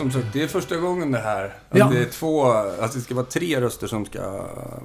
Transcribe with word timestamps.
som 0.00 0.10
sagt, 0.22 0.26
det 0.32 0.42
är 0.42 0.46
första 0.48 0.76
gången 0.76 1.10
det 1.12 1.18
här. 1.18 1.44
Att 1.70 1.78
Ja. 1.78 1.88
det 1.92 1.98
är 1.98 2.04
två, 2.04 2.42
att 2.80 2.92
det 2.92 3.00
ska 3.00 3.14
vara 3.14 3.26
tre 3.26 3.60
röster 3.60 3.86
som 3.86 4.04
ska 4.06 4.20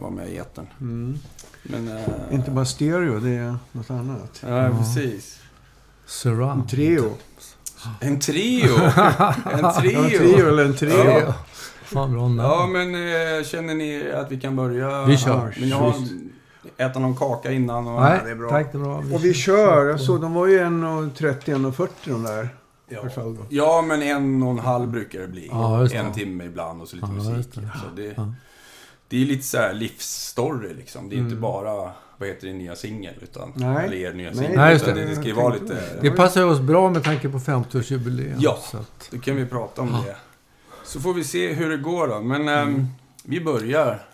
vara 0.01 0.11
med 0.11 0.29
i 0.29 0.37
etern. 0.37 0.67
Mm. 0.81 1.17
Men... 1.63 1.87
eh, 1.97 2.03
Inte 2.31 2.51
bara 2.51 2.65
stereo, 2.65 3.19
det 3.19 3.29
är 3.29 3.55
något 3.71 3.89
annat. 3.89 4.43
Ja, 4.47 4.69
precis. 4.79 5.39
Surround. 6.05 6.61
En 6.61 6.67
trio. 6.67 7.13
En 7.99 8.19
trio! 8.19 8.69
En 9.51 9.59
Ja, 9.61 9.75
trio! 9.79 9.99
en 10.03 10.09
trio 10.09 10.47
eller 10.49 10.65
en 10.65 10.75
trio. 10.75 11.09
Ja. 11.09 11.33
Fan, 11.83 12.13
bra 12.13 12.21
namn. 12.27 12.37
Ja, 12.39 12.67
men 12.67 12.95
eh, 12.95 13.43
känner 13.43 13.75
ni 13.75 14.11
att 14.11 14.31
vi 14.31 14.39
kan 14.39 14.55
börja? 14.55 15.05
Vi 15.05 15.17
kör. 15.17 15.53
Vill 15.59 15.65
ni 15.69 15.71
ha, 15.71 15.93
äta 16.77 16.99
någon 16.99 17.15
kaka 17.15 17.51
innan? 17.51 17.87
Och, 17.87 18.01
Nej, 18.01 18.17
Ja, 18.19 18.25
det 18.25 18.31
är 18.31 18.35
bra. 18.35 18.49
tack. 18.49 18.71
Det 18.71 18.77
är 18.77 18.81
bra. 18.81 18.95
Och 19.13 19.25
vi 19.25 19.33
kör. 19.33 19.85
Jag 19.85 19.99
såg, 19.99 20.21
de 20.21 20.33
var 20.33 20.47
ju 20.47 20.59
1.30-1.40 20.59 21.87
de 22.05 22.23
där. 22.23 22.49
Ja. 22.89 23.09
Fall 23.09 23.35
då. 23.35 23.45
ja, 23.49 23.81
men 23.87 24.01
en 24.01 24.43
och 24.43 24.51
en 24.51 24.59
halv 24.59 24.87
brukar 24.91 25.19
det 25.19 25.27
bli. 25.27 25.47
Ja, 25.51 25.87
det. 25.91 25.95
en 25.97 26.13
timme 26.13 26.43
ibland 26.45 26.81
och 26.81 26.87
så 26.87 26.95
lite 26.95 27.07
Ja, 27.17 27.31
musik. 27.31 27.53
det. 27.55 27.61
Så 27.61 27.95
det, 27.95 28.31
det 29.07 29.21
är 29.21 29.25
lite 29.25 29.43
så 29.43 29.57
här 29.57 29.73
livsstory 29.73 30.73
liksom. 30.73 31.09
Det 31.09 31.15
är 31.15 31.17
inte 31.17 31.27
Mm. 31.31 31.41
bara, 31.41 31.91
vad 32.17 32.29
heter 32.29 32.47
det, 32.47 32.53
nya 32.53 32.75
singel. 32.75 33.13
Utan, 33.21 33.53
Nej. 33.55 33.85
Eller 33.85 33.97
er 33.97 34.13
nya 34.13 34.33
singel. 34.33 34.51
Nej, 34.55 34.73
just 34.73 34.85
det. 34.85 34.93
det. 34.93 35.05
Det 35.05 35.15
ska 35.15 35.23
ju 35.23 35.33
vara 35.33 35.53
lite... 35.53 35.99
Det 36.01 36.11
passar 36.11 36.43
oss 36.45 36.59
bra 36.59 36.89
med 36.89 37.03
tanke 37.03 37.29
på 37.29 37.37
50-årsjubileum. 37.39 38.35
Ja. 38.39 38.59
Så 38.71 38.77
att, 38.77 39.07
Då 39.11 39.19
kan 39.19 39.35
vi 39.35 39.45
prata 39.45 39.81
om 39.81 39.91
det. 40.05 40.15
Så 40.83 40.99
får 40.99 41.13
vi 41.13 41.23
se 41.23 41.53
hur 41.53 41.69
det 41.69 41.77
går 41.77 42.07
då. 42.07 42.21
Men 42.21 42.47
ehm, 42.47 42.87
vi 43.23 43.41
börjar. 43.41 44.05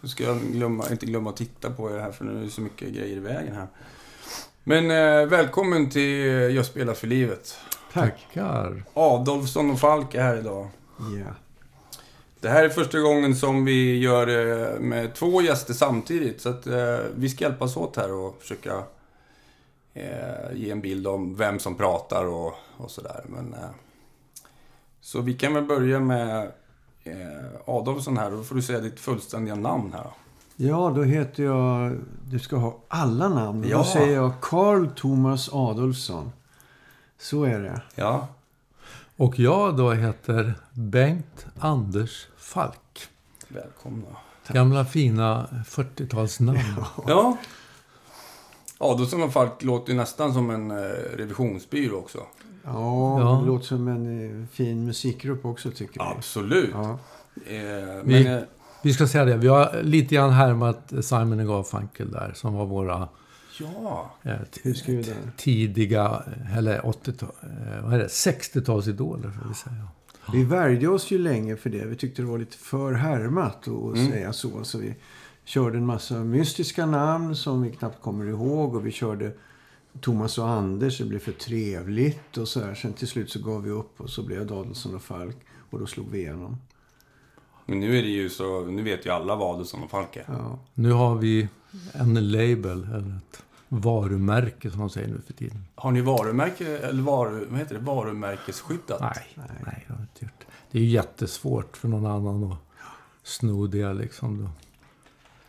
Så 0.00 0.08
ska 0.08 0.24
jag 0.24 0.40
glömma, 0.40 0.84
inte 0.90 1.06
glömma 1.06 1.30
att 1.30 1.36
titta 1.36 1.70
på 1.70 1.90
er 1.90 1.98
här 1.98 2.12
för 2.12 2.24
nu 2.24 2.38
är 2.40 2.44
det 2.44 2.50
så 2.50 2.60
mycket 2.60 2.88
grejer 2.94 3.16
i 3.16 3.20
vägen 3.20 3.54
här. 3.54 3.66
Men 4.64 4.90
eh, 4.90 5.26
välkommen 5.28 5.90
till 5.90 6.54
Jag 6.56 6.66
spelar 6.66 6.94
för 6.94 7.06
livet. 7.06 7.58
Tack. 8.00 8.26
tackar. 8.34 8.84
Adolfsson 8.94 9.70
och 9.70 9.78
Falk 9.78 10.14
är 10.14 10.22
här 10.22 10.36
idag. 10.36 10.68
Ja. 10.98 11.34
Det 12.40 12.48
här 12.48 12.64
är 12.64 12.68
första 12.68 13.00
gången 13.00 13.36
som 13.36 13.64
vi 13.64 13.98
gör 13.98 14.26
det 14.26 14.80
med 14.80 15.14
två 15.14 15.42
gäster 15.42 15.74
samtidigt. 15.74 16.40
Så 16.40 16.48
att 16.48 16.66
eh, 16.66 16.98
vi 17.16 17.28
ska 17.28 17.44
hjälpas 17.44 17.76
åt 17.76 17.96
här 17.96 18.12
och 18.12 18.36
försöka 18.40 18.82
eh, 19.94 20.54
ge 20.54 20.70
en 20.70 20.80
bild 20.80 21.06
om 21.06 21.34
vem 21.36 21.58
som 21.58 21.74
pratar 21.74 22.24
och, 22.24 22.54
och 22.76 22.90
sådär. 22.90 23.24
Men, 23.26 23.54
eh, 23.54 23.70
så 25.00 25.20
vi 25.20 25.34
kan 25.34 25.54
väl 25.54 25.64
börja 25.64 26.00
med 26.00 26.52
eh, 27.04 27.14
Adolfsson 27.66 28.18
här. 28.18 28.30
Då 28.30 28.42
får 28.42 28.54
du 28.54 28.62
säga 28.62 28.80
ditt 28.80 29.00
fullständiga 29.00 29.54
namn 29.54 29.92
här. 29.92 30.10
Ja, 30.56 30.92
då 30.96 31.02
heter 31.02 31.42
jag... 31.42 31.96
Du 32.30 32.38
ska 32.38 32.56
ha 32.56 32.78
alla 32.88 33.28
namn. 33.28 33.64
Ja. 33.68 33.78
Då 33.78 33.84
säger 33.84 34.14
jag 34.14 34.32
Carl 34.40 34.88
Thomas 34.96 35.48
Adolfsson. 35.52 36.32
Så 37.18 37.44
är 37.44 37.58
det. 37.60 37.82
Ja, 37.94 38.28
Och 39.16 39.38
jag 39.38 39.76
då 39.76 39.92
heter 39.92 40.54
Bengt 40.72 41.46
Anders 41.58 42.26
Falk. 42.36 43.08
välkomna. 43.48 44.06
Gamla 44.48 44.84
fina 44.84 45.46
40-talsnamn. 45.66 46.84
Ja. 47.06 47.36
Adolfsson 48.78 49.22
och 49.22 49.32
Falk 49.32 49.62
låter 49.62 49.92
ju 49.92 49.98
nästan 49.98 50.34
som 50.34 50.50
en 50.50 50.70
eh, 50.70 50.76
revisionsbyrå 51.16 51.96
också. 51.98 52.18
Ja, 52.64 53.20
Ja. 53.20 53.38
det 53.40 53.46
låter 53.46 53.66
som 53.66 53.88
en 53.88 54.40
eh, 54.42 54.46
fin 54.48 54.84
musikgrupp 54.86 55.44
också 55.44 55.70
tycker 55.70 55.94
vi. 56.00 56.06
Absolut. 56.16 56.70
Ja. 56.72 56.98
Eh, 57.46 57.56
men, 57.56 58.02
Vi- 58.04 58.26
eh, 58.26 58.40
Vi 58.82 58.92
ska 58.92 59.06
säga 59.06 59.24
det, 59.24 59.36
vi 59.36 59.48
har 59.48 59.82
lite 59.82 60.14
grann 60.14 60.30
härmat 60.30 60.92
Simon 61.02 61.46
Garfunkel 61.46 62.10
där, 62.12 62.32
som 62.34 62.54
var 62.54 62.66
våra 62.66 63.08
ja. 63.60 64.10
Husgudar. 64.62 65.14
tidiga, 65.36 66.22
eller 66.56 66.80
80-tal, 66.80 67.28
eh, 67.42 67.84
vad 67.84 67.94
är 67.94 67.98
det, 67.98 68.06
60-talsidoler 68.08 69.30
får 69.30 69.48
vi 69.48 69.54
säga. 69.54 69.88
Vi 70.32 70.44
värjde 70.44 70.88
oss 70.88 71.10
ju 71.10 71.18
länge 71.18 71.56
för 71.56 71.70
det. 71.70 71.84
Vi 71.86 71.96
tyckte 71.96 72.22
det 72.22 72.28
var 72.28 72.38
lite 72.38 72.56
för 72.56 72.92
härmat 72.92 73.56
att 73.68 73.96
Mm. 73.96 74.10
säga 74.10 74.32
så. 74.32 74.64
Så 74.64 74.78
vi 74.78 74.94
körde 75.44 75.78
en 75.78 75.86
massa 75.86 76.14
mystiska 76.24 76.86
namn 76.86 77.36
som 77.36 77.62
vi 77.62 77.70
knappt 77.70 78.02
kommer 78.02 78.24
ihåg. 78.26 78.74
Och 78.74 78.86
vi 78.86 78.90
körde 78.92 79.32
Thomas 80.00 80.38
och 80.38 80.48
Anders. 80.48 80.98
Det 80.98 81.04
blev 81.04 81.18
för 81.18 81.32
trevligt 81.32 82.36
och 82.36 82.48
så 82.48 82.64
här. 82.64 82.74
Sen 82.74 82.92
till 82.92 83.08
slut 83.08 83.30
så 83.30 83.38
gav 83.42 83.62
vi 83.62 83.70
upp 83.70 84.00
och 84.00 84.10
så 84.10 84.22
blev 84.22 84.46
det 84.46 84.54
Adolfsson 84.54 84.94
och 84.94 85.02
Falk. 85.02 85.36
Och 85.70 85.78
då 85.78 85.86
slog 85.86 86.10
vi 86.10 86.18
igenom. 86.18 86.56
Men 87.66 87.80
nu 87.80 87.98
är 87.98 88.02
det 88.02 88.08
ju 88.08 88.28
så, 88.28 88.64
nu 88.64 88.82
vet 88.82 89.06
ju 89.06 89.10
alla 89.10 89.36
vad 89.36 89.54
Adolfsson 89.54 89.82
och 89.82 89.90
Falk 89.90 90.16
är. 90.16 90.24
Ja. 90.28 90.58
Nu 90.74 90.92
har 90.92 91.14
vi 91.14 91.48
en 91.92 92.30
label, 92.30 92.82
eller 92.84 93.16
ett 93.16 93.42
varumärke 93.68 94.70
som 94.70 94.80
man 94.80 94.90
säger 94.90 95.08
nu 95.08 95.20
för 95.26 95.32
tiden. 95.32 95.64
Har 95.74 95.90
ni 95.90 96.00
varumärke, 96.00 96.78
eller 96.78 97.02
varu, 97.02 97.46
vad 97.50 97.58
heter 97.58 97.74
det, 97.74 97.80
varumärkesskyddat? 97.80 99.00
Nej, 99.00 99.26
nej, 99.34 99.84
det 99.88 99.92
har 99.94 100.00
inte 100.00 100.24
gjort. 100.24 100.44
Det 100.70 100.78
är 100.78 100.82
ju 100.82 100.88
jättesvårt 100.88 101.76
för 101.76 101.88
någon 101.88 102.06
annan 102.06 102.52
att 102.52 102.58
sno 103.22 103.66
det 103.66 103.92
liksom. 103.94 104.42
Då 104.42 104.50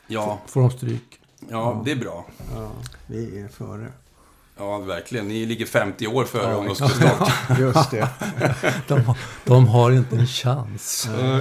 Ja, 0.08 0.40
får 0.48 0.62
de 0.62 0.72
stryk. 0.72 1.20
ja, 1.50 1.82
det 1.86 1.92
är 1.92 1.96
bra. 1.96 2.26
ja, 2.56 2.72
vi 3.08 3.40
är 3.42 3.48
före. 3.48 3.88
Ja, 4.58 4.78
verkligen. 4.78 5.28
Ni 5.28 5.46
ligger 5.46 5.66
50 5.66 6.08
år 6.08 6.24
före 6.26 6.52
Ja, 6.52 6.58
om 6.58 6.66
de 6.66 6.76
skulle 6.76 6.90
starta. 6.90 7.32
Just 7.60 7.92
det. 7.92 8.10
De, 8.88 9.02
har- 9.06 9.18
de 9.46 9.68
har 9.68 9.92
inte 9.92 10.16
en 10.16 10.28
chans. 10.28 11.08
Eh, 11.20 11.40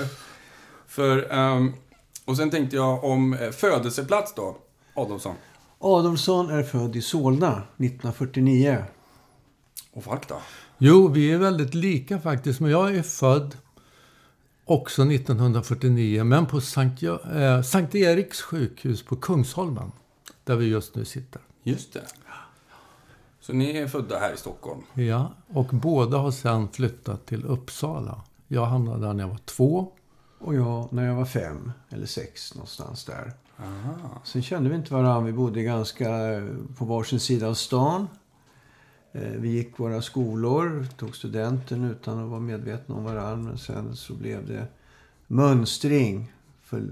För, 0.87 1.33
ehm, 1.33 1.73
och 2.25 2.37
sen 2.37 2.51
tänkte 2.51 2.77
jag 2.77 3.05
om 3.05 3.35
eh, 3.35 3.51
födelseplats 3.51 4.35
då, 4.35 4.57
Adolfsson. 4.95 5.35
Adolfsson 5.79 6.51
är 6.51 6.63
född 6.63 6.97
i 6.97 7.03
Solna 7.03 7.63
1949. 7.77 8.85
Och 9.93 10.05
Falk 10.05 10.29
då? 10.29 10.41
Jo, 10.79 11.09
vi 11.09 11.33
är 11.33 11.39
väldigt 11.39 11.75
lika 11.75 12.21
faktiskt. 12.21 12.61
Men 12.61 12.71
jag 12.71 12.97
är 12.97 13.03
född 13.03 13.57
också 14.65 15.03
1949, 15.03 16.25
men 16.25 16.47
på 16.47 16.61
Sankt, 16.61 17.03
eh, 17.03 17.63
Sankt 17.63 17.95
Eriks 17.95 18.43
sjukhus 18.43 19.03
på 19.03 19.17
Kungsholmen. 19.17 19.93
Där 20.45 20.57
vi 20.57 20.67
just 20.67 20.95
nu 20.95 21.05
sitter. 21.05 21.41
Just 21.63 21.93
det. 21.93 22.05
Så 23.41 23.53
ni 23.53 23.77
är 23.77 23.87
födda 23.87 24.19
här 24.19 24.35
i 24.35 24.37
Stockholm? 24.37 24.83
Ja, 24.95 25.33
och 25.49 25.67
båda 25.67 26.19
har 26.19 26.31
sedan 26.31 26.69
flyttat 26.69 27.27
till 27.27 27.45
Uppsala. 27.45 28.23
Jag 28.49 28.67
hamnade 28.67 29.07
där 29.07 29.13
när 29.13 29.25
jag 29.25 29.31
var 29.31 29.41
två. 29.45 29.93
Och 30.39 30.55
jag 30.55 30.93
när 30.93 31.07
jag 31.07 31.15
var 31.15 31.25
fem 31.25 31.73
eller 31.89 32.07
sex 32.07 32.55
någonstans 32.55 33.05
där. 33.05 33.33
Aha. 33.59 34.21
Sen 34.25 34.43
kände 34.43 34.71
vi 34.71 34.77
inte 34.77 34.95
varandra. 34.95 35.21
Vi 35.21 35.33
bodde 35.33 35.63
ganska 35.63 36.33
eh, 36.33 36.45
på 36.79 36.85
varsin 36.85 37.21
sida 37.21 37.49
av 37.49 37.55
stan. 37.55 38.09
Eh, 39.13 39.31
Vi 39.31 39.49
gick 39.49 39.79
våra 39.79 40.03
skolor, 40.03 40.87
tog 40.97 41.17
studenten 41.17 41.85
utan 41.85 42.19
att 42.25 42.31
vara 42.31 42.41
medvetna 42.41 42.95
om 42.95 43.05
varandra. 43.05 43.37
Men 43.49 43.59
sen 43.59 43.97
så 43.97 44.15
blev 44.15 44.47
det 44.47 44.67
mönstring 45.27 46.33
för 46.63 46.83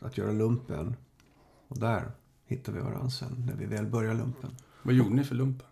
att 0.00 0.18
göra 0.18 0.32
lumpen. 0.32 0.96
Och 1.68 1.78
där 1.78 2.10
hittade 2.46 2.78
vi 2.78 2.84
varandra 2.84 3.10
sen, 3.10 3.44
när 3.46 3.54
vi 3.54 3.66
väl 3.66 3.86
började 3.86 4.18
lumpen. 4.18 4.50
Vad 4.82 4.94
gjorde 4.94 5.14
ni 5.14 5.24
för 5.24 5.34
lumpen? 5.34 5.66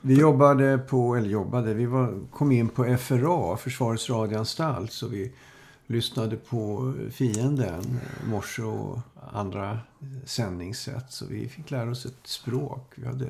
Vi 0.00 0.20
jobbade 0.20 0.78
på, 0.78 1.16
eller 1.16 1.28
jobbade, 1.28 1.74
vi 1.74 1.86
var, 1.86 2.20
kom 2.30 2.52
in 2.52 2.68
på 2.68 2.96
FRA, 2.96 3.56
Försvarets 3.56 4.10
radioanstalt. 4.10 4.92
Så 4.92 5.08
vi 5.08 5.32
lyssnade 5.88 6.36
på 6.36 6.94
fienden, 7.10 8.00
morse 8.26 8.62
och 8.62 8.98
andra 9.32 9.78
sändningssätt. 10.24 11.12
Så 11.12 11.26
vi 11.26 11.48
fick 11.48 11.70
lära 11.70 11.90
oss 11.90 12.06
ett 12.06 12.18
språk. 12.24 12.92
Vi 12.94 13.06
hade 13.06 13.26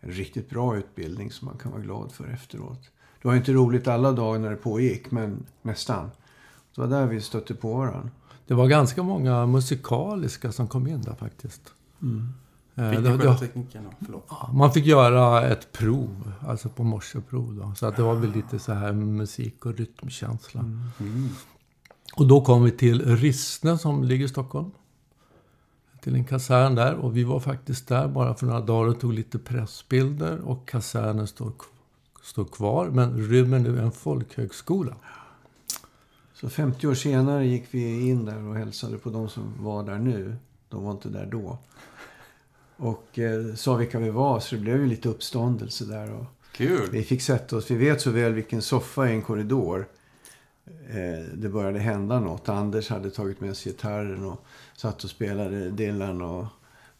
en 0.00 0.10
riktigt 0.10 0.50
bra 0.50 0.76
utbildning 0.76 1.30
som 1.30 1.46
man 1.46 1.58
kan 1.58 1.72
vara 1.72 1.82
glad 1.82 2.12
för 2.12 2.28
efteråt. 2.28 2.90
Det 3.22 3.28
var 3.28 3.36
inte 3.36 3.52
roligt 3.52 3.88
alla 3.88 4.12
dagar 4.12 4.38
när 4.38 4.50
det 4.50 4.56
pågick, 4.56 5.10
men 5.10 5.46
nästan. 5.62 6.10
Det 6.74 6.80
var 6.80 6.88
där 6.88 7.06
vi 7.06 7.20
stötte 7.20 7.54
på 7.54 7.74
varandra. 7.74 8.10
Det 8.46 8.54
var 8.54 8.68
ganska 8.68 9.02
många 9.02 9.46
musikaliska 9.46 10.52
som 10.52 10.68
kom 10.68 10.86
in 10.86 11.02
där 11.02 11.14
faktiskt. 11.14 11.72
Eh, 12.74 12.90
Fick 12.90 13.00
ni 13.00 13.18
sköta 13.18 13.34
tekniken 13.34 13.84
då? 13.84 13.90
Förlåt. 14.06 14.52
Man 14.52 14.72
fick 14.72 14.86
göra 14.86 15.46
ett 15.46 15.72
prov, 15.72 16.32
alltså 16.46 16.68
på 16.68 16.84
morseprov. 16.84 17.54
Då. 17.54 17.72
Så 17.76 17.86
att 17.86 17.96
det 17.96 18.02
var 18.02 18.14
väl 18.14 18.32
lite 18.32 18.58
så 18.58 18.72
här 18.72 18.92
musik 18.92 19.66
och 19.66 19.74
rytmkänsla. 19.74 20.60
Mm. 20.60 21.28
Och 22.14 22.26
då 22.26 22.40
kom 22.40 22.64
vi 22.64 22.70
till 22.70 23.16
Rissne 23.16 23.78
som 23.78 24.04
ligger 24.04 24.24
i 24.24 24.28
Stockholm. 24.28 24.70
Till 26.00 26.14
en 26.14 26.24
kasern 26.24 26.74
där. 26.74 26.94
Och 26.94 27.16
vi 27.16 27.24
var 27.24 27.40
faktiskt 27.40 27.88
där 27.88 28.08
bara 28.08 28.34
för 28.34 28.46
några 28.46 28.60
dagar 28.60 28.90
och 28.90 29.00
tog 29.00 29.12
lite 29.12 29.38
pressbilder. 29.38 30.40
Och 30.40 30.68
kasernen 30.68 31.26
står, 31.26 31.52
står 32.22 32.44
kvar, 32.44 32.86
men 32.86 33.28
rymmer 33.28 33.58
nu 33.58 33.80
en 33.80 33.92
folkhögskola. 33.92 34.94
Så 36.34 36.48
50 36.48 36.86
år 36.86 36.94
senare 36.94 37.46
gick 37.46 37.66
vi 37.70 38.08
in 38.08 38.24
där 38.24 38.48
och 38.48 38.56
hälsade 38.56 38.98
på 38.98 39.10
de 39.10 39.28
som 39.28 39.52
var 39.58 39.82
där 39.82 39.98
nu. 39.98 40.36
De 40.68 40.84
var 40.84 40.90
inte 40.90 41.08
där 41.08 41.26
då. 41.26 41.58
Och 42.76 43.18
eh, 43.18 43.54
sa 43.54 43.74
vilka 43.74 43.98
vi 43.98 44.10
var, 44.10 44.40
så 44.40 44.54
det 44.54 44.60
blev 44.60 44.76
ju 44.76 44.86
lite 44.86 45.08
uppståndelse 45.08 45.84
där. 45.84 46.12
Och 46.12 46.24
Kul! 46.52 46.88
vi 46.92 47.02
fick 47.02 47.22
sätta 47.22 47.56
oss, 47.56 47.70
vi 47.70 47.74
vet 47.74 48.00
så 48.00 48.10
väl 48.10 48.32
vilken 48.32 48.62
soffa 48.62 49.10
i 49.10 49.12
en 49.12 49.22
korridor. 49.22 49.86
Eh, 50.88 51.24
det 51.34 51.48
började 51.48 51.78
hända 51.78 52.20
något. 52.20 52.48
Anders 52.48 52.90
hade 52.90 53.10
tagit 53.10 53.40
med 53.40 53.56
sig 53.56 53.72
gitarren 53.72 54.24
och 54.24 54.44
satt 54.76 55.04
och 55.04 55.10
spelade 55.10 55.70
Dylan 55.70 56.22
och 56.22 56.46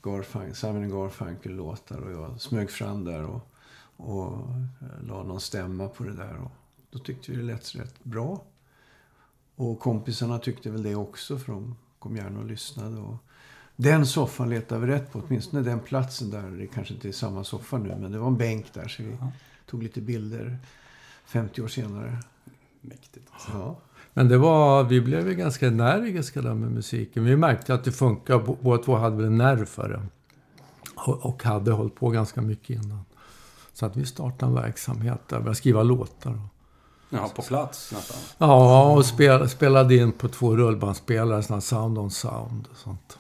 Garfunkel, 0.03 0.55
Simon 0.55 0.91
Garfunkel-låtar. 0.91 2.01
Och 2.01 2.13
jag 2.13 2.41
smög 2.41 2.71
fram 2.71 3.05
där 3.05 3.25
och, 3.25 3.41
och 3.97 4.33
eh, 4.81 5.07
la 5.07 5.23
någon 5.23 5.41
stämma 5.41 5.89
på 5.89 6.05
det 6.05 6.15
där. 6.15 6.37
Och 6.37 6.51
då 6.91 6.99
tyckte 6.99 7.33
vi 7.33 7.37
det 7.37 7.43
lät 7.43 7.75
rätt 7.75 8.05
bra. 8.05 8.43
Och 9.57 9.81
kompisarna 9.81 10.39
tyckte 10.39 10.71
väl 10.71 10.83
det 10.83 10.95
också 10.95 11.39
för 11.39 11.53
de 11.53 11.77
kom 11.99 12.17
gärna 12.17 12.39
och 12.39 12.47
lyssnade. 12.47 12.97
Och 12.97 13.17
den 13.77 14.07
soffan 14.07 14.51
letade 14.51 14.87
vi 14.87 14.93
rätt 14.93 15.13
på, 15.13 15.23
åtminstone 15.27 15.63
den 15.63 15.81
platsen 15.81 16.31
där. 16.31 16.51
Det 16.51 16.67
kanske 16.67 16.95
inte 16.95 17.09
är 17.09 17.13
samma 17.13 17.45
soffa 17.45 17.79
nu, 17.79 17.97
men 18.01 18.13
det 18.13 18.19
var 18.19 18.27
en 18.27 18.37
bänk 18.37 18.75
där 18.75 18.89
så 18.89 19.03
vi 19.03 19.17
tog 19.67 19.83
lite 19.83 20.01
bilder 20.01 20.59
50 21.25 21.63
år 21.63 21.69
senare. 21.69 22.19
Mäktigt. 22.81 23.31
Ja. 23.53 23.77
Men 24.15 24.29
det 24.29 24.39
var, 24.39 24.85
vi 24.85 25.01
blev 25.01 25.29
ju 25.29 25.35
ganska 25.35 25.67
energiska 25.67 26.43
där 26.43 26.55
med 26.55 26.71
musiken. 26.73 27.25
Vi 27.25 27.37
märkte 27.37 27.75
att 27.75 27.85
det 27.85 27.93
funkar. 27.93 28.35
Bå- 28.39 28.57
Båda 28.61 28.83
två 28.83 28.97
hade 28.97 29.17
väl 29.17 29.25
en 29.25 29.37
nerv 29.39 29.65
för 29.65 29.89
det. 29.89 30.03
Och, 30.95 31.27
och 31.27 31.43
hade 31.45 31.73
hållit 31.73 31.95
på 31.95 32.09
ganska 32.11 32.41
mycket 32.41 32.71
innan. 32.71 33.01
Så 33.73 33.87
att 33.87 33.97
vi 33.97 34.07
startade 34.07 34.51
en 34.53 34.55
verksamhet 34.55 35.21
där. 35.29 35.39
Började 35.39 35.55
skriva 35.55 35.83
låtar. 35.83 36.41
Ja, 37.11 37.31
på 37.37 37.43
plats 37.43 37.93
nästan. 37.93 38.17
Ja, 38.39 38.93
och 38.93 39.05
spel, 39.07 39.49
spelade 39.49 39.95
in 39.97 40.13
på 40.13 40.29
två 40.29 40.57
rullbandspelare. 40.57 41.43
Sådana 41.43 41.61
sound 41.61 41.99
on 41.99 42.11
sound 42.11 42.69
och 42.71 42.77
sånt. 42.77 43.19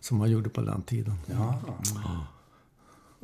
Som 0.00 0.18
man 0.18 0.30
gjorde 0.30 0.48
på 0.50 0.60
den 0.60 0.82
tiden. 0.82 1.14
Ja. 1.26 1.54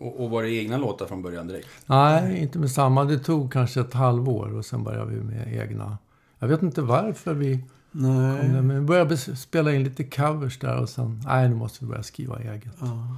Och, 0.00 0.24
och 0.24 0.30
var 0.30 0.42
det 0.42 0.50
egna 0.50 0.76
låtar 0.76 1.06
från 1.06 1.22
början 1.22 1.46
direkt? 1.46 1.68
Nej, 1.86 2.38
inte 2.38 2.58
med 2.58 2.70
samma. 2.70 3.04
Det 3.04 3.18
tog 3.18 3.52
kanske 3.52 3.80
ett 3.80 3.94
halvår 3.94 4.54
och 4.54 4.64
sen 4.64 4.84
började 4.84 5.10
vi 5.14 5.22
med 5.22 5.54
egna. 5.54 5.98
Jag 6.38 6.48
vet 6.48 6.62
inte 6.62 6.82
varför 6.82 7.34
vi 7.34 7.64
Nej. 7.90 8.40
kom 8.40 8.52
där, 8.52 8.62
men 8.62 8.80
vi 8.80 8.86
började 8.86 9.16
spela 9.16 9.74
in 9.74 9.84
lite 9.84 10.04
covers 10.04 10.58
där 10.58 10.80
och 10.80 10.88
sen, 10.88 11.22
nej 11.26 11.48
nu 11.48 11.54
måste 11.54 11.84
vi 11.84 11.90
börja 11.90 12.02
skriva 12.02 12.38
eget. 12.38 12.72
Ja. 12.80 13.16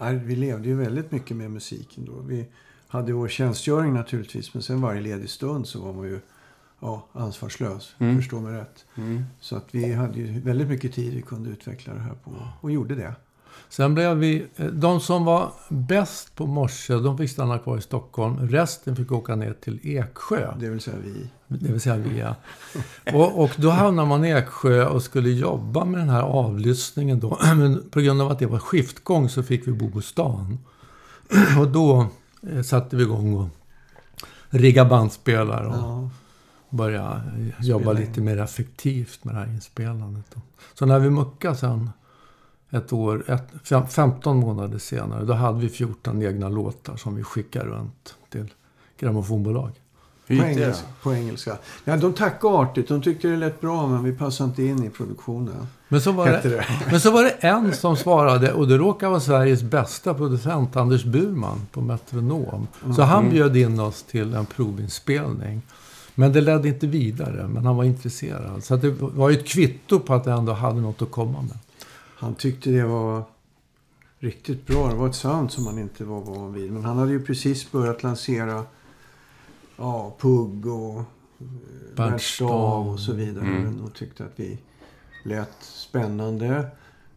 Nej, 0.00 0.16
vi 0.16 0.36
levde 0.36 0.68
ju 0.68 0.74
väldigt 0.74 1.12
mycket 1.12 1.36
med 1.36 1.50
musiken 1.50 2.04
då. 2.04 2.12
Vi 2.12 2.46
hade 2.88 3.12
vår 3.12 3.28
tjänstgöring 3.28 3.92
naturligtvis, 3.92 4.54
men 4.54 4.62
sen 4.62 4.80
varje 4.80 5.00
ledig 5.00 5.30
stund 5.30 5.66
så 5.66 5.80
var 5.80 5.92
man 5.92 6.04
ju 6.04 6.20
ja, 6.80 7.06
ansvarslös. 7.12 7.94
Mm. 7.98 8.16
Förstå 8.16 8.40
mig 8.40 8.52
rätt. 8.52 8.84
Mm. 8.94 9.24
Så 9.40 9.56
att 9.56 9.66
vi 9.70 9.92
hade 9.92 10.18
ju 10.18 10.40
väldigt 10.40 10.68
mycket 10.68 10.94
tid 10.94 11.14
vi 11.14 11.22
kunde 11.22 11.50
utveckla 11.50 11.94
det 11.94 12.00
här 12.00 12.14
på 12.24 12.30
och 12.60 12.70
gjorde 12.70 12.94
det. 12.94 13.14
Sen 13.72 13.94
blev 13.94 14.16
vi, 14.16 14.46
eh, 14.56 14.66
de 14.66 15.00
som 15.00 15.24
var 15.24 15.52
bäst 15.68 16.34
på 16.36 16.46
morse, 16.46 16.94
de 16.94 17.18
fick 17.18 17.30
stanna 17.30 17.58
kvar 17.58 17.78
i 17.78 17.80
Stockholm. 17.80 18.48
Resten 18.48 18.96
fick 18.96 19.12
åka 19.12 19.36
ner 19.36 19.52
till 19.52 19.80
Eksjö. 19.82 20.54
Det 20.60 20.68
vill 20.68 20.80
säga 20.80 20.96
vi. 21.04 21.26
Det 21.48 21.72
vill 21.72 21.80
säga 21.80 21.96
via. 21.96 22.36
Och, 23.12 23.42
och 23.42 23.50
då 23.56 23.70
hamnade 23.70 24.08
man 24.08 24.24
i 24.24 24.30
Eksjö 24.30 24.86
och 24.86 25.02
skulle 25.02 25.30
jobba 25.30 25.84
med 25.84 26.00
den 26.00 26.08
här 26.08 26.22
avlyssningen 26.22 27.20
då. 27.20 27.38
Men 27.56 27.90
på 27.90 28.00
grund 28.00 28.22
av 28.22 28.30
att 28.30 28.38
det 28.38 28.46
var 28.46 28.58
skiftgång 28.58 29.28
så 29.28 29.42
fick 29.42 29.68
vi 29.68 29.72
bo 29.72 29.90
på 29.90 30.00
stan. 30.00 30.58
Och 31.60 31.68
då 31.68 32.06
eh, 32.52 32.62
satte 32.62 32.96
vi 32.96 33.02
igång 33.02 33.34
och 33.34 33.48
rigga 34.50 34.84
bandspelare 34.84 35.66
och 35.66 35.74
Ja. 35.74 36.10
börja 36.70 37.22
jobba 37.60 37.92
lite 37.92 38.20
mer 38.20 38.40
effektivt 38.40 39.24
med 39.24 39.34
det 39.34 39.38
här 39.38 39.46
inspelandet. 39.48 40.36
Så 40.74 40.86
när 40.86 40.98
vi 40.98 41.10
muckade 41.10 41.56
sen 41.56 41.90
ett 42.72 42.92
år, 42.92 43.24
ett, 43.30 43.48
fem, 43.64 43.86
15 43.86 44.36
månader 44.36 44.78
senare, 44.78 45.24
då 45.24 45.32
hade 45.32 45.60
vi 45.60 45.68
14 45.68 46.22
egna 46.22 46.48
låtar 46.48 46.96
som 46.96 47.14
vi 47.14 47.22
skickade 47.22 47.64
runt 47.64 48.14
till 48.30 48.46
grammofonbolag. 48.98 49.70
På, 50.26 50.32
det 50.32 50.50
engelska, 50.50 50.86
på 51.02 51.14
engelska. 51.14 51.56
Ja, 51.84 51.96
de 51.96 52.12
tackade 52.12 52.54
artigt. 52.54 52.88
De 52.88 53.02
tyckte 53.02 53.28
det 53.28 53.36
lät 53.36 53.60
bra, 53.60 53.86
men 53.86 54.04
vi 54.04 54.12
passade 54.12 54.48
inte 54.48 54.62
in 54.62 54.84
i 54.84 54.90
produktionen. 54.90 55.66
Men 55.88 56.00
så, 56.00 56.12
var 56.12 56.26
det, 56.26 56.40
det. 56.42 56.64
men 56.90 57.00
så 57.00 57.10
var 57.10 57.22
det 57.22 57.30
en 57.30 57.72
som 57.72 57.96
svarade 57.96 58.52
och 58.52 58.68
det 58.68 58.78
råkade 58.78 59.10
vara 59.10 59.20
Sveriges 59.20 59.62
bästa 59.62 60.14
producent, 60.14 60.76
Anders 60.76 61.04
Burman 61.04 61.66
på 61.72 61.80
Metronom. 61.80 62.66
Så 62.96 63.02
han 63.02 63.30
bjöd 63.30 63.56
in 63.56 63.80
oss 63.80 64.02
till 64.02 64.34
en 64.34 64.46
provinspelning. 64.46 65.62
Men 66.14 66.32
det 66.32 66.40
ledde 66.40 66.68
inte 66.68 66.86
vidare, 66.86 67.48
men 67.48 67.66
han 67.66 67.76
var 67.76 67.84
intresserad. 67.84 68.64
Så 68.64 68.74
att 68.74 68.82
det 68.82 68.90
var 68.90 69.30
ju 69.30 69.38
ett 69.38 69.46
kvitto 69.46 70.00
på 70.00 70.14
att 70.14 70.26
jag 70.26 70.38
ändå 70.38 70.52
hade 70.52 70.80
något 70.80 71.02
att 71.02 71.10
komma 71.10 71.42
med. 71.42 71.58
Han 72.22 72.34
tyckte 72.34 72.70
det 72.70 72.84
var 72.84 73.24
riktigt 74.18 74.66
bra. 74.66 74.88
Det 74.88 74.94
var 74.94 75.08
ett 75.08 75.14
sound 75.14 75.50
som 75.50 75.66
han 75.66 75.78
inte 75.78 76.04
var 76.04 76.20
van 76.20 76.52
vid. 76.52 76.72
Men 76.72 76.84
han 76.84 76.98
hade 76.98 77.12
ju 77.12 77.22
precis 77.24 77.72
börjat 77.72 78.02
lansera 78.02 78.64
ja, 79.76 80.16
Pugg 80.20 80.66
och 80.66 80.98
eh, 80.98 81.04
Bert 81.96 82.10
Bert 82.10 82.22
Stav 82.22 82.88
och 82.88 83.00
så 83.00 83.12
vidare. 83.12 83.46
Mm. 83.46 83.84
Och 83.84 83.94
tyckte 83.94 84.24
att 84.24 84.32
vi 84.36 84.58
lät 85.24 85.62
spännande. 85.62 86.66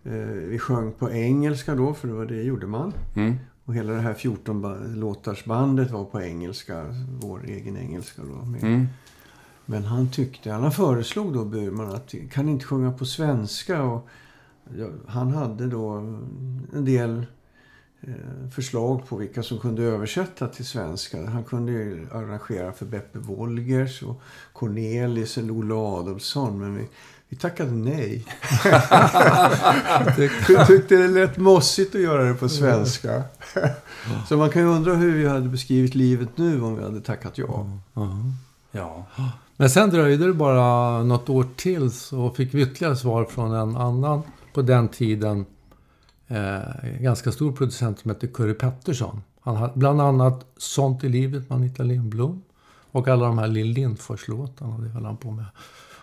Eh, 0.04 0.12
vi 0.26 0.60
sjöng 0.60 0.92
på 0.92 1.12
engelska 1.12 1.76
då, 1.76 1.94
för 1.94 2.08
det 2.08 2.14
var 2.14 2.26
det 2.26 2.44
gjorde 2.44 2.68
man. 2.68 2.94
Mm. 3.16 3.36
Och 3.66 3.76
hela 3.76 3.94
det 3.94 4.02
här 4.02 4.14
14 4.14 4.62
ba- 4.62 4.78
låtars 4.96 5.46
bandet 5.46 5.92
var 5.92 6.06
på 6.06 6.22
engelska. 6.22 6.86
Vår 7.22 7.46
egen 7.48 7.78
engelska 7.78 8.22
då. 8.22 8.68
Mm. 8.68 8.88
Men 9.66 9.84
han 9.84 10.12
tyckte, 10.12 10.52
han 10.52 10.72
föreslog 10.72 11.34
då 11.34 11.46
Burman 11.46 11.96
att 11.96 12.14
kan 12.32 12.46
ni 12.46 12.52
inte 12.52 12.66
sjunga 12.66 12.92
på 12.92 13.06
svenska? 13.06 13.84
Och 13.84 14.08
han 15.08 15.34
hade 15.34 15.68
då 15.68 15.90
en 16.74 16.86
del 16.86 17.26
eh, 18.02 18.50
förslag 18.56 19.08
på 19.08 19.16
vilka 19.18 19.44
som 19.44 19.60
kunde 19.60 19.84
översätta 19.84 20.48
till 20.48 20.66
svenska. 20.66 21.26
Han 21.26 21.44
kunde 21.44 21.72
ju 21.72 22.08
arrangera 22.12 22.72
för 22.72 22.86
Beppe 22.86 23.20
Wolgers 23.20 24.04
och 24.04 24.22
Cornelis 24.54 25.38
eller 25.38 25.60
Olle 25.60 25.74
Adolfsson. 25.74 26.60
Men 26.60 26.76
vi, 26.76 26.88
vi 27.30 27.38
tackade 27.38 27.72
nej. 27.72 28.26
Vi 30.48 30.66
tyckte 30.68 30.96
det 30.96 31.08
lät 31.08 31.38
mossigt 31.38 31.96
att 31.96 32.02
göra 32.02 32.24
det 32.24 32.34
på 32.34 32.50
svenska. 32.50 33.24
Så 34.28 34.38
man 34.38 34.50
kan 34.50 34.62
ju 34.62 34.68
undra 34.68 34.94
hur 34.94 35.12
vi 35.18 35.28
hade 35.28 35.50
beskrivit 35.50 35.96
livet 35.96 36.30
nu 36.36 36.62
om 36.62 36.76
vi 36.76 36.84
hade 36.84 37.02
tackat 37.02 37.38
ja. 37.38 37.68
Ja. 38.72 39.06
Men 39.58 39.70
sen 39.70 39.90
dröjde 39.90 40.28
det 40.28 40.34
bara 40.34 41.04
något 41.04 41.30
år 41.30 41.48
till 41.56 41.92
så 41.92 42.30
fick 42.30 42.54
vi 42.54 42.62
ytterligare 42.62 42.96
svar 42.96 43.26
från 43.26 43.54
en 43.54 43.76
annan 43.76 44.24
på 44.56 44.62
den 44.62 44.88
tiden 44.88 45.46
eh, 46.28 47.00
ganska 47.00 47.32
stor 47.32 47.52
producent 47.52 48.00
som 48.00 48.12
hette 48.12 48.28
Curry 48.28 48.54
Pettersson. 48.54 49.22
Han 49.40 49.56
hade 49.56 49.74
bland 49.76 50.02
annat 50.02 50.46
Sånt 50.58 51.04
i 51.04 51.10
livet 51.10 51.50
med 51.50 51.56
Anita 51.56 51.84
Lindblom 51.84 52.44
och 52.92 53.08
alla 53.08 53.26
de 53.26 53.38
här 53.38 53.48
Lill 53.48 53.68
Lindfors-låtarna. 53.68 54.78
Det 54.78 54.90
höll 54.90 55.06
han 55.06 55.18
på 55.18 55.32
med. 55.32 55.46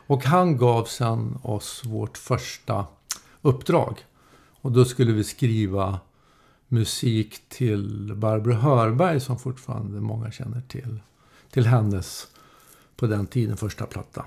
Och 0.07 0.25
han 0.25 0.57
gav 0.57 0.85
sen 0.85 1.39
oss 1.43 1.83
vårt 1.85 2.19
första 2.19 2.87
uppdrag. 3.43 3.99
Och 4.61 4.73
då 4.73 4.85
skulle 4.85 5.13
vi 5.13 5.25
skriva 5.25 6.01
musik 6.69 7.49
till 7.49 8.13
Barbro 8.17 8.53
Hörberg 8.53 9.21
som 9.21 9.39
fortfarande 9.39 10.01
många 10.01 10.31
känner 10.31 10.61
till. 10.61 11.01
Till 11.51 11.67
hennes 11.67 12.27
på 12.97 13.07
den 13.07 13.27
tiden 13.27 13.57
första 13.57 13.87
platta. 13.87 14.25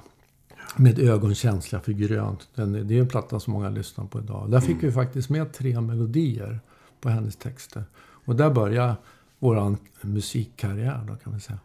Med 0.75 0.99
ögonkänsla 0.99 1.79
för 1.79 1.91
grönt. 1.91 2.49
Den, 2.55 2.87
det 2.87 2.97
är 2.97 3.01
en 3.01 3.07
platta 3.07 3.39
som 3.39 3.53
många 3.53 3.69
lyssnar 3.69 4.05
på 4.05 4.19
idag. 4.19 4.51
Där 4.51 4.59
fick 4.59 4.83
vi 4.83 4.91
faktiskt 4.91 5.29
med 5.29 5.53
tre 5.53 5.81
melodier 5.81 6.59
på 7.01 7.09
hennes 7.09 7.35
texter. 7.35 7.83
Och 8.25 8.35
där 8.35 8.49
började 8.49 8.95
vår 9.39 9.77
musikkarriär 10.01 11.05
då 11.07 11.15
kan 11.15 11.33
vi 11.33 11.39
säga. 11.39 11.59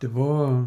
Det 0.00 0.08
var 0.08 0.66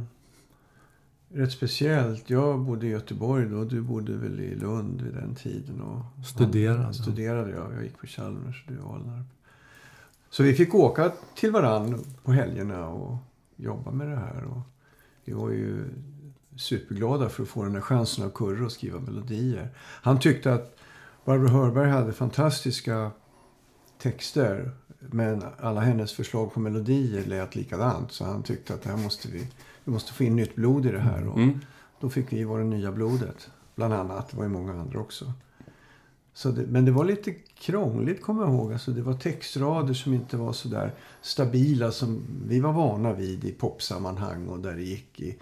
rätt 1.30 1.52
speciellt. 1.52 2.30
Jag 2.30 2.60
bodde 2.60 2.88
i 2.88 2.90
Göteborg 2.90 3.50
då. 3.50 3.64
Du 3.64 3.82
bodde 3.82 4.14
väl 4.14 4.40
i 4.40 4.56
Lund 4.56 5.02
vid 5.02 5.14
den 5.14 5.36
tiden. 5.36 5.82
Och 5.82 6.26
Studerade. 6.26 6.94
Studerade 6.94 7.52
jag. 7.52 7.74
Jag 7.74 7.84
gick 7.84 7.98
på 7.98 8.08
Chalmers 8.08 8.64
och 8.68 8.74
du 8.74 8.80
Alnarp. 8.82 9.26
Så 10.30 10.44
vi 10.44 10.54
fick 10.54 10.76
åka 10.76 11.12
till 11.36 11.52
varann 11.52 12.00
på 12.24 12.32
helgerna 12.32 12.88
och 12.88 13.18
jobba 13.56 13.92
med 13.92 14.08
det 14.08 14.16
här. 14.16 14.44
Och 14.44 14.62
vi 15.26 15.34
var 15.34 15.50
ju 15.50 15.86
superglada 16.58 17.30
för 17.30 17.44
att 17.44 17.50
få 17.50 17.64
den 17.64 17.74
här 17.74 17.82
chansen 17.82 18.26
av 18.26 18.30
Kurre 18.30 18.66
att 18.66 18.72
skriva 18.72 19.00
melodier. 19.00 19.70
Han 19.80 20.20
tyckte 20.20 20.54
att 20.54 20.76
Barbro 21.26 21.48
Hörberg 21.48 21.90
hade 21.90 22.14
fantastiska 22.14 23.12
texter. 23.98 24.72
Men 25.00 25.44
alla 25.60 25.82
hennes 25.82 26.14
förslag 26.14 26.54
på 26.54 26.60
melodier 26.60 27.26
lät 27.26 27.56
likadant. 27.56 28.12
Så 28.12 28.26
han 28.26 28.44
tyckte 28.44 28.74
att 28.74 28.82
det 28.82 28.90
här 28.90 28.98
måste 28.98 29.28
vi, 29.28 29.48
vi 29.84 29.92
måste 29.92 30.14
få 30.14 30.24
in 30.24 30.36
nytt 30.36 30.56
blod 30.56 30.86
i 30.86 30.92
det 30.92 31.00
här. 31.00 31.28
Och 31.28 31.38
Mm. 31.38 31.60
då 32.00 32.10
fick 32.10 32.34
vi 32.34 32.44
vara 32.44 32.60
det 32.64 32.70
nya 32.70 32.92
blodet. 32.92 33.50
Bland 33.76 33.94
annat. 33.94 34.30
Det 34.30 34.38
var 34.38 34.44
ju 34.44 34.50
många 34.50 34.74
andra 34.74 35.00
också. 35.00 35.32
Så 36.34 36.52
det, 36.52 36.62
men 36.68 36.86
det 36.86 36.92
var 36.92 37.06
lite 37.06 37.32
krångligt 37.60 38.22
kommer 38.22 38.44
jag 38.44 38.54
ihåg. 38.54 38.74
Alltså 38.74 38.92
det 38.92 39.02
var 39.02 39.14
textrader 39.14 39.94
som 39.94 40.14
inte 40.14 40.38
var 40.38 40.54
så 40.54 40.68
där 40.68 40.94
stabila 41.22 41.92
som 41.92 42.22
vi 42.48 42.60
var 42.60 42.74
vana 42.74 43.14
vid 43.14 43.46
i 43.46 43.52
popsammanhang. 43.52 44.48
Och 44.48 44.60
där 44.60 44.76
det 44.76 44.84
gick 44.84 45.20
i, 45.22 45.38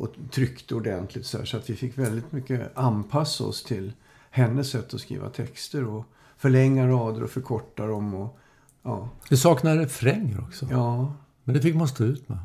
och 0.00 0.08
tryckte 0.30 0.74
ordentligt. 0.74 1.26
Så, 1.26 1.38
här, 1.38 1.44
så 1.44 1.56
att 1.56 1.70
vi 1.70 1.74
fick 1.76 1.98
väldigt 1.98 2.32
mycket 2.32 2.78
anpassa 2.78 3.44
oss 3.44 3.64
till 3.64 3.92
hennes 4.30 4.70
sätt 4.70 4.94
att 4.94 5.00
skriva 5.00 5.28
texter. 5.28 5.84
Och 5.84 6.04
förlänga 6.36 6.88
rader 6.88 7.22
och 7.22 7.30
förkorta 7.30 7.86
dem. 7.86 8.14
Och, 8.14 8.38
ja, 8.82 9.08
Det 9.28 9.36
saknar 9.36 9.76
refränger 9.76 10.40
också. 10.40 10.66
ja, 10.70 11.12
Men 11.44 11.54
det 11.54 11.60
fick 11.60 11.74
man 11.74 11.88
stå 11.88 12.04
ut 12.04 12.28
med. 12.28 12.38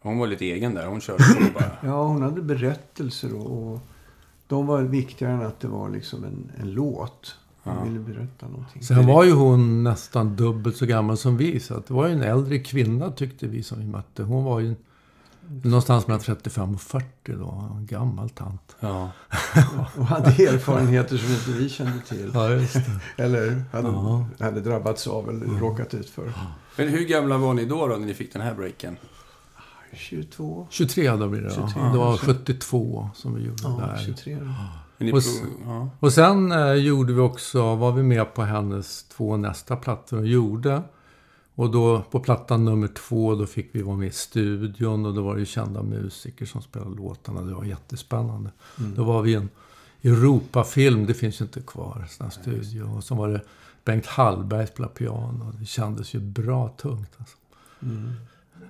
Hon 0.00 0.18
var 0.18 0.26
lite 0.26 0.44
egen 0.44 0.74
där. 0.74 0.86
Hon 0.86 1.00
körde 1.00 1.24
på 1.34 1.40
bara. 1.54 1.70
Ja, 1.82 2.06
hon 2.06 2.22
hade 2.22 2.42
berättelser 2.42 3.34
och, 3.34 3.72
och 3.72 3.80
de 4.46 4.66
var 4.66 4.82
viktigare 4.82 5.32
än 5.32 5.42
att 5.42 5.60
det 5.60 5.68
var 5.68 5.88
liksom 5.90 6.24
en, 6.24 6.52
en 6.60 6.70
låt. 6.72 7.36
Hon 7.62 7.74
Ja. 7.76 7.84
ville 7.84 7.98
berätta 8.00 8.48
någonting. 8.48 8.82
Sen 8.82 9.06
var 9.06 9.24
ju 9.24 9.32
hon 9.32 9.84
nästan 9.84 10.36
dubbelt 10.36 10.76
så 10.76 10.86
gammal 10.86 11.16
som 11.16 11.36
vi. 11.36 11.60
Så 11.60 11.74
att 11.74 11.86
det 11.86 11.94
var 11.94 12.06
ju 12.06 12.12
en 12.12 12.22
äldre 12.22 12.58
kvinna 12.58 13.10
tyckte 13.10 13.46
vi 13.46 13.62
som 13.62 13.78
vi 13.78 13.86
mötte. 13.86 14.22
Hon 14.22 14.44
var 14.44 14.60
ju 14.60 14.74
Någonstans 15.64 16.06
mellan 16.06 16.20
35 16.20 16.74
och 16.74 16.80
40 16.80 17.06
då. 17.24 17.72
En 17.78 17.86
gammal 17.86 18.30
tant. 18.30 18.76
Ja. 18.80 19.10
Och 19.96 20.06
hade 20.06 20.30
erfarenheter 20.30 21.16
som 21.16 21.32
inte 21.32 21.50
vi 21.50 21.68
kände 21.68 21.98
till. 22.08 22.30
Ja, 22.34 22.50
just 22.50 22.74
det. 22.74 23.22
Eller 23.22 23.64
hade, 23.72 23.88
Ja. 23.88 24.26
hade 24.40 24.60
drabbats 24.60 25.06
av 25.06 25.28
eller 25.28 25.46
råkat 25.46 25.94
ut 25.94 26.10
för. 26.10 26.32
Men 26.76 26.88
hur 26.88 27.04
gamla 27.04 27.38
var 27.38 27.54
ni 27.54 27.64
då, 27.64 27.86
då 27.86 27.96
när 27.96 28.06
ni 28.06 28.14
fick 28.14 28.32
den 28.32 28.42
här 28.42 28.54
breaken? 28.54 28.96
22? 29.92 30.66
23 30.70 31.10
då 31.16 31.28
blir 31.28 31.40
det. 31.40 31.50
23, 31.50 31.66
ja. 31.76 31.82
Det 31.92 31.98
var 31.98 32.16
kanske. 32.16 32.26
72 32.26 33.10
som 33.14 33.34
vi 33.34 33.42
gjorde 33.42 33.62
Ja, 33.62 33.68
där. 33.68 34.02
23. 34.06 34.34
då. 34.40 35.16
Och 35.16 35.22
ja. 35.66 35.88
Och 36.00 36.12
sen 36.12 36.52
eh, 36.52 36.72
gjorde 36.72 37.12
vi 37.12 37.20
också, 37.20 37.74
var 37.74 37.92
vi 37.92 38.02
med 38.02 38.34
på 38.34 38.42
hennes 38.42 39.02
två 39.04 39.36
nästa 39.36 39.76
plattor 39.76 40.18
och 40.18 40.26
gjorde. 40.26 40.82
Och 41.54 41.70
då 41.70 42.02
på 42.10 42.20
plattan 42.20 42.64
nummer 42.64 42.88
två, 42.88 43.34
då 43.34 43.46
fick 43.46 43.68
vi 43.72 43.82
vara 43.82 43.96
med 43.96 44.08
i 44.08 44.12
studion 44.12 45.06
och 45.06 45.14
då 45.14 45.22
var 45.22 45.34
det 45.34 45.40
ju 45.40 45.46
kända 45.46 45.82
musiker 45.82 46.46
som 46.46 46.62
spelade 46.62 46.96
låtarna. 46.96 47.42
Det 47.42 47.54
var 47.54 47.64
jättespännande. 47.64 48.50
Mm. 48.78 48.94
Då 48.94 49.04
var 49.04 49.22
vi 49.22 49.30
i 49.30 49.34
en 49.34 49.48
Europafilm, 50.02 51.06
det 51.06 51.14
finns 51.14 51.40
ju 51.40 51.44
inte 51.44 51.60
kvar, 51.60 52.06
sån 52.10 52.26
här 52.26 52.30
studio. 52.30 52.96
Och 52.96 53.04
så 53.04 53.14
var 53.14 53.28
det 53.28 53.40
Bengt 53.84 54.06
Hallberg 54.06 54.66
spelade 54.66 54.94
piano. 54.94 55.52
Det 55.58 55.66
kändes 55.66 56.14
ju 56.14 56.20
bra 56.20 56.68
tungt. 56.68 57.10
Alltså. 57.18 57.36
Mm. 57.82 58.12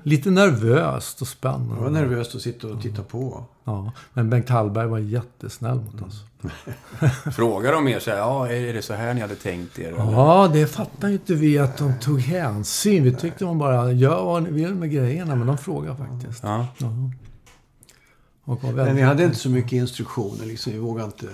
Lite 0.02 0.30
nervöst 0.30 1.20
och 1.20 1.28
spännande. 1.28 1.74
Det 1.74 1.80
var 1.80 1.90
nervöst 1.90 2.34
att 2.34 2.42
sitta 2.42 2.68
och 2.68 2.82
titta 2.82 3.02
på. 3.02 3.44
Ja, 3.64 3.92
men 4.12 4.30
Bengt 4.30 4.48
Hallberg 4.48 4.86
var 4.86 4.98
jättesnäll 4.98 5.76
mot 5.76 6.02
oss. 6.02 6.24
Frågar 7.32 7.72
de 7.72 7.88
er 7.88 7.98
så 7.98 8.10
här, 8.10 8.18
ja, 8.18 8.48
är 8.48 8.72
det 8.72 8.82
så 8.82 8.94
här 8.94 9.14
ni 9.14 9.20
hade 9.20 9.34
tänkt 9.34 9.78
er? 9.78 9.88
eller? 9.88 10.12
Ja, 10.12 10.50
det 10.52 10.66
fattar 10.66 11.08
ju 11.08 11.14
inte 11.14 11.34
vi 11.34 11.58
att 11.58 11.76
de 11.76 11.98
tog 12.00 12.20
hänsyn. 12.20 13.04
Vi 13.04 13.14
tyckte 13.14 13.44
de 13.44 13.58
bara, 13.58 13.92
gör 13.92 14.24
vad 14.24 14.42
ni 14.42 14.50
vill 14.50 14.74
med 14.74 14.90
grejerna. 14.90 15.36
Men 15.36 15.46
de 15.46 15.58
frågade 15.58 15.96
faktiskt. 15.96 16.42
Ja. 16.42 16.66
Ja. 16.78 18.58
Men 18.74 18.96
vi 18.96 19.02
hade 19.02 19.24
inte 19.24 19.38
så 19.38 19.50
mycket 19.50 19.72
instruktioner. 19.72 20.46
Liksom. 20.46 20.72
Vi 20.72 20.78
vågade 20.78 21.06
inte 21.06 21.28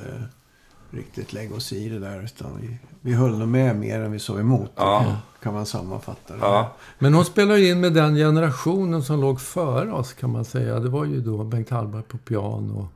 riktigt 0.91 1.33
lägga 1.33 1.57
oss 1.57 1.73
i 1.73 1.89
det 1.89 1.99
där. 1.99 2.23
Utan 2.25 2.59
vi, 2.61 2.79
vi 3.01 3.13
höll 3.13 3.39
nog 3.39 3.49
med 3.49 3.77
mer 3.77 4.01
än 4.01 4.13
vi 4.13 4.19
sa 4.19 4.39
emot. 4.39 4.73
Ja. 4.77 5.17
Kan 5.43 5.55
man 5.55 5.67
sammanfatta 5.67 6.35
det. 6.35 6.41
Ja. 6.41 6.73
Men 6.99 7.15
hon 7.15 7.25
spelade 7.25 7.61
ju 7.61 7.71
in 7.71 7.81
med 7.81 7.93
den 7.93 8.15
generationen 8.15 9.03
som 9.03 9.21
låg 9.21 9.41
före 9.41 9.93
oss 9.93 10.13
kan 10.13 10.31
man 10.31 10.45
säga. 10.45 10.81
Det 10.81 10.89
var 10.89 11.05
ju 11.05 11.21
då 11.21 11.45
Bengt 11.45 11.71
Hallberg 11.71 12.03
på 12.03 12.19
piano. 12.19 12.89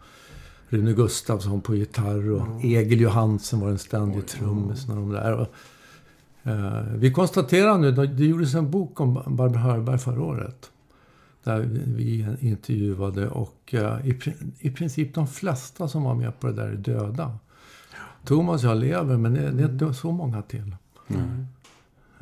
Rune 0.72 0.92
Gustafsson 0.92 1.60
på 1.60 1.74
gitarr 1.74 2.30
och 2.30 2.64
Egil 2.64 3.00
Johansen 3.00 3.60
var 3.60 3.68
den 3.68 3.78
ständige 3.78 4.22
trummisen 4.22 4.90
och 4.90 4.96
de 4.96 5.12
där. 5.12 5.32
Och, 5.32 5.48
eh, 6.50 6.82
vi 6.94 7.12
konstaterar 7.12 7.78
nu, 7.78 7.92
det 7.92 8.24
gjordes 8.24 8.54
en 8.54 8.70
bok 8.70 9.00
om 9.00 9.14
Barbro 9.26 9.58
Hörberg 9.58 9.98
förra 9.98 10.22
året. 10.22 10.70
Där 11.44 11.60
vi 11.96 12.26
intervjuade 12.40 13.28
och 13.28 13.74
eh, 13.74 14.06
i, 14.06 14.18
i 14.58 14.70
princip 14.70 15.14
de 15.14 15.26
flesta 15.26 15.88
som 15.88 16.02
var 16.02 16.14
med 16.14 16.40
på 16.40 16.46
det 16.46 16.52
där 16.52 16.68
är 16.68 16.76
döda. 16.76 17.38
Thomas 18.24 18.64
och 18.64 18.70
jag 18.70 18.78
lever 18.78 19.16
men 19.16 19.34
det, 19.34 19.50
det 19.50 19.62
är 19.62 19.68
inte 19.68 19.94
så 19.94 20.12
många 20.12 20.42
till. 20.42 20.76
Mm. 21.08 21.46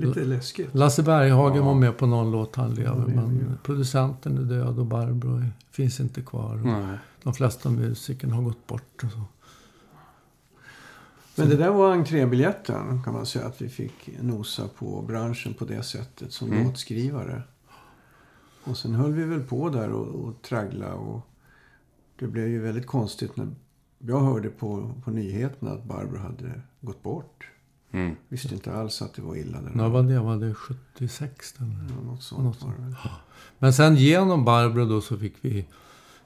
Lite 0.06 0.24
läskigt. 0.24 0.74
Lasse 0.74 1.02
Berghagen 1.02 1.56
Ja. 1.56 1.62
var 1.64 1.74
med 1.74 1.96
på 1.98 2.06
någon 2.06 2.30
låt, 2.30 2.56
han 2.56 2.74
lever. 2.74 3.06
Men 3.06 3.58
producenten 3.62 4.38
är 4.38 4.42
död 4.42 4.78
och 4.78 4.86
Barbro 4.86 5.36
är- 5.36 5.52
finns 5.70 6.00
inte 6.00 6.22
kvar. 6.22 6.56
Nej. 6.56 6.98
De 7.22 7.34
flesta 7.34 7.70
musikerna 7.70 8.34
har 8.34 8.42
gått 8.42 8.66
bort. 8.66 9.04
Och 9.04 9.10
så. 9.10 9.20
Men 11.36 11.48
det 11.48 11.56
där 11.56 11.70
var 11.70 11.92
entrébiljetten 11.92 13.02
kan 13.02 13.14
man 13.14 13.26
säga. 13.26 13.46
Att 13.46 13.62
vi 13.62 13.68
fick 13.68 14.10
nosa 14.22 14.68
på 14.68 15.02
branschen 15.02 15.54
på 15.54 15.64
det 15.64 15.82
sättet 15.82 16.32
som 16.32 16.52
Mm. 16.52 16.64
låtskrivare. 16.66 17.42
Och 18.64 18.76
sen 18.76 18.94
höll 18.94 19.12
vi 19.12 19.24
väl 19.24 19.42
på 19.42 19.68
där 19.68 19.90
och, 19.90 20.06
och 20.28 20.42
traggla 20.42 20.94
och 20.94 21.20
det 22.18 22.26
blev 22.26 22.48
ju 22.48 22.60
väldigt 22.60 22.86
konstigt 22.86 23.36
när 23.36 23.48
jag 23.98 24.20
hörde 24.20 24.48
på, 24.48 24.92
på 25.04 25.10
nyheterna 25.10 25.70
att 25.70 25.84
Barbro 25.84 26.18
hade 26.18 26.60
gått 26.80 27.02
bort. 27.02 27.46
Mm. 27.92 28.16
Visste 28.28 28.54
inte 28.54 28.72
alls 28.72 29.02
att 29.02 29.14
det 29.14 29.22
var 29.22 29.36
illa. 29.36 29.58
När 29.60 29.88
var 29.88 30.02
det? 30.02 30.20
Var 30.20 30.36
det 30.36 30.54
76? 30.54 31.54
Eller? 31.58 31.68
Ja, 31.88 32.02
något 32.04 32.22
sånt 32.22 32.44
Något 32.44 32.62
väl. 32.62 32.94
Men 33.58 33.72
sen 33.72 33.96
genom 33.96 34.44
Barbro 34.44 34.84
då 34.84 35.00
så 35.00 35.16
fick 35.16 35.34
vi 35.40 35.66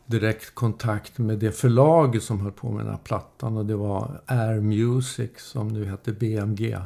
direkt 0.07 0.55
kontakt 0.55 1.19
med 1.19 1.39
det 1.39 1.53
förlaget 1.53 2.23
som 2.23 2.41
höll 2.41 2.53
på 2.53 2.71
med 2.71 2.85
den 2.85 2.93
här 2.93 3.01
plattan. 3.05 3.57
Och 3.57 3.67
det 3.67 3.77
var 3.77 4.21
Air 4.27 4.61
Music 4.61 5.31
som 5.37 5.69
nu 5.69 5.85
heter 5.85 6.13
BMG. 6.13 6.79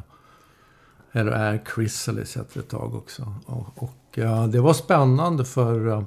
Eller 1.11 1.31
Air 1.31 1.63
Chrysalis 1.75 2.35
hette 2.35 2.49
det 2.53 2.59
ett 2.59 2.69
tag 2.69 2.95
också. 2.95 3.33
Och, 3.45 3.83
och 3.83 3.95
ja, 4.13 4.47
det 4.47 4.59
var 4.59 4.73
spännande 4.73 5.45
för 5.45 6.05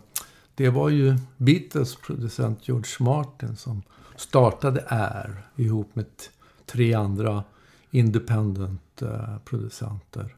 det 0.54 0.70
var 0.70 0.88
ju 0.88 1.16
Beatles 1.36 1.96
producent 1.96 2.68
George 2.68 2.96
Martin 3.00 3.56
som 3.56 3.82
startade 4.16 4.84
Air 4.88 5.42
ihop 5.56 5.94
med 5.94 6.06
tre 6.66 6.94
andra 6.94 7.44
independent 7.92 9.02
eh, 9.02 9.36
producenter. 9.44 10.34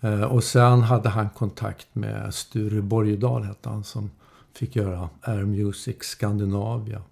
Eh, 0.00 0.22
och 0.22 0.44
sen 0.44 0.82
hade 0.82 1.08
han 1.08 1.28
kontakt 1.30 1.86
med 1.92 2.34
Sture 2.34 2.82
Borgedal, 2.82 3.42
hette 3.42 3.68
han, 3.68 3.84
som 3.84 4.10
fick 4.54 4.76
göra 4.76 5.08
Air 5.22 5.44
Music 5.44 5.96
Scandinavia. 6.02 7.02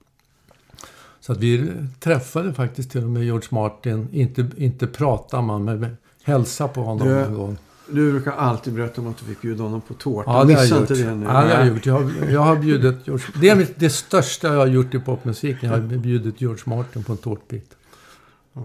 Så 1.20 1.32
att 1.32 1.38
vi 1.38 1.72
träffade 2.00 2.54
faktiskt 2.54 2.90
till 2.90 3.04
och 3.04 3.10
med 3.10 3.24
George 3.24 3.48
Martin. 3.50 4.08
Inte, 4.12 4.50
inte 4.56 4.86
prata 4.86 5.40
man, 5.42 5.64
men 5.64 5.96
hälsa 6.24 6.68
på 6.68 6.82
honom 6.82 7.08
Du- 7.08 7.20
en 7.20 7.34
gång. 7.34 7.56
Du 7.90 8.12
brukar 8.12 8.32
alltid 8.32 8.74
berätta 8.74 9.00
om 9.00 9.06
att 9.06 9.18
du 9.18 9.24
fick 9.24 9.40
bjuda 9.42 9.62
honom 9.62 9.80
på 9.80 9.94
tårta. 9.94 10.30
Ja, 10.30 10.44
det 10.44 10.54
har 10.54 10.64
jag 10.64 10.80
gjort. 10.80 10.88
det 10.88 11.14
nu. 11.14 11.24
Ja, 11.26 11.32
det 11.32 11.54
har 11.54 11.64
jag 11.64 11.66
gjort. 11.66 11.86
Jag 11.86 11.94
har, 11.94 12.26
jag 12.30 12.40
har 12.40 12.56
bjudit 12.56 13.06
George... 13.06 13.24
Det 13.40 13.48
är 13.48 13.66
det 13.76 13.90
största 13.90 14.48
jag 14.48 14.58
har 14.58 14.66
gjort 14.66 14.94
i 14.94 14.98
popmusiken. 14.98 15.70
Jag 15.70 15.78
har 15.80 15.86
bjudit 15.98 16.40
George 16.40 16.62
Martin 16.66 17.04
på 17.04 17.12
en 17.12 17.18
tårtbit. 17.18 17.76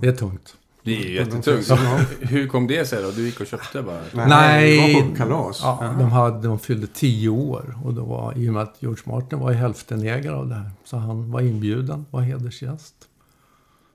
Det 0.01 0.07
är 0.07 0.11
tungt. 0.15 0.55
Det 0.83 0.97
är 0.97 1.03
ju 1.09 1.13
jättetungt. 1.15 1.67
Ja. 1.69 1.99
Hur 2.21 2.47
kom 2.47 2.67
det 2.67 2.85
sig 2.85 3.03
då? 3.03 3.11
Du 3.11 3.25
gick 3.25 3.39
och 3.41 3.47
köpte 3.47 3.81
bara? 3.81 4.01
Nej, 4.27 4.93
det 4.93 5.03
var 5.03 5.09
på 5.09 5.15
kalas. 5.15 5.59
Ja, 5.63 5.95
de, 5.99 6.11
hade, 6.11 6.47
de 6.47 6.59
fyllde 6.59 6.87
tio 6.87 7.29
år. 7.29 7.75
Och 7.83 7.93
då 7.93 8.03
var, 8.05 8.37
I 8.37 8.49
och 8.49 8.53
med 8.53 8.63
att 8.63 8.75
George 8.79 9.03
Martin 9.05 9.39
var 9.39 9.51
hälftenägare 9.51 10.35
av 10.35 10.47
det 10.49 10.55
här. 10.55 10.71
Så 10.83 10.97
han 10.97 11.31
var 11.31 11.41
inbjuden, 11.41 12.05
var 12.11 12.21
hedersgäst. 12.21 12.95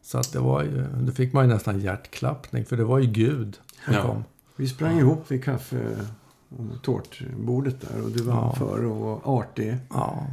Så 0.02 0.19
att 0.19 0.33
det 0.33 0.38
var 0.38 0.62
ju, 0.62 0.85
då 1.00 1.12
fick 1.12 1.33
man 1.33 1.45
ju 1.49 1.55
nästan 1.55 1.81
hjärtklappning. 1.81 2.64
För 2.64 2.76
det 2.76 2.85
var 2.85 2.99
ju 2.99 3.07
Gud 3.07 3.57
som 3.85 3.95
Ja. 3.95 4.02
kom. 4.02 4.25
Vi 4.57 4.69
sprang 4.69 4.99
ihop 4.99 5.25
vid 5.28 5.45
kaffe 5.45 5.97
och 6.59 6.83
tårtbordet 6.83 7.81
där 7.81 8.02
och 8.05 8.11
du 8.11 8.23
var 8.23 8.35
Ja. 8.35 8.55
före 8.59 8.87
och 8.87 8.97
var 9.00 9.21
artig. 9.40 9.76
Ja, 9.90 10.26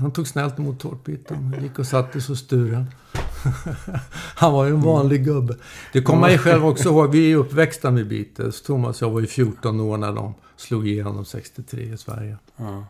han 0.00 0.10
tog 0.10 0.28
snällt 0.28 0.58
emot 0.58 0.80
tårtbiten. 0.80 1.56
Gick 1.62 1.78
och 1.78 1.86
satte 1.86 2.20
sig 2.20 2.32
och 2.32 2.38
Sture. 2.38 2.86
Han 4.36 4.52
var 4.52 4.64
ju 4.64 4.70
en 4.70 4.80
vanlig 4.82 5.24
gubbe. 5.24 5.56
Det 5.92 6.02
kommer 6.02 6.20
man 6.20 6.32
ju 6.32 6.38
själv 6.38 6.66
också 6.66 6.88
ihåg. 6.88 7.10
Vi 7.10 7.32
är 7.32 7.36
uppväxta 7.36 7.90
med 7.90 8.08
Beatles. 8.08 8.62
Thomas 8.62 9.02
och 9.02 9.08
jag 9.08 9.12
var 9.12 9.20
ju 9.20 9.26
14 9.26 9.80
år 9.80 9.96
när 9.96 10.12
de 10.12 10.34
slog 10.56 10.88
igenom 10.88 11.24
63 11.24 11.82
i 11.92 11.96
Sverige. 11.96 12.36
Ja. 12.56 12.84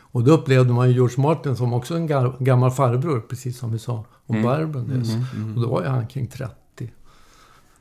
Och 0.00 0.24
då 0.24 0.32
upplevde 0.32 0.72
man 0.72 0.88
ju 0.88 0.94
George 0.94 1.20
Martin 1.20 1.56
som 1.56 1.72
också 1.72 1.94
en 1.96 2.08
ga- 2.08 2.42
gammal 2.44 2.70
farbror, 2.70 3.20
precis 3.20 3.58
som 3.58 3.72
vi 3.72 3.78
sa 3.78 4.04
om 4.26 4.36
Mm. 4.36 4.42
Barbro 4.42 4.80
nyss. 4.80 5.14
Mm. 5.14 5.54
Och 5.56 5.62
då 5.62 5.68
var 5.68 5.82
ju 5.82 5.88
han 5.88 6.06
kring 6.06 6.26
30. 6.26 6.54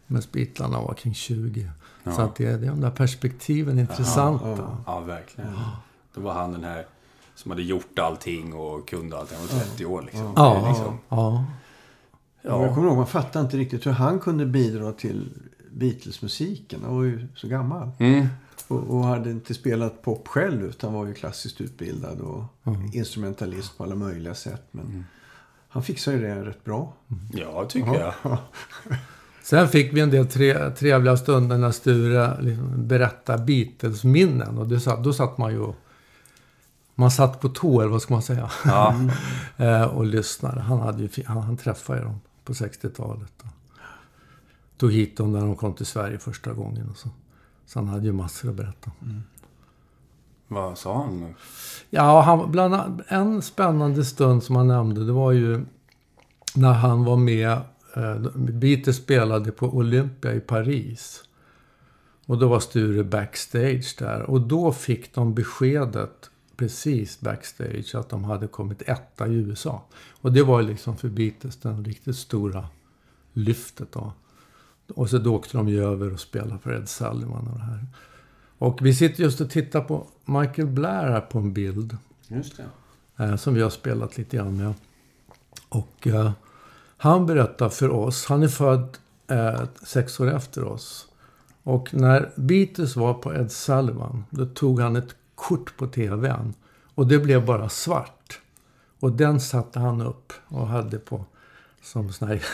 Men 0.07 0.21
Beatlarna 0.31 0.81
var 0.81 0.93
kring 0.93 1.13
20. 1.13 1.71
Så 2.03 2.09
Ja. 2.09 2.21
att 2.23 2.35
det, 2.35 2.57
det 2.57 2.65
är 2.67 2.69
de 2.71 2.81
där 2.81 2.91
perspektiven 2.91 3.79
intressanta. 3.79 4.47
ja. 4.47 4.77
ja, 4.85 4.99
verkligen. 4.99 5.49
Då 6.15 6.21
var 6.21 6.33
han 6.33 6.51
den 6.51 6.63
här 6.63 6.85
som 7.37 7.51
hade 7.51 7.63
gjort 7.63 7.99
allting 7.99 8.53
och 8.53 8.89
kunde 8.89 9.17
allt. 9.17 9.31
Han 9.33 9.41
var 9.41 9.65
30 9.65 9.85
år 9.85 10.01
liksom. 10.01 10.33
Ja, 10.35 10.67
liksom 10.69 10.97
ja. 11.09 11.45
Jag 12.41 12.63
ja. 12.69 12.75
kommer 12.75 12.87
ihåg, 12.87 12.97
man 12.97 13.07
fattade 13.07 13.45
inte 13.45 13.57
riktigt 13.57 13.85
hur 13.85 13.91
han 13.91 14.19
kunde 14.19 14.45
bidra 14.45 14.91
till 14.91 15.29
Beatles-musiken. 15.71 16.79
Han 16.83 16.95
var 16.95 17.03
ju 17.03 17.27
så 17.35 17.47
gammal. 17.47 17.89
Mm. 17.99 18.27
Och, 18.67 18.79
och 18.79 19.03
hade 19.03 19.31
inte 19.31 19.53
spelat 19.53 20.01
pop 20.01 20.27
själv 20.27 20.63
utan 20.65 20.93
var 20.93 21.05
ju 21.05 21.13
klassiskt 21.13 21.61
utbildad 21.61 22.19
och 22.21 22.43
Mm. 22.65 22.89
instrumentalist 22.93 23.77
på 23.77 23.83
alla 23.83 23.95
möjliga 23.95 24.35
sätt. 24.35 24.63
Men 24.71 24.85
Mm. 24.85 25.03
han 25.69 25.83
fixade 25.83 26.17
ju 26.17 26.23
det 26.23 26.45
rätt 26.45 26.63
bra. 26.63 26.93
ja, 27.33 27.65
tycker 27.69 27.93
jag. 28.23 28.37
Sen 29.43 29.67
fick 29.67 29.93
vi 29.93 29.99
en 30.01 30.09
del 30.11 30.27
tre, 30.27 30.69
trevliga 30.69 31.17
stunder 31.17 31.57
när 31.57 31.71
Sture 31.71 32.41
liksom 32.41 32.87
berättade 32.87 33.43
Beatles-minnen. 33.43 34.57
Och 34.57 34.67
det 34.67 35.03
då 35.03 35.13
satt 35.13 35.37
man 35.37 35.53
ju... 35.53 35.73
Man 36.99 37.11
satt 37.11 37.39
på 37.39 37.49
tå, 37.49 37.81
eller 37.81 37.91
vad 37.91 38.01
ska 38.01 38.13
man 38.13 38.21
säga? 38.23 38.51
Ja. 38.65 38.95
eh, 39.57 39.83
och 39.83 40.05
lyssnade. 40.05 40.61
Han, 40.61 40.79
hade 40.79 41.03
ju, 41.03 41.09
han, 41.25 41.37
han 41.41 41.57
träffade 41.57 42.01
dem 42.01 42.19
på 42.43 42.53
60-talet. 42.53 43.33
och 43.41 43.47
Tog 44.77 44.91
hit 44.91 45.17
dem 45.17 45.31
när 45.31 45.39
de 45.41 45.55
kom 45.55 45.73
till 45.73 45.85
Sverige 45.85 46.19
första 46.19 46.53
gången. 46.53 46.89
Och 46.89 46.97
så. 46.97 47.09
så 47.65 47.79
han 47.79 47.87
hade 47.87 48.05
ju 48.05 48.13
massor 48.13 48.49
att 48.49 48.55
berätta. 48.55 48.91
Vad 50.47 50.77
sa 50.77 51.03
han? 51.03 51.33
Ja, 51.89 52.21
han, 52.21 52.51
bland, 52.51 52.73
an- 52.75 53.01
en 53.07 53.41
spännande 53.41 54.05
stund 54.05 54.43
som 54.43 54.55
han 54.55 54.67
nämnde, 54.67 55.05
det 55.05 55.11
var 55.11 55.31
ju 55.31 55.65
när 56.55 56.73
han 56.73 57.03
var 57.03 57.17
med. 57.17 57.51
Eh, 57.95 58.15
Beatles 58.35 58.97
spelade 58.97 59.51
på 59.51 59.67
Olympia 59.67 60.33
i 60.33 60.39
Paris. 60.39 61.23
Och 62.25 62.37
då 62.37 62.47
var 62.47 62.59
Sture 62.59 63.03
backstage 63.03 63.95
där. 63.99 64.21
Och 64.21 64.41
då 64.41 64.71
fick 64.71 65.15
de 65.15 65.33
beskedet 65.33 66.29
precis 66.57 67.19
backstage 67.19 67.95
att 67.95 68.09
de 68.09 68.23
hade 68.23 68.47
kommit 68.47 68.81
etta 68.81 69.27
i 69.27 69.33
USA. 69.33 69.85
Och 70.21 70.31
det 70.31 70.43
var 70.43 70.61
liksom 70.61 70.97
för 70.97 71.09
Beatles 71.09 71.57
den 71.57 71.85
riktigt 71.85 72.15
stora 72.15 72.67
lyftet 73.33 73.91
då. 73.91 74.13
Och 74.87 75.09
så 75.09 75.17
då 75.17 75.35
åkte 75.35 75.57
de 75.57 75.69
ju 75.69 75.83
över 75.83 76.13
och 76.13 76.19
spelade 76.19 76.59
för 76.59 76.73
Ed 76.73 76.89
Sullivan 76.89 77.47
och 77.47 77.57
det 77.57 77.65
här. 77.65 77.85
Och 78.57 78.85
vi 78.85 78.93
sitter 78.93 79.23
just 79.23 79.41
och 79.41 79.49
tittar 79.49 79.81
på 79.81 80.07
Michael 80.25 80.67
Blair 80.67 81.07
här 81.07 81.21
på 81.21 81.39
en 81.39 81.53
bild. 81.53 81.97
Just 82.27 82.57
det. 82.57 83.23
Eh, 83.23 83.35
som 83.35 83.53
vi 83.53 83.61
har 83.61 83.69
spelat 83.69 84.17
lite 84.17 84.37
grann 84.37 84.57
med. 84.57 84.73
Och 85.69 86.07
eh, 86.07 86.31
han 86.97 87.25
berättar 87.25 87.69
för 87.69 87.89
oss, 87.89 88.25
han 88.25 88.43
är 88.43 88.47
född 88.47 88.97
eh, 89.27 89.61
sex 89.83 90.19
år 90.19 90.35
efter 90.35 90.63
oss. 90.63 91.07
Och 91.63 91.93
när 91.93 92.31
Beatles 92.35 92.95
var 92.95 93.13
på 93.13 93.33
Ed 93.33 93.51
Sullivan, 93.51 94.23
då 94.29 94.45
tog 94.45 94.79
han 94.79 94.95
ett 94.95 95.15
kort 95.37 95.77
på 95.77 95.87
TVn. 95.87 96.53
Och 96.95 97.07
det 97.07 97.19
blev 97.19 97.45
bara 97.45 97.69
svart. 97.69 98.41
Och 98.99 99.11
den 99.11 99.39
satte 99.39 99.79
han 99.79 100.01
upp 100.01 100.33
och 100.47 100.67
hade 100.67 100.99
på 100.99 101.25
som 101.81 102.13
sån 102.13 102.27
här 102.27 102.45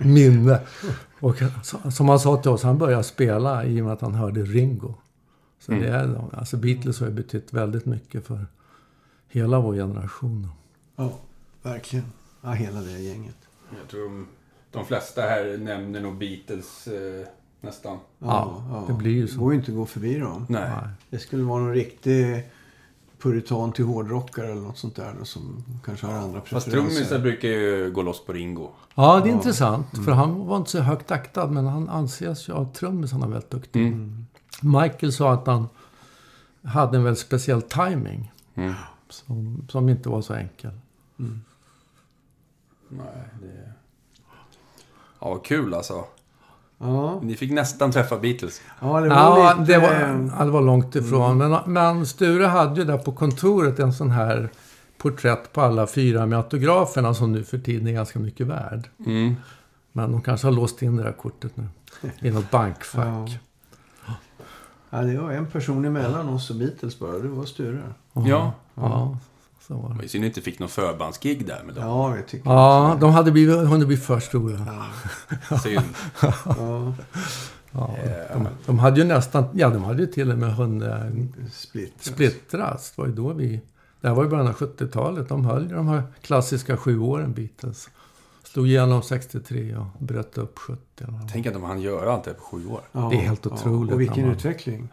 minne. 0.04 0.60
Och 1.20 1.36
som 1.92 2.08
han 2.08 2.20
sa 2.20 2.42
till 2.42 2.50
oss, 2.50 2.62
han 2.62 2.78
började 2.78 3.04
spela 3.04 3.64
i 3.64 3.80
och 3.80 3.84
med 3.84 3.92
att 3.94 4.00
han 4.00 4.14
hörde 4.14 4.42
Ringo. 4.42 4.94
Så 5.58 5.72
det 5.72 5.88
är, 5.88 6.24
alltså 6.32 6.56
Beatles 6.56 7.00
har 7.00 7.06
ju 7.06 7.12
betytt 7.12 7.52
väldigt 7.52 7.86
mycket 7.86 8.26
för 8.26 8.46
hela 9.28 9.60
vår 9.60 9.74
generation. 9.74 10.48
Ja, 10.96 11.18
verkligen. 11.62 12.04
Ja, 12.40 12.50
hela 12.50 12.80
det 12.80 12.98
gänget. 12.98 13.36
Jag 13.80 13.88
tror 13.88 14.02
de, 14.02 14.26
de 14.70 14.86
flesta 14.86 15.22
här 15.22 15.58
nämner 15.58 16.00
nog 16.00 16.18
Beatles 16.18 16.86
eh, 16.86 17.26
nästan. 17.62 17.98
Ja, 18.18 18.84
det 18.88 18.92
blir 18.92 19.10
ju 19.12 19.26
så. 19.28 19.34
Det 19.34 19.40
går 19.40 19.52
ju 19.52 19.58
inte 19.58 19.70
att 19.70 19.76
gå 19.76 19.86
förbi 19.86 20.18
dem. 20.18 20.46
Nej. 20.48 20.70
Nej. 20.70 20.88
Det 21.10 21.18
skulle 21.18 21.42
vara 21.42 21.60
någon 21.62 21.74
riktig 21.74 22.44
puritan 23.18 23.72
till 23.72 23.84
hårdrockare 23.84 24.46
eller 24.52 24.60
något 24.62 24.78
sånt 24.78 24.96
där 24.96 25.14
som 25.22 25.64
kanske 25.84 26.06
har 26.06 26.14
andra 26.14 26.40
Fast 26.40 26.50
preferenser. 26.66 26.70
trummisar 26.90 27.18
brukar 27.18 27.48
ju 27.48 27.90
gå 27.90 28.02
loss 28.02 28.24
på 28.24 28.32
Ringo. 28.32 28.70
Ja, 28.94 29.20
det 29.24 29.28
är 29.30 29.32
intressant. 29.32 30.04
För 30.04 30.12
han 30.12 30.46
var 30.46 30.56
inte 30.56 30.70
så 30.70 30.80
högt 30.80 31.10
aktad, 31.10 31.46
men 31.46 31.66
han 31.66 31.88
anses 31.88 32.48
ju 32.48 32.52
av 32.52 32.72
trummisarna 32.72 33.26
väldigt 33.28 33.50
duktig. 33.50 33.86
Mm. 33.86 34.26
Michael 34.62 35.12
sa 35.12 35.32
att 35.32 35.46
han 35.46 35.68
hade 36.62 36.96
en 36.96 37.04
väldigt 37.04 37.22
speciell 37.26 37.62
timing 37.62 38.32
Mm. 38.54 38.74
som, 39.08 39.66
som 39.70 39.88
inte 39.88 40.08
var 40.08 40.22
så 40.22 40.34
enkel. 40.34 40.70
Nej, 42.88 43.24
det... 43.42 43.72
Ja, 45.20 45.28
vad 45.28 45.44
kul 45.44 45.74
alltså. 45.74 46.04
Ja, 46.82 47.20
Ni 47.22 47.34
fick 47.34 47.50
nästan 47.52 47.92
träffa 47.92 48.18
Beatles. 48.18 48.60
ja 48.80 49.00
det 49.00 49.08
var 49.08 49.16
Ja, 49.16 49.54
lite... 49.58 49.72
det 49.72 49.78
var, 49.78 49.92
ja, 50.38 50.44
det 50.44 50.50
var 50.50 50.60
långt 50.62 50.96
ifrån. 50.96 51.38
Men, 51.38 51.58
men 51.66 52.06
Sture 52.06 52.46
hade 52.46 52.80
ju 52.80 52.86
där 52.86 52.98
på 52.98 53.12
kontoret 53.12 53.78
en 53.78 53.92
sån 53.92 54.10
här 54.10 54.48
porträtt 54.98 55.52
på 55.52 55.60
alla 55.60 55.86
fyra 55.86 56.26
med 56.26 56.38
autograferna 56.38 57.14
som 57.14 57.32
nu 57.32 57.44
för 57.44 57.58
tiden 57.58 57.86
är 57.86 57.92
ganska 57.92 58.18
mycket 58.18 58.46
värd. 58.46 58.88
Mm. 59.06 59.34
Men 59.92 60.12
de 60.12 60.20
kanske 60.22 60.46
har 60.46 60.52
låst 60.52 60.82
in 60.82 60.96
det 60.96 61.02
där 61.02 61.12
kortet 61.12 61.52
nu. 61.56 61.64
I 62.20 62.30
något 62.30 62.50
bankfack. 62.50 63.06
Ja. 63.06 64.14
Ja, 64.90 64.98
det 65.02 65.18
var 65.18 65.30
en 65.32 65.46
person 65.46 65.84
emellan 65.84 66.28
oss 66.28 66.50
och 66.50 66.56
Beatles 66.56 66.98
bara. 66.98 67.18
Det 67.18 67.28
var 67.28 67.44
Sture. 67.44 67.82
Ja. 68.12 68.52
Ja, 68.74 69.16
så 69.66 69.74
var 69.74 69.88
Det 69.88 69.94
var 69.94 70.02
synd 70.06 70.24
inte 70.24 70.40
fick 70.40 70.58
någon 70.58 70.68
förbandsgig 70.68 71.46
där 71.46 71.62
med 71.66 71.74
dem. 71.74 71.84
Ja, 71.84 72.16
jag 72.16 72.26
tycker 72.28 72.50
Ja, 72.50 72.96
de 73.00 73.10
hade 73.10 73.32
blivit, 73.32 73.56
hunnit 73.68 73.86
bli 73.88 73.96
för 73.96 74.20
stora. 74.20 74.66
Synd. 75.62 75.84
Ja, 76.20 76.94
Ja, 77.74 77.96
Eh, 78.04 78.32
de, 78.36 78.48
de 78.66 78.78
hade 78.78 79.00
ju 79.00 79.06
nästan, 79.06 79.44
ja 79.54 79.68
de 79.70 79.84
hade 79.84 80.00
ju 80.02 80.06
till 80.06 80.30
och 80.32 80.38
med 80.38 80.54
hunnit 80.54 81.30
split. 81.52 81.94
splittras. 82.00 82.90
Det 82.96 83.00
var 83.02 83.08
ju 83.08 83.14
då 83.14 83.32
vi, 83.32 83.60
det 84.00 84.08
här 84.08 84.14
var 84.14 84.22
ju 84.24 84.28
början 84.30 84.46
av 84.48 84.54
70-talet. 84.54 85.28
De 85.28 85.44
höll 85.44 85.68
ju 85.68 85.74
de 85.76 85.88
här 85.88 86.02
klassiska 86.22 86.76
sju 86.76 86.98
åren 87.00 87.32
Beatles. 87.32 87.90
Slog 88.44 88.66
igenom 88.68 89.02
63 89.02 89.76
och 89.76 89.86
bröt 89.98 90.38
upp 90.38 90.58
70. 90.58 90.80
eller 90.98 91.12
vad. 91.12 91.28
Tänk 91.32 91.46
att 91.46 91.52
de 91.52 91.62
hann 91.62 91.80
göra 91.80 92.12
allt 92.12 92.24
det 92.24 92.34
på 92.34 92.42
sju 92.42 92.66
år. 92.68 92.80
Ja, 92.92 93.08
Det 93.10 93.16
är 93.16 93.20
helt 93.20 93.46
otroligt 93.46 93.92
Och 93.94 94.00
vilken 94.00 94.26
man- 94.26 94.34
utveckling. 94.36 94.88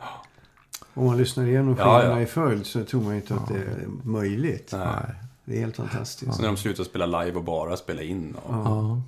Om 0.94 1.06
man 1.06 1.18
lyssnar 1.18 1.46
igenom 1.46 1.76
Ja, 1.80 2.00
skivorna 2.00 2.20
ja. 2.20 2.24
i 2.24 2.26
följd 2.26 2.66
så 2.66 2.84
tror 2.84 3.02
man 3.02 3.12
ju 3.12 3.16
inte 3.22 3.36
att 3.36 3.48
det 3.48 3.56
är 3.58 3.88
möjligt. 4.04 4.70
Nej. 4.74 5.16
Det 5.46 5.56
är 5.56 5.60
helt 5.60 5.76
fantastiskt. 5.76 6.34
Så 6.34 6.42
när 6.42 6.48
de 6.48 6.58
slutade 6.58 6.90
spela 6.90 7.06
live 7.24 7.38
och 7.38 7.44
bara 7.44 7.78
spela 7.78 8.02
in. 8.02 8.36
Och... 8.36 8.54
Ja. 8.56 9.02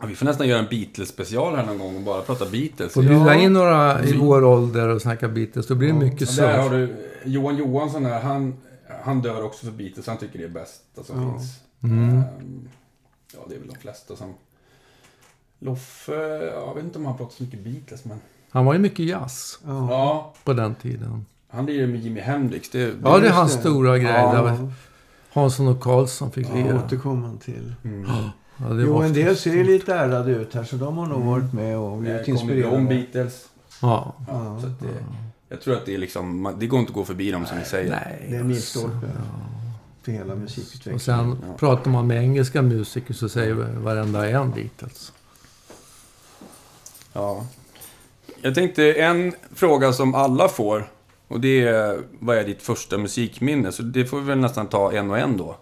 Ja, 0.00 0.06
vi 0.06 0.14
får 0.14 0.26
nästan 0.26 0.48
göra 0.48 0.58
en 0.58 0.68
Beatles-special 0.68 1.56
här 1.56 1.66
någon 1.66 1.78
gång 1.78 1.96
och 1.96 2.02
bara 2.02 2.22
prata 2.22 2.46
Beatles. 2.46 2.92
Får 2.92 3.02
bjuda 3.02 3.34
in 3.34 3.52
några 3.52 4.04
i 4.04 4.16
vår 4.16 4.44
ålder 4.44 4.88
och 4.88 5.02
snacka 5.02 5.28
Beatles. 5.28 5.66
Då 5.66 5.74
blir 5.74 5.88
det 5.88 5.94
mycket 5.94 6.28
Och 6.28 6.34
där 6.34 6.58
har 6.58 6.68
surf. 6.70 6.90
du 7.24 7.30
Johan 7.30 7.56
Johansson 7.56 8.04
här. 8.04 8.20
Han, 8.22 8.54
han 9.04 9.22
dör 9.22 9.42
också 9.42 9.66
för 9.66 9.72
Beatles. 9.72 10.06
Han 10.06 10.16
tycker 10.16 10.38
det 10.38 10.44
är 10.44 10.48
bäst 10.48 10.82
som 11.04 11.22
Ja. 11.22 11.32
finns. 11.38 11.60
Mm. 11.82 12.08
Ehm, 12.18 12.68
ja, 13.34 13.40
det 13.48 13.54
är 13.54 13.58
väl 13.58 13.68
de 13.68 13.76
flesta 13.78 14.16
som... 14.16 14.34
Loffe, 15.58 16.12
jag 16.54 16.74
vet 16.74 16.84
inte 16.84 16.98
om 16.98 17.06
han 17.06 17.16
pratar 17.16 17.32
så 17.34 17.42
mycket 17.42 17.60
Beatles, 17.64 18.04
men... 18.04 18.20
Han 18.54 18.64
var 18.64 18.72
ju 18.72 18.78
mycket 18.78 19.06
jazz 19.06 19.58
Ja. 19.66 20.34
På 20.44 20.52
den 20.52 20.74
tiden. 20.74 21.26
han 21.48 21.66
lirade 21.66 21.92
med 21.92 22.00
Jimi 22.00 22.20
Hendrix. 22.20 22.68
Det, 22.70 22.86
det, 22.86 22.96
Ja, 23.04 23.18
det 23.18 23.28
är 23.28 23.32
hans 23.32 23.54
det. 23.54 23.60
stora 23.60 23.98
grej. 23.98 24.12
Ja. 24.12 24.58
Hansson 25.32 25.68
och 25.68 25.80
Karlsson 25.80 26.30
fick 26.30 26.48
Ja, 26.48 26.54
lira. 26.54 26.76
återkommer 26.84 27.28
man 27.28 27.38
till. 27.38 27.74
Mm. 27.84 28.06
Ja, 28.58 28.64
det 28.68 28.82
Jo, 28.82 29.02
en 29.02 29.12
del 29.12 29.36
ser 29.36 29.52
ju 29.54 29.64
lite 29.64 29.94
ärrade 29.94 30.30
ut 30.30 30.54
här 30.54 30.64
så 30.64 30.76
de 30.76 30.98
har 30.98 31.06
nog 31.06 31.22
varit 31.22 31.52
med 31.52 31.78
och 31.78 31.98
blivit 31.98 32.24
kommer 32.26 32.44
bli 32.44 32.64
om 32.64 32.74
inspirerade. 32.80 33.06
Beatles. 33.12 33.48
Ja. 33.82 34.14
Ja, 34.28 34.44
Ja. 34.44 34.60
så 34.60 34.66
att 34.66 34.80
det, 34.80 34.86
jag 35.48 35.60
tror 35.60 35.74
att 35.74 35.86
det 35.86 35.94
är 35.94 35.98
liksom... 35.98 36.54
Det 36.60 36.66
går 36.66 36.80
inte 36.80 36.90
att 36.90 36.94
gå 36.94 37.04
förbi 37.04 37.30
dem 37.30 37.46
som 37.46 37.58
ni 37.58 37.64
säger. 37.64 37.90
Nej. 37.90 38.26
Det 38.30 38.36
är 38.36 38.40
en 38.40 38.50
alltså. 38.52 38.78
milstolpe 38.78 39.10
för 40.02 40.12
hela 40.12 40.34
musikutvecklingen. 40.34 40.94
Och 40.96 41.02
sen 41.02 41.36
Ja. 41.48 41.54
pratar 41.58 41.90
man 41.90 42.06
med 42.06 42.22
engelska 42.22 42.62
musiker 42.62 43.14
så 43.14 43.28
säger 43.28 43.54
varenda 43.54 44.28
en 44.28 44.50
Beatles. 44.50 45.12
Ja. 47.12 47.46
Jag 48.44 48.54
tänkte 48.54 48.92
en 48.92 49.32
fråga 49.54 49.92
som 49.92 50.14
alla 50.14 50.48
får. 50.48 50.90
Och 51.28 51.40
det 51.40 51.62
är, 51.62 52.02
vad 52.20 52.36
är 52.36 52.44
ditt 52.44 52.62
första 52.62 52.98
musikminne? 52.98 53.72
Så 53.72 53.82
det 53.82 54.06
får 54.06 54.20
vi 54.20 54.26
väl 54.26 54.38
nästan 54.38 54.66
ta 54.66 54.92
en 54.92 55.10
och 55.10 55.18
en 55.18 55.36
då. 55.36 55.56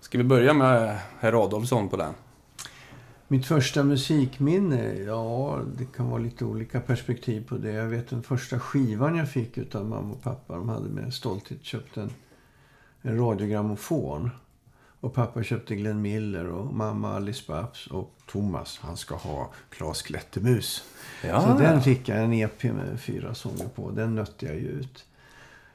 Ska 0.00 0.18
vi 0.18 0.24
börja 0.24 0.52
med 0.52 0.98
herr 1.18 1.44
Adolfsson 1.44 1.88
på 1.88 1.96
den? 1.96 2.14
Mitt 3.28 3.46
första 3.46 3.82
musikminne, 3.82 4.94
ja 4.94 5.60
det 5.78 5.84
kan 5.84 6.10
vara 6.10 6.22
lite 6.22 6.44
olika 6.44 6.80
perspektiv 6.80 7.48
på 7.48 7.54
det. 7.54 7.72
Jag 7.72 7.86
vet 7.86 8.10
den 8.10 8.22
första 8.22 8.60
skivan 8.60 9.16
jag 9.16 9.30
fick 9.30 9.58
utav 9.58 9.86
mamma 9.86 10.14
och 10.14 10.22
pappa. 10.22 10.54
De 10.54 10.68
hade 10.68 10.88
med 10.88 11.14
stolthet 11.14 11.64
köpt 11.64 11.96
en, 11.96 12.10
en 13.02 13.18
radiogrammofon. 13.18 14.30
Och 15.00 15.14
pappa 15.14 15.42
köpte 15.42 15.74
Glenn 15.74 16.02
Miller 16.02 16.48
och 16.48 16.74
mamma 16.74 17.16
Alice 17.16 17.42
Babs 17.46 17.86
och 17.86 18.14
Thomas, 18.26 18.78
han 18.82 18.96
ska 18.96 19.14
ha 19.14 19.52
Klas 19.70 20.02
Klättermus. 20.02 20.84
Så 21.22 21.56
den 21.58 21.82
fick 21.82 22.08
jag, 22.08 22.24
en 22.24 22.32
EP 22.32 22.62
med 22.62 23.00
fyra 23.00 23.34
sånger 23.34 23.68
på. 23.74 23.90
Den 23.90 24.14
nötte 24.14 24.46
jag 24.46 24.54
ju 24.54 24.68
ut. 24.68 25.04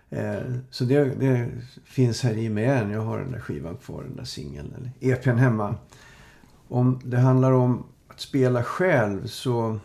Eh, 0.09 0.53
så 0.69 0.83
det, 0.83 1.03
det 1.03 1.49
finns 1.85 2.23
här 2.23 2.33
i 2.33 2.49
med 2.49 2.81
än. 2.81 2.89
Jag 2.89 3.01
har 3.01 3.19
den 3.19 3.31
där 3.31 3.39
skivan 3.39 3.77
kvar, 3.77 4.03
den 4.03 4.15
där 4.15 4.23
singeln. 4.23 4.73
Eller 4.77 5.13
EPn 5.13 5.29
hemma. 5.37 5.75
Om 6.67 7.01
det 7.03 7.17
handlar 7.17 7.51
om 7.51 7.83
att 8.07 8.19
spela 8.19 8.63
själv 8.63 9.27
så... 9.27 9.79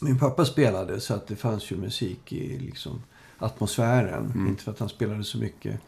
Min 0.00 0.18
pappa 0.18 0.44
spelade 0.44 1.00
så 1.00 1.14
att 1.14 1.26
det 1.26 1.36
fanns 1.36 1.72
ju 1.72 1.76
musik 1.76 2.32
i 2.32 2.58
liksom 2.58 3.02
atmosfären. 3.38 4.32
Mm. 4.34 4.46
Inte 4.46 4.62
för 4.62 4.70
att 4.70 4.78
han 4.78 4.88
spelade 4.88 5.24
så 5.24 5.38
mycket 5.38 5.80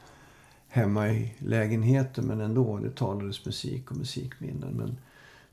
hemma 0.69 1.09
i 1.09 1.35
lägenheten 1.39 2.25
men 2.25 2.41
ändå. 2.41 2.79
Det 2.79 2.91
talades 2.91 3.47
musik 3.47 3.91
och 3.91 3.97
musikminnen. 3.97 4.73
Men 4.77 4.97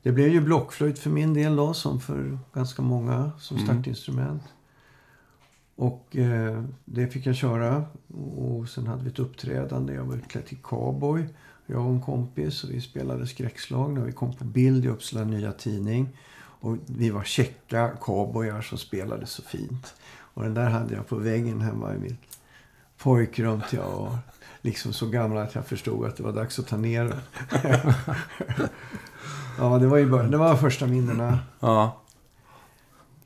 det 0.06 0.12
blev 0.12 0.28
ju 0.28 0.40
blockflöjt 0.40 0.98
för 0.98 1.10
min 1.10 1.34
del 1.34 1.56
då, 1.56 1.74
som 1.74 2.00
för 2.00 2.38
ganska 2.54 2.82
många 2.82 3.30
som 3.38 3.56
Mm. 3.56 3.66
startinstrument. 3.66 4.42
Och 5.76 6.16
eh, 6.16 6.64
det 6.84 7.06
fick 7.08 7.26
jag 7.26 7.34
köra. 7.36 7.84
Och 8.36 8.68
sen 8.68 8.86
hade 8.86 9.02
vi 9.04 9.10
ett 9.10 9.18
uppträdande. 9.18 9.94
Jag 9.94 10.04
var 10.04 10.16
utklädd 10.16 10.46
till 10.46 10.58
cowboy. 10.58 11.24
Jag 11.66 11.86
och 11.86 11.90
en 11.90 12.00
kompis. 12.02 12.64
Och 12.64 12.70
vi 12.70 12.80
spelade 12.80 13.26
skräckslag 13.26 13.92
när 13.92 14.00
vi 14.04 14.12
kom 14.12 14.32
på 14.34 14.44
bild 14.44 14.84
i 14.84 14.88
Uppsala 14.88 15.24
Nya 15.24 15.52
Tidning. 15.52 16.08
Och 16.60 16.76
vi 16.86 17.10
var 17.10 17.24
käcka 17.24 17.90
cowboyar 18.00 18.60
som 18.60 18.78
spelade 18.78 19.26
så 19.26 19.42
fint. 19.42 19.94
Och 20.34 20.42
den 20.42 20.54
där 20.54 20.70
hade 20.70 20.94
jag 20.94 21.08
på 21.08 21.16
väggen 21.16 21.60
hemma 21.60 21.94
i 21.94 21.98
mitt 21.98 22.38
pojkrum 22.98 23.60
till 23.70 23.78
jag 23.78 23.90
var 23.90 24.18
liksom 24.62 24.92
så 24.92 25.06
gammal 25.06 25.38
att 25.38 25.54
jag 25.54 25.66
förstod 25.66 26.06
att 26.06 26.16
det 26.16 26.22
var 26.22 26.32
dags 26.32 26.58
att 26.58 26.66
ta 26.66 26.76
ner 26.76 27.04
den. 27.04 27.20
ja, 29.58 29.78
det 29.78 29.86
var 29.86 29.96
ju 29.96 30.06
början. 30.10 30.30
Det 30.30 30.36
var 30.36 30.56
första 30.56 30.86
minnena. 30.86 31.38
Ja. 31.60 32.00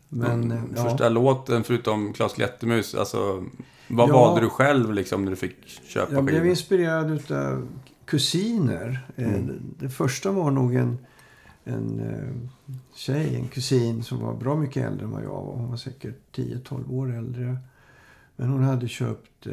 Men, 0.08 0.52
eh, 0.52 0.62
ja. 0.76 0.82
första 0.82 1.08
låten, 1.08 1.64
förutom 1.64 2.12
Klas 2.12 2.32
Klättermus, 2.32 2.94
alltså... 2.94 3.44
Vad 3.92 4.08
Ja. 4.08 4.12
valde 4.12 4.40
du 4.40 4.48
själv 4.50 4.92
liksom 4.92 5.24
när 5.24 5.30
du 5.30 5.36
fick 5.36 5.56
köpa 5.66 6.12
Jag 6.14 6.24
blev 6.24 6.34
skivor? 6.36 6.50
inspirerad 6.50 7.10
utav 7.10 7.68
kusiner. 8.04 9.06
Eh, 9.16 9.28
Mm. 9.28 9.60
Det, 9.78 9.88
första 9.88 10.30
var 10.30 10.50
nog 10.50 10.74
en, 10.74 10.98
en 11.64 12.00
eh, 12.00 12.50
tjej, 12.94 13.36
en 13.36 13.48
kusin 13.48 14.02
som 14.02 14.20
var 14.20 14.34
bra 14.34 14.56
mycket 14.56 14.84
äldre 14.86 15.04
än 15.04 15.10
vad 15.10 15.22
jag 15.22 15.28
var. 15.28 15.56
Hon 15.56 15.70
var 15.70 15.76
säkert 15.76 16.36
10-12 16.36 16.92
år 16.92 17.16
äldre. 17.16 17.56
Men 18.36 18.48
hon 18.48 18.62
hade 18.62 18.88
köpt 18.88 19.46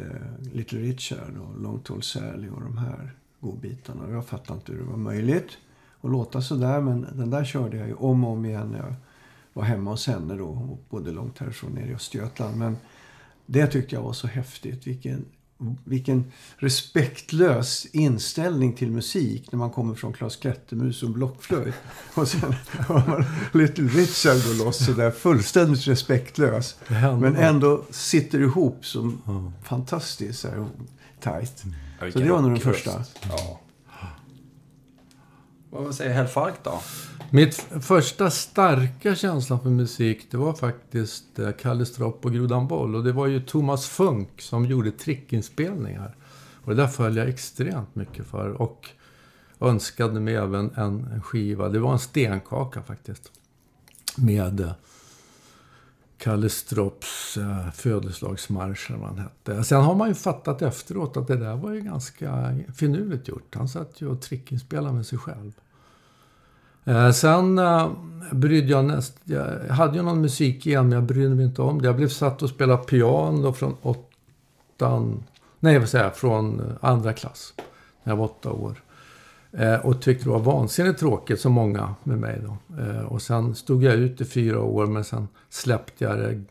Little 0.52 0.78
Richard 0.78 1.36
och 1.38 1.62
Long 1.62 1.78
Tall 1.80 2.02
Sally 2.02 2.48
och 2.48 2.60
de 2.60 2.78
här 2.78 3.12
godbitarna. 3.40 4.10
Jag 4.10 4.26
fattade 4.26 4.58
inte 4.58 4.72
hur 4.72 4.78
det 4.78 4.84
var 4.90 4.96
möjligt 4.96 5.58
att 6.02 6.10
låta 6.10 6.42
sådär. 6.42 6.80
Men 6.80 7.06
den 7.12 7.30
där 7.30 7.44
körde 7.44 7.76
jag 7.76 7.88
ju 7.88 7.94
om 7.94 8.24
och 8.24 8.32
om 8.32 8.44
igen 8.44 8.68
när 8.70 8.78
jag 8.78 8.94
var 9.52 9.62
hemma 9.62 9.90
hos 9.90 10.06
henne 10.06 10.34
då. 10.34 10.48
Och 10.48 10.84
bodde 10.90 11.10
långt 11.10 11.38
härifrån 11.38 11.72
nere 11.72 11.90
i 11.90 11.94
Östergötland. 11.94 12.56
Men 12.56 12.76
det 13.46 13.66
tyckte 13.66 13.94
jag 13.94 14.02
var 14.02 14.12
så 14.12 14.26
häftigt. 14.26 14.86
Vilken, 14.86 15.24
vilken 15.84 16.32
respektlös 16.56 17.86
inställning 17.92 18.72
till 18.72 18.90
musik 18.90 19.52
när 19.52 19.58
man 19.58 19.70
kommer 19.70 19.94
från 19.94 20.12
Klas 20.12 20.36
Klättermus 20.36 21.02
och 21.02 21.10
blockflöjt. 21.10 21.74
Och 22.14 22.28
sen 22.28 22.54
har 22.78 23.06
man 23.08 23.24
Little 23.52 23.84
Richard 23.88 24.36
gå 24.46 24.64
loss 24.64 24.86
sådär 24.86 25.10
fullständigt 25.10 25.86
respektlös. 25.86 26.76
Men 27.20 27.36
ändå 27.36 27.84
sitter 27.90 28.40
ihop 28.40 28.86
som 28.86 29.22
fantastiskt 29.62 30.40
så 30.40 30.48
här, 30.48 30.66
tajt. 31.20 31.64
Ja, 32.00 32.12
Så 32.12 32.18
det 32.18 32.30
var 32.30 32.42
nog 32.42 32.50
den 32.50 32.60
första. 32.60 33.04
Ja. 33.28 33.60
Vad 35.70 35.94
säger 35.94 36.14
Herr 36.14 36.26
Falk 36.26 36.54
då? 36.64 36.80
Mitt 37.30 37.54
första 37.80 38.30
starka 38.30 39.14
känsla 39.14 39.58
för 39.58 39.70
musik, 39.70 40.26
det 40.30 40.36
var 40.36 40.52
faktiskt 40.52 41.38
eh, 41.38 41.50
Kalle 41.52 41.86
Stropp 41.86 42.24
och 42.24 42.32
Grodan 42.32 42.68
Boll. 42.68 42.94
Och 42.94 43.04
det 43.04 43.12
var 43.12 43.26
ju 43.26 43.40
Thomas 43.40 43.86
Funk 43.86 44.40
som 44.40 44.64
gjorde 44.64 44.90
trickinspelningar. 44.90 46.16
Och 46.64 46.74
det 46.74 46.82
där 46.82 46.88
föll 46.88 47.16
jag 47.16 47.28
extremt 47.28 47.94
mycket 47.94 48.26
för. 48.26 48.62
Och 48.62 48.88
önskade 49.60 50.20
mig 50.20 50.34
även 50.34 50.70
en, 50.74 51.04
en 51.12 51.22
skiva. 51.22 51.68
Det 51.68 51.78
var 51.78 51.92
en 51.92 51.98
stenkaka 51.98 52.82
faktiskt. 52.82 53.32
Med 54.16 54.60
eh, 54.60 54.72
Kalle 56.18 56.48
Stropps 56.48 57.36
eh, 57.36 57.70
födelsedagsmarsch 57.70 58.90
eller 58.90 59.00
vad 59.00 59.08
han 59.08 59.18
hette. 59.18 59.64
Sen 59.64 59.82
har 59.82 59.94
man 59.94 60.08
ju 60.08 60.14
fattat 60.14 60.62
efteråt 60.62 61.16
att 61.16 61.26
det 61.26 61.36
där 61.36 61.56
var 61.56 61.72
ju 61.72 61.80
ganska 61.80 62.58
finurligt 62.76 63.28
gjort. 63.28 63.54
Han 63.54 63.68
satt 63.68 64.00
ju 64.00 64.08
och 64.08 64.20
trickinspelade 64.20 64.94
med 64.94 65.06
sig 65.06 65.18
själv. 65.18 65.52
Eh, 66.84 67.10
sen 67.10 67.58
eh, 67.58 67.90
brydde 68.32 68.68
jag 68.68 68.84
näst... 68.84 69.16
Jag 69.24 69.74
hade 69.74 69.96
ju 69.96 70.02
någon 70.02 70.20
musik 70.20 70.66
igen, 70.66 70.88
men 70.88 70.92
jag 70.92 71.02
brydde 71.02 71.34
mig 71.34 71.44
inte 71.44 71.62
om 71.62 71.82
det. 71.82 71.86
Jag 71.86 71.96
blev 71.96 72.08
satt 72.08 72.42
och 72.42 72.50
spela 72.50 72.76
piano 72.76 73.52
från 73.52 73.76
åttan... 73.82 75.24
Nej, 75.60 75.78
vad 75.78 75.88
säger 75.88 76.04
jag? 76.04 76.16
Från 76.16 76.60
eh, 76.60 76.66
andra 76.80 77.12
klass. 77.12 77.54
När 78.02 78.12
jag 78.12 78.16
var 78.16 78.24
åtta 78.24 78.50
år. 78.50 78.82
Eh, 79.52 79.86
och 79.86 80.02
tyckte 80.02 80.24
det 80.24 80.30
var 80.30 80.38
vansinnigt 80.38 80.98
tråkigt, 80.98 81.40
som 81.40 81.52
många 81.52 81.94
med 82.04 82.18
mig 82.18 82.42
då. 82.44 82.76
Eh, 82.82 83.00
och 83.00 83.22
sen 83.22 83.54
stod 83.54 83.82
jag 83.82 83.94
ut 83.94 84.20
i 84.20 84.24
fyra 84.24 84.62
år, 84.62 84.86
men 84.86 85.04
sen 85.04 85.28
släppte 85.48 86.04
jag 86.04 86.18
det 86.18 86.44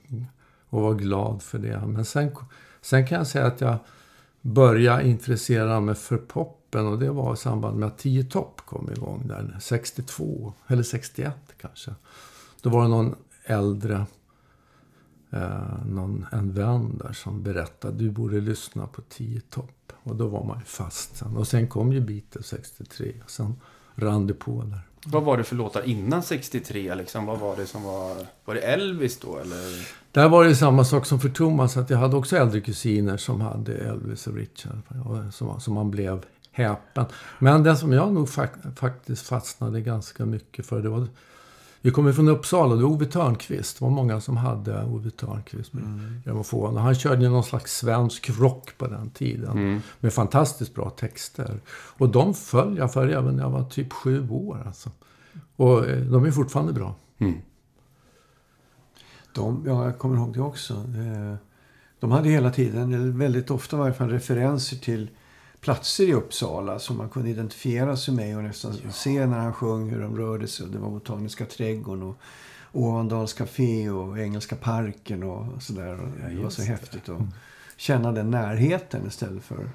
och 0.69 0.81
var 0.81 0.93
glad 0.93 1.41
för 1.41 1.59
det. 1.59 1.81
Men 1.87 2.05
sen, 2.05 2.31
sen 2.81 3.07
kan 3.07 3.17
jag 3.17 3.27
säga 3.27 3.45
att 3.45 3.61
jag 3.61 3.77
började 4.41 5.07
intressera 5.07 5.79
mig 5.79 5.95
för 5.95 6.17
poppen 6.17 6.87
och 6.87 6.99
det 6.99 7.09
var 7.09 7.33
i 7.33 7.37
samband 7.37 7.79
med 7.79 7.87
att 7.87 7.97
10 7.97 8.23
Topp 8.23 8.61
kom 8.65 8.91
igång 8.91 9.27
där 9.27 9.57
62, 9.61 10.53
eller 10.67 10.83
61 10.83 11.33
kanske. 11.61 11.95
Då 12.61 12.69
var 12.69 12.81
det 12.81 12.87
någon 12.87 13.15
äldre, 13.43 14.05
eh, 15.31 15.85
någon, 15.85 16.25
en 16.31 16.53
vän 16.53 16.97
där 16.97 17.13
som 17.13 17.43
berättade 17.43 17.97
du 17.97 18.11
borde 18.11 18.41
lyssna 18.41 18.87
på 18.87 19.01
10 19.01 19.41
Topp. 19.41 19.76
Och 20.09 20.15
då 20.15 20.27
var 20.27 20.43
man 20.43 20.59
ju 20.59 20.65
fast 20.65 21.17
sen. 21.17 21.37
Och 21.37 21.47
sen 21.47 21.67
kom 21.67 21.93
ju 21.93 22.01
Beatles 22.01 22.47
63 22.47 23.13
och 23.23 23.31
sen 23.31 23.55
rann 23.95 24.27
det 24.27 24.33
på 24.33 24.63
där. 24.63 24.81
Vad 25.05 25.23
var 25.23 25.37
det 25.37 25.43
för 25.43 25.55
låtar 25.55 25.81
innan 25.83 26.23
63? 26.23 26.95
Liksom? 26.95 27.25
Vad 27.25 27.39
var 27.39 27.55
det 27.55 27.65
som 27.65 27.83
var... 27.83 28.15
Var 28.45 28.55
det 28.55 28.61
Elvis 28.61 29.19
då, 29.19 29.37
eller? 29.37 29.87
Där 30.11 30.29
var 30.29 30.45
det 30.45 30.55
samma 30.55 30.85
sak 30.85 31.05
som 31.05 31.19
för 31.19 31.29
Thomas, 31.29 31.77
att 31.77 31.89
jag 31.89 31.97
hade 31.97 32.15
också 32.15 32.37
äldre 32.37 32.61
kusiner 32.61 33.17
som 33.17 33.41
hade 33.41 33.77
Elvis 33.77 34.27
och 34.27 34.33
Richard. 34.33 34.79
Som 35.59 35.73
man 35.73 35.91
blev 35.91 36.25
häpen. 36.51 37.05
Men 37.39 37.63
den 37.63 37.77
som 37.77 37.93
jag 37.93 38.13
nog 38.13 38.27
fak- 38.27 38.75
faktiskt 38.75 39.27
fastnade 39.27 39.81
ganska 39.81 40.25
mycket 40.25 40.65
för, 40.65 40.81
det 40.81 40.89
var... 40.89 41.07
Vi 41.81 41.91
kommer 41.91 42.11
från 42.13 42.27
Uppsala, 42.27 42.75
det 42.75 42.83
var 42.83 42.89
Ove 42.89 43.05
Thörnqvist. 43.05 43.79
Det 43.79 43.85
var 43.85 43.91
många 43.91 44.21
som 44.21 44.37
hade 44.37 44.83
Ove 44.83 45.11
Thörnqvist 45.11 45.73
med 45.73 45.83
grammofon. 46.25 46.75
Och 46.77 46.81
han 46.81 46.95
körde 46.95 47.23
ju 47.23 47.29
någon 47.29 47.43
slags 47.43 47.77
svensk 47.77 48.29
rock 48.39 48.77
på 48.77 48.87
den 48.87 49.09
tiden. 49.09 49.51
Mm. 49.51 49.81
Med 49.99 50.13
fantastiskt 50.13 50.75
bra 50.75 50.89
texter. 50.89 51.59
Och 51.69 52.09
de 52.09 52.33
föll 52.33 52.77
jag 52.77 52.93
för 52.93 53.07
även 53.07 53.35
när 53.35 53.43
jag 53.43 53.49
var 53.49 53.63
typ 53.63 53.93
sju 53.93 54.29
år. 54.29 54.63
Alltså. 54.65 54.91
Och 55.55 55.85
eh, 55.85 55.99
de 55.99 56.25
är 56.25 56.31
fortfarande 56.31 56.73
bra. 56.73 56.95
Mm. 57.17 57.35
De, 59.33 59.63
ja, 59.65 59.85
jag 59.85 59.97
kommer 59.97 60.17
ihåg 60.17 60.33
det 60.33 60.41
också. 60.41 60.73
Eh, 60.73 61.35
De 61.99 62.11
hade 62.11 62.29
hela 62.29 62.51
tiden, 62.51 62.93
eller 62.93 63.11
väldigt 63.11 63.51
ofta 63.51 63.75
i 63.75 63.79
varje 63.79 63.93
fall, 63.93 64.09
referenser 64.09 64.77
till 64.77 65.09
platser 65.61 66.03
i 66.03 66.13
Uppsala 66.13 66.79
som 66.79 66.97
man 66.97 67.09
kunde 67.09 67.29
identifiera 67.29 67.97
sig 67.97 68.13
med 68.13 68.37
och 68.37 68.43
nästan 68.43 68.73
se 68.91 69.25
när 69.25 69.39
han 69.39 69.53
sjöng 69.53 69.89
hur 69.89 70.01
de 70.01 70.17
rörde 70.17 70.47
sig. 70.47 70.67
Det 70.67 70.77
var 70.77 70.89
Botaniska 70.89 71.45
trädgården 71.45 72.03
och 72.03 72.17
Ovandals 72.71 73.33
café 73.33 73.89
och 73.89 74.19
Engelska 74.19 74.55
parken 74.55 75.23
och 75.23 75.63
sådär. 75.63 75.99
Ja, 76.23 76.29
Det 76.29 76.43
var 76.43 76.49
så 76.49 76.61
det. 76.61 76.67
häftigt 76.67 77.09
att 77.09 77.21
känna 77.77 78.11
den 78.11 78.31
närheten 78.31 79.07
istället 79.07 79.43
för 79.43 79.69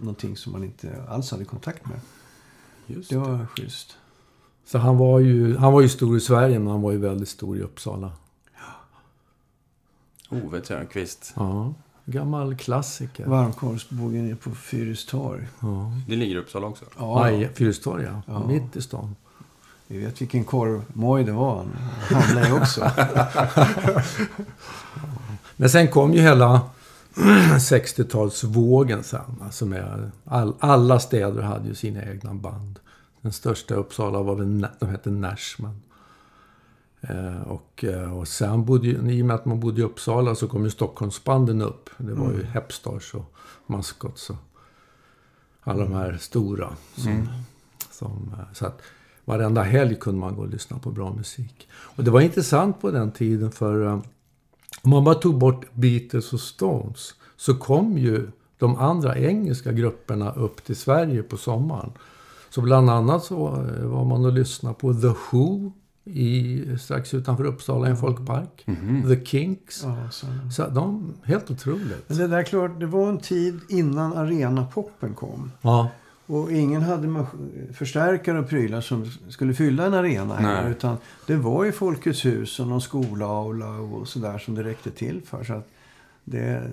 någonting 0.00 0.36
som 0.36 0.52
man 0.52 0.64
inte 0.64 1.04
alls 1.08 1.30
hade 1.30 1.44
kontakt 1.44 1.86
med. 1.86 2.00
Just 2.86 3.10
Det 3.10 3.16
var 3.18 3.46
schysst. 3.46 3.96
Så 4.64 4.78
han 4.78 4.98
var, 4.98 5.18
ju, 5.20 5.56
han 5.56 5.72
var 5.72 5.80
ju 5.80 5.88
stor 5.88 6.16
i 6.16 6.20
Sverige, 6.20 6.58
men 6.58 6.68
han 6.68 6.82
var 6.82 6.92
ju 6.92 6.98
väldigt 6.98 7.28
stor 7.28 7.56
i 7.58 7.60
Uppsala. 7.62 8.12
Ove 10.30 10.60
Thörnqvist. 10.60 11.32
Ja, 11.36 11.74
gammal 12.12 12.56
klassiker. 12.56 13.26
Varmkorvsbågen 13.26 14.26
nere 14.26 14.36
på 14.36 14.50
Fyristorg. 14.54 15.48
Ja. 15.60 15.92
Det 16.08 16.16
ligger 16.16 16.36
i 16.36 16.38
Uppsala 16.38 16.66
också. 16.66 16.84
Ja, 16.98 17.24
Aj, 17.24 17.50
Fyristorg, 17.54 18.04
ja. 18.04 18.22
Ja. 18.26 18.46
Mitt 18.46 18.76
i 18.76 18.82
stan. 18.82 19.16
vi 19.86 19.98
vet 19.98 20.20
vilken 20.20 20.44
korvmoj 20.44 21.24
det 21.24 21.32
var. 21.32 21.56
Han 22.10 22.22
handlade 22.22 22.46
ju 22.48 22.52
också. 22.60 22.90
Men 25.56 25.70
sen 25.70 25.88
kom 25.88 26.12
ju 26.14 26.20
hela 26.20 26.60
60-talsvågen 27.58 29.02
sen. 29.02 29.20
Alltså 29.44 29.66
med 29.66 30.10
all, 30.24 30.54
alla 30.60 31.00
städer 31.00 31.42
hade 31.42 31.68
ju 31.68 31.74
sina 31.74 32.02
egna 32.04 32.34
band. 32.34 32.78
Den 33.22 33.32
största 33.32 33.74
i 33.74 33.76
Uppsala 33.76 34.22
var 34.22 34.34
väl, 34.34 34.66
de 34.78 34.88
hette 34.88 35.10
Nashman. 35.10 35.80
Eh, 37.00 37.42
och, 37.42 37.84
eh, 37.84 38.18
och 38.18 38.28
sen 38.28 38.64
bodde 38.64 38.88
i 38.88 39.22
och 39.22 39.26
med 39.26 39.34
att 39.34 39.44
man 39.44 39.60
bodde 39.60 39.80
i 39.80 39.84
Uppsala 39.84 40.34
så 40.34 40.48
kom 40.48 40.64
ju 40.64 40.70
Stockholmsbanden 40.70 41.62
upp. 41.62 41.90
Det 41.96 42.14
var 42.14 42.32
ju 42.32 42.42
Hepstars 42.42 43.14
och 43.14 43.34
Mascots 43.66 44.30
och 44.30 44.36
alla 45.62 45.84
de 45.84 45.92
här 45.92 46.16
stora. 46.20 46.76
Som, 46.94 47.28
som, 47.90 48.34
eh, 48.38 48.52
så 48.52 48.66
att 48.66 48.82
varenda 49.24 49.62
helg 49.62 49.94
kunde 49.94 50.20
man 50.20 50.34
gå 50.34 50.42
och 50.42 50.48
lyssna 50.48 50.78
på 50.78 50.90
bra 50.90 51.12
musik. 51.12 51.68
Och 51.72 52.04
det 52.04 52.10
var 52.10 52.20
intressant 52.20 52.80
på 52.80 52.90
den 52.90 53.12
tiden 53.12 53.50
för 53.50 53.86
om 54.82 54.90
man 54.90 55.04
bara 55.04 55.14
tog 55.14 55.38
bort 55.38 55.74
Beatles 55.74 56.32
och 56.32 56.40
Stones 56.40 57.14
så 57.36 57.54
kom 57.54 57.98
ju 57.98 58.30
de 58.58 58.76
andra 58.76 59.18
engelska 59.18 59.72
grupperna 59.72 60.32
upp 60.32 60.64
till 60.64 60.76
Sverige 60.76 61.22
på 61.22 61.36
sommaren. 61.36 61.92
Så 62.50 62.60
bland 62.60 62.90
annat 62.90 63.24
så 63.24 63.36
var 63.82 64.04
man 64.04 64.24
och 64.24 64.32
lyssnade 64.32 64.74
på 64.74 64.94
The 64.94 65.14
Who 65.30 65.72
i, 66.12 66.64
strax 66.80 67.14
utanför 67.14 67.44
Uppsala 67.44 67.86
i 67.86 67.90
en 67.90 67.96
folkpark. 67.96 68.66
The 69.08 69.24
Kinks. 69.24 69.82
Ja, 69.84 70.10
så. 70.10 70.26
Så 70.52 70.66
de, 70.66 71.14
helt 71.24 71.50
otroligt. 71.50 72.08
Men 72.08 72.18
det 72.18 72.26
där 72.26 72.42
klart, 72.42 72.80
det 72.80 72.86
var 72.86 73.08
en 73.08 73.18
tid 73.18 73.60
innan 73.68 74.12
arenapoppen 74.12 75.14
kom. 75.14 75.52
Ja, 75.62 75.90
Och 76.26 76.52
ingen 76.52 76.82
hade 76.82 77.26
förstärkare 77.72 78.38
och 78.38 78.48
prylar 78.48 78.80
som 78.80 79.10
skulle 79.28 79.54
fylla 79.54 79.86
en 79.86 79.94
arena 79.94 80.34
här. 80.34 80.62
Nej. 80.62 80.70
Utan 80.70 80.96
det 81.26 81.36
var 81.36 81.64
ju 81.64 81.72
Folkets 81.72 82.24
hus 82.24 82.60
och 82.60 82.66
någon 82.66 82.80
skolaula 82.80 83.70
och 83.70 84.08
sådär 84.08 84.38
som 84.38 84.54
det 84.54 84.62
räckte 84.62 84.90
till 84.90 85.22
för. 85.24 85.44
Så 85.44 85.52
att 85.52 85.68
det, 86.24 86.70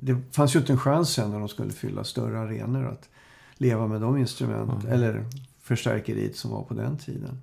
det 0.00 0.16
fanns 0.32 0.54
ju 0.54 0.58
inte 0.58 0.72
en 0.72 0.78
chans 0.78 1.10
sen 1.10 1.30
när 1.30 1.38
de 1.38 1.48
skulle 1.48 1.72
fylla 1.72 2.04
större 2.04 2.38
arenor 2.40 2.86
att 2.86 3.08
leva 3.56 3.86
med 3.86 4.00
de 4.00 4.16
instrument 4.16 4.84
eller 4.84 5.24
förstärkeriet 5.62 6.36
som 6.36 6.50
var 6.50 6.62
på 6.62 6.74
den 6.74 6.96
tiden. 6.96 7.38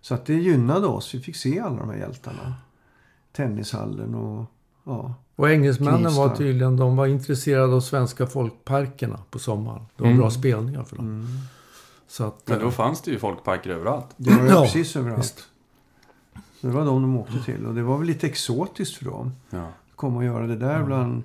Så 0.00 0.14
att 0.14 0.26
det 0.26 0.34
gynnade 0.34 0.86
oss. 0.86 1.14
Vi 1.14 1.20
fick 1.20 1.36
se 1.36 1.60
alla 1.60 1.76
de 1.76 1.88
här 1.90 1.96
hjältarna. 1.96 2.54
Tennishallen 3.32 4.14
och 4.14 4.44
ja. 4.84 5.14
och 5.36 5.50
engelsmännen 5.50 6.02
var 6.14 6.26
Knivsta. 6.26 6.36
tydligen 6.36 6.76
de 6.76 6.96
var 6.96 7.06
intresserade 7.06 7.74
av 7.74 7.80
svenska 7.80 8.26
folkparkerna 8.26 9.20
på 9.30 9.38
sommaren. 9.38 9.82
Det 9.96 10.02
var 10.02 10.08
Mm. 10.10 10.20
bra 10.20 10.30
spelningar 10.30 10.84
för 10.84 10.96
dem. 10.96 11.26
Så 12.08 12.24
att, 12.24 12.48
Men 12.48 12.58
då 12.60 12.66
eh, 12.66 12.70
fanns 12.72 13.02
det 13.02 13.10
ju 13.10 13.18
folkparker 13.18 13.70
överallt. 13.70 14.06
Det 14.16 14.30
var 14.30 14.42
ju 14.42 14.48
Ja, 14.48 14.62
precis 14.62 14.96
överallt. 14.96 15.20
visst. 15.20 15.38
Så 16.60 16.66
det 16.66 16.72
var 16.72 16.84
de 16.84 17.02
de 17.02 17.16
åkte 17.16 17.42
till. 17.44 17.66
Och 17.66 17.74
det 17.74 17.82
var 17.82 17.98
väl 17.98 18.06
lite 18.06 18.26
exotiskt 18.26 18.96
för 18.96 19.04
dem. 19.04 19.32
Ja. 19.50 19.66
komma 19.96 20.16
och 20.16 20.24
göra 20.24 20.46
det 20.46 20.56
där 20.56 20.82
bland 20.84 21.22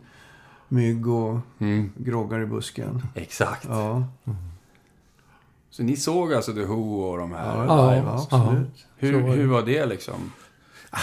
mygg 0.68 1.08
och 1.08 1.40
Mm. 1.60 1.92
groggar 1.98 2.40
i 2.42 2.46
busken. 2.46 3.02
Exakt. 3.16 3.66
Ja, 3.70 4.04
Så 5.74 5.84
ni 5.84 5.96
såg 5.98 6.34
alltså 6.34 6.54
The 6.54 6.66
Who 6.66 7.02
och 7.02 7.18
de 7.18 7.32
här? 7.32 7.58
ja, 7.58 7.66
Ja, 7.66 7.96
ja 7.96 8.14
absolut. 8.14 8.28
Så 8.30 8.38
var 8.38 8.66
Hur, 8.98 9.22
hur 9.22 9.48
var 9.48 9.62
det 9.62 9.86
liksom? 9.86 10.32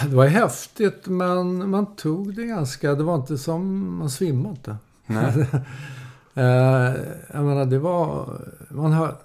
Det 0.09 0.17
var 0.17 0.27
häftigt, 0.27 1.07
men 1.07 1.71
man 1.71 1.97
tog 1.97 2.35
det 2.37 2.45
ganska... 2.45 2.95
Det 2.95 3.03
var 3.03 3.15
inte 3.15 3.39
som... 3.39 3.95
Man 3.99 4.11
svimmade 4.11 4.51
inte. 4.55 4.77
Nej. 5.07 5.47
Eh, 6.35 6.45
jag 7.33 7.45
menar, 7.45 7.65
det 7.65 7.79
var... 7.79 8.29
Man 8.69 8.93
hör, 8.93 9.17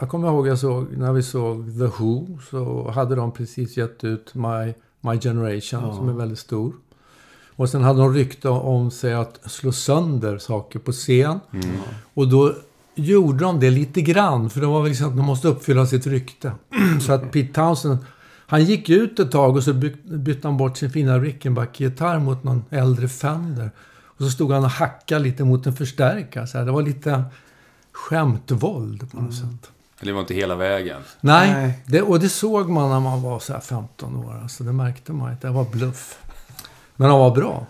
jag 0.00 0.08
kommer 0.08 0.28
ihåg 0.28 0.48
jag 0.48 0.58
såg, 0.58 0.96
när 0.96 1.12
vi 1.12 1.22
såg 1.22 1.66
The 1.66 1.86
Who 2.02 2.26
så 2.50 2.90
hade 2.90 3.14
de 3.14 3.32
precis 3.32 3.76
gett 3.76 4.04
ut 4.04 4.34
My, 4.34 4.74
My 5.00 5.20
Generation 5.20 5.80
Ja. 5.82 5.96
som 5.96 6.08
är 6.08 6.12
väldigt 6.12 6.38
stor. 6.38 6.72
Och 7.56 7.68
sen 7.68 7.82
hade 7.82 8.00
de 8.00 8.14
rykte 8.14 8.48
om 8.48 8.90
sig 8.90 9.14
att 9.14 9.50
slå 9.50 9.72
sönder 9.72 10.38
saker 10.38 10.78
på 10.78 10.92
scen. 10.92 11.40
Mm. 11.52 11.76
Och 12.14 12.28
då 12.28 12.54
gjorde 12.94 13.44
de 13.44 13.60
det 13.60 13.70
lite 13.70 14.02
grann, 14.02 14.50
för 14.50 14.60
det 14.60 14.66
var 14.66 14.80
väl 14.82 14.88
liksom 14.88 15.08
att 15.08 15.16
de 15.16 15.26
måste 15.26 15.48
uppfylla 15.48 15.86
sitt 15.86 16.06
rykte. 16.06 16.52
så 17.06 17.12
att 17.12 17.32
Pete 17.32 17.52
Townsend, 17.52 17.98
han 18.46 18.64
gick 18.64 18.88
ut 18.88 19.18
ett 19.18 19.30
tag 19.30 19.56
och 19.56 19.62
så 19.64 19.72
by- 19.72 19.96
bytte 20.04 20.48
han 20.48 20.56
bort 20.56 20.76
sin 20.76 20.90
fina 20.90 21.18
Rickenbacker-gitarr 21.18 22.18
mot 22.18 22.44
någon 22.44 22.64
äldre 22.70 23.08
Fender. 23.08 23.70
Och 24.16 24.24
så 24.24 24.30
stod 24.30 24.52
han 24.52 24.64
och 24.64 24.70
hackade 24.70 25.20
lite 25.24 25.44
mot 25.44 25.66
en 25.66 25.72
förstärkare. 25.76 26.46
Så 26.46 26.58
här. 26.58 26.64
Det 26.64 26.72
var 26.72 26.82
lite 26.82 27.24
skämtvåld 27.92 29.10
på 29.12 29.20
något 29.20 29.34
sätt. 29.34 29.70
Det 30.00 30.12
var 30.12 30.20
inte 30.20 30.34
hela 30.34 30.54
vägen. 30.54 31.00
Nej, 31.20 31.52
Nej. 31.52 31.78
Det, 31.86 32.02
och 32.02 32.20
det 32.20 32.28
såg 32.28 32.68
man 32.70 32.90
när 32.90 33.00
man 33.00 33.22
var 33.22 33.38
så 33.38 33.52
här 33.52 33.60
15 33.60 34.16
år. 34.16 34.40
Alltså 34.42 34.64
det 34.64 34.72
märkte 34.72 35.12
man 35.12 35.32
att 35.32 35.40
det 35.40 35.50
var 35.50 35.64
bluff. 35.64 36.18
Men 36.96 37.08
de 37.08 37.18
var 37.18 37.34
bra. 37.34 37.66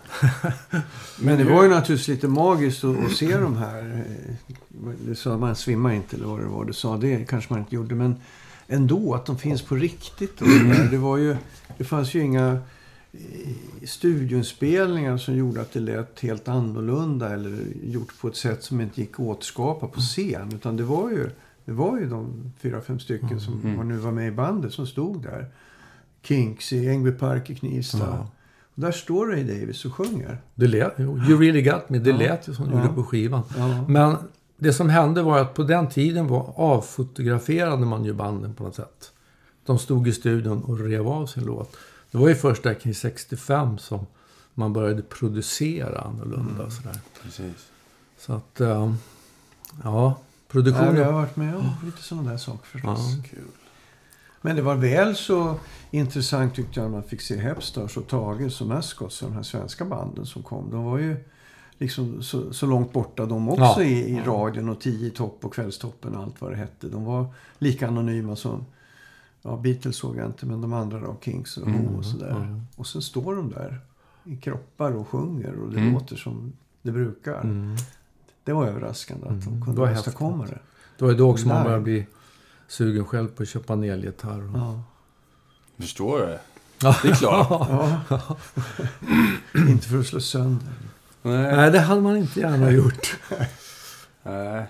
Men 1.19 1.37
det 1.37 1.43
var 1.43 1.63
ju 1.63 1.69
naturligtvis 1.69 2.07
lite 2.07 2.27
magiskt 2.27 2.83
att, 2.83 3.05
att 3.05 3.11
se 3.11 3.37
de 3.37 3.57
här. 3.57 4.03
eh, 4.07 4.89
Du 5.07 5.15
sa 5.15 5.37
man 5.37 5.55
svimmar 5.55 5.93
inte 5.93 6.15
eller 6.15 6.25
vad 6.27 6.39
det 6.39 6.45
var 6.47 6.65
du 6.65 6.73
sa. 6.73 6.97
Det 6.97 7.25
kanske 7.29 7.53
man 7.53 7.59
inte 7.59 7.75
gjorde. 7.75 7.95
Men 7.95 8.15
ändå 8.67 9.13
att 9.13 9.25
de 9.25 9.37
finns 9.37 9.61
på 9.61 9.75
riktigt. 9.75 10.41
Och 10.41 10.47
där. 10.47 10.87
Det, 10.91 10.97
var 10.97 11.17
ju, 11.17 11.35
det 11.77 11.83
fanns 11.83 12.13
ju 12.13 12.19
inga 12.21 12.51
eh, 13.13 13.19
studioinspelningar 13.83 15.17
som 15.17 15.35
gjorde 15.35 15.61
att 15.61 15.73
det 15.73 15.79
lät 15.79 16.19
helt 16.19 16.47
annorlunda. 16.47 17.33
Eller 17.33 17.57
gjort 17.83 18.19
på 18.21 18.27
ett 18.27 18.35
sätt 18.35 18.63
som 18.63 18.81
inte 18.81 19.01
gick 19.01 19.13
att 19.13 19.19
återskapa 19.19 19.87
på 19.87 19.99
scen. 19.99 20.51
Utan 20.55 20.77
det 20.77 20.83
var 20.83 21.09
ju, 21.09 21.29
det 21.65 21.71
var 21.71 21.99
ju 21.99 22.09
de 22.09 22.51
fyra, 22.61 22.81
fem 22.81 22.99
stycken 22.99 23.39
som 23.41 23.53
Mm. 23.61 23.77
var 23.77 23.83
nu 23.83 23.97
var 23.97 24.11
med 24.11 24.27
i 24.27 24.31
bandet 24.31 24.73
som 24.73 24.87
stod 24.87 25.23
där. 25.23 25.45
Kinks 26.23 26.73
i 26.73 26.87
Ängby 26.89 27.11
Park 27.11 27.49
i 27.49 27.55
Knivsta. 27.55 28.27
Där 28.75 28.91
står 28.91 29.27
Ray 29.27 29.43
Davis 29.43 29.85
och 29.85 29.93
sjunger. 29.93 30.37
Det 30.55 30.67
lät, 30.67 30.93
jo, 30.97 31.17
you 31.17 31.39
really 31.41 31.61
got 31.61 31.89
me. 31.89 31.99
Det 31.99 32.09
Ja. 32.09 32.17
lät 32.17 32.47
ju 32.47 32.53
som 32.53 32.65
du 32.65 32.71
Ja. 32.71 32.81
gjorde 32.81 32.93
på 32.93 33.03
skivan. 33.03 33.41
Ja. 33.57 33.85
Men 33.87 34.15
det 34.57 34.73
som 34.73 34.89
hände 34.89 35.21
var 35.23 35.39
att 35.39 35.53
på 35.53 35.63
den 35.63 35.89
tiden 35.89 36.27
var, 36.27 36.53
avfotograferade 36.55 37.85
man 37.85 38.05
ju 38.05 38.13
banden 38.13 38.53
på 38.53 38.63
något 38.63 38.75
sätt. 38.75 39.11
De 39.65 39.79
stod 39.79 40.07
i 40.07 40.11
studion 40.11 40.63
och 40.63 40.79
rev 40.79 41.07
av 41.07 41.25
sin 41.25 41.43
låt. 41.45 41.75
Det 42.11 42.17
var 42.17 42.27
ju 42.29 42.35
först 42.35 42.63
där 42.63 42.73
kring 42.73 42.93
65 42.95 43.77
som 43.77 44.05
man 44.53 44.73
började 44.73 45.01
producera 45.01 45.99
annorlunda 46.01 46.59
Mm. 46.59 46.71
sådär. 46.71 46.97
Precis. 47.23 47.67
Så 48.19 48.33
att, 48.33 48.61
eh, 48.61 48.67
ja, 48.69 48.93
Ja, 49.83 50.17
produktionen... 50.47 50.95
vi 50.95 51.03
har 51.03 51.11
varit 51.11 51.35
med 51.35 51.55
om 51.55 51.69
lite 51.85 52.01
sådana 52.03 52.31
där 52.31 52.37
saker 52.37 52.65
förstås. 52.67 52.99
Ja. 53.17 53.23
Kul. 53.29 53.39
Men 54.45 54.55
det 54.55 54.61
var 54.61 54.75
väl 54.75 55.15
så 55.15 55.55
intressant 55.91 56.55
tyckte 56.55 56.79
jag 56.79 56.83
när 56.91 56.91
man 56.97 57.03
fick 57.03 57.21
se 57.21 57.37
Hepstars 57.37 57.97
och 57.97 58.07
Tage 58.07 58.51
som 58.51 58.71
Ascots 58.71 59.19
de 59.19 59.33
här 59.33 59.43
svenska 59.43 59.85
banden 59.85 60.25
som 60.25 60.43
kom. 60.43 60.69
De 60.71 60.83
var 60.85 60.97
ju 60.97 61.15
liksom 61.77 62.21
så, 62.23 62.53
så 62.53 62.65
långt 62.65 62.93
borta 62.93 63.25
de 63.25 63.49
också 63.49 63.63
Ja. 63.63 63.83
i, 63.83 64.15
i 64.17 64.21
radion 64.25 64.69
och 64.69 64.81
tio 64.81 65.09
topp 65.09 65.45
och 65.45 65.53
kvällstoppen 65.53 66.15
och 66.15 66.23
allt 66.23 66.41
vad 66.41 66.51
det 66.51 66.57
hette. 66.57 66.87
De 66.87 67.05
var 67.05 67.25
lika 67.59 67.87
anonyma 67.87 68.35
som 68.35 68.65
ja, 69.41 69.57
Beatles 69.57 69.95
såg 69.95 70.17
jag 70.17 70.25
inte 70.25 70.45
men 70.45 70.61
de 70.61 70.73
andra 70.73 70.99
då, 70.99 71.15
Kings 71.21 71.57
och 71.57 71.67
Who 71.67 71.97
och 71.97 72.05
sådär. 72.05 72.31
Mm. 72.35 72.61
Och 72.75 72.87
sen 72.87 73.01
står 73.01 73.35
de 73.35 73.49
där 73.49 73.79
i 74.23 74.35
kroppar 74.37 74.91
och 74.91 75.07
sjunger 75.07 75.55
och 75.59 75.71
det 75.71 75.79
Mm. 75.79 75.93
låter 75.93 76.15
som 76.15 76.53
det 76.81 76.91
brukar. 76.91 77.41
Mm. 77.41 77.75
Det 78.43 78.53
var 78.53 78.67
överraskande 78.67 79.25
att 79.25 79.31
Mm. 79.31 79.43
de 79.45 79.59
Det 79.59 79.65
kunde 79.65 79.81
åstadkomma 79.93 80.45
det. 80.45 80.59
Det 80.97 81.03
var 81.05 81.11
ju 81.11 81.17
då 81.17 81.31
också 81.31 81.47
man 81.47 81.63
började 81.63 81.83
bli 81.83 82.05
sugen 82.67 83.05
själv 83.05 83.27
på 83.27 83.43
att 83.43 83.49
köpa 83.49 83.73
en 83.73 83.83
elgitarr. 83.83 84.53
och- 84.53 84.59
Ja. 84.59 84.83
Förstår 85.77 86.19
du? 86.19 86.37
Ja. 86.81 86.95
Det 87.03 87.09
är 87.09 87.15
klart. 87.15 87.47
Ja. 88.09 88.37
inte 89.69 89.87
för 89.87 89.99
att 89.99 90.05
slå 90.07 90.19
sönder. 90.19 90.67
Nej. 91.21 91.55
Nej, 91.55 91.71
det 91.71 91.79
hade 91.79 92.01
man 92.01 92.17
inte 92.17 92.39
gärna 92.39 92.71
gjort. 92.71 93.17
Nej. 94.23 94.65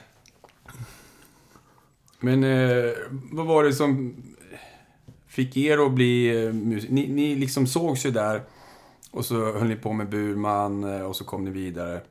Men 2.19 2.43
eh, 2.43 2.91
vad 3.31 3.45
var 3.45 3.63
det 3.63 3.73
som 3.73 4.15
fick 5.27 5.57
er 5.57 5.77
att 5.85 5.91
bli 5.93 6.45
eh? 6.45 6.53
Ni, 6.53 7.07
ni 7.07 7.35
liksom 7.35 7.67
sågs 7.67 8.05
ju 8.05 8.11
där 8.11 8.41
och 9.11 9.25
så 9.25 9.53
höll 9.53 9.67
ni 9.67 9.75
på 9.75 9.93
med 9.93 10.09
Burman 10.09 10.83
eh, 10.83 11.01
och 11.01 11.15
så 11.15 11.23
kom 11.23 11.43
ni 11.45 11.51
vidare. 11.51 12.01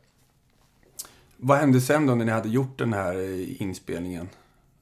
Vad 1.36 1.58
hände 1.58 1.80
sen 1.80 2.06
då 2.06 2.14
när 2.14 2.24
ni 2.24 2.32
hade 2.32 2.48
gjort 2.48 2.78
den 2.78 2.92
här 2.92 3.14
eh, 3.14 3.62
inspelningen? 3.62 4.28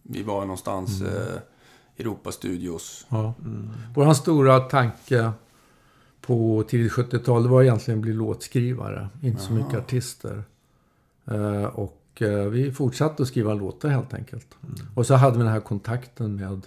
Vi 0.03 0.23
var 0.23 0.41
någonstans 0.41 1.01
Mm. 1.01 1.13
eh, 1.13 1.39
Europa 1.99 2.33
Studios. 2.33 3.07
Ja. 3.09 3.35
Mm. 3.45 3.71
Vår 3.95 4.15
stora 4.15 4.61
tanke 4.61 5.31
på 6.21 6.65
tidigt 6.69 6.93
70-tal 6.93 7.43
det 7.43 7.49
var 7.49 7.63
egentligen 7.63 7.99
att 8.01 8.03
bli 8.03 8.13
låtskrivare. 8.13 9.09
Inte 9.23 9.43
så 9.43 9.53
Jaha. 9.53 9.65
mycket 9.65 9.79
artister. 9.81 10.45
Eh, 11.25 11.65
och 11.65 12.23
eh, 12.23 12.45
vi 12.49 12.73
fortsatte 12.73 13.23
att 13.23 13.29
skriva 13.29 13.55
låtar 13.55 13.89
helt 13.89 14.15
enkelt. 14.15 14.47
Och 14.95 15.07
så 15.07 15.15
hade 15.15 15.39
vi 15.39 15.45
den 15.45 15.53
här 15.53 15.61
kontakten 15.61 16.37
med 16.37 16.61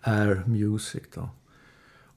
Air 0.00 0.42
Music 0.46 1.02
då. 1.14 1.28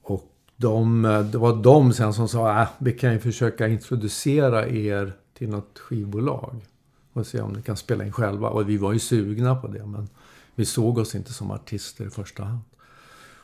Och 0.02 0.32
de, 0.58 1.06
eh, 1.06 1.22
det 1.22 1.38
var 1.38 1.64
de 1.64 1.94
sen 1.94 2.14
som 2.14 2.28
sa 2.28 2.52
att 2.52 2.74
vi 2.78 2.92
kan 2.92 3.14
ju 3.14 3.20
försöka 3.20 3.68
introducera 3.68 4.68
er 4.68 5.14
till 5.34 5.50
något 5.50 5.80
skivbolag. 5.80 6.66
Och 7.14 7.28
se 7.28 7.42
om 7.42 7.54
ni 7.54 7.62
kan 7.62 7.78
spela 7.78 8.06
in 8.06 8.12
själva. 8.12 8.50
Och 8.50 8.70
vi 8.70 8.78
var 8.78 8.94
ju 8.94 9.00
sugna 9.00 9.56
på 9.56 9.68
det 9.68 9.86
men 9.86 10.10
vi 10.56 10.66
såg 10.66 10.98
oss 10.98 11.16
inte 11.16 11.34
som 11.34 11.52
artister 11.52 12.06
i 12.06 12.10
första 12.10 12.44
hand. 12.44 12.60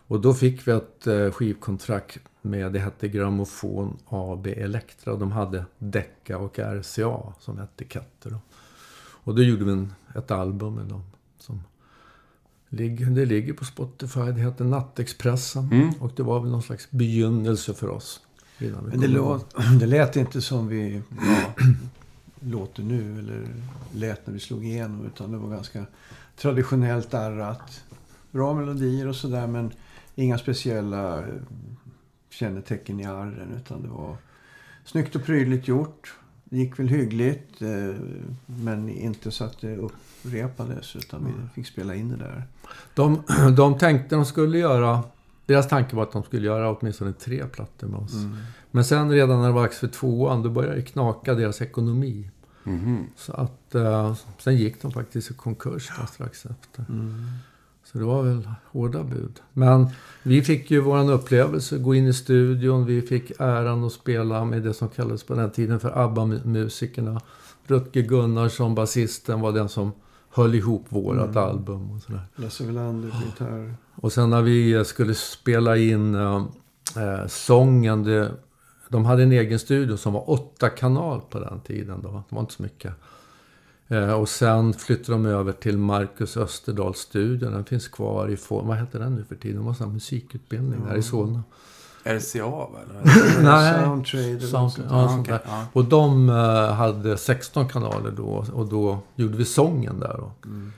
Och 0.10 0.22
då 0.22 0.34
fick 0.34 0.68
vi 0.68 0.72
ett 0.72 1.08
eh, 1.08 1.32
skivkontrakt 1.32 2.20
med, 2.42 2.74
det 2.74 2.80
hette 2.80 3.08
Grammofon 3.08 3.98
AB 4.06 4.48
Elektra. 4.48 5.16
De 5.16 5.32
hade 5.32 5.66
Decca 5.78 6.38
och 6.38 6.60
RCA 6.60 7.34
som 7.40 7.60
etiketter. 7.60 8.38
Och 9.24 9.36
då 9.36 9.44
gjorde 9.44 9.66
vi 9.66 9.72
en, 9.72 9.94
ett 10.16 10.32
album 10.32 10.76
med 10.76 10.86
dem. 10.86 11.04
Som 11.38 11.64
ligger, 12.70 13.06
det 13.06 13.26
ligger 13.26 13.54
på 13.54 13.66
Spotify. 13.66 14.20
Det 14.20 14.42
heter 14.42 14.66
Nattexpressen. 14.66 15.70
Mm. 15.72 15.90
Och 16.00 16.12
det 16.16 16.24
var 16.24 16.40
väl 16.40 16.52
någon 16.52 16.64
slags 16.64 16.92
begynnelse 16.92 17.74
för 17.74 17.90
oss. 17.90 18.22
Men 18.58 19.00
det, 19.00 19.08
låt, 19.08 19.56
det 19.80 19.86
lät 19.86 20.16
inte 20.16 20.42
som 20.42 20.68
vi 20.68 21.02
ja, 21.10 21.66
låter 22.40 22.84
nu 22.84 23.20
eller 23.20 23.48
lät 23.94 24.28
när 24.28 24.34
vi 24.34 24.40
slog 24.40 24.66
igenom. 24.66 25.06
Utan 25.06 25.32
det 25.32 25.38
var 25.38 25.50
ganska 25.50 25.86
traditionellt 26.36 27.14
arrat. 27.14 27.84
Bra 28.32 28.54
melodier 28.54 29.08
och 29.08 29.16
sådär 29.16 29.48
men 29.48 29.72
inga 30.16 30.38
speciella 30.38 31.20
eh, 31.20 31.26
kännetecken 32.30 33.00
i 33.00 33.06
arren. 33.06 33.54
Utan 33.58 33.82
det 33.82 33.90
var 33.90 34.18
snyggt 34.86 35.16
och 35.16 35.26
prydligt 35.26 35.68
gjort. 35.68 36.14
Det 36.44 36.58
gick 36.58 36.80
väl 36.80 36.88
hyggligt 36.88 37.62
eh, 37.62 37.96
men 38.46 38.90
inte 38.90 39.32
så 39.32 39.44
att 39.44 39.62
det 39.62 39.78
upprepades 39.78 40.96
utan 40.96 41.26
vi 41.26 41.34
fick 41.56 41.68
spela 41.68 41.96
in 41.96 42.10
det 42.10 42.18
där. 42.18 42.44
De, 42.94 43.24
de 43.58 43.78
tänkte 43.78 44.16
de 44.16 44.26
skulle 44.26 44.58
göra... 44.58 45.04
Deras 45.50 45.68
tanke 45.68 45.96
var 45.96 46.04
att 46.04 46.12
de 46.12 46.24
skulle 46.24 46.48
göra 46.48 46.72
åtminstone 46.72 47.14
tre 47.14 47.46
plattor 47.46 47.88
med 47.88 48.00
oss. 48.00 48.14
Mm. 48.14 48.38
Men 48.72 48.86
sen 48.86 49.12
redan 49.12 49.40
när 49.40 49.48
det 49.48 49.54
var 49.54 49.62
dags 49.62 49.80
för 49.80 49.88
tvåan, 49.88 50.44
då 50.44 50.50
började 50.50 50.76
det 50.76 50.82
knaka 50.82 51.34
deras 51.34 51.62
ekonomi. 51.62 52.30
Mhm. 52.64 53.08
Så 53.16 53.34
att 53.34 53.76
eh, 53.76 54.16
sen 54.38 54.58
gick 54.58 54.82
de 54.82 54.92
faktiskt 54.92 55.32
i 55.32 55.34
konkurs 55.34 55.92
då, 56.00 56.06
strax 56.06 56.46
efter. 56.46 56.86
Mm. 56.90 57.26
Så 57.84 57.98
det 57.98 58.04
var 58.04 58.24
väl 58.24 58.50
hårda 58.66 59.04
bud. 59.04 59.40
Men 59.54 59.88
vi 60.24 60.42
fick 60.42 60.72
ju 60.72 60.80
våran 60.80 61.10
upplevelse, 61.10 61.78
gå 61.78 61.96
in 61.96 62.08
i 62.08 62.14
studion. 62.14 62.86
Vi 62.86 63.02
fick 63.02 63.32
äran 63.40 63.84
att 63.84 63.94
spela 63.94 64.46
med 64.46 64.64
det 64.64 64.74
som 64.74 64.90
kallades 64.90 65.24
på 65.24 65.36
den 65.36 65.52
tiden 65.52 65.80
för 65.80 65.98
ABBA-musikerna. 65.98 67.22
Rutger 67.68 68.02
Gunnarsson, 68.02 68.76
basisten, 68.76 69.42
var 69.42 69.52
den 69.52 69.70
som 69.70 69.92
höll 70.30 70.56
ihop 70.56 70.86
vårat 70.90 71.30
Mm. 71.36 71.44
album 71.44 71.92
och 71.92 72.02
sådär. 72.02 72.22
Lasse 72.36 72.64
Welander, 72.66 73.12
gitarr. 73.26 73.74
Och 73.96 74.12
sen 74.14 74.30
när 74.30 74.42
vi 74.42 74.74
eh, 74.74 74.84
skulle 74.84 75.14
spela 75.16 75.78
in 75.78 76.16
eh, 76.16 77.28
sången. 77.28 78.04
Det, 78.04 78.32
de 78.90 79.06
hade 79.06 79.24
en 79.24 79.32
egen 79.32 79.60
studio 79.60 79.98
som 79.98 80.14
var 80.14 80.30
åtta 80.30 80.70
kanal 80.70 81.22
på 81.30 81.40
den 81.40 81.60
tiden. 81.60 82.02
Då. 82.02 82.24
Det 82.30 82.36
var 82.36 82.42
inte 82.42 82.54
så 82.54 82.64
mycket. 82.64 82.94
Eh, 83.88 84.12
och 84.14 84.30
sen 84.30 84.74
flyttade 84.74 85.12
de 85.12 85.26
över 85.26 85.52
till 85.52 85.78
Marcus 85.78 86.38
Österdahls 86.38 86.98
studio. 86.98 87.50
Den 87.50 87.66
finns 87.66 87.88
kvar 87.88 88.30
i. 88.30 88.38
Vad 88.50 88.78
heter 88.78 89.00
den 89.00 89.16
nu 89.16 89.24
för 89.24 89.36
tiden? 89.36 89.58
Det 89.58 89.64
var 89.64 89.70
en 89.74 89.80
här 89.80 89.94
musikutbildning 89.94 90.86
där 90.90 90.96
i 90.98 91.04
Solna. 91.04 91.44
RCA 92.18 92.46
va? 92.50 92.68
Nej. 93.42 93.74
Soundtrade 93.74 94.40
Sound- 94.40 94.84
ja, 94.90 95.18
okej. 95.20 95.34
där. 95.34 95.42
Ja. 95.46 95.66
Och 95.74 95.86
de 95.86 96.30
eh, 96.30 96.74
hade 96.74 97.18
16 97.18 97.68
kanaler 97.70 98.12
då. 98.18 98.46
Och 98.54 98.66
då 98.68 99.00
gjorde 99.16 99.38
vi 99.38 99.46
sången 99.46 100.00
där. 100.00 100.18
Då. 100.18 100.32
Mm. 100.46 100.72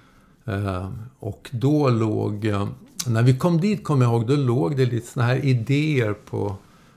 Eh, 0.46 0.90
och 1.20 1.50
då 1.52 1.90
låg... 1.90 2.46
Eh, 2.46 2.68
när 3.08 3.24
vi 3.24 3.38
kom 3.38 3.62
dit, 3.62 3.84
kommer 3.84 4.06
jag 4.06 4.14
ihåg, 4.14 4.28
då 4.28 4.36
låg 4.36 4.78
det 4.78 4.86
lite 4.86 5.08
såna 5.08 5.26
här 5.26 5.46
idéer 5.46 6.14
på 6.14 6.56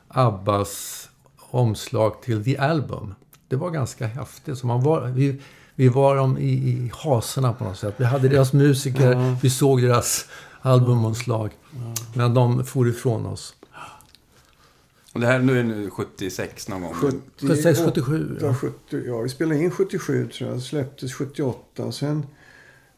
Abbas 0.08 1.08
omslag 1.50 2.22
till 2.22 2.44
The 2.44 2.56
Album. 2.58 3.14
Det 3.48 3.56
var 3.56 3.70
ganska 3.70 4.06
häftigt. 4.06 4.58
Så 4.58 4.66
man 4.66 4.82
var, 4.82 5.00
vi, 5.06 5.40
vi 5.74 5.88
var 5.88 6.16
dem 6.16 6.38
i, 6.38 6.50
i 6.52 6.90
haserna 6.94 7.52
på 7.52 7.64
något 7.64 7.78
sätt. 7.78 7.94
Vi 7.96 8.04
hade 8.04 8.28
deras 8.28 8.52
musiker, 8.52 9.12
Ja. 9.12 9.36
vi 9.42 9.50
såg 9.50 9.82
deras 9.82 10.24
albumomslag. 10.60 11.50
Men 12.14 12.34
de 12.34 12.64
for 12.64 12.88
ifrån 12.88 13.26
oss. 13.26 13.54
Och 15.14 15.20
det 15.20 15.26
här 15.26 15.38
nu 15.38 15.58
är 15.58 15.64
nu 15.64 15.90
76 15.90 16.68
någon 16.68 16.82
gång. 16.82 16.94
76, 16.94 17.80
77. 17.84 18.38
Ja. 18.40 18.46
Ja. 18.46 18.54
70, 18.54 19.02
ja, 19.06 19.20
vi 19.20 19.28
spelade 19.28 19.60
in 19.60 19.70
77 19.70 20.28
tror 20.28 20.50
jag. 20.50 20.62
Släpptes 20.62 21.14
78. 21.14 21.92
Sen, 21.92 22.26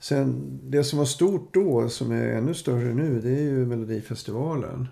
sen 0.01 0.59
det 0.63 0.85
som 0.85 0.99
var 0.99 1.07
stort 1.07 1.55
då, 1.55 1.89
som 1.89 2.13
är 2.13 2.29
ännu 2.29 2.55
större 2.55 2.95
nu, 2.95 3.21
det 3.21 3.31
är 3.31 3.43
ju 3.43 3.67
Melodifestivalen. 3.67 4.89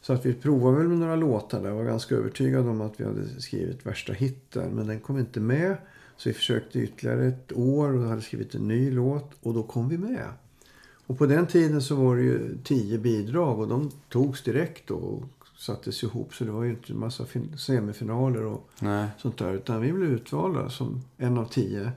Så 0.00 0.12
att 0.12 0.26
vi 0.26 0.34
provade 0.34 0.76
väl 0.76 0.88
med 0.88 0.98
några 0.98 1.16
låtar 1.16 1.62
där. 1.62 1.68
Jag 1.68 1.76
var 1.76 1.84
ganska 1.84 2.14
övertygad 2.14 2.68
om 2.68 2.80
att 2.80 3.00
vi 3.00 3.04
hade 3.04 3.40
skrivit 3.40 3.86
värsta 3.86 4.12
hitten. 4.12 4.70
Men 4.74 4.86
den 4.86 5.00
kom 5.00 5.18
inte 5.18 5.40
med. 5.40 5.76
Så 6.16 6.28
vi 6.28 6.32
försökte 6.32 6.78
ytterligare 6.78 7.26
ett 7.26 7.52
år 7.52 7.96
och 7.96 8.08
hade 8.08 8.22
skrivit 8.22 8.54
en 8.54 8.68
ny 8.68 8.90
låt. 8.90 9.30
Och 9.42 9.54
då 9.54 9.62
kom 9.62 9.88
vi 9.88 9.98
med. 9.98 10.26
Och 11.06 11.18
på 11.18 11.26
den 11.26 11.46
tiden 11.46 11.82
så 11.82 11.94
var 11.94 12.16
det 12.16 12.22
ju 12.22 12.58
tio 12.64 12.98
bidrag 12.98 13.58
och 13.58 13.68
de 13.68 13.90
togs 14.08 14.42
direkt 14.42 14.90
och 14.90 15.22
sattes 15.66 16.02
ihop. 16.02 16.34
Så 16.34 16.44
det 16.44 16.50
var 16.50 16.62
ju 16.64 16.70
inte 16.70 16.92
en 16.92 16.98
massa 16.98 17.24
fin- 17.26 17.58
semifinaler 17.58 18.44
och 18.44 18.68
Nej. 18.80 19.08
sånt 19.18 19.38
där. 19.38 19.52
Utan 19.52 19.80
vi 19.80 19.92
blev 19.92 20.10
utvalda 20.10 20.68
som 20.70 21.00
en 21.16 21.38
av 21.38 21.44
tio. 21.44 21.90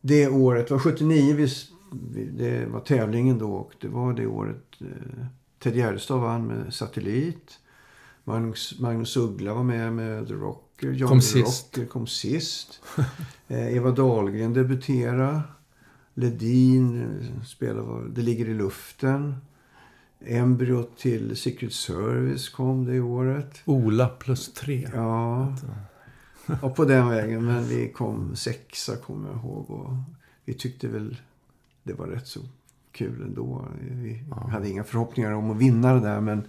Det 0.00 0.28
året 0.28 0.70
var 0.70 0.78
79. 0.78 1.34
Vi, 1.34 1.44
s- 1.44 1.68
vi, 2.12 2.24
det 2.24 2.66
var 2.66 2.80
tävlingen 2.80 3.38
då 3.38 3.52
och 3.52 3.72
det 3.80 3.88
var 3.88 4.12
det 4.12 4.26
året 4.26 4.64
eh, 4.80 5.26
Ted 5.58 5.76
Gärdestad 5.76 6.18
vann 6.20 6.46
med 6.46 6.74
Satellit. 6.74 7.58
Magnus, 8.24 8.80
Magnus 8.80 9.16
Uggla 9.16 9.54
var 9.54 9.62
med 9.62 9.92
med 9.92 10.28
The 10.28 10.34
Rocker. 10.34 10.92
John 10.92 11.08
Kom 11.08 11.18
the 11.20 11.26
sist. 11.26 11.78
Rocker 11.78 11.88
kom 11.90 12.06
sist. 12.06 12.80
eh, 13.48 13.76
Eva 13.76 13.90
Dahlgren 13.90 14.52
debuterade. 14.52 15.40
Ledin 16.14 17.02
eh, 17.02 17.42
spelade 17.44 18.08
Det 18.08 18.22
ligger 18.22 18.48
i 18.48 18.54
luften. 18.54 19.34
Embryo 20.26 20.86
till 20.98 21.36
Secret 21.36 21.72
Service 21.72 22.48
kom 22.48 22.84
det 22.84 23.00
året. 23.00 23.62
Ola 23.64 24.08
plus 24.08 24.52
tre. 24.52 24.88
Ja. 24.94 25.56
Och 26.62 26.76
på 26.76 26.84
den 26.84 27.08
vägen. 27.08 27.44
Men 27.44 27.64
vi 27.64 27.88
kom 27.88 28.36
sexa 28.36 28.96
kommer 28.96 29.28
jag 29.28 29.38
ihåg. 29.38 29.70
Och 29.70 29.90
vi 30.44 30.54
tyckte 30.54 30.88
väl 30.88 31.16
det 31.82 31.92
var 31.92 32.06
rätt 32.06 32.26
så 32.26 32.40
kul 32.92 33.22
ändå. 33.22 33.66
Vi 33.80 34.24
hade 34.50 34.70
inga 34.70 34.84
förhoppningar 34.84 35.30
om 35.30 35.50
att 35.50 35.56
vinna 35.56 35.94
det 35.94 36.00
där. 36.00 36.20
Men 36.20 36.44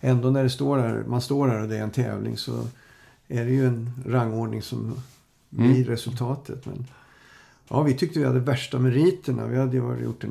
ändå 0.00 0.30
när 0.30 0.42
det 0.42 0.50
står 0.50 0.78
här, 0.78 1.04
man 1.06 1.20
står 1.20 1.48
här 1.48 1.62
och 1.62 1.68
det 1.68 1.76
är 1.76 1.82
en 1.82 1.90
tävling 1.90 2.36
så 2.36 2.66
är 3.28 3.44
det 3.44 3.50
ju 3.50 3.66
en 3.66 3.90
rangordning 4.06 4.62
som 4.62 4.94
blir 5.50 5.84
resultatet. 5.84 6.66
Men 6.66 6.86
ja, 7.68 7.82
vi 7.82 7.94
tyckte 7.94 8.18
vi 8.18 8.24
hade 8.24 8.40
värsta 8.40 8.78
meriterna. 8.78 9.46
Vi 9.46 9.56
hade 9.56 9.76
gjort 9.76 10.24
ett 10.24 10.30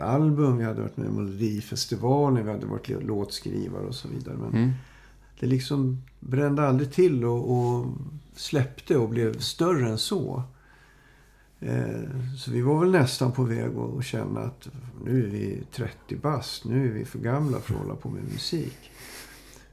album, 0.00 0.56
vi 0.58 0.64
hade 0.64 0.80
varit 0.80 0.96
med 0.96 1.06
i 1.06 1.10
Melodifestivalen, 1.10 2.44
vi 2.46 2.52
hade 2.52 2.66
varit 2.66 2.88
låtskrivare 3.02 3.86
och 3.86 3.94
så 3.94 4.08
vidare. 4.08 4.36
Men 4.36 4.52
Mm. 4.52 4.70
det 5.40 5.46
liksom 5.46 6.02
brände 6.20 6.68
aldrig 6.68 6.92
till 6.92 7.24
och, 7.24 7.50
och 7.58 7.86
släppte 8.34 8.96
och 8.96 9.08
blev 9.08 9.38
större 9.38 9.88
än 9.88 9.98
så. 9.98 10.42
Eh, 11.60 12.00
så 12.38 12.50
vi 12.50 12.60
var 12.60 12.80
väl 12.80 12.90
nästan 12.90 13.32
på 13.32 13.42
väg 13.42 13.70
att 13.98 14.04
känna 14.04 14.40
att 14.40 14.68
nu 15.04 15.24
är 15.24 15.28
vi 15.30 15.62
30 15.72 16.16
bast. 16.16 16.64
Nu 16.64 16.88
är 16.88 16.92
vi 16.92 17.04
för 17.04 17.18
gamla 17.18 17.58
för 17.60 17.74
att 17.74 17.80
hålla 17.80 17.94
på 17.94 18.08
med 18.08 18.22
musik. 18.22 18.90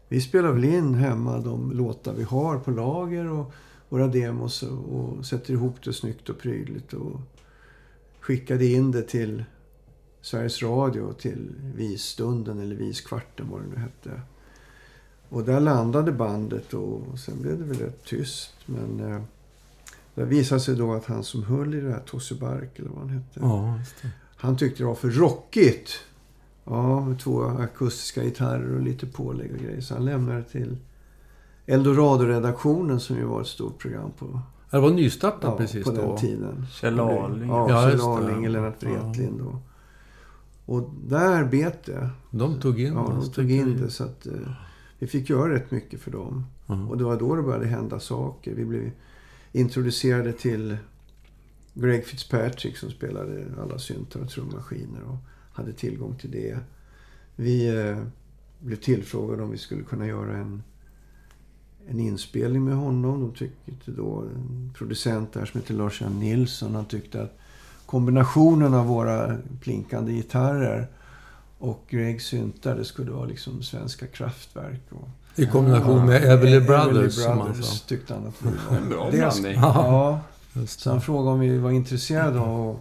Vi 0.08 0.22
spelar 0.22 0.52
väl 0.52 0.64
in 0.64 0.94
hemma 0.96 1.38
de 1.38 1.72
låtar 1.72 2.14
vi 2.14 2.24
har 2.24 2.60
på 2.60 2.72
lager 2.72 3.28
och 3.32 3.54
våra 3.92 4.08
demos 4.08 4.64
och, 4.64 4.96
och 4.96 5.26
sätter 5.26 5.54
ihop 5.54 5.84
det 5.84 5.94
snyggt 5.94 6.30
och 6.30 6.40
prydligt. 6.40 6.94
Och 6.94 7.22
skickade 8.20 8.66
in 8.66 8.92
det 8.92 9.02
till 9.02 9.44
Sveriges 10.22 10.64
Radio, 10.64 11.14
till 11.14 11.56
Visstunden 11.76 12.60
eller 12.60 12.76
Viskvarten 12.76 13.50
vad 13.50 13.62
det 13.62 13.68
nu 13.68 13.76
hette. 13.76 14.22
Och 15.30 15.44
där 15.44 15.60
landade 15.60 16.12
bandet 16.12 16.74
och 16.74 17.20
sen 17.20 17.42
blev 17.42 17.58
det 17.58 17.64
väl 17.64 17.78
rätt 17.78 18.04
tyst. 18.04 18.54
Men 18.66 19.00
eh, 19.00 19.22
det 20.16 20.26
visade 20.26 20.62
sig 20.62 20.76
då 20.76 20.94
att 20.94 21.06
han 21.06 21.24
som 21.24 21.44
höll 21.44 21.74
i 21.74 21.82
det 21.82 21.92
här, 21.92 22.04
Tosse 22.06 22.36
Bark 22.36 22.80
eller 22.80 22.90
vad 22.90 23.00
han 23.00 23.10
hette. 23.10 23.40
Ja, 23.40 23.80
det. 24.02 24.10
Han 24.36 24.58
tyckte 24.58 24.84
det 24.84 24.88
var 24.88 24.96
för 24.96 25.10
rockigt. 25.10 26.00
Ja, 26.66 27.06
med 27.06 27.20
två 27.20 27.44
akustiska 27.44 28.24
gitarrer 28.24 28.76
och 28.76 28.82
lite 28.82 29.08
pålägg 29.08 29.52
och 29.52 29.60
grejer. 29.60 29.82
Så 29.82 29.94
han 29.94 30.06
lämnade 30.06 30.44
till 30.44 30.78
Eldorado-redaktionen 31.66 33.00
som 33.00 33.16
ju 33.16 33.24
var 33.26 33.42
ett 33.42 33.48
stort 33.48 33.78
program 33.80 34.12
på, 34.20 34.40
Det 34.72 34.80
var 34.80 34.92
nystartat 34.92 35.40
ja, 35.44 35.58
precis 35.58 35.86
på 35.86 35.92
den 35.92 36.08
då. 36.08 36.18
tiden. 36.18 36.66
Kjell 36.72 37.00
Arling. 37.00 37.50
Ja, 37.50 37.70
Ja, 37.70 37.90
Kjell. 37.90 38.02
Arling 38.02 38.46
och 38.46 38.50
Lennart 38.50 38.84
Wretlind. 38.84 39.42
Och, 39.42 39.56
och 40.66 40.90
där 41.04 41.44
bet 41.46 41.84
det. 41.84 42.10
De 42.32 42.60
tog 42.60 42.80
in 42.82 42.94
Ja, 42.94 43.14
de 43.22 43.32
tog 43.32 43.52
in 43.52 43.78
det. 43.82 43.90
Så 43.90 44.04
att, 44.04 44.26
eh, 44.26 44.34
vi 45.00 45.08
fick 45.08 45.30
göra 45.30 45.54
rätt 45.54 45.72
mycket 45.72 46.02
för 46.02 46.12
dem. 46.12 46.46
Ja. 46.68 46.88
Och 46.90 46.98
det 46.98 47.04
var 47.04 47.20
då 47.20 47.36
det 47.36 47.42
började 47.42 47.66
hända 47.68 48.00
saker. 48.00 48.56
Vi 48.56 48.66
blev 48.66 48.92
introducerade 49.52 50.34
till 50.34 50.78
Greg 51.74 52.06
Fitzpatrick 52.06 52.78
som 52.78 52.90
spelade 52.90 53.46
alla 53.62 53.80
syntar 53.80 54.20
och 54.20 54.30
trummaskiner 54.30 55.02
och 55.04 55.18
hade 55.54 55.74
tillgång 55.74 56.16
till 56.16 56.32
det. 56.32 56.58
Vi 57.36 57.88
eh, 57.90 57.98
blev 58.60 58.76
tillfrågade 58.76 59.44
om 59.44 59.52
vi 59.52 59.58
skulle 59.58 59.84
kunna 59.84 60.08
göra 60.08 60.38
en, 60.38 60.64
en 61.90 62.00
inspelning 62.00 62.64
med 62.66 62.76
honom. 62.76 63.22
De 63.22 63.32
tyckte 63.34 63.92
då, 63.92 64.20
en 64.36 64.74
producent 64.78 65.34
där 65.34 65.46
som 65.46 65.60
heter 65.62 65.74
Lars-Jan 65.74 66.20
Nilsson, 66.20 66.76
han 66.76 66.86
tyckte 66.86 67.22
att 67.22 67.38
kombinationen 67.86 68.74
av 68.74 68.86
våra 68.86 69.38
plinkande 69.62 70.14
gitarrer 70.14 70.88
och 71.60 71.86
Gregs 71.90 72.26
syntar, 72.26 72.76
det 72.76 72.86
skulle 72.86 73.12
vara 73.12 73.26
liksom 73.26 73.64
svenska 73.64 74.08
kraftverk. 74.08 74.82
Och, 74.90 75.08
I 75.36 75.46
kombination 75.46 76.06
med 76.06 76.22
Ja, 76.24 76.28
Everly 76.28 76.56
Everly 76.56 76.68
Brothers, 76.68 77.14
som 77.14 77.38
han 77.38 77.48
Brothers 77.48 77.66
sa. 77.66 77.88
tyckte 77.88 78.14
han 78.14 78.28
att 78.28 78.36
vi 78.42 78.50
var. 78.70 78.78
En 78.84 78.90
bra 78.90 79.10
Det- 79.12 79.18
blandning. 79.18 79.54
Ja, 79.56 80.20
så 80.68 80.90
han 80.90 81.02
frågade 81.02 81.30
om 81.34 81.40
vi 81.40 81.58
var 81.58 81.72
intresserade 81.72 82.40
av 82.40 82.70
att 82.70 82.78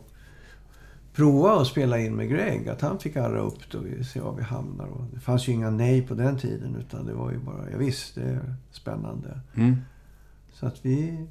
prova 1.20 1.60
att 1.60 1.66
spela 1.66 1.98
in 1.98 2.16
med 2.16 2.28
Greg. 2.28 2.68
Att 2.68 2.80
han 2.80 2.98
fick 2.98 3.16
arra 3.16 3.40
upp 3.40 3.70
det 3.70 3.78
och 3.78 3.86
vi 3.86 4.04
se 4.04 4.20
var 4.20 4.34
vi 4.34 4.42
hamnar. 4.42 4.86
Och 4.86 5.04
det 5.14 5.20
fanns 5.20 5.48
ju 5.48 5.52
inga 5.52 5.70
nej 5.70 6.02
på 6.02 6.14
den 6.14 6.38
tiden. 6.38 6.76
Utan 6.76 7.06
det 7.06 7.14
var 7.14 7.30
ju 7.30 7.38
bara, 7.38 7.70
ja, 7.70 7.78
visst, 7.78 8.14
det 8.14 8.22
är 8.22 8.54
spännande. 8.70 9.40
Mm. 9.54 9.76
Så 10.52 10.66
att 10.66 10.84
vi 10.84 11.26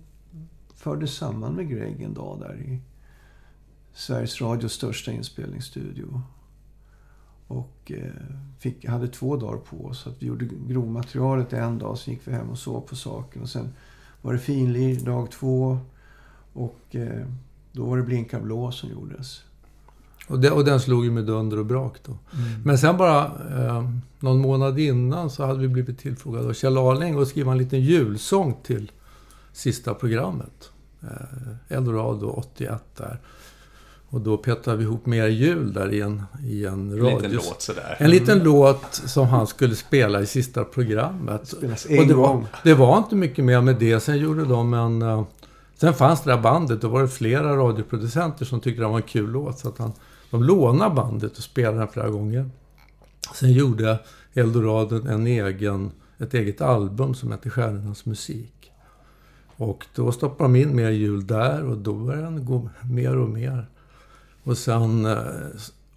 förde 0.75 1.08
samman 1.08 1.54
med 1.54 1.69
Greg 1.69 2.02
en 2.02 2.13
dag 2.13 2.39
där 2.39 2.62
i 2.62 2.80
Sveriges 3.93 4.41
Radios 4.41 4.73
största 4.73 5.12
inspelningsstudio. 5.12 6.21
Och 7.47 7.91
eh, 7.91 8.12
fick, 8.60 8.86
hade 8.86 9.08
två 9.08 9.36
dagar 9.36 9.58
på 9.58 9.86
oss. 9.86 9.99
Så 9.99 10.10
att 10.10 10.21
vi 10.21 10.28
gjorde 10.28 10.45
grovmaterialet 10.67 11.54
en 11.54 11.80
dag, 11.80 11.97
sen 11.97 12.13
gick 12.13 12.28
vi 12.28 12.32
hem 12.32 12.49
och 12.49 12.60
sov 12.60 12.82
på 12.82 12.95
saken. 12.95 13.41
Och 13.41 13.49
sen 13.49 13.73
var 14.21 14.34
det 14.34 14.39
finlir 14.39 15.06
dag 15.06 15.32
två. 15.32 15.80
Och 16.54 16.95
eh, 16.95 17.25
då 17.71 17.86
var 17.86 17.97
det 17.97 18.04
Blinka 18.04 18.39
blå 18.39 18.71
som 18.71 18.89
gjordes. 18.89 19.48
Och, 20.29 20.39
det, 20.39 20.51
och 20.51 20.65
den 20.65 20.79
slog 20.79 21.05
ju 21.05 21.11
med 21.11 21.25
dunder 21.25 21.59
och 21.59 21.65
brak 21.65 21.97
då. 22.05 22.17
Men 22.65 22.77
sen 22.77 22.97
bara 22.97 23.25
eh, 23.25 23.89
någon 24.19 24.39
månad 24.39 24.79
innan 24.79 25.29
så 25.29 25.45
hade 25.45 25.59
vi 25.59 25.67
blivit 25.67 25.99
tillfrågade 25.99 26.47
av 26.49 26.53
Kjell 26.53 26.77
Arling 26.77 27.21
att 27.21 27.27
skriva 27.27 27.51
en 27.51 27.57
liten 27.57 27.82
julsång 27.82 28.57
till 28.63 28.91
sista 29.53 29.93
programmet. 29.93 30.69
Eh, 31.03 31.77
Eldorado 31.77 32.27
81 32.27 32.84
där. 32.97 33.19
Och 34.11 34.21
då 34.21 34.38
petade 34.38 34.77
vi 34.77 34.84
ihop 34.84 35.05
mer 35.05 35.27
jul 35.27 35.73
där 35.73 35.93
i 35.93 36.01
en, 36.01 36.23
i 36.45 36.65
en 36.65 36.73
En 36.73 36.97
radio... 36.99 37.15
liten 37.17 37.32
låt 37.32 37.61
sådär. 37.61 37.95
En 37.99 38.09
liten 38.09 38.39
låt 38.39 38.86
som 38.93 39.27
han 39.27 39.47
skulle 39.47 39.75
spela 39.75 40.21
i 40.21 40.25
sista 40.25 40.63
programmet. 40.63 41.47
Spelas 41.47 41.86
Och 41.86 41.91
en 41.91 42.07
det, 42.07 42.13
var, 42.13 42.27
gång. 42.27 42.47
det 42.63 42.73
var 42.73 42.97
inte 42.97 43.15
mycket 43.15 43.45
mer 43.45 43.61
med 43.61 43.75
det. 43.75 43.99
Sen 43.99 44.17
gjorde 44.17 44.45
de 44.45 44.73
en... 44.73 45.01
eh, 45.01 45.23
Sen 45.75 45.93
fanns 45.93 46.23
det 46.23 46.30
där 46.32 46.41
bandet. 46.41 46.82
Då 46.82 46.88
var 46.88 47.01
det 47.01 47.07
flera 47.07 47.57
radioproducenter 47.57 48.45
som 48.45 48.59
tyckte 48.59 48.82
det 48.82 48.88
var 48.88 48.95
en 48.97 49.01
kul 49.01 49.30
låt. 49.32 49.59
Så 49.59 49.69
att 49.69 49.77
han, 49.77 49.91
de 50.32 50.43
lånade 50.43 50.95
bandet 50.95 51.38
och 51.38 51.43
spelade 51.43 51.77
den 51.77 51.88
flera 51.88 52.09
gånger. 52.09 52.49
Sen 53.36 53.51
gjorde 53.51 53.99
Eldorado 54.34 55.07
en 55.07 55.27
egen, 55.27 55.91
ett 56.17 56.34
eget 56.34 56.61
album 56.61 57.13
som 57.13 57.32
heter 57.32 57.49
Stjärnornas 57.49 58.05
musik. 58.05 58.71
Och 59.55 59.86
då 59.95 60.11
stoppade 60.11 60.53
de 60.53 60.55
in 60.55 60.75
mer 60.75 60.89
jul 60.89 61.27
där 61.27 61.63
och 61.63 61.77
då 61.77 61.93
började 61.93 62.23
den 62.23 62.45
gå 62.45 62.69
mer 62.84 63.17
och 63.17 63.30
mer. 63.30 63.67
Och 64.43 64.57
sen 64.57 65.05
eh, 65.05 65.17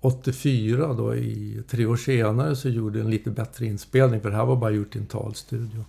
84 0.01 0.95
då, 0.95 1.15
i 1.15 1.63
tre 1.69 1.87
år 1.87 1.97
senare, 1.97 2.57
så 2.57 2.69
gjorde 2.69 3.01
en 3.01 3.11
lite 3.11 3.31
bättre 3.31 3.67
inspelning. 3.67 4.21
För 4.21 4.31
det 4.31 4.37
här 4.37 4.45
var 4.45 4.57
bara 4.57 4.71
gjort 4.71 4.97
i 4.97 4.99
en 4.99 5.07
talstudio. 5.07 5.85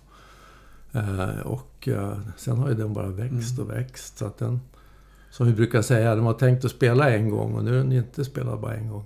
Eh, 0.92 1.40
och 1.44 1.88
eh, 1.88 2.18
sen 2.36 2.56
har 2.56 2.68
ju 2.68 2.74
den 2.74 2.92
bara 2.92 3.08
växt 3.08 3.58
och 3.58 3.70
växt. 3.70 4.18
Så 4.18 4.26
att 4.26 4.38
den, 4.38 4.60
som 5.36 5.46
vi 5.46 5.52
brukar 5.52 5.82
säga, 5.82 6.14
de 6.14 6.24
har 6.26 6.32
tänkt 6.32 6.64
att 6.64 6.70
spela 6.70 7.10
en 7.10 7.30
gång 7.30 7.54
och 7.54 7.64
nu 7.64 7.70
är 7.74 7.78
den 7.78 7.92
inte 7.92 8.24
spelad 8.24 8.60
bara 8.60 8.74
en 8.74 8.88
gång. 8.88 9.04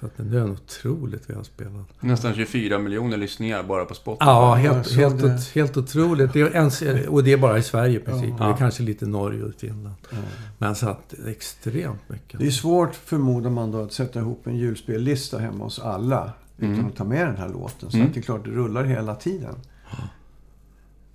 Så 0.00 0.06
att 0.06 0.12
det 0.16 0.36
är 0.38 0.40
en 0.42 0.50
otroligt 0.50 1.22
vi 1.30 1.34
har 1.34 1.42
spelat. 1.42 1.86
Nästan 2.00 2.34
24 2.34 2.78
miljoner 2.78 3.16
lyssningar 3.16 3.62
bara 3.62 3.84
på 3.84 3.94
Spotify. 3.94 4.24
Ja, 4.26 4.54
helt, 4.54 4.92
helt, 4.92 5.20
det. 5.22 5.50
helt 5.54 5.76
otroligt. 5.76 6.32
Det 6.32 6.40
är 6.40 7.08
och 7.08 7.24
det 7.24 7.32
är 7.32 7.36
bara 7.38 7.58
i 7.58 7.62
Sverige 7.62 7.96
i 7.96 8.00
princip. 8.02 8.34
Ja. 8.38 8.44
Det 8.46 8.52
är 8.52 8.56
kanske 8.56 8.82
lite 8.82 9.06
Norge 9.06 9.42
och 9.44 9.54
Finland. 9.54 9.94
Ja. 10.10 10.16
Men 10.58 10.74
så 10.74 10.88
att 10.88 11.08
det 11.08 11.22
är 11.22 11.30
extremt 11.30 12.08
mycket. 12.08 12.40
Det 12.40 12.46
är 12.46 12.50
svårt, 12.50 12.94
förmodar 12.94 13.50
man 13.50 13.70
då, 13.70 13.82
att 13.82 13.92
sätta 13.92 14.18
ihop 14.18 14.46
en 14.46 14.56
julspellista 14.56 15.38
hemma 15.38 15.64
hos 15.64 15.78
alla. 15.78 16.32
Utan 16.58 16.74
Mm. 16.74 16.86
att 16.86 16.96
ta 16.96 17.04
med 17.04 17.26
den 17.26 17.36
här 17.36 17.48
låten. 17.48 17.90
Så 17.90 17.96
Mm. 17.96 18.08
att 18.08 18.14
det 18.14 18.20
är 18.20 18.22
klart, 18.22 18.44
det 18.44 18.50
rullar 18.50 18.84
hela 18.84 19.14
tiden. 19.14 19.54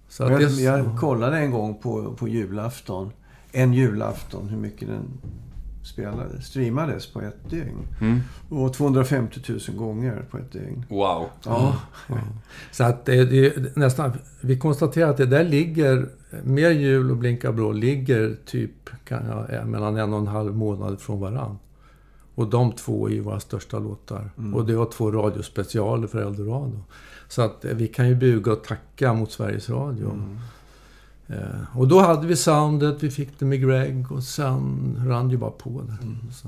Så 0.09 0.23
jag, 0.23 0.39
det, 0.39 0.61
jag 0.61 0.97
kollade 0.99 1.37
en 1.37 1.51
gång 1.51 1.75
på, 1.81 2.13
på 2.13 2.27
julafton. 2.27 3.11
En 3.55 3.73
julafton, 3.73 4.49
hur 4.49 4.57
mycket 4.57 4.87
den 4.87 5.07
spelade, 5.83 6.41
streamades 6.41 7.07
på 7.07 7.21
ett 7.21 7.49
dygn. 7.49 7.87
Mm. 8.01 8.19
Och 8.49 8.73
250 8.73 9.39
000 9.47 9.77
gånger 9.77 10.25
på 10.31 10.37
ett 10.37 10.51
dygn. 10.51 10.85
Wow. 10.89 11.29
Ja. 11.45 11.75
så 12.71 12.83
att 12.83 13.05
det, 13.05 13.25
det 13.25 13.45
är 13.45 13.71
nästan... 13.75 14.11
Vi 14.41 14.57
konstaterar 14.57 15.09
att 15.09 15.17
det 15.17 15.25
där 15.25 15.43
ligger... 15.43 16.09
Mer 16.43 16.69
jul 16.69 17.11
och 17.11 17.17
Blinka 17.17 17.51
blå 17.51 17.71
ligger 17.71 18.35
typ 18.45 18.89
kan 19.05 19.25
jag, 19.25 19.67
mellan 19.67 19.97
en 19.97 20.13
och 20.13 20.19
en 20.19 20.27
halv 20.27 20.55
månad 20.55 21.01
från 21.01 21.19
varann. 21.19 21.57
Och 22.35 22.49
de 22.49 22.71
två 22.71 23.07
är 23.07 23.11
ju 23.11 23.19
våra 23.19 23.39
största 23.39 23.79
låtar. 23.79 24.29
Mm. 24.37 24.53
Och 24.53 24.65
det 24.65 24.75
var 24.75 24.85
två 24.85 25.11
radiospecialer 25.11 26.07
för 26.07 26.21
Eldorado. 26.21 26.79
Så 27.27 27.41
att 27.41 27.65
eh, 27.65 27.73
vi 27.75 27.87
kan 27.87 28.09
ju 28.09 28.15
buga 28.15 28.51
och 28.51 28.63
tacka 28.63 29.13
mot 29.13 29.31
Sveriges 29.31 29.69
Radio. 29.69 30.11
Mm. 30.11 30.39
Eh, 31.33 31.77
och 31.79 31.87
då 31.87 31.99
hade 31.99 32.27
vi 32.27 32.35
soundet, 32.35 33.03
vi 33.03 33.11
fick 33.11 33.39
det 33.39 33.45
med 33.45 33.61
Greg 33.61 34.11
och 34.11 34.23
sen 34.23 34.95
rann 35.07 35.29
ju 35.29 35.37
bara 35.37 35.51
på 35.51 35.69
där. 35.69 35.97
Mm. 36.03 36.17
Så. 36.33 36.47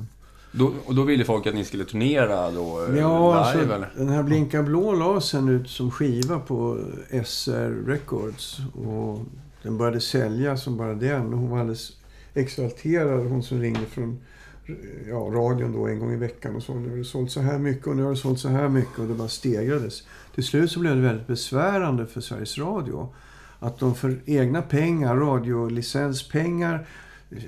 Då, 0.52 0.72
och 0.86 0.96
då 0.96 1.04
ville 1.04 1.24
folk 1.26 1.48
att 1.48 1.56
ni 1.56 1.64
skulle 1.64 1.86
turnera 1.86 2.52
då? 2.52 2.86
eh, 2.90 2.98
Ja, 2.98 3.28
live 3.30 3.40
alltså, 3.40 3.60
eller? 3.76 3.90
den 3.98 4.10
här 4.10 4.24
Blinka 4.24 4.64
blå 4.64 4.94
la 4.94 5.22
sen 5.22 5.50
ut 5.50 5.70
som 5.70 5.92
skiva 5.92 6.40
på 6.40 6.78
SR 7.26 7.86
Records. 7.88 8.60
Och 8.88 9.20
den 9.64 9.78
började 9.78 10.02
sälja 10.02 10.58
som 10.58 10.78
bara 10.78 10.94
den. 10.94 11.34
Och 11.34 11.40
hon 11.40 11.50
var 11.50 11.60
alldeles 11.60 11.92
exalterad, 12.34 13.28
hon 13.28 13.44
som 13.44 13.62
ringde 13.62 13.86
från 13.86 14.20
ja, 15.10 15.16
radion 15.16 15.74
då 15.74 15.88
en 15.88 16.00
gång 16.00 16.14
i 16.14 16.18
veckan 16.18 16.56
och 16.56 16.64
sa 16.64 16.74
nu 16.74 16.90
har 16.90 16.98
det 16.98 17.04
sålt 17.06 17.32
så 17.32 17.40
här 17.42 17.58
mycket 17.58 17.88
och 17.88 17.96
nu 17.96 18.04
har 18.04 18.10
det 18.10 18.16
sålt 18.18 18.40
så 18.40 18.48
här 18.50 18.70
mycket 18.70 19.00
och 19.00 19.08
det 19.08 19.14
bara 19.14 19.28
stegrades. 19.28 20.04
Till 20.36 20.44
slut 20.44 20.72
så 20.72 20.80
blev 20.80 20.96
det 20.96 21.02
väldigt 21.02 21.28
besvärande 21.28 22.06
för 22.06 22.22
Sveriges 22.22 22.58
Radio. 22.58 23.10
Att 23.66 23.80
de 23.80 23.95
för 23.95 24.18
egna 24.26 24.61
pengar, 24.61 25.16
radiolicenspengar, 25.16 26.86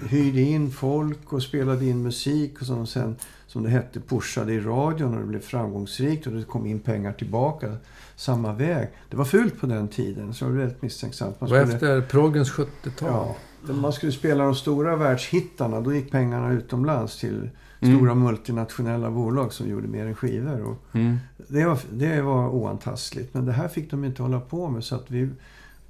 hyrde 0.09 0.41
in 0.41 0.71
folk 0.71 1.33
och 1.33 1.43
spelade 1.43 1.85
in 1.85 2.03
musik 2.03 2.61
och 2.61 2.67
som 2.67 2.75
de 2.75 2.87
sen, 2.87 3.15
som 3.47 3.63
det 3.63 3.69
hette, 3.69 3.99
pushade 3.99 4.53
i 4.53 4.59
radion 4.59 5.13
och 5.13 5.19
det 5.19 5.25
blev 5.27 5.39
framgångsrikt 5.41 6.27
och 6.27 6.33
det 6.33 6.43
kom 6.43 6.65
in 6.65 6.79
pengar 6.79 7.13
tillbaka 7.13 7.75
samma 8.15 8.53
väg. 8.53 8.87
Det 9.09 9.17
var 9.17 9.25
fult 9.25 9.59
på 9.59 9.65
den 9.65 9.87
tiden, 9.87 10.33
så 10.33 10.45
det 10.45 10.51
var 10.51 10.57
väldigt 10.57 10.81
misstänksamt. 10.81 11.41
Man 11.41 11.49
Det 11.49 11.55
var 11.55 11.61
skulle- 11.65 11.75
efter 11.75 12.01
proggens 12.01 12.51
70-tal. 12.51 13.27
Ja, 13.67 13.73
man 13.73 13.93
skulle 13.93 14.11
spela 14.11 14.43
de 14.43 14.55
stora 14.55 14.95
världshittarna, 14.95 15.81
då 15.81 15.93
gick 15.93 16.11
pengarna 16.11 16.51
utomlands 16.51 17.19
till 17.19 17.49
Mm. 17.81 17.97
stora 17.97 18.15
multinationella 18.15 19.11
bolag 19.11 19.53
som 19.53 19.69
gjorde 19.69 19.87
mer 19.87 20.05
än 20.05 20.15
skivor. 20.15 20.61
Och 20.65 20.95
Mm. 20.95 21.17
det, 21.47 21.65
var, 21.65 21.79
det 21.93 22.21
var 22.21 22.49
oantastligt. 22.49 23.33
Men 23.33 23.45
det 23.45 23.51
här 23.51 23.67
fick 23.67 23.91
de 23.91 24.03
inte 24.03 24.21
hålla 24.21 24.39
på 24.39 24.69
med. 24.69 24.83
Så 24.83 24.95
att 24.95 25.11
vi, 25.11 25.29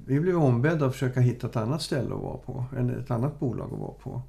vi 0.07 0.19
blev 0.19 0.37
ombedda 0.37 0.85
att 0.85 0.93
försöka 0.93 1.19
hitta 1.19 1.47
ett 1.47 1.55
annat 1.55 1.81
ställe 1.81 2.15
att 2.15 2.21
vara 2.21 2.37
på. 2.37 2.65
Eller 2.77 2.97
ett 2.99 3.11
annat 3.11 3.39
bolag 3.39 3.69
att 3.73 3.79
vara 3.79 3.91
på. 4.03 4.21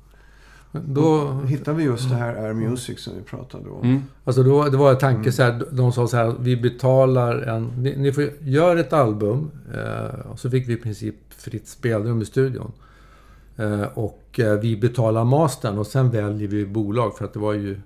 Då, 0.72 1.32
hittade 1.32 1.76
vi 1.76 1.84
just 1.84 2.10
det 2.10 2.16
här 2.16 2.34
Air 2.34 2.54
Music 2.54 3.00
som 3.00 3.12
vi 3.16 3.22
pratade 3.22 3.70
om. 3.70 3.82
Mm. 3.84 4.02
alltså 4.24 4.42
då, 4.42 4.64
det 4.64 4.76
var 4.76 4.90
en 4.90 4.98
tanke 4.98 5.18
Mm. 5.18 5.32
så 5.32 5.42
här, 5.42 5.64
de 5.70 5.92
sa 5.92 6.06
så 6.08 6.16
här, 6.16 6.34
vi 6.40 6.56
betalar 6.56 7.38
en... 7.38 7.64
Ni, 7.76 7.96
ni 7.96 8.12
får 8.12 8.24
göra 8.40 8.80
ett 8.80 8.92
album. 8.92 9.50
Eh, 9.74 10.30
och 10.30 10.38
så 10.38 10.50
fick 10.50 10.68
vi 10.68 10.72
i 10.72 10.76
princip 10.76 11.14
fritt 11.28 11.68
spelrum 11.68 12.22
i 12.22 12.24
studion. 12.24 12.72
Eh, 13.56 13.82
och 13.82 14.40
eh, 14.40 14.58
vi 14.60 14.76
betalar 14.76 15.24
mastern 15.24 15.78
och 15.78 15.86
sen 15.86 16.10
väljer 16.10 16.48
vi 16.48 16.66
bolag 16.66 17.16
för 17.16 17.24
att 17.24 17.32
det 17.32 17.38
var 17.38 17.52
ju... 17.52 17.80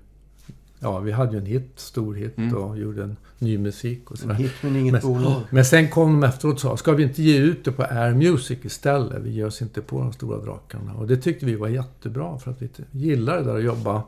Ja, 0.83 0.99
vi 0.99 1.11
hade 1.11 1.31
ju 1.31 1.37
en 1.37 1.45
hit, 1.45 1.71
stor 1.75 2.15
hit 2.15 2.37
Mm. 2.37 2.55
och 2.55 2.77
gjorde 2.77 3.03
en 3.03 3.17
ny 3.39 3.57
musik 3.57 4.01
och 4.11 4.11
En 4.11 4.17
sådär. 4.21 4.35
hit 4.35 4.51
men 4.61 4.75
inget 4.75 4.91
Men- 4.93 5.01
bolag. 5.01 5.41
Men 5.49 5.65
sen 5.65 5.89
kom 5.89 6.21
de 6.21 6.27
efteråt 6.27 6.53
och 6.53 6.59
sa, 6.61 6.77
ska 6.77 6.91
vi 6.91 7.03
inte 7.03 7.23
ge 7.23 7.37
ut 7.37 7.65
det 7.65 7.71
på 7.71 7.83
Air 7.83 8.13
Music 8.13 8.59
istället? 8.65 9.21
Vi 9.23 9.29
ger 9.31 9.45
oss 9.45 9.61
inte 9.61 9.81
på 9.81 9.99
de 9.99 10.13
stora 10.13 10.37
drakarna. 10.45 10.93
Och 10.93 11.07
det 11.07 11.17
tyckte 11.17 11.45
vi 11.45 11.55
var 11.55 11.67
jättebra 11.67 12.37
för 12.37 12.51
att 12.51 12.61
vi 12.61 12.69
gillar 12.91 13.37
det 13.37 13.43
där 13.43 13.55
att 13.55 13.63
jobba 13.63 14.03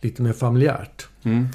lite 0.00 0.22
mer 0.22 0.32
familjärt. 0.32 1.06
Mm. 1.22 1.46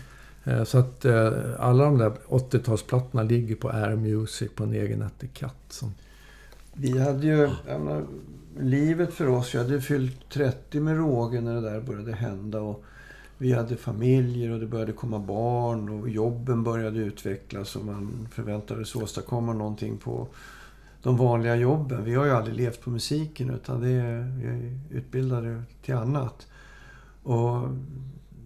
Eh, 0.44 0.64
Så 0.64 0.78
att 0.78 1.06
eh, 1.06 1.32
alla 1.60 1.84
de 1.84 1.98
där 1.98 2.12
80-talsplattorna 2.28 3.24
ligger 3.24 3.56
på 3.56 3.70
Air 3.70 3.96
Music 3.96 4.52
på 4.56 4.64
en 4.64 4.74
egen 4.74 5.02
etikett. 5.02 5.56
Som, 5.70 5.94
Vi 6.74 7.00
hade 7.00 7.26
ju, 7.28 7.50
menar, 7.68 8.04
livet 8.60 9.14
för 9.14 9.28
oss, 9.28 9.54
jag 9.54 9.62
hade 9.64 9.82
fyllt 9.82 10.30
30 10.30 10.80
med 10.80 10.98
råge 10.98 11.42
när 11.42 11.56
det 11.56 11.62
där 11.62 11.82
började 11.82 12.12
hända. 12.14 12.62
Och 12.62 12.84
vi 13.42 13.54
hade 13.54 13.78
familjer 13.78 14.52
och 14.52 14.60
det 14.60 14.66
började 14.68 14.94
komma 14.94 15.20
barn 15.20 15.90
och 15.90 16.10
jobben 16.10 16.64
började 16.64 17.00
utvecklas 17.00 17.76
och 17.76 17.86
man 17.86 18.28
förväntades 18.32 18.96
åstadkomma 18.96 19.54
någonting 19.54 19.98
på 19.98 20.28
de 21.04 21.18
vanliga 21.18 21.56
jobben. 21.56 22.04
Vi 22.04 22.16
har 22.16 22.26
ju 22.26 22.32
aldrig 22.32 22.56
levt 22.56 22.82
på 22.82 22.90
musiken 22.90 23.50
utan 23.50 23.82
det 23.82 23.90
är, 23.90 24.22
vi 24.42 24.48
är 24.48 24.80
utbildade 24.90 25.64
till 25.86 25.94
annat. 25.94 26.48
Och 27.24 27.70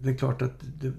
det 0.00 0.10
är 0.10 0.16
klart 0.16 0.42
att 0.42 0.60
det, 0.80 0.92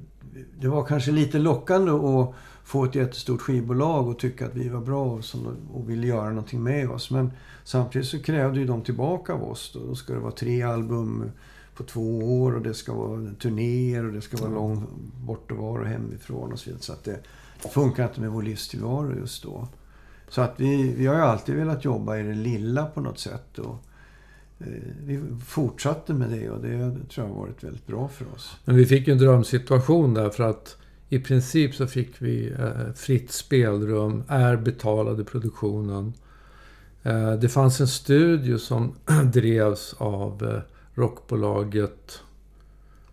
det 0.59 0.67
var 0.67 0.85
kanske 0.85 1.11
lite 1.11 1.39
lockande 1.39 1.91
att 1.91 2.33
få 2.63 2.85
ett 2.85 2.95
jättestort 2.95 3.41
skivbolag 3.41 4.07
och 4.07 4.19
tycka 4.19 4.45
att 4.45 4.55
vi 4.55 4.69
var 4.69 4.81
bra 4.81 5.05
och, 5.05 5.25
som, 5.25 5.57
och 5.73 5.89
ville 5.89 6.07
göra 6.07 6.29
någonting 6.29 6.63
med 6.63 6.89
oss. 6.89 7.11
Men 7.11 7.31
samtidigt 7.63 8.07
så 8.07 8.19
krävde 8.19 8.59
ju 8.59 8.65
de 8.65 8.81
tillbaka 8.81 9.33
av 9.33 9.43
oss. 9.43 9.71
Då, 9.73 9.87
då 9.87 9.95
ska 9.95 10.13
det 10.13 10.19
vara 10.19 10.31
tre 10.31 10.61
album 10.61 11.31
på 11.75 11.83
två 11.83 12.41
år 12.41 12.55
och 12.55 12.61
det 12.61 12.73
ska 12.73 12.93
vara 12.93 13.33
turnéer 13.39 14.05
och 14.05 14.13
det 14.13 14.21
ska 14.21 14.37
vara 14.37 14.51
lång 14.51 14.87
bortovaro 15.25 15.83
hemifrån 15.83 16.51
och 16.51 16.59
så 16.59 16.65
vidare. 16.69 16.83
Så 16.83 16.93
att 16.93 17.03
det, 17.03 17.19
funkar 17.73 18.07
inte 18.07 18.21
med 18.21 18.31
vår 18.31 18.43
livstillvaro 18.43 19.15
just 19.19 19.43
då. 19.43 19.67
Så 20.29 20.41
att 20.41 20.53
vi, 20.57 20.93
vi 20.97 21.05
har 21.05 21.15
ju 21.15 21.21
alltid 21.21 21.55
velat 21.55 21.85
jobba 21.85 22.17
i 22.17 22.23
det 22.23 22.33
lilla 22.33 22.85
på 22.85 23.01
något 23.01 23.19
sätt. 23.19 23.59
Och, 23.59 23.77
eh, 24.59 24.67
vi 25.03 25.21
fortsatte 25.45 26.13
med 26.13 26.29
det 26.29 26.49
och 26.49 26.61
det 26.61 26.91
tror 26.91 27.27
jag 27.27 27.33
har 27.33 27.41
varit 27.41 27.63
väldigt 27.63 27.87
bra 27.87 28.07
för 28.07 28.25
oss. 28.35 28.57
men 28.65 28.75
vi 28.75 28.85
fick 28.85 29.07
ju 29.07 29.13
en 29.13 29.19
drömsituation 29.19 30.13
där 30.13 30.29
för 30.29 30.43
att 30.43 30.77
i 31.09 31.19
princip 31.19 31.75
så 31.75 31.87
fick 31.87 32.21
vi 32.21 32.51
eh, 32.51 32.93
fritt 32.95 33.31
spelrum, 33.31 34.23
Air 34.27 34.55
betalade 34.55 35.23
produktionen. 35.23 36.13
Eh, 37.03 37.33
det 37.33 37.49
fanns 37.49 37.81
en 37.81 37.87
studio 37.87 38.57
som 38.57 38.95
drevs 39.33 39.95
av 39.97 40.61
rockbolaget 40.95 42.21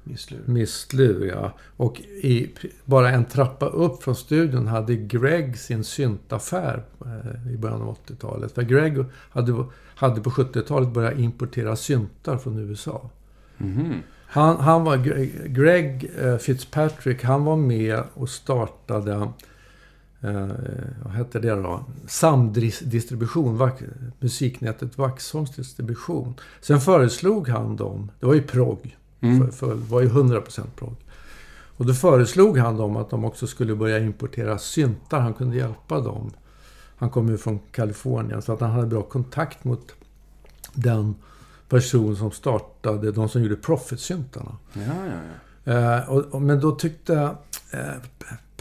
Misslur. 0.04 0.40
Misslur, 0.46 1.26
ja. 1.26 1.52
Och 1.76 2.00
i, 2.00 2.50
bara 2.84 3.10
en 3.10 3.24
trappa 3.24 3.66
upp 3.66 4.02
från 4.02 4.16
studion 4.16 4.66
hade 4.66 4.96
Greg 4.96 5.58
sin 5.58 5.84
syntaffär 5.84 6.82
eh, 7.00 7.52
i 7.52 7.56
början 7.56 7.82
av 7.82 7.96
80-talet. 8.06 8.52
För 8.52 8.62
Greg 8.62 9.04
hade, 9.30 9.64
hade 9.94 10.20
på 10.20 10.30
70-talet 10.30 10.88
börjat 10.88 11.18
importera 11.18 11.76
syntar 11.76 12.36
från 12.36 12.58
USA. 12.58 13.10
Mhm. 13.58 13.94
Han, 14.26 14.56
han 14.56 14.84
var, 14.84 14.96
Greg 15.48 16.10
eh, 16.18 16.36
Fitzpatrick, 16.36 17.24
han 17.24 17.44
var 17.44 17.56
med 17.56 18.02
och 18.14 18.28
startade, 18.28 19.28
eh, 20.22 20.46
vad 21.04 21.12
hette 21.12 21.38
det 21.38 21.54
då? 21.54 21.84
Samdistribution, 22.06 23.70
musiknätet 24.18 24.98
Vaxholms 24.98 25.56
distribution. 25.56 26.34
Sen 26.60 26.80
föreslog 26.80 27.48
han 27.48 27.76
dem, 27.76 28.10
det 28.20 28.26
var 28.26 28.34
ju 28.34 28.42
progg, 28.42 28.96
Mm. 29.20 29.40
för, 29.40 29.52
för, 29.52 29.68
det 29.74 29.90
var 29.90 30.00
ju 30.00 30.08
100% 30.08 30.60
progg. 30.76 30.96
Och 31.76 31.86
då 31.86 31.94
föreslog 31.94 32.58
han 32.58 32.76
dem 32.76 32.96
att 32.96 33.10
de 33.10 33.24
också 33.24 33.46
skulle 33.46 33.74
börja 33.74 33.98
importera 33.98 34.58
syntar, 34.58 35.20
han 35.20 35.34
kunde 35.34 35.56
hjälpa 35.56 36.00
dem. 36.00 36.30
Han 36.96 37.10
kom 37.10 37.28
ju 37.28 37.38
från 37.38 37.58
Kalifornien, 37.58 38.42
så 38.42 38.52
att 38.52 38.60
han 38.60 38.70
hade 38.70 38.86
bra 38.86 39.02
kontakt 39.02 39.64
mot 39.64 39.92
den 40.74 41.14
person 41.68 42.16
som 42.16 42.30
startade, 42.30 43.12
de 43.12 43.28
som 43.28 43.42
gjorde 43.42 43.56
Profit-syntarna. 43.56 44.56
Ja, 44.72 44.80
ja, 44.82 45.20
ja. 45.64 45.72
Eh, 45.72 46.10
och, 46.10 46.24
och, 46.24 46.42
men 46.42 46.60
då 46.60 46.72
tyckte 46.72 47.14
eh, 47.70 47.80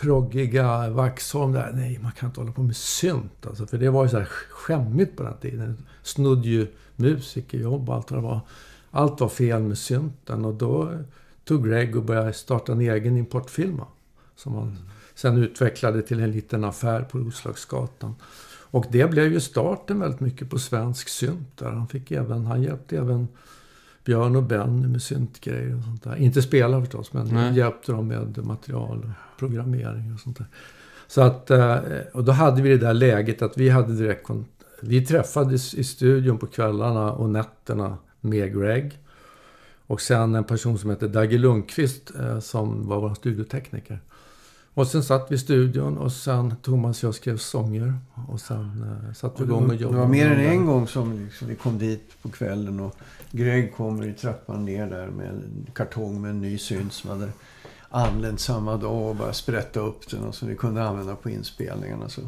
proggiga 0.02 0.90
Vaxholm 0.90 1.52
där, 1.52 1.72
nej 1.74 2.00
man 2.04 2.12
kan 2.12 2.30
inte 2.30 2.40
hålla 2.40 2.52
på 2.52 2.64
med 2.64 2.76
synt. 2.76 3.46
Alltså, 3.48 3.68
för 3.68 3.78
det 3.78 3.90
var 3.90 4.04
ju 4.04 4.10
så 4.10 4.18
här 4.18 4.26
skämmigt 4.50 5.18
på 5.18 5.24
den 5.24 5.38
tiden. 5.42 5.86
Snodde 6.04 6.48
ju 6.48 6.68
musikerjobb 6.96 7.90
och 7.90 7.96
allt 7.96 8.12
vad 8.12 8.20
det 8.20 8.24
var. 8.24 8.40
Allt 8.92 9.20
var 9.20 9.30
fel 9.30 9.62
med 9.62 9.78
synten 9.78 10.46
och 10.46 10.54
då 10.54 10.92
tog 11.44 11.68
Greg 11.68 11.96
och 11.96 12.04
började 12.04 12.34
starta 12.34 12.72
en 12.72 12.82
egen 12.82 13.18
importfirma. 13.18 13.88
Som 14.36 14.54
han 14.54 14.78
sen 15.16 15.38
utvecklade 15.38 16.02
till 16.02 16.20
en 16.20 16.32
liten 16.32 16.64
affär 16.64 17.02
på 17.02 17.18
Roslagsgatan. 17.18 18.16
Och 18.72 18.86
det 18.90 19.12
blev 19.12 19.34
ju 19.34 19.40
starten 19.40 20.00
väldigt 20.00 20.20
mycket 20.20 20.50
på 20.50 20.60
svensk 20.60 21.10
synt. 21.10 21.58
Där. 21.58 21.72
Han, 21.72 21.88
fick 21.88 22.12
även, 22.12 22.46
han 22.46 22.64
hjälpte 22.64 22.98
även 22.98 23.28
Björn 24.06 24.36
och 24.36 24.44
Benny 24.44 24.88
med 24.88 25.02
syntgrejer 25.02 25.78
och 25.78 25.84
sånt 25.84 26.04
där. 26.04 26.16
Inte 26.16 26.42
spela 26.42 26.82
förstås, 26.82 27.14
men 27.14 27.28
Nej. 27.28 27.58
hjälpte 27.58 27.92
dem 27.92 28.08
med 28.08 28.46
material 28.46 29.12
programmering 29.42 30.14
och 30.14 30.20
sånt 30.20 30.38
där. 30.38 30.48
Så 31.08 31.22
att, 31.22 31.52
eh, 31.52 31.78
och 32.14 32.24
då 32.24 32.32
hade 32.32 32.62
vi 32.62 32.70
det 32.70 32.78
där 32.78 32.94
läget 32.94 33.42
att 33.42 33.58
vi 33.58 33.70
hade 33.70 33.94
direkt 33.96 34.30
Vi 34.82 35.06
träffades 35.06 35.74
i 35.74 35.84
studion 35.84 36.38
på 36.38 36.48
kvällarna 36.48 37.12
och 37.12 37.30
nätterna 37.30 37.98
med 38.22 38.54
Greg. 38.54 39.00
Och 39.88 40.02
sen 40.02 40.36
en 40.36 40.44
person 40.44 40.78
som 40.78 40.90
heter 40.90 41.08
Dagge 41.08 41.38
Lundqvist 41.38 42.12
eh, 42.20 42.40
som 42.40 42.88
var 42.88 43.02
vår 43.02 43.14
studiotekniker. 43.14 44.00
Och 44.74 44.88
sen 44.88 45.04
satt 45.04 45.32
vi 45.32 45.36
i 45.36 45.38
studion 45.38 45.98
och 45.98 46.12
sen 46.12 46.56
Thomas 46.62 47.04
och 47.04 47.08
jag 47.08 47.16
skrev 47.16 47.38
sånger. 47.38 47.94
Och 48.28 48.42
sen 48.42 48.84
eh, 49.08 49.14
satt 49.14 49.40
vi 49.40 49.44
igång 49.44 49.64
och 49.64 49.70
det, 49.70 49.76
det 49.76 49.82
jobbade. 49.82 50.02
var 50.02 50.08
mer 50.08 50.32
än 50.32 50.40
en 50.40 50.66
gång 50.66 50.88
som 50.88 51.26
liksom 51.26 51.48
vi 51.48 51.56
kom 51.56 51.78
dit 51.78 52.14
på 52.22 52.30
kvällen 52.30 52.80
och 52.80 52.96
Greg 53.32 53.76
kommer 53.76 54.08
i 54.08 54.14
trappan 54.14 54.66
ner 54.66 54.88
där 54.88 55.08
med 55.08 55.28
en 55.28 55.68
kartong 55.74 56.22
med 56.22 56.32
en 56.32 56.42
ny 56.42 56.58
synt 56.58 56.94
som 56.94 57.10
hade 57.10 57.30
anlänt 57.92 58.40
samma 58.40 58.78
dag 58.78 59.10
och 59.10 59.16
bara 59.16 59.34
sprätta 59.34 59.80
upp 59.80 60.10
den 60.10 60.24
och 60.24 60.36
som 60.36 60.48
vi 60.48 60.56
kunde 60.56 60.84
använda 60.84 61.16
på 61.16 61.30
inspelningarna. 61.30 62.10
Så 62.10 62.22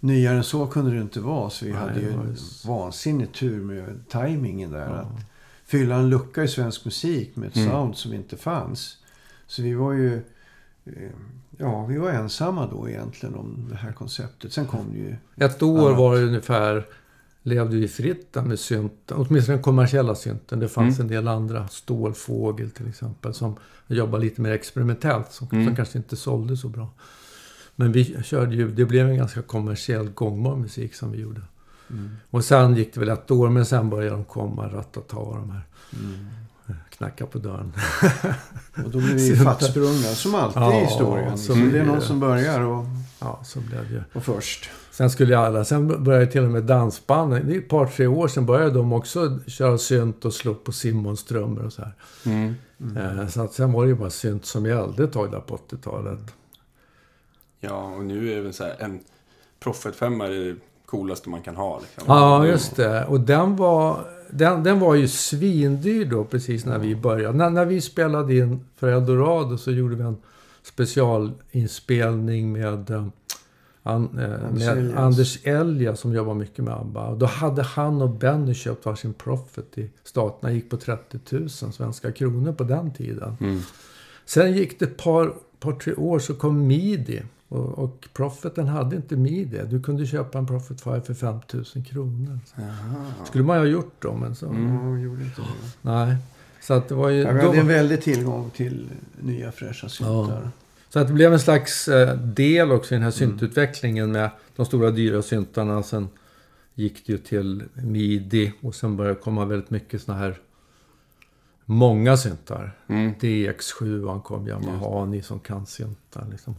nyare 0.00 0.36
än 0.36 0.44
så 0.44 0.66
kunde 0.66 0.90
det 0.94 1.00
inte 1.00 1.20
vara. 1.20 1.50
Så 1.50 1.64
vi 1.64 1.70
Nej, 1.72 1.80
hade 1.80 2.00
ju 2.00 2.12
en 2.12 2.36
vansinnig 2.66 3.32
tur 3.32 3.60
med 3.64 4.08
tajmingen 4.08 4.70
där. 4.70 4.86
Ja. 4.88 4.94
Att 4.94 5.06
fylla 5.66 5.94
en 5.96 6.08
lucka 6.10 6.42
i 6.42 6.48
svensk 6.48 6.84
musik 6.84 7.36
med 7.36 7.48
ett 7.48 7.56
Mm. 7.56 7.70
sound 7.70 7.96
som 7.96 8.12
inte 8.14 8.36
fanns. 8.36 8.96
Så 9.46 9.62
vi 9.62 9.74
var 9.74 9.92
ju... 9.92 10.14
eh, 10.84 11.10
Ja, 11.58 11.84
vi 11.84 11.98
var 11.98 12.10
ensamma 12.10 12.66
då 12.66 12.88
egentligen 12.88 13.34
om 13.34 13.66
det 13.70 13.76
här 13.76 13.92
konceptet. 13.92 14.52
Sen 14.52 14.66
kom 14.66 14.86
det 14.92 14.98
ju... 14.98 15.16
Ett 15.36 15.62
år 15.62 15.86
annat. 15.88 15.98
var 15.98 16.16
det 16.16 16.22
ungefär, 16.22 16.86
levde 17.46 17.76
vi 17.76 17.88
fritt 17.88 18.32
där 18.32 18.42
med 18.42 18.58
synten. 18.58 19.16
Åtminstone 19.16 19.56
den 19.56 19.62
kommersiella 19.62 20.14
synten. 20.14 20.60
Det 20.60 20.68
fanns 20.68 20.98
Mm. 20.98 21.06
en 21.06 21.16
del 21.16 21.28
andra, 21.28 21.68
Stålfågel 21.68 22.70
till 22.70 22.88
exempel, 22.88 23.34
som 23.34 23.56
jobbade 23.86 24.24
lite 24.24 24.40
mer 24.40 24.50
experimentellt. 24.52 25.32
Som, 25.32 25.48
Mm. 25.52 25.66
som 25.66 25.76
kanske 25.76 25.98
inte 25.98 26.16
sålde 26.16 26.56
så 26.56 26.68
bra. 26.68 26.88
Men 27.76 27.92
vi 27.92 28.22
körde 28.24 28.54
ju, 28.56 28.70
det 28.70 28.84
blev 28.84 29.08
en 29.08 29.16
ganska 29.16 29.42
kommersiellt 29.42 30.14
gångbar 30.14 30.56
musik 30.56 30.94
som 30.94 31.12
vi 31.12 31.18
gjorde. 31.20 31.40
Mm. 31.90 32.10
Och 32.30 32.44
sen 32.44 32.76
gick 32.76 32.94
det 32.94 33.00
väl 33.00 33.08
ett 33.08 33.30
år, 33.30 33.48
men 33.48 33.66
sen 33.66 33.90
började 33.90 34.16
de 34.16 34.24
komma, 34.24 34.68
Ratata 34.68 35.16
och 35.16 35.36
de 35.36 35.50
här. 35.50 35.62
Mm. 35.92 36.26
Knacka 36.90 37.26
på 37.26 37.38
dörren. 37.38 37.72
Och 38.84 38.90
då 38.90 38.98
blir 38.98 39.14
vi 39.14 39.36
fattsprungna, 39.44 39.92
som 40.14 40.34
alltid 40.34 40.62
Ja, 40.62 40.80
i 40.80 40.84
historien. 40.84 41.38
så 41.38 41.54
det 41.54 41.78
är 41.78 41.84
någon 41.84 42.00
som 42.00 42.20
börjar 42.20 42.60
och, 42.60 42.84
Ja, 43.20 43.40
så 43.44 43.60
blev 43.60 43.88
det 43.88 43.94
ju. 43.94 44.02
och 44.12 44.24
först. 44.24 44.70
Sen 44.90 45.10
skulle 45.10 45.38
alla, 45.38 45.64
sen 45.64 46.04
började 46.04 46.26
till 46.26 46.44
och 46.44 46.50
med 46.50 46.62
dansbanden, 46.62 47.46
det 47.46 47.54
är 47.54 47.58
ett 47.58 47.68
par 47.68 47.86
tre 47.86 48.06
år 48.06 48.28
sedan 48.28 48.46
började 48.46 48.70
de 48.74 48.92
också 48.92 49.38
köra 49.46 49.78
synt 49.78 50.24
och 50.24 50.34
slå 50.34 50.54
på 50.54 50.72
Simons 50.72 51.24
trummor 51.24 51.64
och 51.64 51.72
så 51.72 51.82
här. 51.82 51.92
Mm. 52.26 52.54
Eh, 52.96 53.26
Så 53.28 53.42
att 53.42 53.52
sen 53.52 53.72
var 53.72 53.82
det 53.82 53.88
ju 53.88 53.94
bara 53.94 54.10
synt 54.10 54.44
som 54.46 54.66
gällde 54.66 55.04
ett 55.04 55.12
tag 55.12 55.30
där 55.30 55.40
på 55.40 55.56
80-talet. 55.56 56.18
Ja, 57.60 57.84
och 57.84 58.04
nu 58.04 58.32
är 58.32 58.36
det 58.36 58.40
väl 58.42 58.52
så 58.52 58.64
här, 58.64 58.76
en 58.78 59.00
Prophet 59.60 59.96
5 59.96 60.20
är 60.20 60.30
det 60.30 60.56
coolaste 60.86 61.28
man 61.28 61.42
kan 61.42 61.56
ha. 61.56 61.80
Liksom. 61.80 62.04
Ja, 62.06 62.46
just 62.46 62.76
det. 62.76 63.04
Och 63.04 63.20
den 63.20 63.56
var, 63.56 64.04
den, 64.30 64.62
den 64.62 64.80
var 64.80 64.94
ju 64.94 65.08
svindyr 65.08 66.04
då 66.04 66.24
precis 66.24 66.64
när 66.64 66.78
vi 66.78 66.96
började. 66.96 67.38
När, 67.38 67.50
när 67.50 67.64
vi 67.64 67.80
spelade 67.80 68.36
in 68.36 68.64
för 68.76 68.88
Eldorado 68.88 69.58
så 69.58 69.70
gjorde 69.70 69.94
vi 69.96 70.02
en 70.02 70.16
specialinspelning 70.64 72.52
med, 72.52 72.90
eh, 72.90 73.06
an, 73.82 74.18
eh, 74.18 74.44
Anders 74.44 74.66
med 74.66 74.78
Elias. 74.78 74.98
Anders 74.98 75.46
Elja 75.46 75.96
som 75.96 76.14
jobbar 76.14 76.34
mycket 76.34 76.64
med 76.64 76.74
ABBA. 76.74 77.06
Och 77.06 77.18
då 77.18 77.26
hade 77.26 77.62
han 77.62 78.02
och 78.02 78.10
Benny 78.10 78.54
köpt 78.54 78.86
varsin 78.86 79.14
Prophet 79.14 79.78
i 79.78 79.90
staterna. 80.04 80.52
gick 80.52 80.70
på 80.70 80.76
30 80.76 81.18
000 81.28 81.50
svenska 81.50 82.12
kronor 82.12 82.52
på 82.52 82.64
den 82.64 82.92
tiden. 82.92 83.36
Mm. 83.40 83.60
Sen 84.24 84.52
gick 84.52 84.78
det 84.78 84.84
ett 84.84 84.96
par, 84.96 85.34
par 85.60 85.72
tre 85.72 85.94
år 85.94 86.18
så 86.18 86.34
kom 86.34 86.66
Midi. 86.66 87.22
Och, 87.48 87.78
och 87.78 88.08
Profiten 88.12 88.68
hade 88.68 88.96
inte 88.96 89.16
Midi. 89.16 89.60
Du 89.70 89.82
kunde 89.82 90.06
köpa 90.06 90.38
en 90.38 90.46
Profit 90.46 90.80
5 90.80 91.02
för 91.02 91.14
5 91.14 91.40
000 91.52 91.64
kronor. 91.84 92.38
Jaha. 92.54 93.04
skulle 93.26 93.44
man 93.44 93.56
ju 93.56 93.62
ha 93.62 93.66
gjort 93.68 93.94
då, 93.98 94.14
men 94.14 94.34
så... 94.34 94.46
Mm. 94.46 95.02
Gjorde 95.02 95.22
inte 95.22 95.40
det. 95.40 95.46
Nej. 95.82 96.16
Så 96.64 96.74
att 96.74 96.88
det 96.88 96.94
var 96.94 97.08
ju... 97.08 97.20
Ja, 97.20 97.32
vi 97.32 97.40
då, 97.40 97.46
hade 97.46 97.58
en 97.58 97.68
väldig 97.68 98.02
tillgång 98.02 98.50
till 98.50 98.88
nya 99.20 99.52
fräscha 99.52 99.88
syntar. 99.88 100.50
så 100.88 100.98
att 100.98 101.06
det 101.06 101.12
blev 101.12 101.32
en 101.32 101.40
slags 101.40 101.88
eh, 101.88 102.18
del 102.18 102.72
också 102.72 102.94
i 102.94 102.96
den 102.96 103.04
här 103.04 103.10
syntutvecklingen 103.10 104.12
med 104.12 104.30
de 104.56 104.66
stora 104.66 104.90
dyra 104.90 105.22
syntarna. 105.22 105.82
Sen 105.82 106.08
gick 106.74 107.06
det 107.06 107.12
ju 107.12 107.18
till 107.18 107.62
Midi 107.74 108.52
och 108.60 108.74
sen 108.74 108.96
började 108.96 109.14
det 109.14 109.20
komma 109.20 109.44
väldigt 109.44 109.70
mycket 109.70 110.02
såna 110.02 110.18
här 110.18 110.38
många 111.64 112.16
syntar. 112.16 112.76
Mm. 112.86 113.14
DX7 113.14 114.22
kom, 114.22 114.48
Yamaha, 114.48 115.04
ni 115.04 115.22
som 115.22 115.40
kan 115.40 115.66
syntar 115.66 116.26
liksom. 116.30 116.54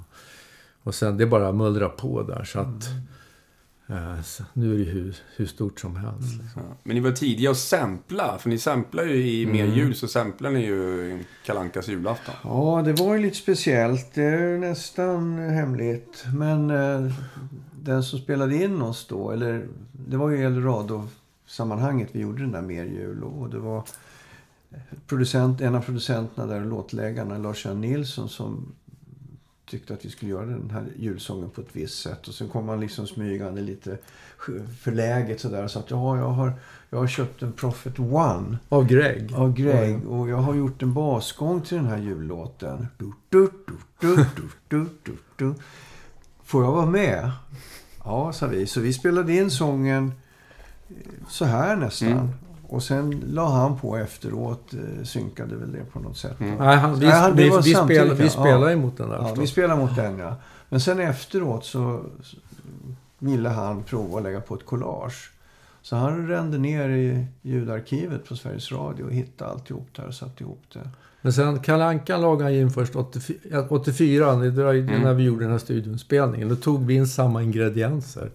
Och 0.83 0.95
sen 0.95 1.17
det 1.17 1.25
bara 1.25 1.51
mullrar 1.51 1.89
på 1.89 2.23
där 2.23 2.43
så 2.43 2.59
att 2.59 2.87
eh, 2.87 2.93
så, 4.23 4.43
nu 4.53 4.73
är 4.73 4.77
det 4.77 4.91
hur, 4.91 5.15
hur 5.35 5.45
stort 5.45 5.79
som 5.79 5.95
helst. 5.95 6.41
Liksom. 6.41 6.61
Ja. 6.69 6.77
Men 6.83 6.95
ni 6.95 7.01
var 7.01 7.11
tidiga 7.11 7.51
att 7.51 7.57
sampla, 7.57 8.37
för 8.37 8.49
ni 8.49 8.57
samplar 8.57 9.03
ju 9.03 9.31
i 9.31 9.45
mer 9.45 9.65
jul 9.65 9.95
så 9.95 10.07
samplar 10.07 10.51
ni 10.51 10.65
ju 10.65 11.19
Kalankas 11.45 11.87
julafton. 11.87 12.35
Ja, 12.43 12.81
det 12.85 12.93
var 12.93 13.13
ju 13.13 13.21
lite 13.21 13.37
speciellt. 13.37 14.13
Det 14.13 14.23
är 14.23 14.57
nästan 14.57 15.37
hemligt. 15.37 16.25
Men 16.35 16.69
eh, 16.69 17.13
den 17.81 18.03
som 18.03 18.19
spelade 18.19 18.55
in 18.63 18.81
oss 18.81 19.07
då, 19.07 19.31
eller 19.31 19.67
det 19.91 20.17
var 20.17 20.29
ju 20.29 20.45
Eldorado-sammanhanget 20.45 22.09
vi 22.11 22.19
gjorde 22.19 22.41
den 22.41 22.51
där 22.51 22.61
mer 22.61 22.85
jul. 22.85 23.23
Och 23.23 23.49
det 23.49 23.59
var 23.59 23.83
producent, 25.07 25.61
en 25.61 25.75
av 25.75 25.81
producenterna 25.81 26.47
där, 26.47 26.65
låtläggarna, 26.65 27.37
Lars-Göran 27.37 27.81
Nilsson, 27.81 28.29
som 28.29 28.73
tyckte 29.75 29.93
att 29.93 30.05
vi 30.05 30.09
skulle 30.09 30.31
göra 30.31 30.45
den 30.45 30.69
här 30.69 30.85
julsången 30.95 31.49
på 31.49 31.61
ett 31.61 31.67
visst 31.71 32.01
sätt. 32.01 32.27
Och 32.27 32.33
sen 32.33 32.49
kom 32.49 32.69
han 32.69 32.79
liksom 32.79 33.07
smygande 33.07 33.61
lite 33.61 33.97
förläget 34.81 35.39
sådär 35.39 35.63
och 35.63 35.71
sa 35.71 35.79
att 35.79 35.91
ja, 35.91 36.17
jag 36.17 36.29
har, 36.29 36.53
jag 36.89 36.97
har 36.97 37.07
köpt 37.07 37.41
en 37.41 37.53
Prophet 37.53 37.99
One 37.99 38.57
Av 38.69 38.87
Greg. 38.87 39.33
av 39.35 39.53
Greg. 39.53 40.07
Och 40.07 40.29
jag 40.29 40.37
har 40.37 40.55
gjort 40.55 40.81
en 40.81 40.93
basgång 40.93 41.61
till 41.61 41.77
den 41.77 41.85
här 41.85 41.97
jullåten. 41.97 42.87
Du, 42.97 43.11
du, 44.67 44.85
du. 45.35 45.53
Får 46.43 46.63
jag 46.63 46.71
vara 46.71 46.85
med? 46.85 47.31
Ja, 48.03 48.33
sa 48.33 48.47
vi. 48.47 48.67
Så 48.67 48.79
vi 48.79 48.93
spelade 48.93 49.33
in 49.33 49.51
sången 49.51 50.11
så 51.29 51.45
här 51.45 51.75
nästan. 51.75 52.11
Mm. 52.11 52.29
Och 52.75 52.83
sen 52.83 53.23
la 53.27 53.49
han 53.49 53.79
på 53.79 53.97
efteråt. 53.97 54.73
eh, 54.73 55.03
Synkade 55.03 55.55
väl 55.55 55.71
det 55.71 55.85
på 55.93 55.99
något 55.99 56.17
sätt. 56.17 56.39
Mm. 56.39 56.55
Nej, 56.55 56.77
han, 56.77 56.99
vi, 56.99 57.05
Nej, 57.07 57.31
vi, 57.35 57.49
var 57.49 57.61
vi, 57.61 57.73
spel, 57.73 58.13
vi 58.13 58.23
ja. 58.23 58.29
spelar 58.29 58.71
emot 58.71 58.97
den 58.97 59.09
där 59.09 59.15
Ja, 59.15 59.35
vi 59.39 59.47
spelade 59.47 59.79
mot 59.81 59.95
den 59.95 60.17
ja. 60.19 60.35
Men 60.69 60.79
sen 60.81 60.99
efteråt 60.99 61.65
så 61.65 62.01
ville 63.19 63.49
han 63.49 63.83
prova 63.83 64.17
att 64.17 64.23
lägga 64.23 64.41
på 64.41 64.55
ett 64.55 64.65
collage. 64.65 65.31
Så 65.81 65.95
han 65.95 66.27
rände 66.27 66.57
ner 66.57 66.89
i 66.89 67.25
ljudarkivet 67.41 68.25
på 68.27 68.35
Sveriges 68.35 68.71
Radio 68.71 69.03
och 69.03 69.11
hittade 69.11 69.51
alltihop 69.51 69.87
där 69.95 70.07
och 70.07 70.13
satte 70.13 70.43
ihop 70.43 70.61
det. 70.73 70.89
Men 71.21 71.33
sen 71.33 71.59
Kalle 71.59 71.85
Anka 71.85 72.17
lagade 72.17 72.43
han 72.43 72.53
in 72.53 72.69
först 72.71 72.95
84, 72.95 73.37
ja, 73.51 73.65
84 73.69 74.35
det 74.35 74.51
dröjde 74.51 74.87
Mm. 74.89 75.01
när 75.01 75.13
vi 75.13 75.23
gjorde 75.23 75.43
den 75.43 75.51
här 75.51 75.59
studioinspelningen. 75.59 76.49
Då 76.49 76.55
tog 76.55 76.85
vi 76.85 76.93
in 76.93 77.07
samma 77.07 77.43
ingredienser 77.43 78.31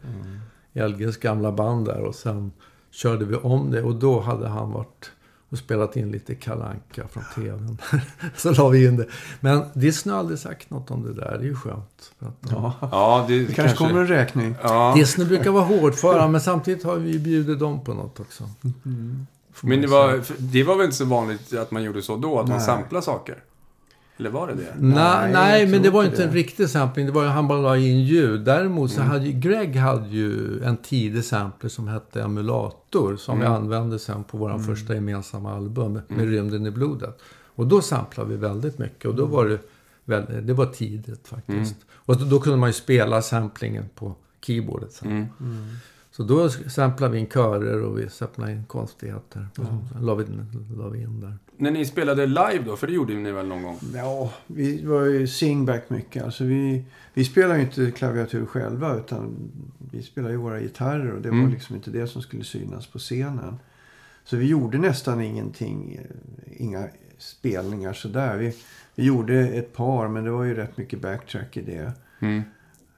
i 0.72 0.80
LGs 0.80 1.16
gamla 1.16 1.52
band 1.52 1.86
där 1.86 2.00
och 2.00 2.14
sen 2.14 2.52
körde 2.90 3.24
vi 3.24 3.36
om 3.36 3.70
det 3.70 3.82
och 3.82 3.94
då 3.94 4.20
hade 4.20 4.48
han 4.48 4.72
varit 4.72 5.10
och 5.50 5.58
spelat 5.58 5.96
in 5.96 6.10
lite 6.10 6.34
Kalle 6.34 6.64
Anka 6.64 7.08
från 7.08 7.22
TVn. 7.34 7.78
så 8.36 8.52
la 8.52 8.68
vi 8.68 8.86
in 8.86 8.96
det. 8.96 9.06
Men 9.40 9.62
Disney 9.74 10.12
har 10.12 10.20
aldrig 10.20 10.38
sagt 10.38 10.70
något 10.70 10.90
om 10.90 11.02
det 11.02 11.12
där. 11.14 11.30
Det 11.38 11.44
är 11.44 11.48
ju 11.48 11.54
skönt. 11.56 12.12
För 12.18 12.26
att, 12.26 12.34
Ja. 12.50 12.74
Ja, 12.80 13.24
det, 13.28 13.44
Det 13.46 13.54
kanske 13.54 13.76
kommer 13.76 14.00
en 14.00 14.06
räkning. 14.06 14.54
Ja. 14.62 14.92
Disney 14.96 15.26
brukar 15.28 15.50
vara 15.50 15.64
hårdföra 15.64 16.28
men 16.28 16.40
samtidigt 16.40 16.84
har 16.84 16.96
vi 16.96 17.18
bjudit 17.18 17.58
dem 17.58 17.84
på 17.84 17.94
något 17.94 18.20
också. 18.20 18.44
Får 19.52 19.68
Men 19.68 19.78
man 19.78 19.80
det 19.80 19.86
var, 19.86 20.20
det 20.38 20.64
var 20.64 20.76
väl 20.76 20.84
inte 20.84 20.96
så 20.96 21.04
vanligt 21.04 21.54
att 21.54 21.70
man 21.70 21.82
gjorde 21.82 22.02
så 22.02 22.16
då, 22.16 22.40
att 22.40 22.48
man 22.48 22.56
Nej. 22.56 22.66
samplade 22.66 23.04
saker? 23.04 23.42
Eller 24.20 24.30
var 24.30 24.46
det 24.46 24.54
det? 24.54 24.74
Nej, 24.78 25.32
Nej, 25.32 25.66
men 25.66 25.82
det 25.82 25.90
var 25.90 26.04
inte 26.04 26.10
inte 26.20 26.24
en 26.24 26.30
det. 26.30 26.36
riktig 26.36 26.70
sampling. 26.70 27.06
Det 27.06 27.12
var 27.12 27.22
ju, 27.22 27.28
han 27.28 27.48
bara 27.48 27.60
la 27.60 27.76
in 27.76 28.00
ljud. 28.00 28.40
Däremot 28.40 28.90
så 28.90 29.00
hade 29.00 29.26
ju, 29.26 29.32
Greg 29.32 29.76
hade 29.76 30.08
ju 30.08 30.62
en 30.64 30.76
tidig 30.76 31.24
sampler 31.24 31.70
som 31.70 31.88
hette 31.88 32.22
Emulator. 32.22 33.16
Som 33.16 33.40
vi 33.40 33.46
använde 33.46 33.98
sen 33.98 34.24
på 34.24 34.38
vår 34.38 34.58
första 34.58 34.94
gemensamma 34.94 35.56
album 35.56 35.92
med, 35.92 36.02
med 36.08 36.28
Rymden 36.28 36.66
i 36.66 36.70
blodet. 36.70 37.18
Och 37.54 37.66
då 37.66 37.80
samplade 37.80 38.30
vi 38.30 38.36
väldigt 38.36 38.78
mycket. 38.78 39.04
Och 39.04 39.14
då 39.14 39.26
var 39.26 39.46
det, 39.46 39.58
väldigt, 40.04 40.46
det 40.46 40.54
var 40.54 40.66
tidigt 40.66 41.28
faktiskt. 41.28 41.76
Och 41.92 42.16
då, 42.18 42.24
då 42.24 42.40
kunde 42.40 42.58
man 42.58 42.68
ju 42.68 42.72
spela 42.72 43.22
samplingen 43.22 43.84
på 43.94 44.14
keyboardet 44.46 44.92
sen. 44.92 45.10
Mm. 45.10 45.28
Så 46.12 46.22
då 46.22 46.48
samplade 46.48 47.12
vi 47.12 47.18
in 47.18 47.26
körer 47.26 47.82
och 47.82 47.98
vi 47.98 48.08
samplade 48.08 48.52
in 48.52 48.64
konstigheter. 48.64 49.48
Och 49.58 49.64
så 49.64 50.04
la 50.04 50.14
vi, 50.14 50.24
la 50.76 50.88
vi 50.88 51.02
in 51.02 51.20
där. 51.20 51.38
När 51.60 51.70
ni 51.70 51.84
spelade 51.84 52.26
live 52.26 52.62
då, 52.66 52.76
för 52.76 52.86
det 52.86 52.92
gjorde 52.92 53.14
ni 53.14 53.32
väl 53.32 53.46
någon 53.46 53.62
gång? 53.62 53.78
Ja, 53.94 54.32
vi 54.46 54.84
var 54.84 55.04
ju 55.04 55.26
singback 55.26 55.90
mycket. 55.90 56.24
Alltså 56.24 56.44
vi, 56.44 56.84
vi 57.14 57.24
spelar 57.24 57.54
ju 57.56 57.60
inte 57.62 57.90
klaviatur 57.90 58.46
själva 58.46 58.96
utan 58.96 59.34
vi 59.92 60.02
spelar 60.02 60.30
ju 60.30 60.36
våra 60.36 60.60
gitarrer 60.60 61.12
och 61.12 61.22
det 61.22 61.28
Mm. 61.28 61.44
var 61.44 61.50
liksom 61.50 61.76
inte 61.76 61.90
det 61.90 62.06
som 62.06 62.22
skulle 62.22 62.44
synas 62.44 62.86
på 62.86 62.98
scenen. 62.98 63.58
Så 64.24 64.36
vi 64.36 64.46
gjorde 64.46 64.78
nästan 64.78 65.20
ingenting, 65.20 66.00
inga 66.56 66.88
spelningar 67.18 67.92
sådär. 67.92 68.36
Vi, 68.36 68.54
vi 68.94 69.04
gjorde 69.04 69.34
ett 69.48 69.72
par, 69.72 70.08
men 70.08 70.24
det 70.24 70.30
var 70.30 70.44
ju 70.44 70.54
rätt 70.54 70.76
mycket 70.76 71.00
backtrack 71.00 71.56
i 71.56 71.60
det. 71.62 71.92
Mm. 72.20 72.42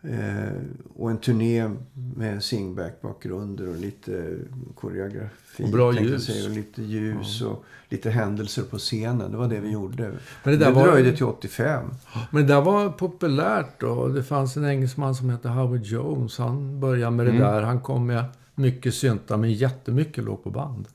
Eh, 0.05 0.53
och 0.97 1.11
en 1.11 1.19
turné 1.19 1.71
med 2.17 2.43
singback-bakgrunder 2.45 3.69
och 3.69 3.77
lite 3.77 4.37
koreografi. 4.75 5.65
Och 5.65 5.69
bra 5.69 5.93
ljus. 5.93 6.25
Säga, 6.27 6.45
och 6.45 6.57
lite 6.57 6.83
ljus 6.83 7.43
och 7.43 7.65
lite 7.89 8.11
händelser 8.11 8.63
på 8.63 8.79
scenen. 8.79 9.31
Det 9.31 9.37
var 9.37 9.49
det 9.49 9.61
vi 9.61 9.71
gjorde. 9.71 10.03
Men 10.03 10.13
det 10.45 10.51
det 10.51 10.57
där 10.57 10.73
var- 10.73 10.87
dröjde 10.87 11.13
till 11.17 11.25
85. 11.25 11.85
Men 12.31 12.47
det 12.47 12.55
där 12.55 12.61
var 12.61 12.89
populärt 12.91 13.81
då. 13.81 14.09
Det 14.09 14.23
fanns 14.23 14.57
en 14.57 14.65
engelsman 14.65 15.15
som 15.15 15.31
hette 15.31 15.49
Howard 15.49 15.83
Jones. 15.83 16.39
Han 16.39 16.81
började 16.81 17.17
med 17.17 17.27
det 17.27 17.33
där. 17.39 17.63
Han 17.63 17.81
kom 17.81 18.07
med 18.07 18.25
mycket 18.55 18.95
syntar, 18.95 19.37
men 19.37 19.53
jättemycket 19.53 20.25
låg 20.25 20.45
på 20.45 20.51
band. 20.51 20.89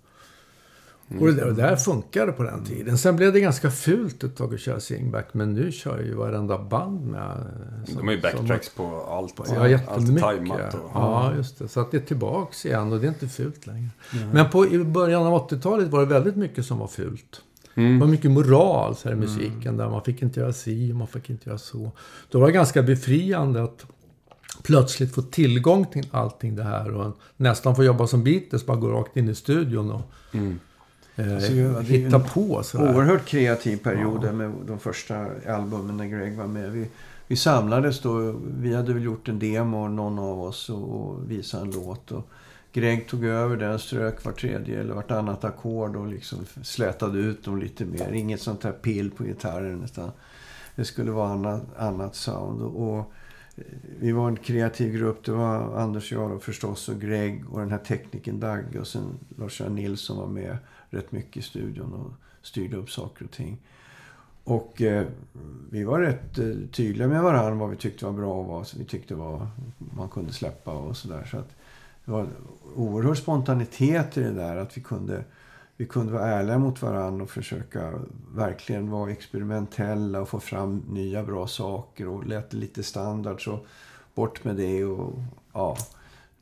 Och 1.19 1.27
det 1.27 1.33
där, 1.33 1.47
och 1.47 1.53
där 1.55 1.75
funkade 1.75 2.31
på 2.31 2.43
den 2.43 2.63
tiden. 2.63 2.97
Sen 2.97 3.15
blev 3.15 3.33
det 3.33 3.39
ganska 3.39 3.71
fult 3.71 4.23
ett 4.23 4.35
tag 4.37 4.53
att 4.53 4.59
köra 4.59 4.79
singback. 4.79 5.27
Men 5.31 5.53
nu 5.53 5.71
kör 5.71 5.99
ju 5.99 6.13
varenda 6.13 6.57
band 6.57 7.05
med. 7.07 7.31
eh, 7.31 7.95
De 7.95 8.05
har 8.07 8.11
ju 8.13 8.21
backtracks 8.21 8.69
på 8.69 8.83
allt. 9.09 9.33
Ja, 9.37 9.43
allt 9.55 9.59
är 9.63 9.67
jättemycket. 9.67 10.21
tajmat. 10.21 10.73
Och, 10.73 10.89
Ja, 10.93 11.33
just 11.35 11.59
det. 11.59 11.67
Så 11.67 11.79
att 11.79 11.91
det 11.91 11.97
är 11.97 12.01
tillbaks 12.01 12.65
igen 12.65 12.93
och 12.93 12.99
det 12.99 13.05
är 13.05 13.09
inte 13.09 13.27
fult 13.27 13.67
längre. 13.67 13.89
Men 14.33 14.49
på, 14.49 14.67
i 14.67 14.83
början 14.83 15.23
av 15.25 15.49
80-talet 15.49 15.87
var 15.89 15.99
det 15.99 16.05
väldigt 16.05 16.35
mycket 16.35 16.65
som 16.65 16.77
var 16.79 16.87
fult. 16.87 17.41
Mm. 17.75 17.93
Det 17.93 17.99
var 18.05 18.11
mycket 18.11 18.31
moral 18.31 18.95
så 18.95 19.09
här, 19.09 19.15
i 19.15 19.19
musiken. 19.19 19.77
Där 19.77 19.89
man 19.89 20.03
fick 20.03 20.21
inte 20.21 20.39
göra 20.39 20.53
si 20.53 20.91
och 20.91 20.95
man 20.95 21.07
fick 21.07 21.29
inte 21.29 21.49
göra 21.49 21.57
så. 21.59 21.91
Då 22.29 22.39
var 22.39 22.47
det 22.47 22.53
ganska 22.53 22.83
befriande 22.83 23.63
att 23.63 23.85
plötsligt 24.63 25.15
få 25.15 25.21
tillgång 25.21 25.85
till 25.85 26.07
allting 26.11 26.55
det 26.55 26.63
här. 26.63 26.91
Och 26.95 27.17
nästan 27.37 27.75
få 27.75 27.83
jobba 27.83 28.07
som 28.07 28.23
Beatles, 28.23 28.65
bara 28.65 28.77
gå 28.77 28.87
rakt 28.89 29.17
in 29.17 29.29
i 29.29 29.35
studion 29.35 29.91
och 29.91 30.01
Mm. 30.31 30.59
Eh, 31.17 31.35
Alltså, 31.35 31.79
hitta 31.79 32.19
på. 32.19 32.63
Sådär. 32.63 32.95
Oerhört 32.95 33.25
kreativ 33.25 33.77
period 33.77 34.21
där 34.21 34.31
med 34.31 34.51
de 34.67 34.79
första 34.79 35.25
albumen 35.47 35.97
när 35.97 36.05
Greg 36.05 36.37
var 36.37 36.47
med. 36.47 36.71
Vi, 36.71 36.87
vi 37.27 37.35
samlades 37.35 38.01
då. 38.01 38.35
Vi 38.57 38.75
hade 38.75 38.93
väl 38.93 39.03
gjort 39.03 39.27
en 39.27 39.39
demo, 39.39 39.87
någon 39.87 40.19
av 40.19 40.41
oss, 40.41 40.69
och, 40.69 41.01
och 41.01 41.31
visade 41.31 41.63
en 41.63 41.71
låt. 41.71 42.11
Och 42.11 42.27
Greg 42.73 43.07
tog 43.07 43.25
över 43.25 43.57
den, 43.57 43.79
strök 43.79 44.25
var 44.25 44.31
tredje 44.31 44.79
eller 44.81 44.93
vartannat 44.93 45.43
ackord 45.43 45.95
och 45.95 46.07
liksom 46.07 46.45
slätade 46.61 47.19
ut 47.19 47.43
dem 47.43 47.59
lite 47.59 47.85
mer. 47.85 48.11
Inget 48.11 48.41
sånt 48.41 48.63
här 48.63 48.71
pill 48.71 49.11
på 49.11 49.23
gitarren 49.23 49.83
utan 49.83 50.11
det 50.75 50.85
skulle 50.85 51.11
vara 51.11 51.29
annat, 51.29 51.61
annat 51.77 52.15
sound. 52.15 52.61
Och, 52.61 52.97
eh, 53.55 53.63
vi 53.99 54.11
var 54.11 54.27
en 54.27 54.37
kreativ 54.37 54.93
grupp. 54.93 55.25
Det 55.25 55.31
var 55.31 55.79
Anders 55.79 56.11
och 56.11 56.23
jag 56.23 56.31
då 56.31 56.39
förstås 56.39 56.89
och 56.89 57.01
Greg 57.01 57.43
och 57.49 57.59
den 57.59 57.71
här 57.71 57.77
tekniken 57.77 58.39
Dag 58.39 58.77
och 58.79 58.87
sen 58.87 59.19
Lars-Göran 59.37 59.75
Nilsson 59.75 60.17
var 60.17 60.27
med 60.27 60.57
rätt 60.89 61.11
mycket 61.11 61.37
i 61.37 61.41
studion 61.41 61.93
och 61.93 62.11
styrde 62.41 62.77
upp 62.77 62.89
saker 62.89 63.25
och 63.25 63.31
ting. 63.31 63.57
Och 64.43 64.81
eh, 64.81 65.07
vi 65.69 65.83
var 65.83 65.99
rätt 65.99 66.37
eh, 66.37 66.55
tydliga 66.71 67.07
med 67.07 67.23
varandra 67.23 67.55
vad 67.55 67.69
vi 67.69 67.75
tyckte 67.75 68.05
var 68.05 68.13
bra 68.13 68.33
och 68.33 68.45
vad 68.45 68.67
vi 68.77 68.85
tyckte 68.85 69.15
var 69.15 69.47
man 69.77 70.09
kunde 70.09 70.33
släppa 70.33 70.71
och 70.71 70.97
sådär. 70.97 71.27
Så 71.31 71.37
att 71.37 71.55
det 72.05 72.11
var 72.11 72.19
en 72.19 72.33
oerhörd 72.75 73.17
spontanitet 73.17 74.17
i 74.17 74.23
det 74.23 74.33
där. 74.33 74.57
Att 74.57 74.77
vi 74.77 74.81
kunde, 74.81 75.23
vi 75.77 75.85
kunde 75.85 76.13
vara 76.13 76.25
ärliga 76.25 76.57
mot 76.57 76.81
varandra 76.81 77.23
och 77.23 77.29
försöka 77.29 77.93
verkligen 78.35 78.89
vara 78.89 79.11
experimentella 79.11 80.21
och 80.21 80.29
få 80.29 80.39
fram 80.39 80.83
nya 80.89 81.23
bra 81.23 81.47
saker. 81.47 82.07
Och 82.07 82.25
lät 82.25 82.53
lite 82.53 82.83
standard 82.83 83.43
så 83.43 83.59
bort 84.15 84.43
med 84.43 84.55
det. 84.55 84.85
Och, 84.85 85.13
ja. 85.53 85.77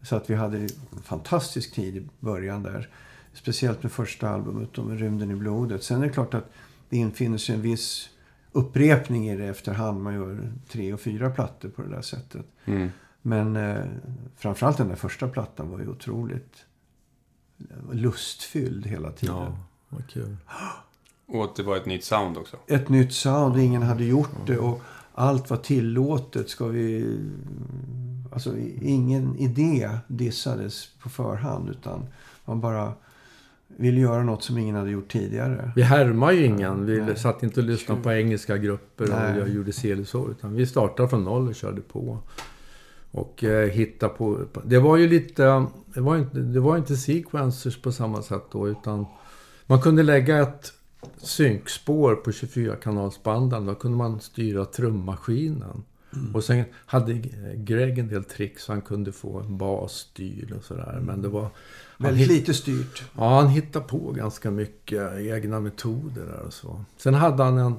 Så 0.02 0.16
att 0.16 0.30
vi 0.30 0.36
hade 0.36 0.58
en 0.58 0.70
fantastisk 1.04 1.74
tid 1.74 1.98
i 1.98 2.08
början 2.20 2.64
där. 2.64 2.90
Speciellt 3.36 3.84
med 3.84 3.92
första 3.92 4.30
albumet 4.30 4.78
och 4.78 4.86
med 4.86 5.00
Rymden 5.00 5.32
i 5.32 5.36
blodet. 5.36 5.84
Sen 5.84 6.02
är 6.02 6.08
det 6.08 6.14
klart 6.14 6.34
att 6.34 6.52
det 6.90 6.98
infinner 6.98 7.38
sig 7.38 7.56
en 7.56 7.62
viss 7.62 8.10
upprepning 8.52 9.30
i 9.30 9.38
det 9.38 9.46
efterhand. 9.46 10.04
Man 10.04 10.14
gör 10.14 10.52
tre 10.70 10.94
och 10.94 11.00
fyra 11.00 11.30
plattor 11.30 11.70
på 11.70 11.82
det 11.82 11.90
där 11.90 12.02
sättet. 12.02 12.46
Mm. 12.66 12.90
Men 13.22 13.56
eh, 13.56 13.84
framförallt 14.38 14.78
den 14.78 14.88
där 14.88 14.96
första 14.96 15.28
plattan 15.28 15.70
var 15.70 15.80
ju 15.80 15.90
otroligt 15.90 16.66
lustfylld 17.92 18.86
hela 18.86 19.12
tiden. 19.12 19.36
Ja, 19.36 19.58
vad 19.90 20.08
kul. 20.08 20.38
Och 21.26 21.44
att 21.44 21.56
det 21.56 21.64
var 21.64 21.78
ett 21.78 21.86
nytt 21.86 22.04
sound 22.04 22.38
också. 22.38 22.58
Ett 22.68 22.90
nytt 22.90 23.14
sound, 23.14 23.58
ingen 23.58 23.82
hade 23.82 24.04
gjort 24.04 24.48
det 24.48 24.58
och 24.58 24.82
allt 25.14 25.50
var 25.50 25.58
tillåtet. 25.58 26.50
Ska 26.50 26.68
vi... 26.68 27.18
Alltså 28.32 28.58
ingen 28.82 29.36
idé 29.36 29.90
dissades 30.08 30.90
på 31.00 31.10
förhand 31.10 31.70
utan 31.70 32.08
man 32.46 32.62
bara 32.62 32.94
ville 33.68 34.00
göra 34.00 34.24
något 34.24 34.44
som 34.44 34.58
ingen 34.58 34.76
hade 34.76 34.92
gjort 34.92 35.12
tidigare. 35.12 35.72
Vi 35.76 35.82
härmar 35.82 36.32
ju 36.32 36.46
ingen. 36.46 36.86
Vi 36.86 37.02
Nej. 37.02 37.18
satt 37.18 37.44
inte 37.44 37.60
och 37.60 37.66
lyssnade 37.66 38.02
på 38.02 38.12
engelska 38.12 38.58
grupper 38.58 39.08
Nej. 39.08 39.34
och 39.34 39.40
jag 39.40 39.56
gjorde 39.56 39.74
si 39.74 39.92
eller 39.92 40.04
så. 40.04 40.30
Utan 40.30 40.54
vi 40.54 40.66
startade 40.66 41.10
från 41.10 41.24
noll 41.24 41.48
och 41.48 41.56
körde 41.56 41.82
på. 41.82 42.20
Och 43.12 43.44
eh, 43.44 43.70
hitta 43.70 44.10
på... 44.10 44.40
Det 44.64 44.80
var 44.80 44.98
ju 44.98 45.08
lite... 45.08 45.66
Det 45.86 46.02
var 46.02 46.18
inte, 46.18 46.40
det 46.40 46.60
var 46.60 46.78
inte 46.78 46.96
sequencers 46.96 47.82
på 47.82 47.92
samma 47.92 48.22
sätt 48.22 48.44
då. 48.52 48.70
Utan 48.70 49.06
man 49.66 49.82
kunde 49.82 50.04
lägga 50.04 50.42
ett 50.42 50.74
synkspår 51.18 52.16
på 52.16 52.32
24-kanalsbanden. 52.32 53.66
Då 53.66 53.76
kunde 53.76 53.98
man 53.98 54.20
styra 54.20 54.66
trummaskinen. 54.66 55.84
Och 56.34 56.44
sen 56.44 56.64
hade 56.86 57.14
Greg 57.56 58.00
en 58.00 58.08
del 58.08 58.24
tricks 58.24 58.64
så 58.64 58.72
han 58.72 58.82
kunde 58.82 59.12
få 59.12 59.40
en 59.40 59.58
bas 59.58 59.92
styrd 59.94 60.52
och 60.52 60.64
sådär. 60.64 61.00
Men 61.02 61.22
det 61.22 61.28
var... 61.28 61.48
Väldigt 61.98 62.28
lite 62.28 62.54
styrt. 62.54 63.04
Ja, 63.18 63.36
han 63.40 63.48
hittade 63.48 63.86
på 63.86 64.12
ganska 64.12 64.52
mycket 64.52 65.20
egna 65.20 65.60
metoder 65.60 66.26
där 66.26 66.40
och 66.46 66.54
så. 66.54 66.84
Sen 66.98 67.14
hade 67.14 67.44
han 67.44 67.58
en, 67.58 67.74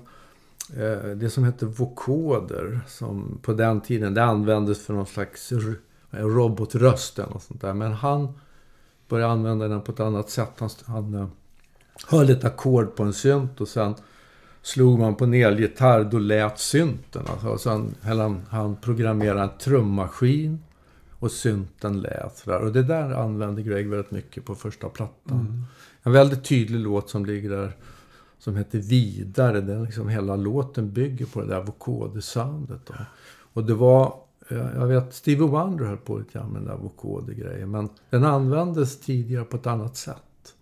eh, 0.77 1.17
det 1.17 1.31
som 1.31 1.45
hette 1.45 1.67
vokoder, 1.67 2.81
som 2.89 3.39
på 3.43 3.53
den 3.53 3.81
tiden, 3.81 4.15
det 4.15 4.25
användes 4.25 4.87
för 4.87 4.95
någon 4.95 5.07
slags 5.07 5.53
r- 5.53 5.77
robotröst 6.11 7.19
eller 7.19 7.31
något 7.31 7.43
sånt 7.43 7.61
där. 7.61 7.75
Men 7.75 7.93
han 7.93 8.29
började 9.09 9.33
använda 9.33 9.69
den 9.69 9.81
på 9.83 9.93
ett 9.93 10.01
annat 10.01 10.31
sätt. 10.31 10.53
Han, 10.59 10.71
han 10.87 11.15
eh, 11.15 11.27
höll 12.07 12.31
ett 12.31 12.45
ackord 12.45 12.95
på 12.97 13.03
en 13.03 13.13
synt 13.13 13.61
och 13.61 13.69
sen 13.69 13.95
slog 14.67 14.99
man 14.99 15.15
på 15.15 15.25
en 15.25 15.35
elgitarr, 15.35 16.05
då 16.05 16.19
lät 16.19 16.59
synten. 16.59 17.23
Alltså, 17.27 17.89
höll 18.01 18.21
han, 18.21 18.43
han 18.49 18.77
programmerade 18.77 19.43
en 19.43 19.59
trummaskin 19.59 20.63
och 21.11 21.31
synten 21.31 22.01
lät. 22.01 22.47
Och 22.47 22.73
det 22.73 22.83
där 22.83 23.11
använde 23.11 23.63
Greg 23.63 23.89
väldigt 23.89 24.11
mycket 24.11 24.45
på 24.45 24.55
första 24.55 24.89
plattan. 24.89 25.67
En 26.03 26.13
väldigt 26.13 26.45
tydlig 26.45 26.81
låt 26.81 27.11
som 27.11 27.27
ligger 27.27 27.51
där 27.51 27.73
som 28.39 28.57
heter 28.57 28.79
Vidare. 28.79 29.61
Den 29.61 29.85
liksom, 29.85 30.09
hela 30.09 30.37
låten 30.37 30.93
bygger 30.93 31.27
på 31.27 31.41
det 31.41 31.47
där 31.47 31.63
vocoder-soundet. 31.63 32.87
då. 32.87 32.95
Och 33.53 33.65
det 33.65 33.75
var, 33.75 34.15
eh, 34.49 34.67
jag 34.75 34.87
vet, 34.87 35.15
Stevie 35.15 35.47
Wonder 35.47 35.85
höll 35.85 35.97
på 35.97 36.19
lite 36.19 36.39
grann 36.39 36.49
med 36.49 36.63
den 36.63 36.69
där 36.69 36.77
vocoder-grejen. 36.77 37.71
Men 37.71 37.89
den 38.11 38.25
användes 38.25 39.01
tidigare 39.01 39.45
på 39.45 39.57
ett 39.57 39.67
annat 39.67 39.97
sätt. 39.97 40.55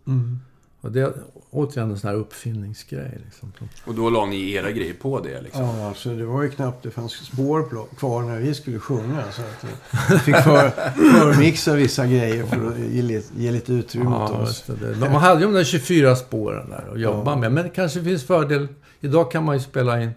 Och 0.84 0.92
det 0.92 1.00
är 1.00 1.12
återigen 1.50 1.90
en 1.90 1.98
sån 1.98 2.10
här 2.10 2.16
uppfinningsgrej. 2.16 3.20
Liksom. 3.24 3.52
Och 3.84 3.94
då 3.94 4.10
la 4.10 4.26
ni 4.26 4.52
era 4.52 4.70
grejer 4.70 4.94
på 4.94 5.20
det 5.20 5.40
liksom. 5.42 5.62
Ja, 5.62 5.88
alltså 5.88 6.08
det 6.16 6.24
var 6.24 6.42
ju 6.42 6.50
knappt 6.50 6.82
det 6.82 6.90
fanns 6.90 7.12
spår 7.12 7.68
kvar 7.98 8.22
när 8.22 8.40
vi 8.40 8.54
skulle 8.54 8.78
sjunga. 8.78 9.22
Så 9.32 9.42
att 9.42 9.64
vi 10.10 10.18
fick 10.18 10.36
för, 10.36 10.70
förmixa 11.12 11.74
vissa 11.74 12.06
grejer 12.06 12.44
för 12.46 12.68
att 12.70 12.78
ge, 12.78 13.02
lite- 13.02 13.32
ge 13.36 13.50
lite 13.50 13.72
utrymme 13.72 14.16
åt 14.16 14.30
Ja, 14.32 14.38
oss. 14.42 14.48
just 14.68 14.80
det. 14.80 14.96
Man 15.00 15.10
hade 15.22 15.40
ju 15.40 15.46
de 15.46 15.52
där 15.54 15.64
24 15.64 16.16
spåren 16.16 16.70
där 16.70 16.92
att 16.92 17.00
jobba 17.00 17.30
Ja. 17.30 17.36
med. 17.36 17.52
Men 17.52 17.64
det 17.64 17.70
kanske 17.70 18.02
finns 18.04 18.24
fördel. 18.24 18.68
Idag 19.00 19.30
kan 19.30 19.44
man 19.44 19.56
ju 19.56 19.60
spela 19.62 20.02
in 20.02 20.10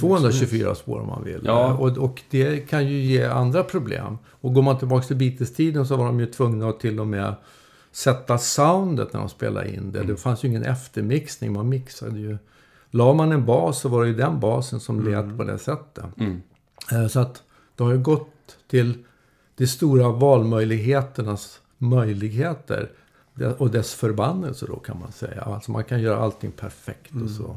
224 0.00 0.74
spår 0.74 1.00
om 1.00 1.06
man 1.06 1.24
vill. 1.24 1.40
Ja. 1.44 1.74
Och, 1.74 1.98
och 1.98 2.22
det 2.30 2.68
kan 2.70 2.86
ju 2.88 3.00
ge 3.02 3.24
andra 3.24 3.62
problem. 3.62 4.18
Och 4.40 4.54
går 4.54 4.62
man 4.62 4.78
tillbaka 4.78 5.06
till 5.06 5.16
Beatles-tiden 5.16 5.86
så 5.86 5.96
var 5.96 6.06
de 6.06 6.20
ju 6.20 6.26
tvungna 6.26 6.68
att 6.68 6.80
till 6.80 7.00
och 7.00 7.06
med 7.06 7.34
sätta 7.96 8.38
soundet 8.38 9.12
när 9.12 9.20
de 9.20 9.28
spelade 9.28 9.74
in 9.74 9.92
det. 9.92 10.02
Det 10.02 10.16
fanns 10.16 10.44
ju 10.44 10.48
ingen 10.48 10.62
eftermixning. 10.64 11.52
Man 11.52 11.68
mixade 11.68 12.18
ju. 12.18 12.38
La 12.90 13.12
man 13.12 13.32
en 13.32 13.44
bas 13.46 13.80
så 13.80 13.88
var 13.88 14.02
det 14.02 14.08
ju 14.08 14.14
den 14.14 14.40
basen 14.40 14.80
som 14.80 15.04
lät 15.04 15.36
på 15.36 15.44
det 15.44 15.58
sättet. 15.58 16.04
Mm. 16.18 16.42
Eh, 16.92 17.06
Så 17.06 17.20
att 17.20 17.42
det 17.76 17.84
har 17.84 17.92
ju 17.92 17.98
gått 17.98 18.56
till 18.68 19.04
de 19.56 19.66
stora 19.66 20.08
valmöjligheternas 20.08 21.60
möjligheter. 21.78 22.90
Och 23.58 23.70
dess 23.70 23.94
förbannelse 23.94 24.66
då 24.66 24.76
kan 24.76 24.98
man 24.98 25.12
säga. 25.12 25.42
Alltså 25.42 25.70
man 25.70 25.84
kan 25.84 26.00
göra 26.02 26.18
allting 26.18 26.52
perfekt 26.52 27.12
och 27.24 27.30
så. 27.30 27.56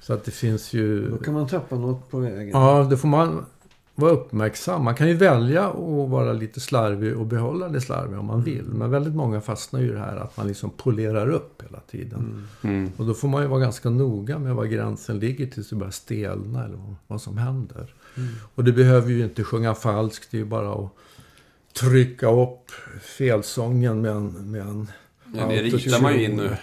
Så 0.00 0.12
att 0.14 0.24
det 0.24 0.30
finns 0.30 0.72
ju... 0.72 1.10
Då 1.10 1.18
kan 1.18 1.34
man 1.34 1.46
tappa 1.48 1.76
något 1.76 2.10
på 2.10 2.18
vägen. 2.18 2.48
Ja, 2.48 2.86
det 2.90 2.96
får 2.96 3.08
man 3.08 3.46
vara 3.94 4.10
uppmärksam. 4.12 4.84
Man 4.84 4.94
kan 4.94 5.08
ju 5.08 5.14
välja 5.14 5.66
att 5.68 6.08
vara 6.10 6.32
lite 6.32 6.60
slarvig 6.60 7.16
och 7.16 7.26
behålla 7.26 7.68
det 7.68 7.80
slarviga 7.80 8.18
om 8.20 8.26
man 8.26 8.42
vill. 8.42 8.64
Men 8.64 8.90
väldigt 8.90 9.14
många 9.14 9.40
fastnar 9.40 9.80
ju 9.80 9.88
i 9.88 9.92
det 9.92 9.98
här 9.98 10.16
att 10.16 10.36
man 10.36 10.46
liksom 10.46 10.70
polerar 10.70 11.28
upp 11.30 11.62
hela 11.62 11.80
tiden. 11.80 12.48
Mm. 12.62 12.90
Och 12.96 13.06
då 13.06 13.14
får 13.14 13.28
man 13.28 13.42
ju 13.42 13.48
vara 13.48 13.60
ganska 13.60 13.90
noga 13.90 14.38
med 14.38 14.54
var 14.54 14.64
gränsen 14.64 15.18
ligger 15.18 15.46
tills 15.46 15.68
det 15.70 15.76
börjar 15.76 15.90
stelna 15.90 16.64
eller 16.64 16.76
vad- 16.76 16.94
vad 17.06 17.22
som 17.22 17.38
händer. 17.38 17.94
Och 18.54 18.64
det 18.64 18.72
behöver 18.72 19.10
ju 19.10 19.24
inte 19.24 19.44
sjunga 19.44 19.74
falskt, 19.74 20.28
det 20.30 20.36
är 20.36 20.38
ju 20.38 20.44
bara 20.44 20.72
att 20.72 20.90
trycka 21.80 22.30
upp 22.30 22.70
felsången 23.18 24.00
med 24.00 24.10
en, 24.12 24.50
med 24.50 24.60
en 24.60 24.88
Ja, 25.34 25.46
det 25.48 25.62
ritar 25.62 26.02
man 26.02 26.14
ju 26.14 26.24
in 26.24 26.36
nu. 26.36 26.56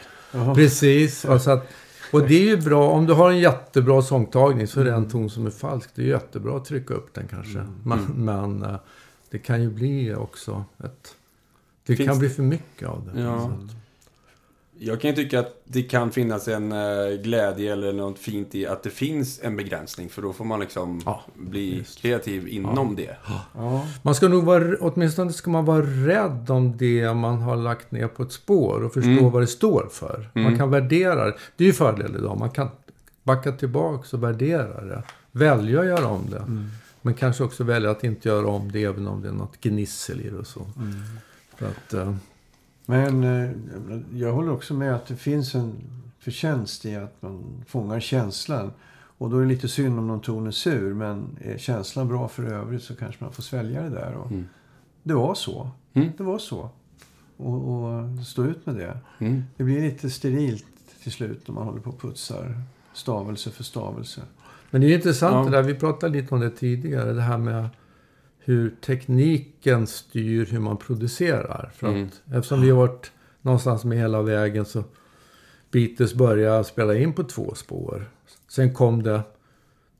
Precis. 0.55 1.25
Och, 1.25 1.41
så 1.41 1.51
att, 1.51 1.67
och 2.12 2.28
det 2.28 2.36
är 2.36 2.45
ju 2.45 2.57
bra. 2.57 2.89
Om 2.89 3.05
du 3.05 3.14
har 3.14 3.32
en 3.32 3.39
jättebra 3.39 4.01
sångtagning 4.01 4.68
så 4.68 4.80
är 4.80 4.86
det 4.86 4.93
en 4.93 5.10
ton 5.10 5.30
som 5.30 5.45
är 5.45 5.49
falsk. 5.49 5.89
Det 5.95 6.01
är 6.01 6.05
jättebra 6.05 6.57
att 6.57 6.66
trycka 6.66 6.93
upp 6.93 7.14
den 7.14 7.28
kanske. 7.28 7.64
Men, 7.84 8.05
men 8.05 8.64
eh, 8.64 8.76
det 9.30 9.39
kan 9.39 9.62
ju 9.62 9.70
bli 9.70 10.16
också 10.16 10.64
ett... 10.84 11.16
Det 11.86 11.95
Finns 11.95 12.10
kan 12.10 12.20
bli 12.20 12.30
för 12.30 12.43
mycket 12.43 12.88
av 12.88 13.10
det. 13.14 13.22
Ja. 13.22 13.51
Jag 14.82 15.01
kan 15.01 15.09
ju 15.09 15.15
tycka 15.15 15.39
att 15.39 15.61
det 15.65 15.84
kan 15.84 16.11
finnas 16.11 16.47
en 16.47 16.71
eh, 16.71 17.21
glädje 17.23 17.73
eller 17.73 17.93
något 17.93 18.19
fint 18.19 18.55
i 18.55 18.65
att 18.67 18.84
det 18.84 18.89
finns 18.89 19.39
en 19.43 19.55
begränsning. 19.57 20.09
För 20.09 20.21
då 20.21 20.34
får 20.34 20.45
man 20.45 20.59
liksom 20.59 21.01
Ja, 21.05 21.23
bli 21.36 21.84
kreativ 22.01 22.47
inom 22.47 22.95
det. 22.95 23.15
Ja. 23.55 23.86
Man 24.01 24.15
ska 24.15 24.27
nog 24.27 24.43
vara, 24.43 24.75
åtminstone 24.80 25.34
ska 25.34 25.51
man 25.51 25.65
vara 25.65 25.82
rädd 25.86 26.49
om 26.49 26.77
det 26.77 27.13
man 27.13 27.41
har 27.41 27.55
lagt 27.55 27.91
ner 27.91 28.07
på 28.07 28.23
ett 28.23 28.32
spår 28.32 28.84
och 28.84 28.93
förstå 28.93 29.09
Mm. 29.09 29.30
vad 29.32 29.41
det 29.43 29.47
står 29.47 29.88
för. 29.91 30.30
Man 30.34 30.45
Mm. 30.45 30.57
kan 30.57 30.71
värdera 30.71 31.25
det. 31.25 31.34
Det 31.57 31.63
är 31.63 31.67
ju 31.67 31.73
fördel 31.73 32.15
idag. 32.15 32.39
Man 32.39 32.49
kan 32.49 32.69
backa 33.23 33.51
tillbaka 33.51 34.17
och 34.17 34.23
värdera 34.23 34.86
det. 34.86 35.03
Välja 35.32 35.80
att 35.80 35.86
göra 35.86 36.07
om 36.07 36.25
det. 36.30 36.43
Men 37.01 37.13
kanske 37.13 37.43
också 37.43 37.63
välja 37.63 37.91
att 37.91 38.03
inte 38.03 38.30
göra 38.30 38.47
om 38.47 38.71
det 38.71 38.84
även 38.84 39.07
om 39.07 39.21
det 39.21 39.27
är 39.27 39.34
något 39.34 39.61
gnissel 39.61 40.21
i 40.21 40.30
det 40.30 40.38
och 40.38 40.47
så. 40.47 40.61
För 41.57 41.65
att, 41.67 41.93
eh, 41.93 42.15
Men 42.90 43.24
eh, 43.24 43.50
jag 44.14 44.34
håller 44.34 44.52
också 44.52 44.74
med 44.74 44.96
att 44.96 45.06
det 45.06 45.16
finns 45.16 45.56
en 45.56 45.74
förtjänst 46.20 46.86
i 46.86 46.96
att 46.96 47.22
man 47.22 47.64
fångar 47.68 48.00
känslan. 48.00 48.72
Och 49.18 49.30
då 49.30 49.38
är 49.38 49.42
det 49.42 49.48
lite 49.48 49.68
synd 49.68 50.00
om 50.00 50.08
någon 50.08 50.22
ton 50.22 50.48
är 50.48 50.52
sur. 50.52 50.94
Men 50.94 51.38
är 51.42 51.58
känslan 51.58 52.08
bra 52.08 52.28
för 52.28 52.44
övrigt 52.44 52.84
så 52.84 52.96
kanske 52.96 53.24
man 53.24 53.34
får 53.34 53.44
svälja 53.44 53.82
det 53.82 53.90
där. 53.90 54.14
Och 54.14 54.32
Mm. 54.32 54.46
Det 55.04 55.14
var 55.14 55.36
så. 55.36 55.70
Mm. 55.94 56.10
Det 56.18 56.24
var 56.24 56.38
så. 56.38 56.70
Och, 57.38 57.70
och 57.70 58.26
stå 58.26 58.46
ut 58.46 58.66
med 58.66 58.76
det. 58.76 58.98
Mm. 59.20 59.44
Det 59.58 59.64
blir 59.64 59.82
lite 59.82 60.10
sterilt 60.10 60.66
till 61.04 61.12
slut 61.12 61.48
när 61.48 61.56
man 61.56 61.64
håller 61.66 61.82
på 61.82 61.90
och 61.90 62.02
putsar 62.02 62.62
stavelse 62.94 63.52
för 63.52 63.64
stavelse. 63.64 64.22
Men 64.72 64.82
det 64.82 64.88
är 64.88 64.96
intressant 64.96 65.34
Ja. 65.36 65.52
det 65.52 65.58
där, 65.58 65.64
vi 65.64 65.76
pratade 65.76 66.14
lite 66.22 66.36
om 66.36 66.42
det 66.42 66.50
tidigare, 66.50 67.14
det 67.14 67.22
här 67.22 67.38
med 67.38 67.70
hur 68.40 68.76
tekniken 68.86 69.88
styr 69.88 70.46
hur 70.46 70.60
man 70.60 70.78
producerar. 70.78 71.72
För 71.76 71.88
Mm. 71.88 72.06
att, 72.08 72.34
eftersom 72.36 72.62
vi 72.62 72.70
har 72.70 72.78
varit 72.78 73.12
någonstans 73.42 73.84
med 73.86 73.98
hela 73.98 74.22
vägen 74.22 74.66
så 74.66 74.84
Beatles 75.72 76.14
började 76.14 76.64
spela 76.64 76.96
in 76.96 77.14
på 77.14 77.24
två 77.24 77.56
spår. 77.56 78.10
Sen 78.48 78.74
kom 78.74 79.04
det 79.04 79.22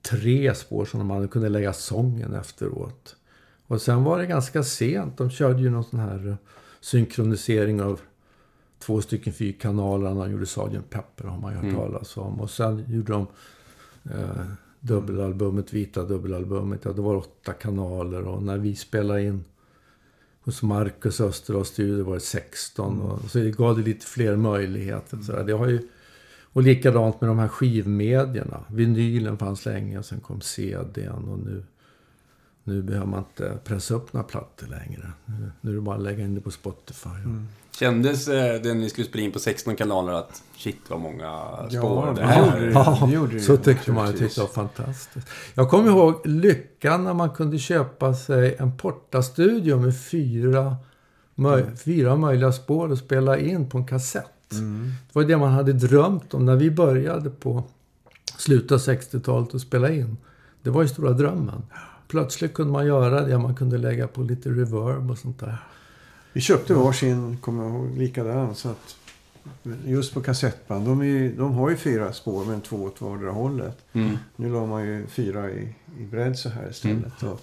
tre 0.10 0.56
spår 0.56 0.86
som 0.86 1.10
hade 1.10 1.28
kunde 1.28 1.50
lägga 1.50 1.74
sången 1.74 2.34
efteråt. 2.34 3.16
Och 3.68 3.82
sen 3.82 4.04
var 4.04 4.18
det 4.20 4.26
ganska 4.26 4.64
sent. 4.64 5.18
De 5.18 5.30
körde 5.30 5.62
ju 5.62 5.70
någon 5.70 5.84
sån 5.84 6.00
här 6.00 6.38
synkronisering 6.82 7.82
av 7.82 8.00
två 8.80 9.02
stycken 9.02 9.34
fyrkanaler. 9.34 10.10
De 10.16 10.32
gjorde 10.32 10.46
Sgt. 10.46 10.90
Pepper 10.90 11.24
har 11.28 11.40
man 11.40 11.52
ju 11.52 11.56
hört 11.56 11.64
Mm. 11.66 11.76
talas 11.76 12.18
om. 12.18 12.40
Och 12.42 12.50
sen 12.50 12.86
gjorde 12.88 13.12
de 13.14 13.28
eh, 14.12 14.46
dubbelalbumet, 14.80 15.73
vita 15.73 16.03
dubbelalbumet. 16.03 16.86
Ja, 16.86 16.91
det 16.93 17.01
var 17.01 17.15
åtta 17.15 17.53
kanaler. 17.53 18.27
Och 18.27 18.43
när 18.43 18.57
vi 18.57 18.75
spelade 18.75 19.23
in 19.23 19.43
hos 20.41 20.61
Marcus 20.61 21.21
Österdahl 21.21 21.65
studio 21.65 22.03
var 22.05 22.13
det 22.13 22.19
16. 22.19 23.01
Och, 23.01 23.32
så 23.32 23.39
det 23.39 23.51
gav 23.51 23.77
det 23.77 23.84
lite 23.84 24.05
fler 24.05 24.36
möjligheter. 24.36 25.17
Så. 25.17 25.43
Det 25.43 25.53
har 25.53 25.67
ju, 25.67 25.88
och 26.53 26.63
likadant 26.63 27.21
med 27.21 27.30
de 27.30 27.39
här 27.39 27.47
skivmedierna. 27.47 28.63
Vinylen 28.69 29.38
fanns 29.38 29.65
länge, 29.65 30.03
sen 30.03 30.19
kom 30.19 30.41
CDn 30.41 31.27
och 31.30 31.39
nu, 31.39 31.63
nu 32.63 32.82
behöver 32.82 33.07
man 33.07 33.19
inte 33.19 33.57
pressa 33.63 33.93
upp 33.93 34.13
några 34.13 34.27
plattor 34.27 34.67
längre. 34.67 35.11
Nu, 35.25 35.51
nu 35.61 35.71
är 35.71 35.75
det 35.75 35.82
bara 35.82 35.95
att 35.95 36.03
lägga 36.03 36.23
in 36.23 36.36
det 36.36 36.41
på 36.41 36.51
Spotify. 36.51 37.09
Kändes 37.80 38.27
eh, 38.27 38.61
det 38.61 38.73
ni 38.73 38.89
skulle 38.89 39.07
spela 39.07 39.23
in 39.23 39.32
på 39.32 39.39
16 39.39 39.75
kanaler 39.75 40.13
att 40.13 40.41
shit 40.57 40.77
vad 40.88 40.99
många 40.99 41.41
spår 41.69 42.07
Ja, 42.07 42.13
det 42.15 42.23
här 42.25 42.59
det. 42.59 42.71
Ja, 42.71 42.99
det 43.07 43.13
gjorde 43.13 43.34
det 43.34 43.39
så 43.39 43.57
tyckte 43.57 43.91
man. 43.91 44.05
Jag 44.05 44.17
tyckte 44.17 44.39
det 44.41 44.41
var 44.41 44.53
fantastiskt. 44.53 45.27
Jag 45.53 45.69
kommer 45.69 45.89
ihåg 45.89 46.27
lyckan 46.27 47.03
när 47.03 47.13
man 47.13 47.30
kunde 47.30 47.57
köpa 47.59 48.13
sig 48.13 48.55
en 48.59 48.77
portastudio 48.77 49.77
med 49.80 50.01
fyra, 50.01 50.75
möj- 51.36 51.75
fyra 51.75 52.15
möjliga 52.15 52.51
spår 52.51 52.91
och 52.91 52.97
spela 52.97 53.38
in 53.38 53.69
på 53.69 53.77
en 53.77 53.86
kassett. 53.88 54.51
Mm. 54.51 54.91
Det 55.07 55.19
var 55.19 55.23
det 55.23 55.38
man 55.38 55.51
hade 55.51 55.73
drömt 55.73 56.34
om 56.34 56.45
när 56.45 56.55
vi 56.55 56.71
började 56.71 57.30
på 57.30 57.63
slutet 58.38 58.71
av 58.71 58.77
60-talet 58.80 59.55
att 59.55 59.61
spela 59.61 59.89
in. 59.89 60.17
Det 60.63 60.69
var 60.69 60.82
ju 60.82 60.88
stora 60.88 61.11
drömmen. 61.11 61.63
Plötsligt 62.07 62.53
kunde 62.53 62.71
man 62.73 62.86
göra 62.86 63.21
det. 63.21 63.38
Man 63.38 63.55
kunde 63.55 63.77
lägga 63.77 64.07
på 64.07 64.21
lite 64.21 64.49
reverb 64.49 65.11
och 65.11 65.17
sånt 65.17 65.39
där. 65.39 65.57
Vi 66.34 66.41
köpte 66.41 66.73
varsin, 66.73 67.38
kommer 67.41 67.63
jag 67.63 67.73
ihåg, 67.73 67.97
likadan. 67.97 68.55
Så 68.55 68.69
att 68.69 68.95
just 69.86 70.13
på 70.13 70.21
kassettband. 70.21 70.86
De, 70.86 71.01
är, 71.01 71.30
de 71.38 71.53
har 71.53 71.69
ju 71.69 71.75
fyra 71.75 72.13
spår 72.13 72.45
men 72.45 72.61
två 72.61 72.84
åt 72.84 73.01
vardera 73.01 73.32
hållet. 73.32 73.77
Mm. 73.93 74.17
Nu 74.36 74.49
la 74.53 74.65
man 74.65 74.86
ju 74.88 75.07
fyra 75.07 75.51
i, 75.51 75.75
i 75.99 76.03
bredd 76.05 76.38
så 76.39 76.49
här 76.49 76.69
istället. 76.69 77.23
Och 77.23 77.41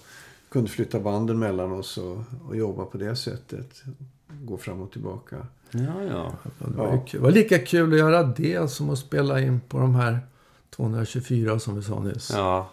kunde 0.49 0.69
flytta 0.69 0.99
banden 0.99 1.39
mellan 1.39 1.71
oss 1.71 1.97
och, 1.97 2.17
och 2.47 2.55
jobba 2.57 2.85
på 2.85 2.97
det 2.97 3.15
sättet. 3.15 3.83
Gå 4.41 4.57
fram 4.57 4.81
och 4.81 4.91
tillbaka. 4.91 5.35
Ja, 5.71 6.03
ja. 6.09 6.31
Det 6.59 6.77
var, 6.77 6.85
Ja. 6.87 6.99
kul. 7.07 7.19
det 7.21 7.23
var 7.23 7.31
lika 7.31 7.59
kul 7.59 7.93
att 7.93 7.99
göra 7.99 8.23
det 8.23 8.71
som 8.71 8.89
att 8.89 8.99
spela 8.99 9.41
in 9.41 9.59
på 9.67 9.79
de 9.79 9.95
här 9.95 10.19
224 10.75 11.59
som 11.59 11.75
vi 11.75 11.81
sa 11.83 11.99
nyss. 11.99 12.31
Ja. 12.33 12.69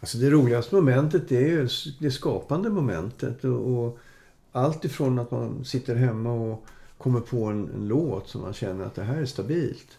Alltså 0.00 0.18
det 0.18 0.30
roligaste 0.30 0.74
momentet 0.74 1.32
är 1.32 1.40
ju 1.40 1.68
det 1.98 2.10
skapande 2.10 2.70
momentet. 2.70 3.44
Och, 3.44 3.84
och 3.86 3.98
allt 4.54 4.84
ifrån 4.84 5.18
att 5.18 5.30
man 5.30 5.64
sitter 5.64 5.94
hemma 5.94 6.32
och 6.32 6.64
kommer 6.98 7.20
på 7.20 7.44
en, 7.44 7.70
en 7.74 7.88
låt 7.88 8.28
som 8.28 8.40
man 8.40 8.52
känner 8.54 8.84
att 8.84 8.94
det 8.94 9.02
här 9.04 9.16
är 9.16 9.26
stabilt. 9.26 9.98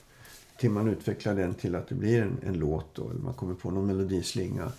Till 0.59 0.69
man 0.71 0.87
utvecklar 0.87 1.35
den 1.35 1.53
till 1.53 1.75
att 1.75 1.87
det 1.87 1.95
blir 1.95 2.21
en, 2.21 2.37
en 2.45 2.53
låt 2.59 2.95
då. 2.95 3.09
Eller 3.09 3.19
man 3.21 3.33
kommer 3.33 3.53
på 3.53 3.71
någon 3.71 3.87
melodislinga. 3.87 4.71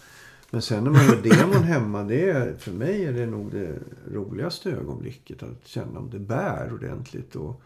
Men 0.51 0.63
sen 0.63 0.85
när 0.85 0.91
man 0.91 1.07
gör 1.07 1.23
demon 1.23 1.63
hemma. 1.63 2.03
Det 2.03 2.31
är, 2.31 2.55
för 2.59 2.73
mig 2.73 3.05
är 3.05 3.13
det 3.13 3.27
nog 3.27 3.53
det 3.53 3.79
roligaste 4.13 4.71
ögonblicket. 4.71 5.43
Att 5.43 5.67
känna 5.67 5.99
om 5.99 6.11
det 6.11 6.19
bär 6.19 6.73
ordentligt. 6.75 7.37
Och 7.37 7.63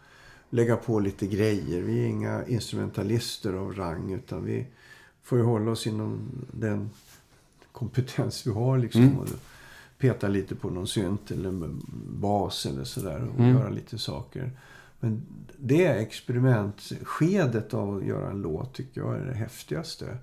lägga 0.51 0.77
på 0.77 1.01
lite 1.01 1.27
grejer. 1.27 1.83
Vi 1.83 2.01
är 2.01 2.07
inga 2.07 2.47
instrumentalister 2.47 3.53
av 3.53 3.75
rang. 3.75 4.13
Utan 4.13 4.45
vi 4.45 4.67
får 5.23 5.39
ju 5.39 5.45
hålla 5.45 5.71
oss 5.71 5.87
inom 5.87 6.29
den 6.53 6.91
kompetens 7.73 8.47
vi 8.47 8.51
har. 8.51 8.79
Liksom, 8.79 9.03
Mm. 9.03 9.27
Peta 10.01 10.29
lite 10.29 10.55
på 10.55 10.71
någon 10.71 10.87
synt 10.87 11.31
eller 11.31 11.71
bas 12.21 12.67
eller 12.67 12.85
sådär. 12.85 13.29
Och 13.35 13.41
Mm. 13.41 13.57
göra 13.57 13.69
lite 13.69 13.99
saker. 13.99 14.51
Men 15.01 15.23
det 15.59 15.87
experimentskedet 15.87 17.75
av 17.75 17.97
att 17.97 18.05
göra 18.05 18.31
en 18.31 18.43
låt 18.43 18.75
tycker 18.75 19.01
jag 19.01 19.17
är 19.19 19.25
det 19.25 19.35
häftigaste. 19.35 20.19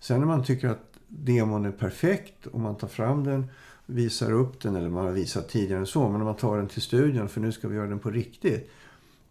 Sen 0.00 0.20
när 0.20 0.26
man 0.26 0.44
tycker 0.44 0.68
att 0.68 0.98
demon 1.08 1.64
är 1.66 1.70
perfekt 1.72 2.46
och 2.46 2.60
man 2.60 2.76
tar 2.76 2.88
fram 2.88 3.24
den, 3.24 3.46
visar 3.86 4.32
upp 4.32 4.60
den 4.60 4.76
eller 4.76 4.88
man 4.88 5.04
har 5.04 5.12
visat 5.12 5.48
tidigare 5.48 5.80
än 5.80 5.86
så. 5.86 6.08
Men 6.08 6.18
när 6.18 6.24
man 6.24 6.36
tar 6.36 6.56
den 6.56 6.68
till 6.68 6.82
studion 6.82 7.28
för 7.28 7.40
nu 7.40 7.52
ska 7.52 7.68
vi 7.68 7.76
göra 7.76 7.86
den 7.88 7.98
på 7.98 8.10
riktigt. 8.10 8.70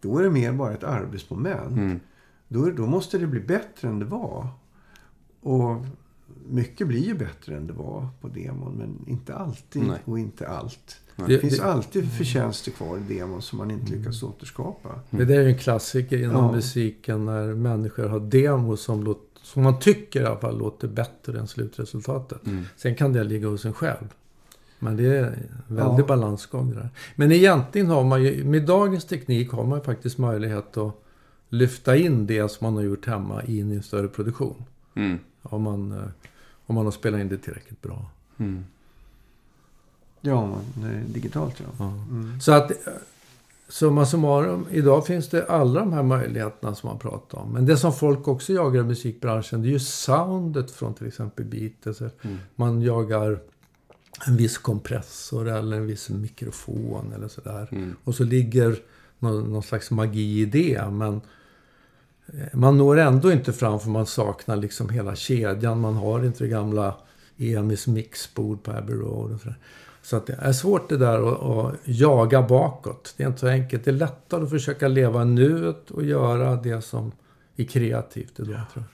Då 0.00 0.18
är 0.18 0.22
det 0.22 0.30
mer 0.30 0.52
bara 0.52 0.72
ett 0.74 0.84
arbetsmoment. 0.84 1.70
Mm. 1.70 2.00
Då, 2.48 2.70
då 2.70 2.86
måste 2.86 3.18
det 3.18 3.26
bli 3.26 3.40
bättre 3.40 3.88
än 3.88 3.98
det 3.98 4.04
var. 4.04 4.48
Och 5.40 5.84
mycket 6.48 6.86
blir 6.88 7.00
ju 7.06 7.14
bättre 7.14 7.56
än 7.56 7.66
det 7.66 7.72
var 7.72 8.08
på 8.20 8.28
demon. 8.28 8.72
Men 8.74 9.12
inte 9.12 9.34
alltid 9.34 9.82
Nej. 9.82 9.98
och 10.04 10.18
inte 10.18 10.48
allt. 10.48 10.96
Det, 11.16 11.24
Det 11.26 11.38
finns 11.38 11.58
det, 11.58 11.64
alltid 11.64 12.12
förtjänster 12.12 12.70
kvar 12.70 12.98
i 12.98 13.14
demon 13.14 13.42
som 13.42 13.58
man 13.58 13.70
inte 13.70 13.92
lyckas 13.92 14.22
återskapa. 14.22 14.88
det 15.10 15.24
där 15.24 15.38
är 15.38 15.42
ju 15.42 15.48
en 15.48 15.58
klassiker 15.58 16.18
inom 16.22 16.44
Ja. 16.44 16.52
musiken 16.52 17.24
när 17.24 17.54
människor 17.54 18.08
har 18.08 18.20
demos 18.20 18.80
som, 18.82 19.04
låt, 19.04 19.20
som 19.42 19.62
man 19.62 19.78
tycker 19.78 20.22
i 20.22 20.24
alla 20.26 20.38
fall 20.40 20.58
låter 20.58 20.88
bättre 20.88 21.38
än 21.40 21.48
slutresultatet. 21.48 22.46
Mm. 22.46 22.64
Sen 22.76 22.94
kan 22.94 23.12
det 23.12 23.24
ligga 23.24 23.48
hos 23.48 23.64
en 23.64 23.72
själv. 23.72 24.14
Men 24.78 24.96
det 24.96 25.06
är 25.06 25.22
en 25.24 25.76
väldig 25.76 26.02
Ja. 26.02 26.06
balansgång 26.06 26.70
där. 26.74 26.88
Men 27.16 27.32
egentligen 27.32 27.86
har 27.86 28.04
man 28.04 28.22
ju, 28.22 28.44
med 28.44 28.66
dagens 28.66 29.04
teknik 29.04 29.50
har 29.50 29.64
man 29.64 29.78
ju 29.78 29.84
faktiskt 29.84 30.18
möjlighet 30.18 30.76
att 30.76 31.02
lyfta 31.48 31.96
in 31.96 32.26
det 32.26 32.50
som 32.50 32.64
man 32.64 32.74
har 32.74 32.82
gjort 32.82 33.06
hemma 33.06 33.42
in 33.42 33.72
i 33.72 33.76
en 33.76 33.82
större 33.82 34.08
produktion. 34.08 34.64
Mm. 34.94 35.18
Om 35.48 35.62
man, 35.62 35.92
eh, 35.92 36.08
om 36.66 36.74
man 36.74 36.84
har 36.84 36.92
spelat 36.92 37.20
in 37.20 37.28
det 37.28 37.38
tillräckligt 37.38 37.82
bra. 37.82 38.10
Mm. 38.38 38.64
Ja, 40.20 40.46
man, 40.46 40.62
digitalt 41.06 41.60
ja. 41.60 41.66
Ja. 41.78 41.84
Mm. 42.10 42.40
Så 42.40 42.52
att, 42.52 42.70
eh, 42.70 42.92
summa 43.68 44.06
summarum, 44.06 44.66
idag 44.70 45.06
finns 45.06 45.28
det 45.28 45.46
alla 45.46 45.80
de 45.80 45.92
här 45.92 46.02
möjligheterna 46.02 46.74
som 46.74 46.88
man 46.88 46.98
pratar 46.98 47.38
om. 47.38 47.52
Men 47.52 47.66
det 47.66 47.76
som 47.76 47.92
folk 47.92 48.28
också 48.28 48.52
jagar 48.52 48.80
i 48.80 48.84
musikbranschen, 48.84 49.62
det 49.62 49.68
är 49.68 49.72
ju 49.72 49.80
soundet 49.80 50.70
från 50.70 50.94
till 50.94 51.06
exempel 51.06 51.44
Beatles. 51.44 52.00
Mm. 52.00 52.38
Man 52.54 52.82
jagar 52.82 53.40
en 54.26 54.36
viss 54.36 54.58
kompressor 54.58 55.48
eller 55.48 55.76
en 55.76 55.86
viss 55.86 56.08
mikrofon 56.08 57.12
eller 57.12 57.28
sådär. 57.28 57.68
Mm. 57.70 57.96
Och 58.04 58.14
så 58.14 58.24
ligger 58.24 58.76
någon, 59.18 59.52
någon 59.52 59.62
slags 59.62 59.90
magi 59.90 60.40
i 60.40 60.44
det. 60.44 60.90
Men 60.90 61.20
man 62.52 62.78
når 62.78 62.98
ändå 62.98 63.32
inte 63.32 63.52
fram 63.52 63.80
för 63.80 63.90
man 63.90 64.06
saknar 64.06 64.56
liksom 64.56 64.88
hela 64.88 65.16
kedjan. 65.16 65.80
Man 65.80 65.94
har 65.96 66.24
inte 66.24 66.44
det 66.44 66.48
gamla 66.48 66.94
EMIs 67.38 67.86
mixbord 67.86 68.62
på 68.62 68.70
Abbey 68.70 68.96
Road 68.96 69.32
och 69.32 69.40
sådär. 69.40 69.58
Så 70.02 70.16
att 70.16 70.26
det 70.26 70.38
är 70.40 70.52
svårt 70.52 70.88
det 70.88 70.96
där 70.96 71.32
att, 71.32 71.42
att 71.42 71.74
jaga 71.84 72.42
bakåt. 72.42 73.14
Det 73.16 73.22
är 73.22 73.26
inte 73.28 73.40
så 73.40 73.48
enkelt. 73.48 73.84
Det 73.84 73.90
är 73.90 73.92
lättare 73.92 74.44
att 74.44 74.50
försöka 74.50 74.88
leva 74.88 75.24
nuet 75.24 75.90
och 75.90 76.04
göra 76.04 76.56
det 76.56 76.82
som 76.82 77.12
är 77.56 77.64
kreativt 77.64 78.40
idag, 78.40 78.60
jag. 78.74 78.84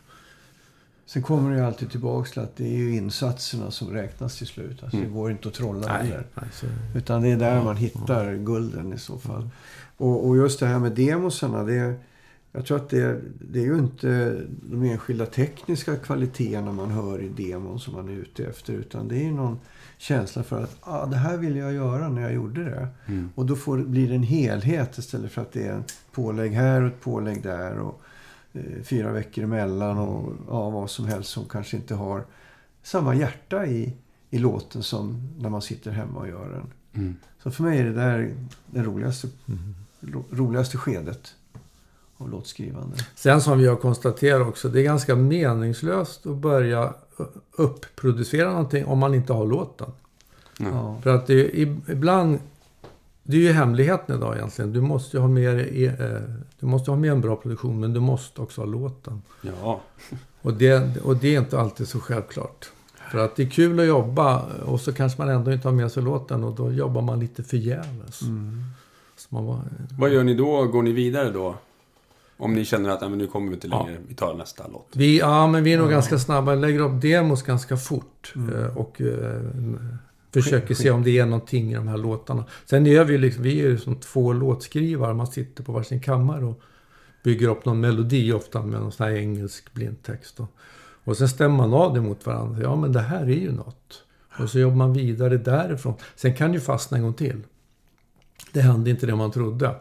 Sen 1.07 1.23
kommer 1.23 1.51
det 1.51 1.57
ju 1.57 1.65
alltid 1.65 1.91
tillbaka 1.91 2.31
till 2.31 2.43
att 2.43 2.57
det 2.57 2.65
är 2.65 2.79
ju 2.79 2.97
insatserna 2.97 3.71
som 3.71 3.91
räknas 3.91 4.39
till 4.39 4.47
slut. 4.47 4.83
Alltså, 4.83 4.99
Det 4.99 5.07
går 5.07 5.31
inte 5.31 5.49
att 5.49 5.55
trolla 5.55 5.89
heller. 5.89 6.27
nej, 6.35 6.45
så, 6.53 6.67
Utan 6.95 7.23
det 7.23 7.29
är 7.29 7.37
där 7.37 7.63
man 7.63 7.77
hittar 7.77 8.35
gulden 8.35 8.93
i 8.93 8.99
så 8.99 9.19
fall. 9.19 9.49
Och, 9.97 10.29
och 10.29 10.37
just 10.37 10.61
det 10.61 10.67
här 10.67 10.79
med 10.79 10.93
demosarna. 10.93 11.63
Det, 11.63 11.95
jag 12.57 12.67
tror 12.67 12.77
att 12.77 12.89
det, 12.89 13.21
det 13.41 13.59
är 13.59 13.65
ju 13.65 13.79
inte 13.79 14.41
de 14.63 14.83
enskilda 14.83 15.27
tekniska 15.27 15.97
kvaliteterna 15.97 16.73
man 16.73 16.91
hör 16.91 17.23
i 17.23 17.29
demon 17.29 17.81
som 17.81 17.95
man 17.95 18.09
är 18.09 18.13
ute 18.13 18.45
efter. 18.45 18.73
Utan 18.73 19.09
det 19.09 19.17
är 19.17 19.23
ju 19.23 19.33
någon 19.33 19.59
känsla 19.99 20.43
för 20.43 20.63
att 20.63 20.77
ah, 20.81 21.07
det 21.07 21.17
här 21.17 21.37
ville 21.37 21.59
jag 21.59 21.73
göra 21.73 22.09
när 22.09 22.23
jag 22.23 22.35
gjorde 22.35 22.65
det. 22.65 22.89
Mm. 23.07 23.31
Och 23.35 23.47
då 23.47 23.57
får, 23.57 23.79
blir 23.79 24.09
det 24.09 24.15
en 24.15 24.23
helhet 24.23 24.99
istället 24.99 25.33
för 25.33 25.43
att 25.43 25.53
det 25.53 25.67
är 25.67 25.79
ett 25.79 25.95
pålägg 26.13 26.53
här 26.53 26.83
och 26.83 26.89
ett 26.89 27.01
pålägg 27.01 27.43
där. 27.43 27.79
Och 27.79 28.03
eh, 28.53 28.83
fyra 28.83 29.13
veckor 29.13 29.45
emellan 29.45 29.99
och 29.99 30.33
ja, 30.49 30.71
vad 30.71 30.91
som 30.91 31.07
helst 31.07 31.31
som 31.31 31.45
kanske 31.45 31.77
inte 31.77 31.95
har 31.95 32.25
samma 32.83 33.15
hjärta 33.15 33.67
i, 33.67 33.93
i 34.31 34.39
låten 34.39 34.83
som 34.83 35.29
när 35.39 35.51
man 35.51 35.63
sitter 35.63 35.91
hemma 35.91 36.21
och 36.21 36.29
gör 36.29 36.51
den. 36.51 36.67
Mm. 37.03 37.17
Så 37.43 37.51
för 37.51 37.63
mig 37.63 37.79
är 37.79 37.85
det 37.85 37.93
där 37.93 38.35
det 38.67 38.83
roligaste, 38.83 39.29
Mm. 39.49 39.75
ro, 40.01 40.25
roligaste 40.31 40.79
skedet 40.79 41.35
av 42.19 42.31
låtskrivande. 42.31 42.97
Sen 43.15 43.41
som 43.41 43.59
vi 43.59 43.67
har 43.67 43.77
konstaterat 43.77 44.49
också, 44.49 44.69
det 44.69 44.81
är 44.81 44.85
ganska 44.85 45.17
meningslöst 45.17 46.27
att 46.27 46.37
börja 46.37 46.95
uppproducera 47.53 48.51
någonting 48.51 48.85
om 48.85 48.99
man 48.99 49.15
inte 49.15 49.33
har 49.33 49.47
låten. 49.47 49.89
Ja. 50.59 51.01
För 51.03 51.15
att 51.15 51.27
det 51.27 51.63
är, 51.63 51.77
ibland... 51.91 52.39
Det 53.27 53.37
är 53.37 53.41
ju 53.41 53.53
hemligheten 53.53 54.17
idag 54.17 54.37
egentligen. 54.37 54.73
Du 54.73 54.81
måste 54.81 55.17
ju 55.17 55.21
ha 55.21 55.29
med, 55.29 55.59
eh, 55.59 56.21
du 56.61 56.67
måste 56.67 56.91
ha 56.91 56.99
med 56.99 57.11
en 57.11 57.21
bra 57.21 57.37
produktion, 57.37 57.81
men 57.81 57.95
du 57.95 58.01
måste 58.01 58.41
också 58.41 58.61
ha 58.61 58.67
låten. 58.67 59.23
Ja. 59.43 59.81
Och 60.43 60.55
det, 60.55 61.03
och 61.03 61.17
det 61.17 61.35
är 61.35 61.41
inte 61.41 61.61
alltid 61.61 61.89
så 61.89 62.01
självklart. 62.01 62.71
För 63.11 63.19
att 63.19 63.37
det 63.37 63.43
är 63.43 63.51
kul 63.51 63.81
att 63.81 63.87
jobba 63.87 64.43
och 64.43 64.81
så 64.81 64.93
kanske 64.93 65.21
man 65.21 65.29
ändå 65.29 65.53
inte 65.53 65.69
har 65.69 65.73
med 65.73 65.93
sig 65.93 66.03
låten 66.03 66.45
och 66.45 66.55
då 66.55 66.73
jobbar 66.73 67.03
man 67.03 67.21
lite 67.21 67.43
förgäves. 67.43 68.23
Mm. 68.23 68.65
Var, 69.29 69.61
Vad 69.99 70.11
gör 70.11 70.25
ni 70.25 70.35
då? 70.35 70.65
Går 70.65 70.83
ni 70.83 70.93
vidare 70.93 71.31
då? 71.31 71.55
Om 72.37 72.55
ni 72.55 72.65
känner 72.65 72.91
att 72.91 73.01
men 73.01 73.19
nu 73.19 73.27
kommer 73.27 73.49
vi 73.49 73.55
inte 73.55 73.69
längre, 73.69 73.97
vi 74.09 74.15
tar 74.15 74.35
nästa 74.35 74.67
låt. 74.73 74.89
vi, 74.93 75.19
ja, 75.19 75.47
men 75.47 75.65
vi 75.65 75.73
är 75.73 75.79
nog 75.79 75.91
ganska 75.91 76.19
snabba. 76.19 76.55
Lägger 76.55 76.81
upp 76.81 77.03
demos 77.03 77.43
ganska 77.43 77.77
fort. 77.77 78.35
eh, 78.55 78.77
Och 78.77 79.01
eh, 79.01 79.41
försöker 80.33 80.75
se 80.75 80.91
om 80.91 81.03
det 81.03 81.19
är 81.19 81.27
någonting 81.27 81.73
i 81.73 81.75
de 81.75 81.89
här 81.89 81.97
låtarna. 81.97 82.45
Sen 82.67 82.87
är 82.87 83.05
vi 83.05 83.13
ju 83.13 83.19
liksom, 83.19 83.43
vi 83.43 83.61
är 83.61 83.69
ju 83.69 83.79
som 83.79 83.97
två 83.97 84.33
låtskrivare. 84.33 85.15
Man 85.15 85.27
sitter 85.27 85.65
på 85.65 85.73
varsin 85.73 86.01
kammare 86.01 86.45
och 86.45 86.61
bygger 87.25 87.49
upp 87.49 87.65
någon 87.65 87.81
melodi 87.81 88.33
ofta 88.33 88.63
med 88.63 88.81
någon 88.81 88.93
sån 88.93 89.07
här 89.07 89.15
engelsk 89.15 89.73
blindtext. 89.75 90.41
Och, 90.41 90.47
och 91.05 91.17
sen 91.17 91.29
stämmer 91.29 91.57
man 91.57 91.75
av 91.75 91.95
det 91.95 92.01
mot 92.01 92.27
varandra. 92.27 92.63
Ja, 92.63 92.77
men 92.77 92.93
det 92.93 93.01
här 93.01 93.23
är 93.23 93.27
ju 93.41 93.53
något. 93.53 94.03
Och 94.39 94.51
så 94.51 94.59
jobbar 94.59 94.77
man 94.77 94.93
vidare 94.93 95.37
därifrån. 95.37 95.95
Sen 96.17 96.35
kan 96.35 96.51
det 96.51 96.55
ju 96.55 96.61
fastna 96.61 96.97
en 96.97 97.03
gång 97.03 97.15
till. 97.15 97.41
Det 98.53 98.61
hände 98.61 98.91
inte 98.91 99.07
det 99.07 99.17
man 99.17 99.31
trodde. 99.31 99.75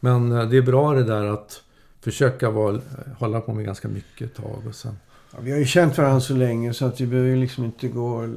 Men 0.00 0.32
eh, 0.32 0.48
det 0.48 0.56
är 0.56 0.62
bra 0.62 0.94
det 0.94 1.04
där 1.04 1.24
att 1.24 1.60
försöka 2.04 2.50
vara, 2.50 2.80
hålla 3.18 3.40
på 3.40 3.54
med 3.54 3.64
ganska 3.64 3.88
mycket 3.88 4.30
ett 4.30 4.36
tag 4.36 4.62
och 4.68 4.74
sen... 4.74 4.96
Ja, 5.30 5.38
vi 5.42 5.50
har 5.50 5.58
ju 5.58 5.64
känt 5.64 5.98
varandra 5.98 6.20
så 6.20 6.34
länge 6.34 6.74
så 6.74 6.86
att 6.86 7.00
vi 7.00 7.06
behöver 7.06 7.36
liksom 7.36 7.64
inte 7.64 7.88
gå 7.88 8.28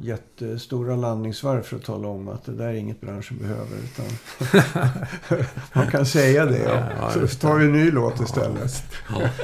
jättestora 0.00 0.96
landningsvarv 0.96 1.62
för 1.62 1.76
att 1.76 1.84
tala 1.84 2.08
om 2.08 2.28
att 2.28 2.44
det 2.44 2.52
där 2.52 2.68
är 2.68 2.72
inget 2.72 3.00
branschen 3.00 3.38
behöver. 3.38 3.76
Utan 3.84 4.06
man 5.72 5.90
kan 5.90 6.06
säga 6.06 6.46
det. 6.46 6.62
Ja. 6.62 6.82
Ja, 7.00 7.28
så 7.28 7.38
tar 7.38 7.54
vi 7.54 7.64
en 7.64 7.72
ny 7.72 7.90
låt 7.90 8.20
istället. 8.20 8.84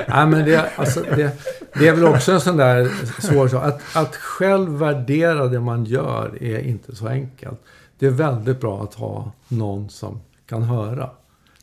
Nej, 0.08 0.26
men 0.26 0.44
det, 0.44 0.70
alltså, 0.76 1.00
det, 1.00 1.42
det 1.74 1.88
är 1.88 1.92
väl 1.92 2.04
också 2.04 2.32
en 2.32 2.40
sån 2.40 2.56
där 2.56 2.90
svår 3.20 3.48
sak. 3.48 3.64
Att, 3.64 3.96
att 3.96 4.16
själv 4.16 4.78
värdera 4.78 5.48
det 5.48 5.60
man 5.60 5.84
gör 5.84 6.42
är 6.42 6.58
inte 6.58 6.96
så 6.96 7.08
enkelt. 7.08 7.60
Det 7.98 8.06
är 8.06 8.10
väldigt 8.10 8.60
bra 8.60 8.82
att 8.82 8.94
ha 8.94 9.32
någon 9.48 9.90
som 9.90 10.20
kan 10.46 10.62
höra 10.62 11.10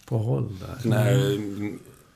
på 0.05 0.17
håll 0.17 0.57
där. 0.59 0.89
När 0.89 1.11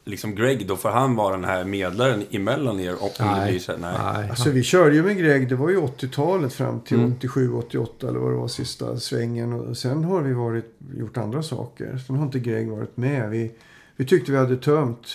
liksom 0.05 0.35
Greg, 0.35 0.67
då 0.67 0.75
får 0.75 0.89
han 0.89 1.15
vara 1.15 1.35
den 1.35 1.45
här 1.45 1.63
medlaren 1.65 2.23
emellan 2.31 2.79
er 2.79 2.93
om 3.03 3.09
om 3.19 3.35
det 3.39 3.47
blir 3.49 3.59
så 3.59 3.71
här, 3.71 3.79
nej. 3.79 3.97
nej. 4.13 4.29
Alltså 4.29 4.49
vi 4.49 4.63
körde 4.63 4.95
ju 4.95 5.03
med 5.03 5.17
Greg, 5.17 5.49
det 5.49 5.55
var 5.55 5.69
ju 5.69 5.77
80-talet 5.81 6.53
fram 6.53 6.79
till 6.81 6.97
Mm. 6.99 7.13
87, 7.17 7.53
88 7.53 8.07
eller 8.09 8.19
vad 8.19 8.31
det 8.31 8.37
var 8.37 8.47
sista 8.47 8.97
svängen. 8.97 9.53
Och 9.53 9.77
sen 9.77 10.03
har 10.03 10.21
vi 10.21 10.33
varit, 10.33 10.65
gjort 10.97 11.17
andra 11.17 11.43
saker. 11.43 11.97
Sen 11.97 12.15
har 12.15 12.25
inte 12.25 12.39
Greg 12.39 12.69
varit 12.71 12.97
med. 12.97 13.29
Vi, 13.29 13.51
vi 13.95 14.05
tyckte 14.05 14.31
vi 14.31 14.37
hade 14.37 14.57
tömt 14.57 15.07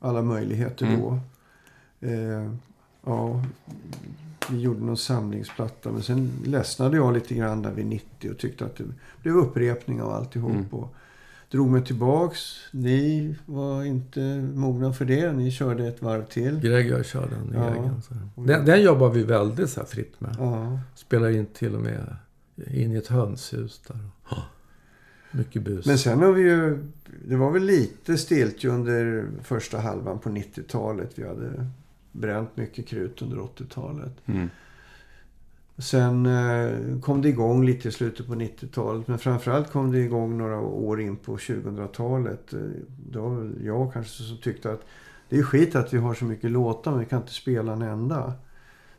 alla 0.00 0.22
möjligheter 0.22 0.86
Mm. 0.86 1.00
då. 1.00 1.18
Eh, 2.00 2.50
ja, 3.06 3.44
vi 4.50 4.60
gjorde 4.60 4.80
någon 4.84 4.96
samlingsplatta. 4.96 5.90
Men 5.90 6.02
sen 6.02 6.30
ledsnade 6.44 6.96
jag 6.96 7.14
lite 7.14 7.34
grann 7.34 7.62
där 7.62 7.72
vid 7.72 7.86
90 7.86 8.30
och 8.30 8.38
tyckte 8.38 8.64
att 8.64 8.76
det 8.76 8.84
blev 9.22 9.36
upprepning 9.36 10.02
av 10.02 10.12
alltihop. 10.12 10.50
Mm. 10.52 10.66
Och 10.70 10.94
drog 11.50 11.70
mig 11.70 11.84
tillbaks. 11.84 12.40
Ni 12.70 13.34
var 13.46 13.84
inte 13.84 14.20
mogna 14.54 14.92
för 14.92 15.04
det. 15.04 15.32
Ni 15.32 15.50
körde 15.50 15.86
ett 15.88 16.02
varv 16.02 16.24
till. 16.24 16.60
Greg 16.60 16.92
och 16.92 16.98
jag 16.98 17.06
kör 17.06 17.28
den 17.28 17.52
Ja. 17.62 17.70
egen. 17.74 18.02
Så. 18.02 18.14
Den, 18.42 18.64
den 18.64 18.82
jobbar 18.82 19.08
vi 19.10 19.22
väldigt 19.22 19.70
så 19.70 19.80
här 19.80 19.86
fritt 19.86 20.20
med. 20.20 20.36
Ja. 20.38 20.80
Spelar 20.94 21.28
in 21.30 21.46
till 21.46 21.74
och 21.74 21.80
med 21.82 22.16
in 22.70 22.92
i 22.92 22.96
ett 22.96 23.06
hönshus 23.08 23.80
där. 23.88 23.98
Mycket 25.30 25.62
bus. 25.62 25.86
Men 25.86 25.98
sen 25.98 26.18
har 26.18 26.32
vi 26.32 26.42
ju... 26.42 26.84
Det 27.28 27.36
var 27.36 27.50
väl 27.50 27.62
lite 27.64 28.18
stilt 28.18 28.64
ju 28.64 28.68
under 28.68 29.26
första 29.42 29.78
halvan 29.78 30.18
på 30.18 30.28
90-talet. 30.28 31.10
Vi 31.14 31.28
hade 31.28 31.66
bränt 32.12 32.56
mycket 32.56 32.86
krut 32.86 33.22
under 33.22 33.36
80-talet. 33.36 34.12
Mm. 34.26 34.48
Sen 35.78 36.26
eh, 36.26 37.00
kom 37.00 37.22
det 37.22 37.28
igång 37.28 37.66
lite 37.66 37.88
i 37.88 37.92
slutet 37.92 38.26
på 38.26 38.34
90-talet. 38.34 39.08
Men 39.08 39.18
framförallt 39.18 39.72
kom 39.72 39.92
det 39.92 39.98
igång 39.98 40.38
några 40.38 40.60
år 40.60 41.00
in 41.00 41.16
på 41.16 41.36
2000-talet. 41.36 42.52
Eh, 42.52 42.58
Det 43.12 43.18
var 43.18 43.34
väl 43.34 43.52
jag 43.64 43.92
kanske 43.92 44.22
som 44.22 44.38
tyckte 44.38 44.72
att 44.72 44.80
det 45.28 45.38
är 45.38 45.42
skit 45.42 45.76
att 45.76 45.94
vi 45.94 45.98
har 45.98 46.14
så 46.14 46.24
mycket 46.24 46.50
låtar 46.50 46.90
men 46.90 47.00
vi 47.00 47.06
kan 47.06 47.20
inte 47.20 47.32
spela 47.32 47.72
en 47.72 47.82
enda. 47.82 48.32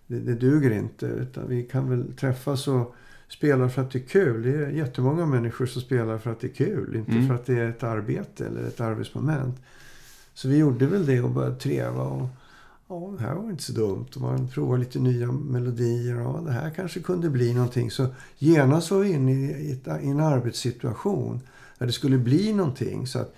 Det, 0.08 0.20
det 0.20 0.36
duger 0.36 0.72
inte. 0.72 1.06
Utan 1.06 1.48
vi 1.48 1.64
kan 1.64 1.90
väl 1.90 2.14
träffas 2.14 2.68
och 2.68 2.96
spela 3.28 3.70
för 3.70 3.82
att 3.82 3.92
det 3.92 4.00
är 4.00 4.08
kul. 4.08 4.42
Det 4.44 4.56
är 4.56 4.70
jättemånga 4.70 5.26
människor 5.26 5.66
som 5.66 5.82
spelar 5.82 6.18
för 6.18 6.32
att 6.32 6.40
det 6.40 6.48
är 6.48 6.54
kul. 6.66 6.96
Inte 6.96 7.12
Mm. 7.12 7.28
för 7.28 7.36
att 7.36 7.46
det 7.46 7.60
är 7.60 7.70
ett 7.70 7.84
arbete 7.84 8.46
eller 8.48 8.64
ett 8.68 8.82
arbetsmoment. 8.82 9.56
Så 10.34 10.48
vi 10.48 10.58
gjorde 10.58 10.86
väl 10.86 11.06
det 11.06 11.22
och 11.22 11.30
började 11.32 11.56
treva. 11.56 12.04
Och, 12.04 12.28
ja, 12.90 13.14
det 13.18 13.24
här 13.24 13.36
var 13.36 13.50
inte 13.50 13.64
så 13.64 13.74
dumt. 13.74 14.08
Och 14.16 14.22
man 14.22 14.48
provar 14.48 14.78
lite 14.78 15.00
nya 15.00 15.32
melodier. 15.32 16.16
Ja, 16.16 16.42
det 16.46 16.52
här 16.52 16.70
kanske 16.70 17.00
kunde 17.00 17.30
bli 17.30 17.54
någonting. 17.54 17.92
Så 17.92 18.08
genast 18.38 18.92
var 18.92 19.00
vi 19.00 19.10
inne 19.10 19.32
i, 19.32 19.46
i, 19.46 19.72
ett, 19.72 20.04
i 20.04 20.08
en 20.08 20.20
arbetssituation. 20.20 21.42
Där 21.78 21.86
det 21.86 21.92
skulle 21.92 22.18
bli 22.18 22.54
någonting. 22.54 23.08
Så 23.08 23.20
att, 23.20 23.36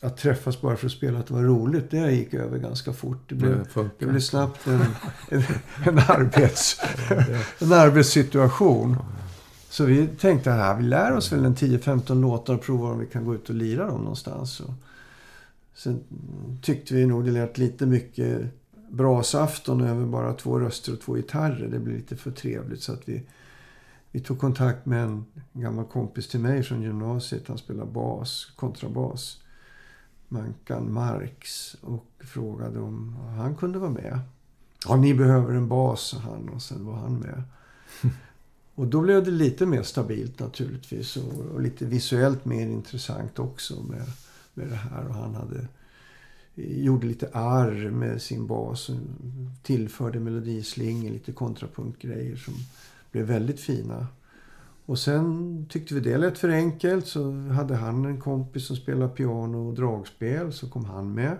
att 0.00 0.16
träffas 0.16 0.60
bara 0.60 0.76
för 0.76 0.86
att 0.86 0.92
spela 0.92 1.18
att 1.18 1.26
det 1.26 1.34
var 1.34 1.42
roligt. 1.42 1.90
Det 1.90 2.12
gick 2.12 2.34
över 2.34 2.58
ganska 2.58 2.92
fort. 2.92 3.18
Det 3.28 3.34
blev, 3.34 3.66
det 3.98 4.06
blev 4.06 4.20
snabbt 4.20 4.66
en, 4.66 4.80
en, 5.28 5.42
en, 5.86 5.98
arbets, 5.98 6.80
en 7.58 7.72
arbetssituation. 7.72 8.96
Så 9.68 9.84
vi 9.84 10.06
tänkte 10.06 10.54
att 10.54 10.78
vi 10.78 10.82
lär 10.82 11.16
oss 11.16 11.32
väl 11.32 11.44
en 11.44 11.54
10-15 11.54 12.20
låtar 12.20 12.54
och 12.54 12.62
provar 12.62 12.92
om 12.92 12.98
vi 12.98 13.06
kan 13.06 13.24
gå 13.24 13.34
ut 13.34 13.48
och 13.48 13.54
lira 13.54 13.86
dem 13.86 14.00
någonstans. 14.00 14.60
Och 14.60 14.74
sen 15.74 16.00
tyckte 16.62 16.94
vi 16.94 17.06
nog 17.06 17.24
det 17.24 17.30
lät 17.30 17.58
lite 17.58 17.86
mycket 17.86 18.59
brasafton 18.90 19.80
över 19.80 20.06
bara 20.06 20.32
två 20.32 20.60
röster 20.60 20.92
och 20.92 21.00
två 21.00 21.14
gitarrer. 21.14 21.68
Det 21.68 21.78
blev 21.78 21.96
lite 21.96 22.16
för 22.16 22.30
trevligt 22.30 22.82
så 22.82 22.92
att 22.92 23.08
vi, 23.08 23.22
vi 24.10 24.20
tog 24.20 24.38
kontakt 24.40 24.86
med 24.86 25.04
en 25.04 25.24
gammal 25.52 25.84
kompis 25.84 26.28
till 26.28 26.40
mig 26.40 26.62
från 26.62 26.82
gymnasiet. 26.82 27.48
Han 27.48 27.58
spelar 27.58 27.86
bas, 27.86 28.52
kontrabas. 28.56 29.40
Mankan 30.32 30.92
Marx 30.92 31.74
och 31.80 32.06
frågade 32.18 32.80
om 32.80 33.16
han 33.36 33.54
kunde 33.54 33.78
vara 33.78 33.90
med. 33.90 34.20
Ja, 34.86 34.96
ni 34.96 35.14
behöver 35.14 35.54
en 35.54 35.68
bas, 35.68 36.00
sa 36.00 36.18
han 36.18 36.48
och 36.48 36.62
sen 36.62 36.86
var 36.86 36.96
han 36.96 37.18
med. 37.18 37.42
Och 38.74 38.86
då 38.86 39.00
blev 39.00 39.24
det 39.24 39.30
lite 39.30 39.66
mer 39.66 39.82
stabilt 39.82 40.38
naturligtvis 40.38 41.16
och, 41.16 41.38
och 41.54 41.60
lite 41.60 41.84
visuellt 41.84 42.44
mer 42.44 42.66
intressant 42.66 43.38
också 43.38 43.82
med, 43.82 44.06
med 44.54 44.68
det 44.68 44.74
här. 44.74 45.06
Och 45.08 45.14
han 45.14 45.34
hade, 45.34 45.68
gjorde 46.54 47.06
lite 47.06 47.28
arr 47.32 47.90
med 47.90 48.22
sin 48.22 48.46
bas 48.46 48.88
och 48.88 48.96
tillförde 49.62 50.20
melodislingor, 50.20 51.10
lite 51.10 51.32
kontrapunktgrejer 51.32 52.36
som 52.36 52.54
blev 53.12 53.26
väldigt 53.26 53.60
fina. 53.60 54.06
Och 54.86 54.98
sen 54.98 55.66
tyckte 55.68 55.94
vi 55.94 56.00
det 56.00 56.18
lät 56.18 56.38
för 56.38 56.48
enkelt 56.48 57.06
så 57.06 57.32
hade 57.32 57.74
han 57.76 58.04
en 58.04 58.20
kompis 58.20 58.66
som 58.66 58.76
spelade 58.76 59.08
piano 59.08 59.68
och 59.68 59.74
dragspel 59.74 60.52
så 60.52 60.68
kom 60.68 60.84
han 60.84 61.14
med. 61.14 61.36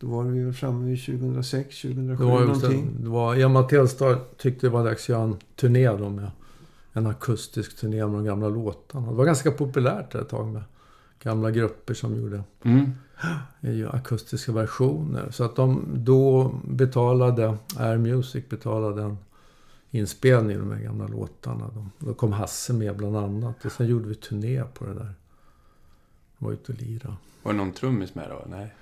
Då 0.00 0.06
var 0.06 0.24
vi 0.24 0.44
väl 0.44 0.52
framme 0.54 0.90
vid 0.90 1.04
2006, 1.06 1.82
2007 1.82 2.24
Det 2.24 2.30
var, 2.30 2.40
någonting. 2.40 2.92
det, 2.96 3.02
det 3.02 3.08
var 3.08 3.36
Emma 3.36 3.62
Tellstad 3.62 4.18
tyckte 4.36 4.66
det 4.66 4.70
var 4.70 4.84
dags 4.84 5.02
att 5.04 5.08
göra 5.08 5.22
en 5.22 5.36
turné 5.56 5.88
då 5.88 6.08
med 6.08 6.30
en 6.92 7.06
akustisk 7.06 7.76
turné 7.80 7.96
med 8.06 8.14
de 8.14 8.24
gamla 8.24 8.48
låtarna. 8.48 9.10
Det 9.10 9.14
var 9.16 9.24
ganska 9.24 9.50
populärt 9.50 10.14
ett 10.14 10.28
tag 10.28 10.46
med 10.48 10.62
gamla 11.22 11.50
grupper 11.50 11.94
som 11.94 12.16
gjorde 12.16 12.42
Mm. 12.62 12.90
eh, 13.60 13.94
akustiska 13.94 14.52
versioner. 14.52 15.30
Så 15.30 15.44
att 15.44 15.56
de 15.56 15.86
då 15.94 16.54
betalade, 16.64 17.56
Air 17.76 17.98
Music 17.98 18.48
betalade 18.48 19.02
en 19.02 19.18
inspelning 19.90 20.56
av 20.56 20.66
de 20.66 20.72
här 20.72 20.82
gamla 20.82 21.06
låtarna. 21.06 21.70
De, 21.74 21.90
då 21.98 22.14
kom 22.14 22.32
Hasse 22.32 22.72
med 22.72 22.96
bland 22.96 23.16
annat. 23.16 23.64
Och 23.64 23.72
sen 23.72 23.86
gjorde 23.86 24.08
vi 24.08 24.14
turné 24.14 24.62
på 24.74 24.86
det 24.86 24.94
där. 24.94 25.14
De 26.38 26.44
var 26.44 26.52
ute 26.52 26.72
och 26.72 26.78
lirade. 26.78 27.14
Var 27.42 27.52
det 27.52 27.58
någon 27.58 27.72
trummis 27.72 28.14
med 28.14 28.28
då? 28.30 28.44
Nej. 28.50 28.74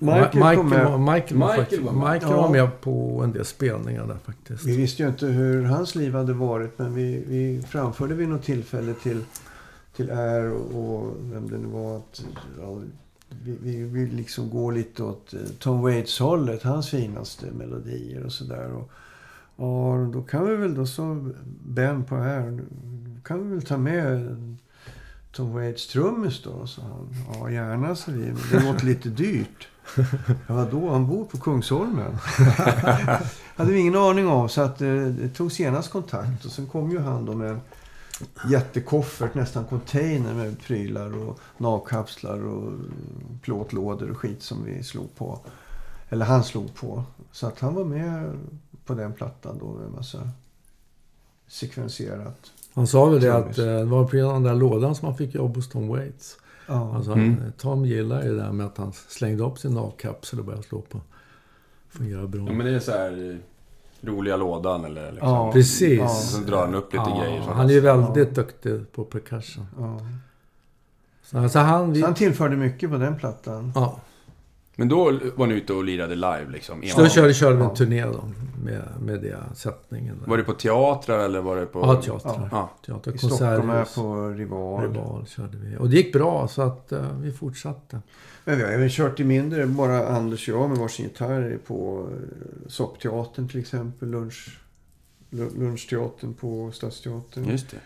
Michael, 0.00 0.34
Michael, 0.34 0.56
kom 0.56 0.68
med. 0.68 0.90
var, 0.90 0.98
Michael, 0.98 1.40
var, 1.40 1.46
Michael 1.46 1.60
faktiskt, 1.60 1.82
var 1.82 1.92
med. 1.92 2.12
Michael 2.12 2.34
var 2.34 2.48
med 2.50 2.80
på 2.80 3.20
en 3.24 3.32
del 3.32 3.44
spelningar 3.44 4.06
där 4.06 4.18
faktiskt. 4.24 4.64
Vi 4.64 4.76
visste 4.76 5.02
ju 5.02 5.08
inte 5.08 5.26
hur 5.26 5.64
hans 5.64 5.94
liv 5.94 6.14
hade 6.14 6.32
varit 6.32 6.78
men 6.78 6.94
vi, 6.94 7.24
vi 7.26 7.62
framförde 7.62 8.14
vid 8.14 8.28
något 8.28 8.42
tillfälle 8.42 8.94
till, 8.94 9.24
till 9.96 10.10
R 10.10 10.52
och, 10.52 10.84
och 10.84 11.16
vem 11.20 11.50
det 11.50 11.58
nu 11.58 11.66
var 11.66 11.96
att 11.96 12.24
ja, 12.60 12.80
vi, 13.28 13.58
vi 13.62 13.82
vill 13.82 14.16
liksom 14.16 14.50
gå 14.50 14.70
lite 14.70 15.02
åt 15.02 15.34
eh, 15.34 15.40
Tom 15.58 15.82
Waits 15.82 16.18
hållet, 16.18 16.62
hans 16.62 16.90
finaste 16.90 17.46
melodier 17.46 18.24
och 18.24 18.32
sådär. 18.32 18.72
Och, 18.72 18.90
och 19.66 20.06
då 20.06 20.22
kan 20.22 20.48
vi 20.48 20.56
väl 20.56 20.74
då 20.74 20.86
så 20.86 21.32
Ben 21.66 22.04
på 22.04 22.16
här, 22.16 22.60
kan 23.24 23.48
vi 23.48 23.54
väl 23.54 23.66
ta 23.66 23.76
med 23.76 24.26
eh, 24.26 24.36
Tom 25.32 25.52
Waits 25.52 25.86
trummis 25.86 26.42
då, 26.42 26.66
sa 26.66 26.82
han. 26.82 27.08
Ja, 27.34 27.50
gärna, 27.50 27.94
sa 27.94 28.12
vi. 28.12 28.26
Men 28.26 28.36
det 28.52 28.72
låter 28.72 28.86
lite 28.86 29.08
dyrt. 29.08 29.68
Ja, 30.46 30.54
vadå? 30.54 30.90
Han 30.90 31.06
bor 31.06 31.24
på 31.24 31.38
Kungsholmen. 31.38 32.12
hade 33.56 33.72
vi 33.72 33.78
ingen 33.78 33.96
aning 33.96 34.28
om. 34.28 34.48
Så 34.48 34.60
att, 34.60 34.80
eh, 34.80 34.94
det 34.94 35.28
tog 35.28 35.52
senast 35.52 35.90
kontakt. 35.90 36.44
Och 36.44 36.50
sen 36.50 36.66
kom 36.66 36.90
ju 36.90 36.98
han 36.98 37.24
då 37.24 37.34
med 37.34 37.60
jättekoffert, 38.50 39.34
nästan 39.34 39.64
container 39.64 40.34
med 40.34 40.60
prylar 40.60 41.16
och 41.16 41.38
navkapslar 41.58 42.46
och 42.46 42.72
plåtlådor 43.42 44.10
och 44.10 44.16
skit 44.16 44.42
som 44.42 44.64
vi 44.64 44.82
slog 44.82 45.14
på. 45.14 45.40
Eller 46.08 46.24
han 46.26 46.44
slog 46.44 46.74
på. 46.74 47.04
Så 47.32 47.46
att 47.46 47.60
han 47.60 47.74
var 47.74 47.84
med 47.84 48.32
på 48.84 48.94
den 48.94 49.12
plattan 49.12 49.58
då 49.58 49.72
med 49.72 49.86
en 49.86 49.92
massa 49.92 50.30
sekvenserat. 51.46 52.52
Han 52.74 52.86
sa 52.86 53.04
väl 53.06 53.20
det 53.20 53.36
att 53.36 53.58
eh, 53.58 53.64
det 53.64 53.84
var 53.84 54.04
på 54.04 54.16
den 54.16 54.42
där 54.42 54.54
lådan 54.54 54.94
som 54.94 55.06
han 55.08 55.16
fick 55.16 55.34
jobb 55.34 55.56
hos 55.56 55.68
Tom 55.68 55.88
Waits. 55.88 56.38
Ja. 56.66 56.96
Alltså, 56.96 57.12
Mm. 57.12 57.52
Tom 57.58 57.86
gillar 57.86 58.22
ju 58.22 58.28
det 58.28 58.42
där 58.42 58.52
med 58.52 58.66
att 58.66 58.78
han 58.78 58.92
slängde 58.92 59.44
upp 59.44 59.58
sin 59.58 59.74
navkapsel 59.74 60.38
och 60.38 60.44
började 60.44 60.62
slå 60.62 60.80
på. 60.80 61.00
Fungerar 61.88 62.26
bra. 62.26 62.46
Ja, 62.46 62.52
men 62.52 62.66
det 62.66 62.72
är 62.72 62.80
så 62.80 62.92
här 62.92 63.30
eh, 63.30 63.36
roliga 64.00 64.36
lådan 64.36 64.84
eller 64.84 65.12
liksom. 65.12 65.28
Ja. 65.28 65.52
Precis. 65.52 65.98
Ja. 65.98 66.08
Så 66.08 66.38
drar 66.40 66.60
han 66.60 66.74
upp 66.74 66.92
lite 66.92 67.04
Ja, 67.10 67.20
grejer. 67.22 67.40
han 67.42 67.68
är 67.68 67.72
ju 67.72 67.80
väldigt 67.80 68.34
duktig 68.34 68.92
på 68.92 69.04
percussion. 69.04 69.66
ja. 69.78 69.98
Så 71.22 71.38
alltså 71.38 71.58
han... 71.58 71.92
Vi, 71.92 72.00
Så 72.00 72.06
han 72.06 72.14
tillförde 72.14 72.56
mycket 72.56 72.90
på 72.90 72.96
den 72.96 73.16
plattan. 73.18 73.72
ja. 73.74 73.96
Men 74.80 74.88
då 74.88 75.18
var 75.36 75.46
ni 75.46 75.54
ute 75.54 75.72
och 75.72 75.84
lirade 75.84 76.14
live 76.14 76.46
liksom? 76.52 76.82
Så 76.82 77.00
då 77.00 77.08
körde, 77.08 77.34
körde 77.34 77.56
vi 77.56 77.64
en 77.64 77.74
turné 77.74 78.02
då 78.04 78.24
med, 78.64 78.82
med 79.00 79.22
den 79.22 79.54
sättningen. 79.54 80.18
där. 80.20 80.26
Var 80.26 80.36
det 80.36 80.44
på 80.44 80.52
teatrar 80.52 81.18
eller 81.18 81.40
var 81.40 81.56
det 81.56 81.66
på... 81.66 81.78
Ja, 81.78 82.02
teatrar. 82.02 82.48
Ja. 82.52 82.70
Teater, 82.86 83.14
I 83.14 83.18
Stockholm 83.18 83.68
här 83.68 83.84
på 83.94 84.28
Rival. 84.28 84.82
Rival 84.82 85.26
körde 85.26 85.56
vi. 85.58 85.76
Och 85.76 85.90
det 85.90 85.96
gick 85.96 86.12
bra 86.12 86.48
så 86.48 86.62
att 86.62 86.92
eh, 86.92 87.18
vi 87.20 87.32
fortsatte. 87.32 88.00
Men 88.44 88.56
vi 88.58 88.62
har 88.64 88.70
även 88.70 88.88
kört 88.90 89.20
i 89.20 89.24
mindre, 89.24 89.66
bara 89.66 90.08
Anders 90.08 90.48
och 90.48 90.54
jag 90.54 90.68
med 90.70 90.78
varsin 90.78 91.04
gitarr 91.06 91.58
på 91.66 92.08
eh, 92.12 92.68
Soppteatern 92.68 93.48
till 93.48 93.60
exempel. 93.60 94.10
Lunch, 94.10 94.58
lu- 95.30 95.58
lunchteatern 95.58 96.34
på 96.34 96.70
Stadsteatern. 96.72 97.44
Just 97.50 97.70
det. 97.70 97.76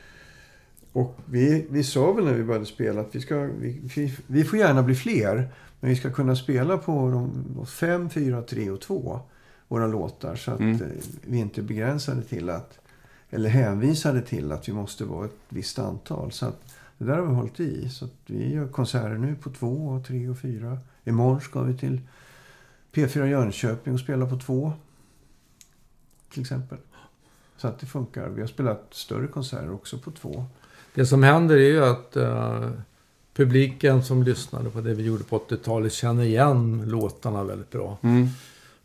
Och 0.92 1.16
vi, 1.26 1.66
vi 1.70 1.84
sa 1.84 2.12
väl 2.12 2.24
när 2.24 2.34
vi 2.34 2.44
började 2.44 2.66
spela 2.66 3.00
att 3.00 3.14
vi, 3.14 3.20
ska, 3.20 3.36
vi, 3.36 3.80
vi, 3.96 4.14
vi 4.26 4.44
får 4.44 4.58
gärna 4.58 4.82
bli 4.82 4.94
fler. 4.94 5.48
Men 5.82 5.90
vi 5.90 5.96
ska 5.96 6.10
kunna 6.10 6.36
spela 6.36 6.78
på 6.78 7.10
de 7.10 7.66
5, 7.66 8.10
4, 8.10 8.42
3 8.42 8.70
och 8.70 8.80
2. 8.80 9.20
Våra 9.68 9.86
låtar. 9.86 10.36
Så 10.36 10.50
att 10.50 10.60
Mm. 10.60 10.74
eh, 10.82 10.88
vi 11.26 11.38
inte 11.38 11.60
är 11.60 11.62
begränsade 11.62 12.22
till 12.22 12.50
att 12.50 12.78
eller 13.30 13.48
hänvisade 13.50 14.22
till 14.22 14.52
att 14.52 14.68
vi 14.68 14.72
måste 14.72 15.04
vara 15.04 15.24
ett 15.24 15.36
visst 15.48 15.78
antal. 15.78 16.32
Så 16.32 16.46
att 16.46 16.60
det 16.98 17.04
där 17.04 17.16
har 17.18 17.26
vi 17.26 17.34
hållit 17.34 17.60
i. 17.60 17.88
Så 17.88 18.04
att 18.04 18.12
vi 18.26 18.54
gör 18.54 18.68
konserter 18.68 19.18
nu 19.18 19.34
på 19.34 19.50
2, 19.50 20.02
3 20.06 20.28
och 20.28 20.38
4. 20.38 20.78
Imorgon 21.04 21.40
ska 21.40 21.62
vi 21.62 21.78
till 21.78 22.00
P4 22.92 23.24
Jönköping 23.26 23.94
och 23.94 24.00
spela 24.00 24.26
på 24.26 24.36
2. 24.38 24.72
Till 26.32 26.40
exempel. 26.42 26.78
Så 27.56 27.68
att 27.68 27.78
det 27.78 27.86
funkar. 27.86 28.28
Vi 28.28 28.40
har 28.40 28.48
spelat 28.48 28.86
större 28.90 29.26
konserter 29.26 29.72
också 29.72 29.98
på 29.98 30.10
2. 30.10 30.44
Det 30.94 31.06
som 31.06 31.22
händer 31.22 31.56
är 31.56 31.68
ju 31.70 31.84
att 31.84 32.16
eh, 32.16 32.70
publiken 33.34 34.02
som 34.02 34.22
lyssnade 34.22 34.70
på 34.70 34.80
det 34.80 34.94
vi 34.94 35.02
gjorde 35.02 35.24
på 35.24 35.38
80-talet 35.38 35.92
känner 35.92 36.22
igen 36.24 36.84
låtarna 36.86 37.44
väldigt 37.44 37.70
bra. 37.70 37.98
Mm. 38.02 38.28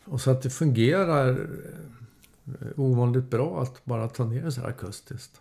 Och 0.05 0.21
så 0.21 0.31
att 0.31 0.41
det 0.41 0.49
fungerar 0.49 1.29
eh, 2.45 2.67
ovanligt 2.75 3.29
bra 3.29 3.61
att 3.61 3.85
bara 3.85 4.07
ta 4.07 4.25
ner 4.25 4.43
det 4.43 4.51
så 4.51 4.61
här 4.61 4.67
akustiskt. 4.67 5.31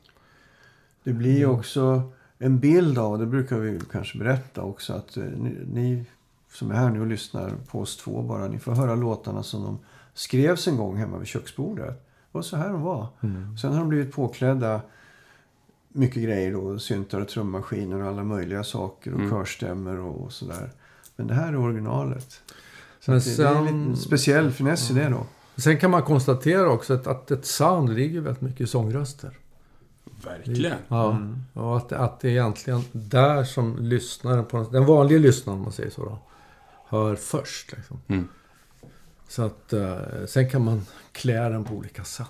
Det 1.05 1.13
blir 1.13 1.37
ju 1.39 1.45
Mm. 1.45 1.57
också 1.57 2.03
en 2.39 2.59
bild 2.59 2.99
av, 2.99 3.19
det 3.19 3.27
brukar 3.27 3.59
vi 3.59 3.81
kanske 3.93 4.19
berätta 4.19 4.63
också, 4.63 4.93
att 4.93 5.17
eh, 5.17 5.25
ni, 5.25 5.57
ni 5.73 6.05
som 6.53 6.71
är 6.71 6.75
här 6.75 6.91
nu 6.91 7.01
och 7.01 7.07
lyssnar 7.07 7.53
på 7.71 7.81
oss 7.81 7.97
två 7.97 8.23
bara, 8.23 8.49
ni 8.49 8.59
får 8.59 8.73
höra 8.73 8.95
låtarna 8.95 9.43
som 9.43 9.63
de 9.63 9.79
skrevs 10.15 10.69
en 10.69 10.77
gång 10.77 10.97
hemma 10.97 11.19
vid 11.19 11.29
köksbordet. 11.29 11.89
Det 11.89 12.39
var 12.39 12.43
så 12.43 12.57
här 12.57 12.69
de 12.69 12.83
var. 12.83 13.07
Sen 13.61 13.73
har 13.73 13.79
de 13.81 13.89
blivit 13.89 14.13
påklädda 14.13 14.81
mycket 15.97 16.23
grejer 16.23 16.53
då, 16.53 16.79
syntar 16.79 17.21
och 17.21 17.29
trummaskiner 17.29 18.03
och 18.03 18.09
alla 18.09 18.25
möjliga 18.25 18.65
saker 18.65 19.13
och 19.13 19.19
Mm. 19.19 19.31
körstämmer 19.31 19.99
och, 20.01 20.21
och 20.25 20.33
sådär. 20.33 20.71
Men 21.17 21.27
det 21.27 21.35
här 21.35 21.49
är 21.53 21.57
originalet. 21.57 22.41
Så 23.01 23.11
Men 23.11 23.19
att 23.19 23.25
det, 23.25 23.37
det 23.37 23.43
är 23.49 23.55
en 23.55 23.55
sen- 23.67 23.79
liten 23.81 23.97
speciell 23.97 24.53
finess 24.53 24.91
i 24.91 24.95
det 24.95 25.09
då. 25.09 25.27
Sen 25.57 25.79
kan 25.79 25.91
man 25.91 26.03
konstatera 26.03 26.71
också 26.71 26.95
att, 26.95 27.07
att 27.07 27.31
ett 27.31 27.47
sound 27.47 27.95
ligger 27.95 28.21
väldigt 28.21 28.41
mycket 28.43 28.61
i 28.61 28.67
sångröster. 28.67 29.39
Verkligen. 30.25 30.77
Ja. 30.89 31.11
Mm. 31.11 31.37
Och 31.53 31.77
att, 31.77 31.93
att 31.93 32.21
det 32.21 32.29
är 32.29 32.33
egentligen 32.33 32.83
där 32.93 33.45
som 33.45 33.77
lyssnaren, 33.79 34.45
på, 34.45 34.67
den 34.73 34.87
vanliga 34.87 35.19
lyssnaren 35.19 35.59
om 35.59 35.63
man 35.63 35.73
säger 35.73 35.91
så 35.91 36.05
då, 36.05 36.19
hör 36.89 37.17
först. 37.17 37.73
Liksom. 37.73 38.01
Mm. 38.09 38.29
Så 39.29 39.43
att 39.43 39.73
eh, 39.73 39.97
sen 40.27 40.51
kan 40.51 40.65
man 40.65 40.87
klä 41.13 41.49
den 41.49 41.65
på 41.65 41.75
olika 41.75 42.05
sätt. 42.05 42.27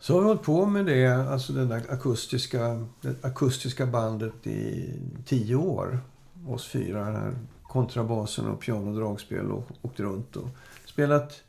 Så 0.00 0.14
har 0.14 0.20
vi 0.20 0.26
hållit 0.26 0.42
på 0.42 0.66
med 0.66 0.86
det, 0.86 1.06
alltså 1.06 1.52
den 1.52 1.68
där 1.68 1.82
akustiska, 1.88 2.86
det 3.00 3.24
akustiska 3.24 3.86
bandet 3.86 4.46
i 4.46 4.90
tio 5.26 5.56
år. 5.56 6.00
Oss 6.48 6.66
fyra, 6.66 7.04
här 7.04 7.34
kontrabasen 7.62 8.46
och 8.46 8.60
piano 8.60 8.90
och 8.90 8.96
dragspel 8.96 9.52
åkt 9.82 10.00
runt 10.00 10.36
och 10.36 10.48
spelat 10.84 11.42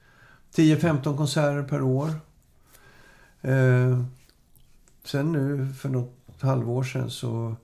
10-15 0.56 1.18
konserter 1.18 1.64
per 1.64 1.82
år. 1.82 2.10
Eh, 3.42 4.04
sen 5.04 5.32
nu 5.32 5.74
för 5.74 5.90
något 5.90 6.42
halvår 6.42 6.84
sedan 6.84 7.10
så 7.10 7.56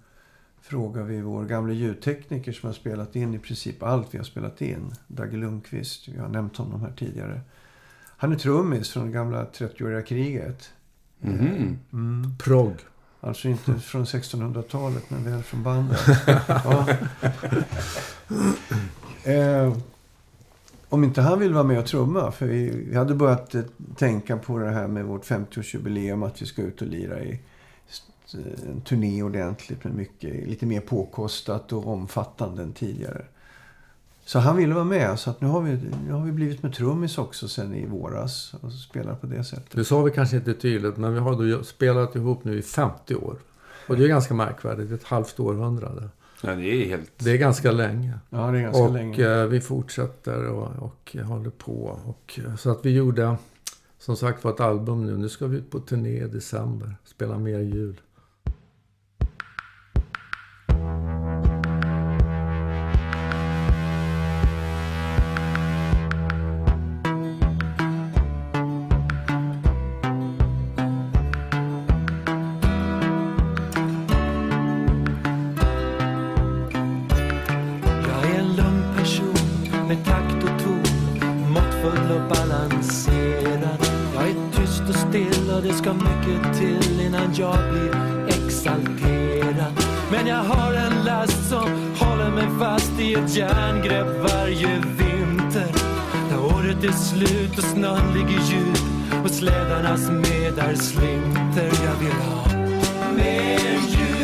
frågar 0.61 1.03
vi 1.03 1.21
vår 1.21 1.45
gamla 1.45 1.73
ljudtekniker 1.73 2.51
som 2.51 2.67
har 2.67 2.73
spelat 2.73 3.15
in 3.15 3.33
i 3.33 3.39
princip 3.39 3.83
allt 3.83 4.13
vi 4.13 4.17
har 4.17 4.25
spelat 4.25 4.61
in. 4.61 4.93
Dagge 5.07 5.37
Lundqvist, 5.37 6.07
vi 6.07 6.17
har 6.17 6.27
nämnt 6.27 6.57
honom 6.57 6.81
här 6.81 6.93
tidigare. 6.97 7.41
Han 8.17 8.31
är 8.31 8.35
trummis 8.35 8.89
från 8.89 9.05
det 9.05 9.11
gamla 9.11 9.45
30-åriga 9.45 10.01
kriget. 10.01 10.69
Mhm. 11.19 11.79
Mm. 11.93 12.37
Progg. 12.43 12.73
Alltså 13.21 13.47
inte 13.47 13.73
från 13.73 14.05
1600-talet, 14.05 15.09
men 15.09 15.23
väl 15.31 15.43
från 15.43 15.63
bandet. 15.63 15.99
ja. 16.47 16.87
eh, 19.23 19.77
om 20.89 21.03
inte 21.03 21.21
han 21.21 21.39
vill 21.39 21.53
vara 21.53 21.63
med 21.63 21.79
och 21.79 21.85
trumma, 21.85 22.31
för 22.31 22.45
vi, 22.45 22.69
vi 22.89 22.95
hade 22.95 23.15
börjat 23.15 23.55
eh, 23.55 23.61
tänka 23.97 24.37
på 24.37 24.57
det 24.57 24.69
här 24.71 24.87
med 24.87 25.05
vårt 25.05 25.25
50-årsjubileum, 25.25 26.25
att 26.27 26.41
vi 26.41 26.45
ska 26.45 26.61
ut 26.61 26.81
och 26.81 26.87
lira 26.87 27.23
i 27.23 27.39
st- 27.89 28.37
en 28.71 28.81
turné 28.81 29.23
ordentligt 29.23 29.83
med 29.83 29.93
mycket, 29.95 30.47
lite 30.47 30.65
mer 30.65 30.81
påkostat 30.81 31.73
och 31.73 31.87
omfattande 31.87 32.63
än 32.63 32.73
tidigare. 32.73 33.25
Så 34.25 34.39
han 34.39 34.57
ville 34.57 34.73
vara 34.73 34.83
med, 34.83 35.19
så 35.19 35.29
att 35.29 35.41
nu 35.41 35.47
har 35.47 35.61
vi, 35.61 35.77
nu 36.07 36.13
har 36.13 36.25
vi 36.25 36.31
blivit 36.31 36.63
med 36.63 36.73
trummis 36.73 37.17
också 37.17 37.47
sen 37.47 37.73
i 37.75 37.85
våras 37.85 38.53
och 38.61 38.71
spelar 38.71 39.15
på 39.15 39.27
det 39.27 39.43
sättet. 39.43 39.71
Det 39.71 39.85
sa 39.85 40.01
vi 40.01 40.11
kanske 40.11 40.35
inte 40.37 40.53
tydligt, 40.53 40.97
men 40.97 41.13
vi 41.13 41.19
har 41.19 41.51
då 41.57 41.63
spelat 41.63 42.15
ihop 42.15 42.43
nu 42.43 42.57
i 42.57 42.61
50 42.61 43.15
år. 43.15 43.37
Och 43.87 43.97
det 43.97 44.03
är 44.03 44.07
ganska 44.07 44.33
märkvärdigt, 44.33 44.91
ett 44.91 45.03
halvt 45.03 45.39
århundrade. 45.39 46.09
Ja, 46.41 46.55
det 46.55 46.65
är 46.67 46.85
helt... 46.89 47.11
Det 47.17 47.31
är 47.31 47.37
ganska 47.37 47.71
länge. 47.71 48.13
Ja, 48.29 48.51
det 48.51 48.57
är 48.57 48.61
ganska 48.61 48.83
och 48.83 48.93
länge. 48.93 49.41
eh, 49.41 49.45
vi 49.45 49.61
fortsätter 49.61 50.45
och, 50.47 50.69
och 50.79 51.15
håller 51.23 51.49
på. 51.49 51.99
Och, 52.05 52.39
eh, 52.45 52.55
så 52.55 52.71
att 52.71 52.85
vi 52.85 52.89
gjorde, 52.95 53.35
som 53.99 54.15
sagt 54.15 54.43
var 54.43 54.51
ett 54.51 54.59
album 54.59 55.05
nu. 55.05 55.17
Nu 55.17 55.29
ska 55.29 55.47
vi 55.47 55.57
ut 55.57 55.71
på 55.71 55.79
turné 55.79 56.23
i 56.23 56.27
december. 56.27 56.95
Spela 57.05 57.37
mer 57.37 57.59
jul. 57.59 58.01
Mycket 86.27 86.57
till 86.57 87.01
innan 87.01 87.33
jag 87.35 87.57
blir 87.71 87.91
exalterad. 88.27 89.73
Men 90.11 90.27
jag 90.27 90.43
har 90.43 90.73
en 90.73 91.03
last 91.05 91.49
som 91.49 91.95
håller 91.99 92.31
mig 92.31 92.47
fast 92.59 92.99
i 92.99 93.13
ett 93.13 93.35
järngrepp 93.35 94.31
varje 94.31 94.67
vinter. 94.97 95.71
När 96.29 96.45
året 96.45 96.83
är 96.83 96.91
slut 96.91 97.57
och 97.57 97.63
snön 97.63 98.13
ligger 98.13 98.41
djup 98.51 99.23
och 99.23 99.31
slädarnas 99.31 100.09
medar 100.09 100.73
slinter. 100.75 101.71
Jag 101.85 101.95
vill 101.99 102.19
ha 102.29 102.45
mer 103.15 103.79
jul, 103.87 104.14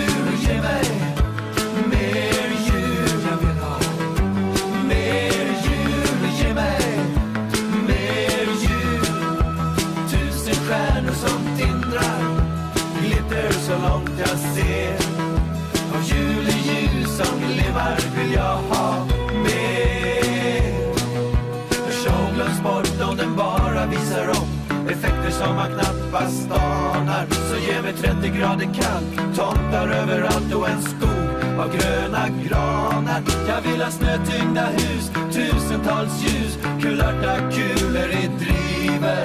som 25.42 25.56
man 25.56 25.72
knappast 25.72 26.52
anar. 26.52 27.26
Så 27.50 27.56
ge 27.58 27.82
mig 27.82 27.94
30 27.94 28.30
grader 28.38 28.70
kallt, 28.74 29.38
tomtar 29.38 29.88
överallt 29.88 30.54
och 30.54 30.70
en 30.70 30.82
skog 30.82 31.60
av 31.60 31.70
gröna 31.78 32.28
granar. 32.48 33.22
Jag 33.48 33.62
vill 33.62 33.82
ha 33.82 33.92
snötyngda 33.92 34.66
hus, 34.66 35.12
tusentals 35.34 36.24
ljus, 36.24 36.58
kulörta 36.82 37.36
kulor 37.52 38.10
i 38.22 38.30
driver. 38.42 39.24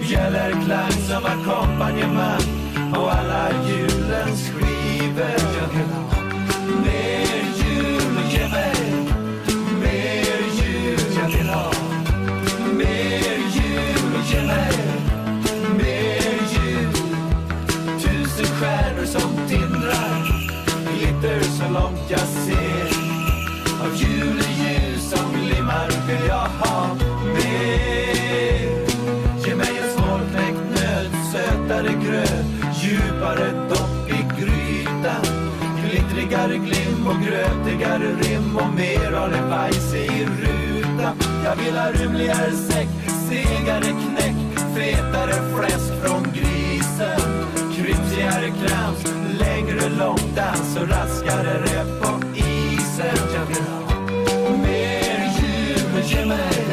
Bjällerklang 0.00 0.92
som 1.08 1.24
ackompanjemang 1.24 2.46
och 2.96 3.12
alla 3.12 3.48
julens 3.68 4.50
skivor. 4.50 5.38
Jag 5.58 5.68
vill 5.74 5.90
ha 5.94 6.22
mer 6.84 7.42
jul, 7.56 8.30
ge 8.30 8.48
mig 8.48 8.75
glitter 21.26 21.50
så 21.50 21.72
långt 21.72 22.10
jag 22.10 22.20
ser. 22.20 22.96
Av 23.80 23.94
juleljus 23.96 25.10
som 25.10 25.32
glimmar 25.32 25.88
vill 26.06 26.28
jag 26.28 26.48
ha 26.48 26.94
mer. 27.34 28.86
Ge 29.46 29.54
mig 29.54 29.78
en 29.82 29.90
svårknäckt 29.94 30.70
nöt, 30.70 31.12
sötare 31.32 31.92
gröt, 32.04 32.46
djupare 32.82 33.68
dopp 33.68 34.10
i 34.10 34.40
grytan. 34.40 35.24
Glittrigare 35.84 36.56
glim 36.56 37.06
och 37.06 37.20
grötigare 37.26 38.08
rim 38.22 38.56
och 38.56 38.74
mer 38.74 39.12
av 39.12 39.30
det 39.30 39.42
bajse 39.50 39.98
i 39.98 40.24
rutan. 40.24 41.16
Jag 41.44 41.56
vill 41.56 41.76
ha 41.76 41.90
rymligare 41.92 42.52
säck, 42.52 42.88
segare 43.28 43.82
knäck, 43.84 44.36
fetare 44.76 45.34
fläsk 45.54 45.92
från 46.02 46.22
grisen. 46.22 47.20
Krypsigare 47.76 48.50
krams, 48.50 49.04
längre 49.76 49.88
långdans 49.98 50.76
och 50.76 50.88
raskare 50.88 51.60
rep 51.60 52.02
på 52.02 52.38
isen. 52.38 53.16
Jag 53.34 53.46
vill 53.46 53.64
ha 53.64 54.56
mer 54.56 55.40
jul, 55.40 56.04
ge 56.04 56.26
mig 56.26 56.65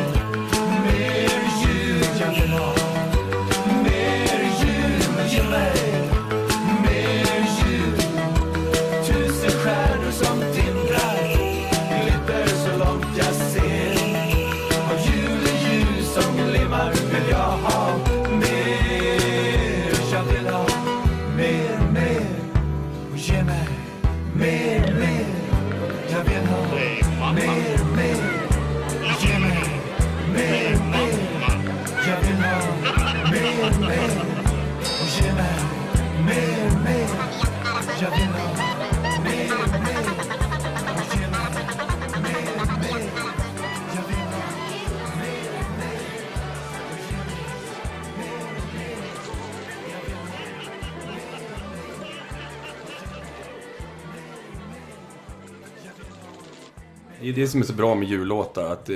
är 57.34 57.42
det 57.42 57.48
som 57.48 57.62
är 57.62 57.66
så 57.66 57.74
bra 57.74 57.96
med 57.96 58.08
jullåtar, 58.08 58.72
att 58.72 58.90
eh, 58.90 58.96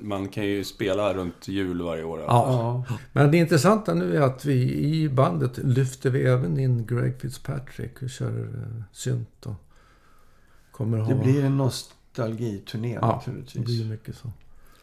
man 0.00 0.28
kan 0.28 0.44
ju 0.46 0.64
spela 0.64 1.14
runt 1.14 1.48
jul 1.48 1.82
varje 1.82 2.04
år. 2.04 2.20
Ja. 2.20 2.84
Men 3.12 3.30
det 3.30 3.36
intressanta 3.36 3.94
nu 3.94 4.16
är 4.16 4.20
att 4.20 4.44
vi 4.44 4.74
i 4.74 5.08
bandet 5.08 5.58
lyfter 5.58 6.10
vi 6.10 6.22
även 6.22 6.58
in 6.58 6.86
Greg 6.86 7.20
Fitzpatrick 7.20 8.02
och 8.02 8.10
kör 8.10 8.38
eh, 8.40 8.82
synt 8.92 9.46
och 9.46 9.54
kommer 10.72 10.98
ha... 10.98 11.08
Det 11.08 11.24
blir 11.24 11.44
en 11.44 11.56
nostalgiturné 11.56 12.92
ja, 13.00 13.22
det 13.24 13.30
naturligtvis. 13.32 13.64
blir 13.64 13.84
mycket 13.90 14.16
så. 14.16 14.30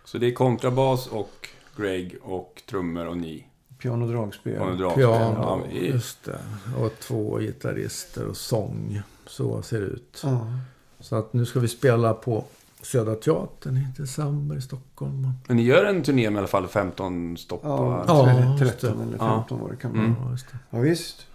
Så 0.05 0.17
det 0.17 0.27
är 0.27 0.32
kontrabas 0.34 1.07
och 1.07 1.47
Greg 1.77 2.15
och 2.21 2.61
trummor 2.69 3.05
och 3.07 3.17
ni. 3.17 3.45
Piano 3.82 4.05
och 4.05 4.11
dragspel. 4.11 4.61
En 4.61 4.77
dragspel. 4.77 5.05
Piano, 5.05 5.61
Ja, 5.72 5.77
i- 5.77 5.88
just 5.91 6.23
det. 6.23 6.39
Och 6.80 6.91
två 6.99 7.38
gitarrister 7.39 8.26
och 8.26 8.38
sång. 8.38 9.01
Så 9.27 9.61
ser 9.61 9.80
det 9.81 9.85
ut. 9.88 10.19
Ja. 10.23 10.47
Så 10.99 11.15
att 11.15 11.34
nu 11.34 11.45
ska 11.45 11.60
vi 11.60 11.68
spela 11.68 12.14
på 12.14 12.43
Södra 12.84 13.15
Teatern 13.15 13.77
i 13.77 13.88
december 13.97 14.56
i 14.56 14.61
Stockholm. 14.61 15.31
Men 15.47 15.57
ni 15.57 15.64
gör 15.64 15.85
en 15.85 16.03
turné 16.03 16.30
med 16.30 16.35
i 16.35 16.38
alla 16.38 16.47
fall 16.47 16.68
15 16.68 17.38
stopp? 17.38 17.61
Ja? 17.64 18.03
Ja, 18.07 18.26
13 18.60 18.68
just 18.68 18.81
det. 18.81 18.88
eller 18.89 19.18
15 19.18 19.61
år 19.61 19.77
kan 19.81 19.91
man. 19.97 20.06
Mm. 20.06 20.15
Ja, 20.22 20.30
det. 20.30 20.57
Ja, 20.69 20.80
visst. 20.80 21.26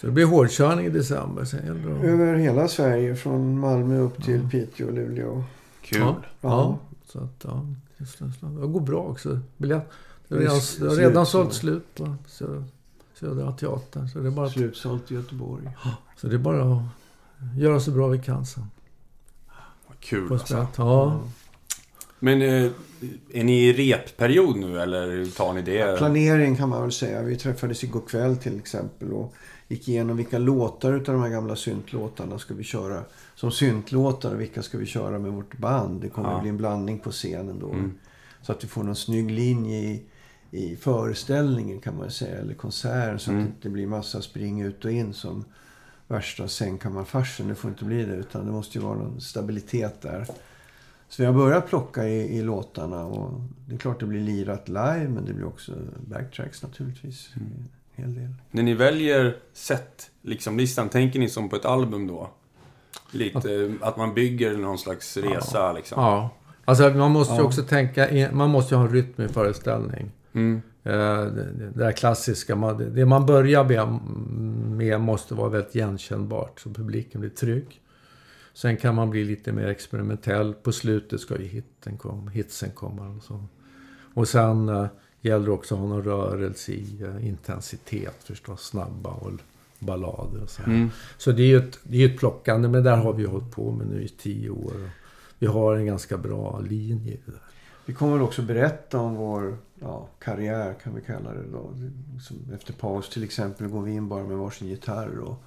Så 0.00 0.06
det 0.06 0.12
blir 0.12 0.24
hårdkörning 0.26 0.86
i 0.86 0.90
december. 0.90 1.44
Sen 1.44 1.60
det 1.86 1.96
att- 1.98 2.04
Över 2.04 2.34
hela 2.34 2.68
Sverige, 2.68 3.16
från 3.16 3.58
Malmö 3.60 3.98
upp 3.98 4.24
till 4.24 4.48
Piteå 4.50 4.86
och 4.86 4.92
Luleå. 4.92 5.44
Kul. 5.82 6.00
Ja, 6.00 6.14
Ja. 6.40 6.48
ja. 6.50 6.78
Så 7.12 7.18
att, 7.18 7.44
ja, 7.44 7.66
just 7.96 8.18
det. 8.18 8.24
Det 8.40 8.66
går 8.66 8.80
bra 8.80 8.98
också. 9.00 9.40
Biljett. 9.56 9.90
Det 10.28 10.34
har 10.34 10.40
Det 10.40 10.46
är 10.94 10.96
redan, 10.98 11.14
det 11.22 11.26
sålt 11.26 11.52
så. 11.52 11.58
slut 11.58 11.94
på 11.94 12.14
Södra, 12.26 12.64
Södra 13.20 13.52
Teatern. 13.52 14.08
Så 14.08 14.18
det 14.18 14.26
är 14.26 14.30
bara 14.30 14.46
att, 14.46 14.52
Slutsålt 14.52 15.10
i 15.10 15.14
Göteborg. 15.14 15.68
så 16.16 16.26
det 16.26 16.34
är 16.34 16.38
bara 16.38 16.62
att 16.76 16.82
göra 17.56 17.80
så 17.80 17.90
bra 17.90 18.08
vi 18.08 18.18
kan 18.18 18.46
sen. 18.46 18.64
Vad 19.92 20.00
Kul 20.00 20.28
På 20.28 20.34
alltså. 20.34 20.66
Ja. 20.76 21.20
Men 22.18 22.42
eh, 22.42 22.70
är 23.32 23.44
ni 23.44 23.64
i 23.64 23.72
repperiod 23.72 24.56
nu 24.56 24.80
eller 24.80 25.10
hur 25.10 25.26
tar 25.26 25.52
ni 25.52 25.62
det? 25.62 25.98
Planering 25.98 26.56
kan 26.56 26.68
man 26.68 26.82
väl 26.82 26.92
säga. 26.92 27.22
Vi 27.22 27.36
träffades 27.36 27.84
igår 27.84 28.02
kväll 28.08 28.36
till 28.36 28.58
exempel 28.58 29.12
och 29.12 29.34
gick 29.68 29.88
igenom 29.88 30.16
vilka 30.16 30.38
låtar 30.38 30.92
utav 30.92 31.14
de 31.14 31.22
här 31.22 31.30
gamla 31.30 31.56
syntlåtarna 31.56 32.38
ska 32.38 32.54
vi 32.54 32.64
köra 32.64 33.02
som 33.34 33.50
syntlåtar 33.50 34.34
och 34.34 34.40
vilka 34.40 34.62
ska 34.62 34.78
vi 34.78 34.86
köra 34.86 35.18
med 35.18 35.32
vårt 35.32 35.58
band. 35.58 36.00
Det 36.00 36.08
kommer 36.08 36.28
Ja. 36.30 36.34
att 36.36 36.42
bli 36.42 36.50
en 36.50 36.56
blandning 36.56 36.98
på 36.98 37.10
scenen 37.10 37.58
då. 37.58 37.70
Mm. 37.70 37.92
Så 38.42 38.52
att 38.52 38.64
vi 38.64 38.68
får 38.68 38.82
någon 38.82 38.96
snygg 38.96 39.30
linje 39.30 39.78
i, 39.78 40.02
i 40.50 40.76
föreställningen 40.76 41.80
kan 41.80 41.96
man 41.96 42.10
säga, 42.10 42.38
eller 42.38 42.54
konserten. 42.54 43.18
Så 43.18 43.30
Mm. 43.30 43.42
att 43.42 43.48
det 43.48 43.54
inte 43.56 43.68
blir 43.70 43.86
massa 43.86 44.22
spring 44.22 44.60
ut 44.62 44.84
och 44.84 44.90
in 44.92 45.12
som 45.14 45.44
värsta 46.12 46.48
sängkammarfarsen. 46.48 47.48
Det 47.48 47.54
får 47.54 47.70
inte 47.70 47.84
bli 47.84 48.04
det, 48.04 48.14
utan 48.14 48.46
det 48.46 48.52
måste 48.52 48.78
ju 48.78 48.84
vara 48.84 48.98
någon 48.98 49.20
stabilitet 49.20 50.02
där. 50.02 50.26
Så 51.08 51.22
vi 51.22 51.26
har 51.26 51.32
börjat 51.32 51.66
plocka 51.68 52.08
i, 52.08 52.38
i 52.38 52.42
låtarna 52.42 53.04
och 53.04 53.40
det 53.66 53.74
är 53.74 53.78
klart 53.78 54.00
det 54.00 54.06
blir 54.06 54.20
lirat 54.20 54.68
live 54.68 55.08
men 55.08 55.24
det 55.24 55.32
blir 55.32 55.46
också 55.46 55.72
backtracks 56.08 56.62
naturligtvis. 56.62 57.30
En 57.34 57.68
hel 57.94 58.14
del. 58.14 58.28
När 58.50 58.62
ni 58.62 58.74
väljer 58.74 59.36
set, 59.52 60.10
liksom 60.22 60.58
listan, 60.58 60.88
tänker 60.88 61.18
ni 61.18 61.28
som 61.28 61.48
på 61.48 61.56
ett 61.56 61.64
album 61.64 62.06
då? 62.06 62.30
Lite 63.10 63.74
att 63.80 63.96
man 63.96 64.14
bygger 64.14 64.56
någon 64.56 64.78
slags 64.78 65.16
resa 65.16 65.72
liksom? 65.72 66.02
ja. 66.02 66.30
Alltså 66.64 66.90
man 66.90 67.10
måste 67.10 67.34
ju 67.34 67.40
Ja. 67.40 67.44
också 67.46 67.62
tänka, 67.62 68.28
man 68.32 68.50
måste 68.50 68.74
ju 68.74 68.78
ha 68.78 68.86
en 68.86 68.92
rytm 68.92 69.22
i 69.22 69.28
föreställning. 69.28 70.10
Mm. 70.32 70.62
Eh, 70.84 71.24
Det, 71.24 71.52
det 71.52 71.70
där 71.74 71.92
klassiska, 71.92 72.56
man, 72.56 72.78
det- 72.78 72.90
det 72.90 73.06
man 73.06 73.26
börjar 73.26 73.64
med, 73.64 73.88
med 74.76 75.00
måste 75.00 75.34
vara 75.34 75.48
väldigt 75.48 75.74
igenkännbart 75.74 76.60
så 76.60 76.70
publiken 76.70 77.20
blir 77.20 77.30
trygg. 77.30 77.80
Sen 78.54 78.76
kan 78.76 78.94
man 78.94 79.10
bli 79.10 79.24
lite 79.24 79.52
mer 79.52 79.66
experimentell. 79.66 80.54
På 80.54 80.72
slutet 80.72 81.20
ska 81.20 81.38
ju 81.38 81.46
hitten 81.46 81.96
komma, 81.96 82.30
hitsen 82.30 82.70
komma. 82.70 83.08
Och, 83.16 83.22
så. 83.22 83.44
och 84.14 84.28
sen 84.28 84.68
eh, 84.68 84.86
gäller 85.20 85.48
också 85.50 85.74
att 85.74 85.80
ha 85.80 85.88
någon 85.88 86.02
rörelse 86.04 86.72
i 86.72 87.02
eh, 87.02 87.26
intensitet 87.28 88.16
förstås. 88.24 88.62
Snabba 88.66 89.10
och 89.10 89.30
ballader 89.78 90.42
och 90.42 90.50
så. 90.50 90.62
Mm. 90.62 90.90
Så 91.18 91.32
det 91.32 91.42
är 91.42 91.46
ju 91.46 91.56
ett, 91.56 91.78
det 91.82 92.04
är 92.04 92.08
ett 92.08 92.18
plockande, 92.18 92.68
men 92.68 92.82
där 92.82 92.96
har 92.96 93.12
vi 93.12 93.24
hållit 93.24 93.50
på 93.50 93.72
med 93.72 93.86
nu 93.86 94.02
i 94.02 94.08
tio 94.08 94.50
år. 94.50 94.72
Vi 95.38 95.46
har 95.46 95.76
en 95.76 95.86
ganska 95.86 96.16
bra 96.18 96.60
linje 96.70 97.16
där. 97.26 97.34
Vi 97.84 97.94
kommer 97.94 98.22
också 98.22 98.42
berätta 98.42 98.98
om 98.98 99.14
vår 99.14 99.58
ja, 99.80 100.08
karriär 100.18 100.74
kan 100.82 100.94
vi 100.94 101.00
kalla 101.00 101.32
det 101.32 101.50
då. 101.52 101.70
Som 102.20 102.54
efter 102.54 102.72
paus 102.72 103.10
till 103.10 103.24
exempel 103.24 103.68
går 103.68 103.82
vi 103.82 103.92
in 103.92 104.08
bara 104.08 104.24
med 104.24 104.36
varsin 104.36 104.68
gitarr 104.68 105.18
och 105.18 105.44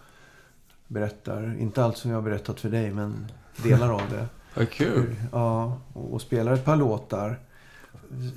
berättar, 0.88 1.56
inte 1.60 1.84
allt 1.84 1.98
som 1.98 2.12
jag 2.12 2.18
har 2.18 2.22
berättat 2.22 2.60
för 2.60 2.70
dig 2.70 2.94
men 2.94 3.28
delar 3.64 3.90
av 3.90 4.10
det. 4.10 4.28
Vad 4.56 4.70
kul. 4.70 5.16
Ja, 5.32 5.80
och, 5.94 6.14
och 6.14 6.22
spelar 6.22 6.54
ett 6.54 6.66
par 6.66 6.76
låtar. 6.76 7.40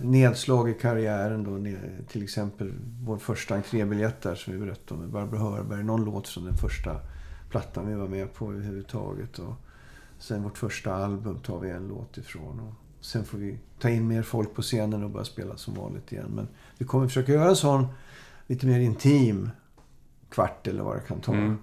Nedslag 0.03 0.71
i 0.71 0.75
karriären 0.75 1.45
då. 1.45 1.79
Till 2.09 2.23
exempel 2.23 2.73
vår 3.03 3.17
första 3.17 3.55
entrébiljett 3.55 4.21
där 4.21 4.35
som 4.35 4.53
vi 4.53 4.59
berättade 4.59 4.95
om 4.95 5.01
med 5.01 5.09
Barbro 5.09 5.39
Hörberg. 5.39 5.85
Någon 5.85 6.05
låt 6.05 6.29
från 6.29 6.45
den 6.45 6.57
första 6.57 7.01
plattan 7.51 7.89
vi 7.89 7.95
var 7.95 8.09
med 8.09 8.35
på 8.35 8.53
överhuvudtaget. 8.53 9.39
Och 9.39 9.55
sen 10.19 10.43
vårt 10.43 10.59
första 10.59 10.95
album 10.95 11.39
tar 11.39 11.59
vi 11.61 11.71
en 11.71 11.89
låt 11.89 12.19
ifrån. 12.19 12.61
Och 12.61 12.88
sen 13.01 13.25
får 13.25 13.39
vi 13.39 13.59
ta 13.81 13.89
in 13.91 14.09
mer 14.09 14.23
folk 14.23 14.55
på 14.55 14.63
scenen 14.63 15.05
och 15.05 15.11
börja 15.11 15.25
spela 15.25 15.57
som 15.57 15.75
vanligt 15.75 16.13
igen. 16.13 16.31
Men 16.35 16.49
vi 16.79 16.85
kommer 16.85 17.07
försöka 17.07 17.33
göra 17.33 17.49
en 17.49 17.57
sån 17.57 17.87
lite 18.47 18.67
mer 18.67 18.81
intim 18.81 19.51
kvart 20.31 20.67
eller 20.67 20.83
vad 20.83 20.97
det 20.97 21.01
kan 21.01 21.21
ta. 21.21 21.33
Mm. 21.33 21.59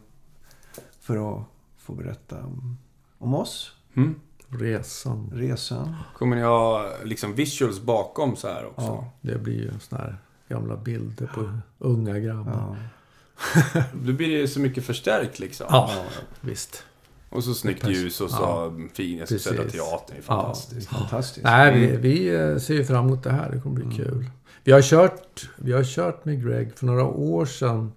För 1.00 1.38
att 1.38 1.44
få 1.78 1.94
berätta 1.94 2.44
om, 2.44 2.78
om 3.18 3.34
oss, 3.34 3.72
Mm. 3.94 4.16
Resan. 4.50 5.32
resan. 5.34 5.96
Kommer 6.18 6.36
ni 6.36 6.42
ha 6.42 6.90
liksom 7.04 7.36
visuals 7.36 7.82
bakom 7.82 8.36
så 8.36 8.48
här 8.48 8.66
också? 8.66 8.86
Ja. 8.86 9.12
Det 9.22 9.38
blir 9.38 9.54
ju 9.54 9.72
såna 9.80 10.02
här 10.02 10.18
gamla 10.48 10.78
bilder 10.78 11.28
på 11.36 11.58
unga 11.80 12.20
grabbar. 12.20 12.78
Ja. 13.74 13.84
Då 13.94 14.14
blir 14.14 14.42
det 14.42 14.48
så 14.48 14.60
mycket 14.60 14.86
förstärkt 14.86 15.40
liksom. 15.40 15.68
Ja, 15.70 16.06
visst. 16.42 16.84
Och 17.36 17.44
så 17.44 17.54
snyggt 17.54 17.88
ljus 17.88 18.22
och 18.22 18.30
så 18.30 18.38
ja. 18.42 18.74
fin 18.94 19.18
jag 19.18 19.28
ska 19.28 19.36
Precis. 19.36 19.72
teatern. 19.72 20.06
Det 20.08 20.14
är 20.14 20.18
Ja. 20.18 20.22
fantastiskt. 20.24 20.88
Fantastiskt. 20.90 21.44
Nej, 21.44 21.80
vi, 21.80 21.88
Mm. 21.90 22.02
vi 22.02 22.36
eh, 22.36 22.58
ser 22.58 22.74
ju 22.74 22.84
fram 22.86 23.06
emot 23.06 23.24
det 23.24 23.32
här. 23.32 23.52
Det 23.52 23.60
kommer 23.60 23.76
bli 23.76 23.96
kul. 23.98 24.26
Vi 24.64 24.72
har 24.72 24.82
kört, 24.82 25.50
vi 25.58 25.72
har 25.74 25.84
kört 25.84 26.26
med 26.26 26.44
Greg 26.46 26.74
för 26.78 26.86
några 26.86 27.04
år 27.06 27.46
sedan. 27.46 27.92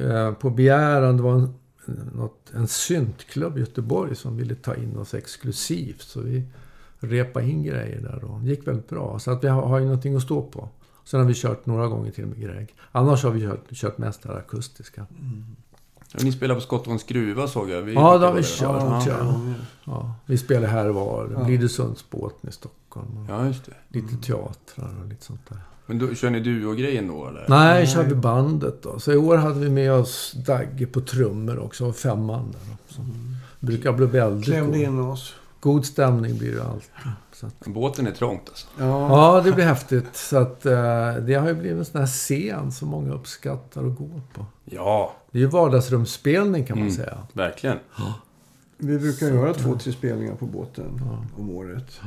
Eh, 0.00 0.32
på 0.32 0.50
begäran, 0.50 1.16
det 1.16 1.22
var 1.22 1.32
en, 1.34 1.54
något, 2.14 2.50
en 2.54 2.68
syntklubb 2.68 3.56
i 3.56 3.60
Göteborg 3.60 4.16
som 4.16 4.36
ville 4.36 4.54
ta 4.54 4.74
in 4.74 4.96
oss 4.98 5.14
exklusivt. 5.14 6.00
Så 6.02 6.20
vi 6.20 6.42
repade 7.00 7.46
in 7.46 7.62
grejer 7.62 8.00
där 8.00 8.24
och 8.24 8.40
det 8.40 8.48
gick 8.50 8.66
väldigt 8.66 8.88
bra. 8.88 9.18
Så 9.18 9.30
att 9.30 9.44
vi 9.44 9.48
har, 9.48 9.62
har 9.62 9.78
ju 9.78 9.84
någonting 9.84 10.14
att 10.16 10.22
stå 10.22 10.42
på. 10.42 10.68
Sen 11.04 11.20
har 11.20 11.26
vi 11.26 11.34
kört 11.34 11.66
några 11.66 11.86
gånger 11.88 12.10
till 12.10 12.26
med 12.26 12.40
Greg. 12.40 12.74
Annars 12.92 13.22
har 13.24 13.30
vi 13.30 13.40
kört, 13.40 13.72
kört 13.72 13.98
mest 13.98 14.22
det 14.22 14.28
här 14.28 14.36
akustiska. 14.36 15.02
Och 15.02 15.06
Ni 16.20 16.32
spelar 16.32 16.54
på 16.54 16.60
Skottholms 16.60 17.04
gruva 17.04 17.48
såg 17.48 17.70
jag. 17.70 17.82
Vi 17.82 17.94
Ja, 17.94 18.18
det 18.18 18.26
har 18.26 18.34
vi 18.34 18.42
kört. 18.42 18.82
Ja, 18.82 19.02
Ja, 19.06 19.40
ja. 19.84 20.14
Vi 20.26 20.38
spelar 20.38 20.68
här 20.68 20.88
och 20.88 20.94
var. 20.94 21.30
Ja. 21.38 21.44
Blidösundsbåten 21.44 22.50
i 22.50 22.52
Stockholm. 22.52 23.26
Ja, 23.28 23.46
just 23.46 23.64
det. 23.64 23.72
Lite 23.98 24.16
teatrar 24.16 24.94
och 25.02 25.08
lite 25.08 25.24
sånt 25.24 25.40
där. 25.48 25.58
Men 25.86 25.98
då, 25.98 26.14
kör 26.14 26.30
ni 26.30 26.40
duo-grejen 26.40 27.08
då 27.08 27.26
eller? 27.28 27.44
Nej, 27.48 27.74
Nej. 27.74 27.86
kör 27.86 28.04
vi 28.04 28.14
bandet 28.14 28.82
då. 28.82 28.98
Så 28.98 29.12
i 29.12 29.16
år 29.16 29.36
hade 29.36 29.60
vi 29.60 29.68
med 29.70 29.92
oss 29.92 30.32
Dagge 30.46 30.86
på 30.86 31.00
trummor 31.00 31.58
också. 31.58 31.86
Och 31.86 31.96
fem 31.96 32.24
man 32.24 32.50
där 32.52 32.60
då, 32.70 32.94
som 32.94 33.04
brukar 33.60 33.92
bli 33.92 34.06
väldigt 34.06 34.44
Klämde 34.44 34.78
god. 34.78 34.86
in 34.88 34.98
oss. 35.00 35.34
god 35.60 35.86
stämning 35.86 36.38
blir 36.38 36.54
det 36.54 36.64
alltid. 36.64 36.90
Så 37.42 37.46
att, 37.46 37.66
Båten 37.66 38.06
är 38.06 38.10
trångt 38.10 38.48
alltså. 38.48 38.66
Ja. 38.78 38.84
ja, 39.36 39.40
det 39.40 39.52
blir 39.52 39.64
häftigt. 39.64 40.16
Så 40.16 40.36
att 40.36 40.66
eh, 40.66 41.14
det 41.14 41.34
har 41.34 41.48
ju 41.48 41.54
blivit 41.54 41.78
en 41.78 41.84
sån 41.84 42.00
här 42.00 42.06
scen 42.08 42.72
som 42.72 42.88
många 42.88 43.12
uppskattar 43.12 43.84
att 43.86 43.96
gå 43.98 44.20
på. 44.34 44.46
Ja, 44.64 45.12
Det 45.30 45.38
är 45.38 45.42
ju 45.42 45.46
vardagsrumsspelning 45.48 46.64
kan 46.66 46.78
man 46.78 46.86
Mm. 46.88 46.96
säga. 46.96 47.18
verkligen. 47.32 47.78
Vi 48.78 48.98
brukar 48.98 49.26
göra 49.26 49.54
två, 49.54 49.78
tre 49.78 49.92
spelningar 49.92 50.34
på 50.34 50.46
båten 50.46 51.00
Ja. 51.10 51.24
om 51.42 51.50
året. 51.50 52.00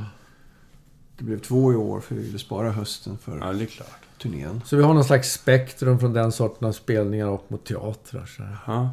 Det 1.18 1.24
blev 1.24 1.38
två 1.40 1.72
i 1.72 1.76
år 1.76 2.00
för 2.00 2.14
vi 2.14 2.22
ville 2.22 2.38
spara 2.38 2.70
hösten 2.70 3.18
för 3.18 3.38
Ja, 3.38 3.52
det 3.52 3.62
är 3.64 3.66
klart. 3.66 3.88
turnén. 4.22 4.62
Så 4.64 4.76
vi 4.76 4.82
har 4.82 4.94
någon 4.94 5.04
slags 5.04 5.32
spektrum 5.32 5.98
från 5.98 6.12
den 6.12 6.32
sorten 6.32 6.68
av 6.68 6.72
spelningar 6.72 7.32
upp 7.32 7.50
mot 7.50 7.64
teatrar. 7.64 8.26
Så 8.26 8.42
här. 8.42 8.56
Ja. 8.66 8.90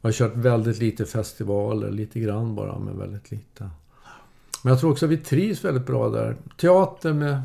Jag 0.00 0.08
har 0.08 0.12
kört 0.12 0.34
väldigt 0.36 0.78
lite 0.78 1.04
festivaler, 1.04 1.90
lite 1.90 2.20
grann 2.20 2.54
bara, 2.54 2.78
men 2.78 2.98
väldigt 2.98 3.30
lite. 3.30 3.70
Men 4.62 4.70
jag 4.70 4.80
tror 4.80 4.90
också 4.92 5.04
att 5.06 5.10
vi 5.12 5.16
trivs 5.16 5.64
väldigt 5.64 5.86
bra 5.86 6.08
där. 6.08 6.36
Teater 6.60 7.12
med 7.12 7.42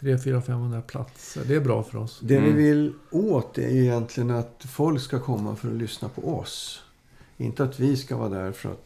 3 0.00 0.18
4 0.18 0.40
500 0.42 0.80
platser, 0.82 1.42
det 1.46 1.54
är 1.54 1.60
bra 1.60 1.82
för 1.82 1.98
oss. 1.98 2.20
Det 2.22 2.36
Mm. 2.36 2.54
vi 2.56 2.62
vill 2.62 2.92
åt 3.10 3.58
är 3.58 3.70
ju 3.70 3.82
egentligen 3.84 4.30
att 4.30 4.64
folk 4.68 5.00
ska 5.00 5.18
komma 5.18 5.56
för 5.56 5.68
att 5.68 5.74
lyssna 5.74 6.08
på 6.08 6.38
oss. 6.38 6.82
Inte 7.36 7.64
att 7.64 7.80
vi 7.80 7.96
ska 7.96 8.16
vara 8.16 8.28
där 8.28 8.52
för 8.52 8.70
att 8.70 8.84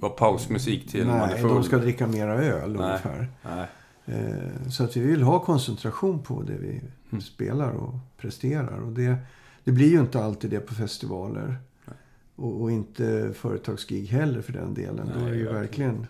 Var 0.00 0.10
pausmusik 0.10 0.90
till 0.90 1.06
man 1.06 1.20
är 1.20 1.26
nej, 1.26 1.40
full. 1.40 1.48
de 1.50 1.62
ska 1.62 1.78
dricka 1.78 2.06
mera 2.06 2.34
öl 2.42 2.72
Nej. 2.72 2.82
ungefär. 2.86 3.28
Nej. 3.42 3.66
Eh, 4.06 4.68
Så 4.70 4.84
att 4.84 4.96
vi 4.96 5.00
vill 5.00 5.22
ha 5.22 5.44
koncentration 5.44 6.22
på 6.22 6.42
det 6.42 6.56
vi 6.60 6.80
Mm. 7.10 7.20
spelar 7.22 7.70
och 7.70 7.94
presterar. 8.20 8.78
Och 8.78 8.92
det, 8.92 9.16
det 9.64 9.72
blir 9.72 9.90
ju 9.90 10.00
inte 10.00 10.24
alltid 10.24 10.50
det 10.50 10.60
på 10.60 10.74
festivaler. 10.74 11.56
Och, 12.38 12.62
och 12.62 12.70
inte 12.70 13.32
företagsgig 13.34 14.06
heller 14.06 14.40
för 14.40 14.52
den 14.52 14.74
delen. 14.74 15.10
Då 15.14 15.20
Nej, 15.20 15.28
är 15.28 15.32
det 15.32 15.38
ju 15.38 15.52
verkligen. 15.52 16.06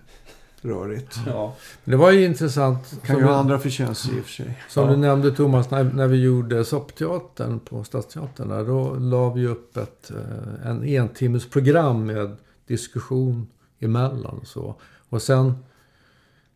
rörigt. 0.61 1.17
Ja. 1.27 1.55
Det 1.85 1.97
var 1.97 2.11
ju 2.11 2.25
intressant. 2.25 3.01
Kan 3.03 3.17
ju 3.19 3.23
ha 3.25 3.35
andra 3.35 3.59
förtjänster 3.59 4.17
i 4.17 4.21
och 4.21 4.25
för 4.25 4.31
sig. 4.33 4.59
Som 4.69 4.85
Ja. 4.85 4.91
du 4.91 4.97
nämnde 4.97 5.31
Thomas, 5.33 5.71
när, 5.71 5.85
när 5.85 6.07
vi 6.07 6.23
gjorde 6.23 6.65
Soppteatern 6.65 7.61
på 7.61 7.85
Stadsteatern. 7.85 8.49
Där, 8.49 8.65
då 8.65 8.95
la 8.95 9.31
vi 9.33 9.47
upp 9.47 9.77
ett 9.77 10.11
eh, 10.11 10.71
en 10.71 10.85
entimmesprogram 10.85 12.07
med 12.07 12.37
diskussion 12.67 13.47
emellan. 13.79 14.39
Och, 14.41 14.47
så. 14.47 14.75
och 15.09 15.23
sen, 15.23 15.55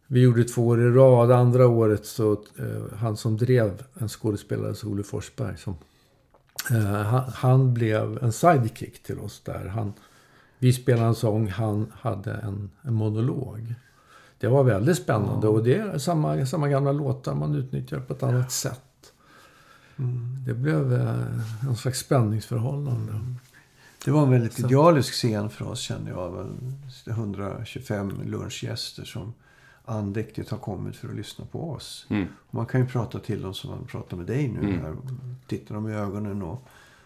vi 0.07 0.21
gjorde 0.21 0.45
två 0.45 0.67
år 0.67 0.81
i 0.81 0.91
rad. 0.91 1.31
Andra 1.33 1.67
året 1.67 2.07
så, 2.07 2.33
eh, 2.33 2.97
han 2.97 3.17
som 3.17 3.37
drev 3.37 3.83
en 3.95 4.09
skådespelare, 4.09 4.75
Olle 4.89 5.03
Forsberg, 5.03 5.57
som, 5.59 5.75
han, 7.05 7.33
han 7.35 7.75
blev 7.75 8.19
en 8.23 8.33
sidekick 8.33 9.03
till 9.03 9.19
oss 9.19 9.43
där. 9.45 9.67
Han, 9.67 9.93
vi 10.59 10.73
spelade 10.73 11.07
en 11.07 11.15
sång, 11.15 11.49
han 11.49 11.93
hade 12.01 12.33
en, 12.33 12.71
en 12.83 12.95
monolog. 12.95 13.75
Det 14.39 14.49
var 14.49 14.65
väldigt 14.65 14.97
spännande 14.99 15.49
och 15.49 15.65
det 15.65 15.75
är 15.75 15.99
samma, 15.99 16.47
samma 16.47 16.69
gamla 16.69 16.93
låtar 16.93 17.35
man 17.35 17.55
utnyttjar 17.55 18.01
på 18.01 18.13
ett 18.13 18.23
annat 18.23 18.53
sätt. 18.53 19.13
Mm. 19.97 20.45
Det 20.47 20.55
blev 20.55 20.93
eh, 20.93 21.67
en 21.69 21.77
slags 21.77 21.99
spänningsförhållande. 21.99 23.13
Det 24.05 24.11
var 24.11 24.23
en 24.23 24.31
väldigt 24.31 24.53
Så. 24.53 24.67
idealisk 24.67 25.13
scen 25.13 25.51
för 25.51 25.69
oss 25.69 25.81
kände 25.81 26.11
jag. 26.11 26.31
Väl 26.31 26.49
125 27.07 28.23
lunchgäster 28.25 29.05
som 29.05 29.35
andäktigt 29.85 30.51
har 30.51 30.59
kommit 30.59 30.97
för 30.97 31.09
att 31.09 31.15
lyssna 31.17 31.45
på 31.45 31.71
oss. 31.71 32.07
Mm. 32.11 32.27
Man 32.51 32.67
kan 32.67 32.81
ju 32.81 32.87
prata 32.87 33.19
till 33.19 33.43
dem 33.43 33.55
som 33.55 33.71
man 33.71 33.85
pratar 33.87 34.17
med 34.17 34.27
dig 34.27 34.49
nu. 34.49 34.61
Mm. 34.61 34.81
Här. 34.81 34.97
Titta 35.47 35.75
dem 35.75 35.89
i 35.89 35.93
ögonen 35.95 36.43
och 36.43 36.63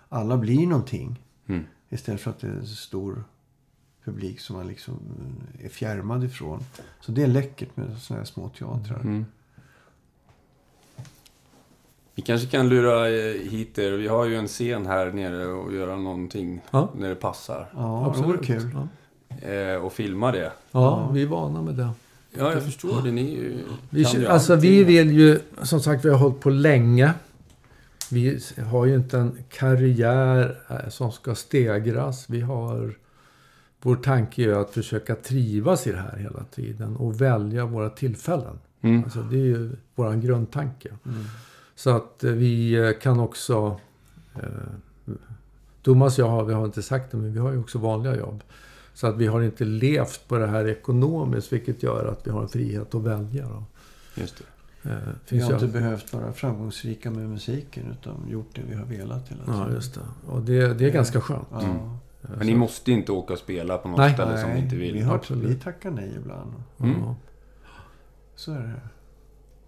alla 0.08 0.36
blir 0.36 0.66
någonting. 0.66 1.22
Mm. 1.46 1.64
Istället 1.88 2.20
för 2.20 2.30
att 2.30 2.38
det 2.40 2.46
är 2.46 2.52
en 2.52 2.66
stor 2.66 3.24
publik 4.04 4.40
som 4.40 4.56
man 4.56 4.66
liksom 4.66 4.94
är 5.62 5.68
fjärmad 5.68 6.24
ifrån. 6.24 6.60
Så 7.00 7.12
det 7.12 7.22
är 7.22 7.26
läckert 7.26 7.76
med 7.76 7.98
sådana 7.98 8.20
här 8.20 8.26
små 8.26 8.48
teatrar. 8.48 9.00
Mm. 9.00 9.24
Vi 12.14 12.22
kanske 12.22 12.46
kan 12.48 12.68
lura 12.68 13.08
eh, 13.08 13.50
hit 13.50 13.78
er. 13.78 13.92
Vi 13.92 14.08
har 14.08 14.24
ju 14.24 14.36
en 14.36 14.46
scen 14.48 14.86
här 14.86 15.12
nere 15.12 15.46
och 15.46 15.74
göra 15.74 15.96
någonting 15.96 16.60
Ja. 16.70 16.88
när 16.96 17.08
det 17.08 17.14
passar. 17.14 17.68
Ja, 17.74 18.14
det 18.16 18.22
vore 18.22 18.38
kul. 18.44 18.70
Ja. 18.74 19.48
Eh, 19.48 19.76
och 19.84 19.92
filma 19.92 20.32
det. 20.32 20.52
ja, 20.70 21.10
vi 21.12 21.22
är 21.22 21.26
vana 21.26 21.62
med 21.62 21.74
det. 21.74 21.90
Ja, 22.38 22.52
jag 22.52 22.62
förstår 22.62 23.02
det. 23.02 23.10
Ni 23.10 23.34
ju, 23.34 23.58
Vi, 23.90 24.02
ju 24.02 24.26
alltså 24.26 24.52
allting. 24.52 24.70
vi 24.70 24.84
vill 24.84 25.12
ju, 25.12 25.40
som 25.62 25.80
sagt 25.80 26.04
vi 26.04 26.10
har 26.10 26.18
hållit 26.18 26.40
på 26.40 26.50
länge. 26.50 27.14
Vi 28.10 28.40
har 28.70 28.86
ju 28.86 28.94
inte 28.94 29.18
en 29.18 29.38
karriär 29.50 30.58
eh, 30.68 30.88
som 30.88 31.12
ska 31.12 31.34
stegras. 31.34 32.24
Vi 32.28 32.40
har, 32.40 32.94
vår 33.82 33.96
tanke 33.96 34.42
är 34.42 34.52
att 34.52 34.70
försöka 34.70 35.14
trivas 35.14 35.86
i 35.86 35.92
det 35.92 35.98
här 35.98 36.16
hela 36.16 36.44
tiden 36.44 36.96
och 36.96 37.20
välja 37.20 37.64
våra 37.64 37.90
tillfällen. 37.90 38.58
Mm. 38.80 39.04
Alltså 39.04 39.22
det 39.22 39.36
är 39.36 39.44
ju 39.44 39.70
vår 39.94 40.14
grundtanke. 40.14 40.88
Mm. 41.06 41.24
Så 41.74 41.90
att 41.90 42.24
eh, 42.24 42.32
vi 42.32 42.74
eh, 42.74 42.92
kan 42.92 43.20
också... 43.20 43.80
Eh, 44.34 44.40
Thomas 45.82 46.18
och 46.18 46.24
jag 46.24 46.30
har, 46.30 46.44
vi 46.44 46.54
har 46.54 46.64
inte 46.64 46.82
sagt 46.82 47.10
det, 47.10 47.16
men 47.16 47.32
vi 47.32 47.38
har 47.38 47.52
ju 47.52 47.58
också 47.58 47.78
vanliga 47.78 48.16
jobb. 48.16 48.42
Så 48.96 49.06
att 49.06 49.16
vi 49.16 49.26
har 49.26 49.42
inte 49.42 49.64
levt 49.64 50.28
på 50.28 50.38
det 50.38 50.46
här 50.46 50.68
ekonomiskt, 50.68 51.52
vilket 51.52 51.82
gör 51.82 52.04
att 52.06 52.26
vi 52.26 52.30
har 52.30 52.42
en 52.42 52.48
frihet 52.48 52.94
att 52.94 53.02
välja. 53.02 53.48
Då. 53.48 53.64
Just 54.20 54.36
det. 54.82 54.90
Eh, 54.90 54.96
Vi 55.28 55.40
har 55.40 55.52
inte 55.52 55.66
behövt 55.66 56.12
vara 56.12 56.32
framgångsrika 56.32 57.10
med 57.10 57.28
musiken 57.30 57.82
utan 58.00 58.28
gjort 58.28 58.48
det 58.54 58.60
vi 58.68 58.74
har 58.74 58.84
velat 58.84 59.28
hela 59.28 59.42
tiden. 59.44 59.58
Ja, 59.60 59.70
just 59.70 59.94
det. 59.94 60.00
Och 60.32 60.42
det, 60.42 60.74
det 60.74 60.84
är 60.84 60.90
ganska 60.90 61.20
skönt. 61.20 61.48
Mm. 61.52 61.70
Eh, 61.76 61.80
Men 62.38 62.46
ni 62.46 62.54
måste 62.54 62.92
inte 62.92 63.12
åka 63.12 63.32
och 63.32 63.38
spela 63.38 63.78
på 63.78 63.88
något 63.88 63.98
Nej. 63.98 64.14
ställe 64.14 64.38
som 64.40 64.50
ni 64.50 64.58
inte 64.60 64.76
vill. 64.76 64.94
vi, 64.94 65.00
har, 65.00 65.14
Absolut. 65.14 65.50
vi 65.50 65.54
tackar 65.54 65.90
nej 65.90 66.12
ibland. 66.16 66.52
Mm. 66.80 67.00
Så 68.36 68.52
är 68.52 68.58
det. 68.58 68.80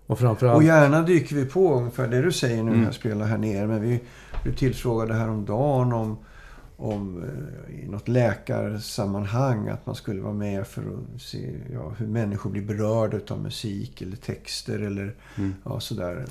Och 0.07 0.19
framförallt... 0.19 0.57
Och 0.57 0.63
gärna 0.63 1.03
dyker 1.03 1.37
vi 1.37 1.45
på 1.45 1.75
ungefär 1.75 2.09
det 2.09 2.23
du 2.23 2.33
säger 2.33 2.57
nu 2.57 2.63
när 2.65 2.73
Mm. 2.73 2.85
jag 2.85 2.95
spelar 2.95 3.27
här 3.27 3.39
nere. 3.39 3.67
Men 3.67 3.81
vi 3.83 4.01
blev 4.43 4.55
tillfrågade 4.57 5.15
häromdagen 5.15 5.93
om, 5.93 6.19
om 6.81 7.23
eh, 7.23 7.81
i 7.85 7.89
något 7.89 8.09
läkarsammanhang 8.09 9.69
att 9.69 9.87
man 9.87 9.95
skulle 9.95 10.21
vara 10.23 10.33
med 10.33 10.67
för 10.67 10.83
att 10.83 11.23
se 11.23 11.55
ja, 11.73 11.93
hur 11.99 12.07
människor 12.07 12.51
blir 12.51 12.63
berörda 12.63 13.19
av 13.35 13.41
musik 13.43 14.03
eller 14.03 14.17
texter 14.17 14.79
eller 14.79 15.15
Mm. 15.37 15.55
ja, 15.65 15.81
sådär. 15.81 16.25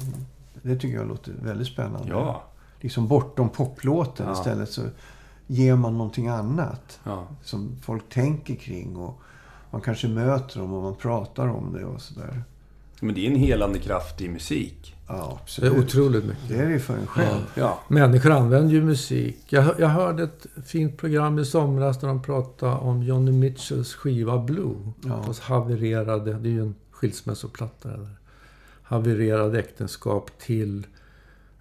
Det 0.62 0.76
tycker 0.76 0.96
jag 0.98 1.08
låter 1.08 1.34
väldigt 1.44 1.68
spännande. 1.68 2.10
Ja. 2.10 2.44
Liksom 2.82 3.08
bortom 3.08 3.50
poplåten 3.50 4.26
Ja. 4.28 4.34
istället 4.34 4.70
så 4.70 4.82
ger 5.48 5.76
man 5.76 5.98
någonting 5.98 6.28
annat 6.28 7.00
ja. 7.04 7.28
som 7.44 7.76
folk 7.82 8.10
tänker 8.10 8.56
kring. 8.56 8.96
Och 8.96 9.22
man 9.72 9.82
kanske 9.82 10.08
möter 10.08 10.60
dem 10.60 10.74
och 10.74 10.84
man 10.84 10.96
pratar 10.96 11.48
om 11.48 11.74
det 11.74 11.86
och 11.86 12.02
sådär. 12.02 12.44
Men 13.02 13.16
det 13.16 13.28
är 13.28 13.32
en 13.32 13.36
helande 13.40 13.80
kraft 13.80 14.22
i 14.22 14.30
musik. 14.30 14.96
Ja, 15.08 15.14
Det 15.16 15.66
är 15.66 15.70
absolut. 15.70 15.86
otroligt 15.86 16.26
mycket. 16.26 16.50
Det 16.50 16.56
är 16.56 16.70
det 16.70 16.80
för 16.80 16.98
en 16.98 17.08
själv. 17.08 17.42
Ja. 17.56 17.80
Människor 17.88 18.32
använder 18.32 18.74
ju 18.74 18.82
musik. 18.84 19.38
Jag, 19.50 19.80
jag 19.80 19.88
hörde 19.88 20.24
ett 20.24 20.46
fint 20.66 20.98
program 20.98 21.40
i 21.40 21.46
somras 21.46 22.00
där 22.00 22.08
de 22.08 22.22
pratade 22.22 22.76
om 22.76 23.04
Johnny 23.04 23.32
Mitchells 23.32 23.94
skiva 23.94 24.38
Blue. 24.38 24.76
Ja. 25.06 25.24
Fast 25.24 25.40
havererade, 25.40 26.34
det 26.34 26.50
är 26.50 26.52
ju 26.52 26.62
en 26.62 26.76
skilsmässoplatta 26.92 27.90
där. 27.90 28.08
Havererade 28.84 29.60
äktenskap 29.60 30.32
till 30.40 30.88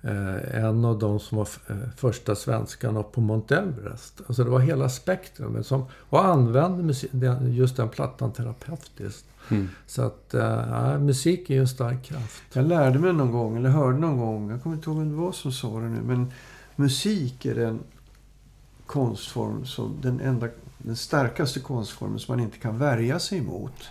eh, 0.03 0.65
en 0.65 0.85
av 0.85 0.99
de 0.99 1.21
som 1.21 1.39
var 1.39 1.49
eh, 1.67 1.77
första 1.97 2.35
svenskarna 2.35 3.03
på 3.03 3.21
Mount 3.21 3.57
Everest. 3.57 4.21
Alltså 4.27 4.45
det 4.45 4.51
var 4.51 4.61
hela 4.61 4.89
spektrumet. 4.89 5.67
Som, 5.67 5.85
och 5.93 6.25
använde 6.25 6.83
musik, 6.83 7.11
den, 7.13 7.53
just 7.55 7.77
den 7.77 7.89
plattan 7.89 8.33
terapeutiskt. 8.33 9.27
Mm. 9.49 9.69
Så 9.87 10.03
att 10.03 10.35
eh, 10.35 10.41
ja, 10.71 10.99
musik 10.99 11.51
är 11.51 11.55
ju 11.55 11.61
en 11.61 11.69
stark 11.69 12.03
kraft. 12.03 12.43
Jag 12.53 12.69
lärde 12.69 12.99
mig 12.99 13.13
någon 13.13 13.33
gång, 13.33 13.57
eller 13.57 13.71
hörde 13.71 13.99
någon 13.99 14.19
gång, 14.19 14.51
jag 14.51 14.63
kommer 14.63 14.77
inte 14.77 14.91
ihåg 14.91 14.99
vem 14.99 15.11
det 15.11 15.17
var 15.17 15.33
som 15.33 15.53
sa 15.53 15.81
det 15.81 15.89
nu, 15.89 16.01
men 16.03 16.33
musik 16.77 17.45
är 17.45 17.55
den 17.55 17.81
konstform 18.87 19.67
som 19.67 19.99
den 20.03 20.21
enda, 20.21 20.49
den 20.79 20.97
starkaste 20.97 21.61
konstformen 21.61 22.19
som 22.19 22.37
man 22.37 22.45
inte 22.45 22.59
kan 22.59 22.79
värja 22.79 23.19
sig 23.19 23.39
emot. 23.39 23.89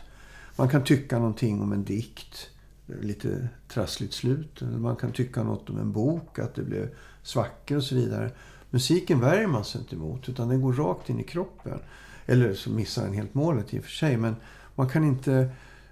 Man 0.55 0.69
kan 0.69 0.83
tycka 0.83 1.19
någonting 1.19 1.61
om 1.61 1.71
en 1.71 1.83
dikt, 1.83 2.49
lite 2.85 3.47
trassligt 3.67 4.13
slut. 4.13 4.61
Eller 4.61 4.77
man 4.77 4.95
kan 4.95 5.11
tycka 5.11 5.43
något 5.43 5.69
om 5.69 5.79
en 5.79 5.91
bok, 5.91 6.39
att 6.39 6.55
det 6.55 6.63
blev 6.63 6.89
svackor 7.23 7.77
och 7.77 7.83
så 7.83 7.95
vidare. 7.95 8.31
Musiken 8.69 9.19
värjer 9.19 9.47
man 9.47 9.65
sig 9.65 9.81
inte 9.81 9.95
emot, 9.95 10.29
utan 10.29 10.49
den 10.49 10.61
går 10.61 10.73
rakt 10.73 11.09
in 11.09 11.19
i 11.19 11.23
kroppen. 11.23 11.79
Eller 12.25 12.53
så 12.53 12.69
missar 12.69 13.03
den 13.03 13.13
helt 13.13 13.33
målet 13.33 13.73
i 13.73 13.79
och 13.79 13.83
för 13.83 13.91
sig, 13.91 14.17
men 14.17 14.35
man 14.75 14.89
kan 14.89 15.03
inte 15.03 15.49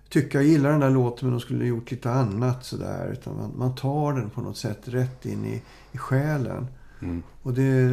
tycka 0.09 0.37
jag 0.37 0.47
gillar 0.47 0.71
den 0.71 0.79
där 0.79 0.89
låten 0.89 1.27
men 1.27 1.37
de 1.37 1.39
skulle 1.39 1.59
ha 1.59 1.67
gjort 1.67 1.91
lite 1.91 2.11
annat 2.11 2.65
sådär. 2.65 3.11
Utan 3.11 3.37
man, 3.37 3.51
man 3.57 3.75
tar 3.75 4.13
den 4.13 4.29
på 4.29 4.41
något 4.41 4.57
sätt 4.57 4.87
rätt 4.87 5.25
in 5.25 5.45
i, 5.45 5.61
i 5.91 5.97
själen. 5.97 6.67
Mm. 7.01 7.23
Och 7.41 7.53
det, 7.53 7.89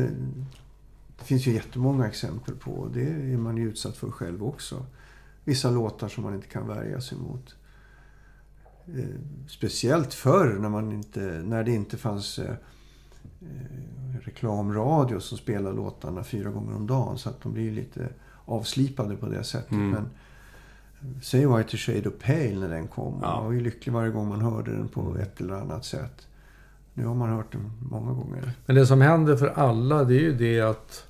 det 1.18 1.24
finns 1.24 1.46
ju 1.46 1.52
jättemånga 1.52 2.08
exempel 2.08 2.54
på. 2.54 2.70
och 2.70 2.90
Det 2.90 3.08
är 3.08 3.36
man 3.36 3.56
ju 3.56 3.68
utsatt 3.68 3.96
för 3.96 4.10
själv 4.10 4.44
också. 4.44 4.86
Vissa 5.44 5.70
låtar 5.70 6.08
som 6.08 6.24
man 6.24 6.34
inte 6.34 6.46
kan 6.46 6.68
värja 6.68 7.00
sig 7.00 7.18
mot. 7.18 7.54
Eh, 8.86 9.20
speciellt 9.48 10.14
förr 10.14 10.58
när, 10.58 10.68
man 10.68 10.92
inte, 10.92 11.20
när 11.44 11.64
det 11.64 11.72
inte 11.72 11.96
fanns 11.96 12.38
eh, 12.38 12.54
eh, 13.40 14.16
reklamradio 14.22 15.20
som 15.20 15.38
spelade 15.38 15.76
låtarna 15.76 16.24
fyra 16.24 16.50
gånger 16.50 16.76
om 16.76 16.86
dagen. 16.86 17.18
Så 17.18 17.28
att 17.28 17.42
de 17.42 17.52
blir 17.52 17.72
lite 17.72 18.08
avslipade 18.44 19.16
på 19.16 19.26
det 19.26 19.44
sättet. 19.44 19.72
Mm. 19.72 19.90
Men 19.90 20.10
Säg 21.22 21.46
White 21.56 21.76
Shade 21.76 22.08
of 22.08 22.14
Pale 22.26 22.54
när 22.58 22.68
den 22.68 22.88
kom. 22.88 23.18
Ja. 23.22 23.34
Man 23.36 23.44
var 23.44 23.52
ju 23.52 23.60
lycklig 23.60 23.92
varje 23.92 24.10
gång 24.10 24.28
man 24.28 24.40
hörde 24.40 24.70
den 24.76 24.88
på 24.88 25.16
ett 25.18 25.40
eller 25.40 25.54
annat 25.54 25.84
sätt. 25.84 26.26
Nu 26.94 27.06
har 27.06 27.14
man 27.14 27.30
hört 27.30 27.52
den 27.52 27.72
många 27.90 28.12
gånger. 28.12 28.52
Men 28.66 28.76
det 28.76 28.86
som 28.86 29.00
händer 29.00 29.36
för 29.36 29.46
alla 29.48 30.04
det 30.04 30.14
är 30.14 30.20
ju 30.20 30.32
det 30.36 30.60
att 30.60 31.06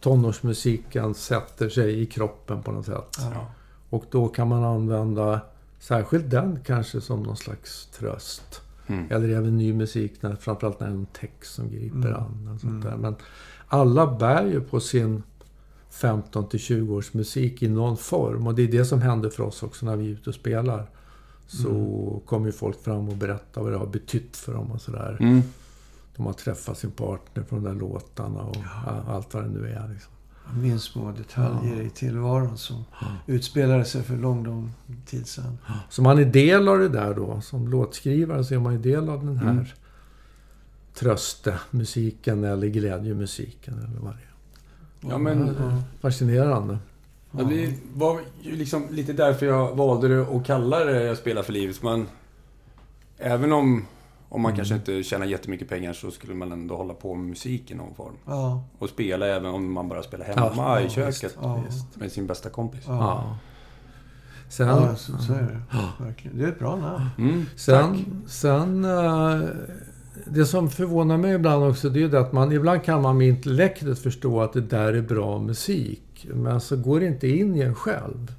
tonårsmusiken 0.00 1.14
sätter 1.14 1.68
sig 1.68 2.00
i 2.00 2.06
kroppen 2.06 2.62
på 2.62 2.72
något 2.72 2.86
sätt. 2.86 3.16
Ja. 3.18 3.46
Och 3.90 4.04
då 4.10 4.28
kan 4.28 4.48
man 4.48 4.64
använda 4.64 5.40
särskilt 5.78 6.30
den 6.30 6.58
kanske 6.66 7.00
som 7.00 7.22
någon 7.22 7.36
slags 7.36 7.86
tröst. 7.86 8.60
Mm. 8.86 9.06
Eller 9.10 9.28
även 9.28 9.56
ny 9.58 9.72
musik, 9.72 10.22
när, 10.22 10.36
framförallt 10.36 10.80
när 10.80 10.86
det 10.86 10.92
är 10.92 10.96
en 10.96 11.06
text 11.06 11.54
som 11.54 11.70
griper 11.70 11.96
Mm. 12.08 12.14
an. 12.14 12.50
Och 12.54 12.60
sånt 12.60 12.72
Mm. 12.72 12.80
där. 12.80 12.96
Men 12.96 13.16
alla 13.68 14.16
bär 14.18 14.44
ju 14.46 14.60
på 14.60 14.80
sin 14.80 15.22
15 15.94 16.48
till 16.48 16.60
20 16.60 16.94
års 16.94 17.12
musik 17.14 17.62
i 17.62 17.68
någon 17.68 17.96
form. 17.96 18.46
Och 18.46 18.54
det 18.54 18.62
är 18.62 18.68
det 18.68 18.84
som 18.84 19.02
händer 19.02 19.30
för 19.30 19.42
oss 19.42 19.62
också 19.62 19.86
när 19.86 19.96
vi 19.96 20.04
är 20.06 20.10
ute 20.10 20.30
och 20.30 20.34
spelar. 20.34 20.86
Så 21.46 21.68
Mm. 21.68 22.20
kommer 22.26 22.46
ju 22.46 22.52
folk 22.52 22.82
fram 22.84 23.08
och 23.08 23.16
berättar 23.16 23.62
vad 23.62 23.72
det 23.72 23.78
har 23.78 23.86
betytt 23.86 24.36
för 24.36 24.52
dem 24.54 24.70
och 24.72 24.80
sådär. 24.80 25.16
Mm. 25.20 25.42
De 26.16 26.26
har 26.26 26.32
träffat 26.32 26.78
sin 26.78 26.90
partner 26.90 27.42
på 27.42 27.54
de 27.54 27.64
där 27.64 27.74
låtarna 27.74 28.40
och 28.42 28.56
ja, 28.86 29.02
allt 29.08 29.34
vad 29.34 29.42
det 29.44 29.48
nu 29.50 29.68
är. 29.68 29.88
Liksom. 29.92 30.12
Jag 30.52 30.62
minns 30.62 30.82
små 30.82 31.12
detaljer 31.12 31.80
i 31.82 31.90
tillvaron 31.90 32.58
som 32.58 32.84
utspelade 33.26 33.84
sig 33.84 34.02
för 34.02 34.16
lång, 34.16 34.44
lång 34.44 34.72
tid 35.06 35.26
sedan. 35.26 35.58
Så 35.90 36.02
man 36.02 36.18
är 36.18 36.24
del 36.24 36.68
av 36.68 36.78
det 36.78 36.88
där 36.88 37.14
då. 37.14 37.40
Som 37.40 37.68
låtskrivare 37.68 38.44
så 38.44 38.54
är 38.54 38.58
man 38.58 38.72
ju 38.72 38.78
del 38.78 39.08
av 39.08 39.26
den 39.26 39.36
här 39.36 39.50
Mm. 39.50 39.64
tröstemusiken 40.94 42.44
eller 42.44 42.66
glädjemusiken 42.66 43.74
eller 43.78 44.00
vad 44.00 44.12
det 44.12 44.22
är. 44.22 44.33
Ja, 45.10 45.18
men- 45.18 45.56
Fascinerande. 46.00 46.78
Ja, 47.38 47.44
det 47.44 47.74
var 47.94 48.20
ju 48.42 48.56
liksom 48.56 48.86
lite 48.90 49.12
därför 49.12 49.46
jag 49.46 49.74
valde 49.76 50.08
det 50.08 50.22
att 50.36 50.46
kalla 50.46 50.84
det 50.84 51.02
Jag 51.02 51.16
spelar 51.18 51.42
för 51.42 51.52
livet. 51.52 51.82
Man, 51.82 52.06
även 53.18 53.52
om, 53.52 53.86
om 54.28 54.42
man 54.42 54.56
kanske 54.56 54.74
inte 54.74 55.02
tjänar 55.02 55.26
jättemycket 55.26 55.68
pengar 55.68 55.92
så 55.92 56.10
skulle 56.10 56.34
man 56.34 56.52
ändå 56.52 56.76
hålla 56.76 56.94
på 56.94 57.14
med 57.14 57.28
musik 57.28 57.70
i 57.70 57.74
någon 57.74 57.94
form. 57.94 58.14
Ja, 58.26 58.64
Och 58.78 58.88
spela 58.88 59.26
även 59.26 59.50
om 59.54 59.72
man 59.72 59.88
bara 59.88 60.02
spelar 60.02 60.24
hemma 60.26 60.52
Ja, 60.56 60.80
i 60.80 60.90
köket. 60.90 61.36
ja. 61.42 61.60
Visst. 61.66 61.96
Med 61.96 62.12
sin 62.12 62.26
bästa 62.26 62.50
kompis. 62.50 62.84
ja. 62.86 63.38
Sen, 64.48 64.68
ja 64.68 64.96
så, 64.96 65.18
så 65.18 65.32
är 65.32 65.42
det. 65.42 66.04
Verkligen. 66.04 66.38
Det 66.38 66.44
är 66.44 66.48
ett 66.48 66.58
bra 66.58 66.76
namn. 66.76 67.04
Mm, 67.18 67.46
tack. 67.46 67.56
sen, 67.56 68.22
sen 68.26 68.84
eh, 68.84 69.40
det 70.24 70.46
som 70.46 70.70
förvånar 70.70 71.16
mig 71.16 71.34
ibland 71.34 71.64
också, 71.64 71.88
det 71.88 72.02
är 72.02 72.08
det 72.08 72.20
att 72.20 72.32
man 72.32 72.52
ibland 72.52 72.84
kan 72.84 73.02
man 73.02 73.18
med 73.18 73.28
intellektet 73.28 73.98
förstå 73.98 74.40
att 74.40 74.52
det 74.52 74.60
där 74.60 74.92
är 74.92 75.02
bra 75.02 75.38
musik. 75.38 76.26
Men 76.34 76.60
så 76.60 76.76
går 76.76 77.00
det 77.00 77.06
inte 77.06 77.28
in 77.28 77.56
i 77.56 77.60
en 77.60 77.74
själv. 77.74 78.34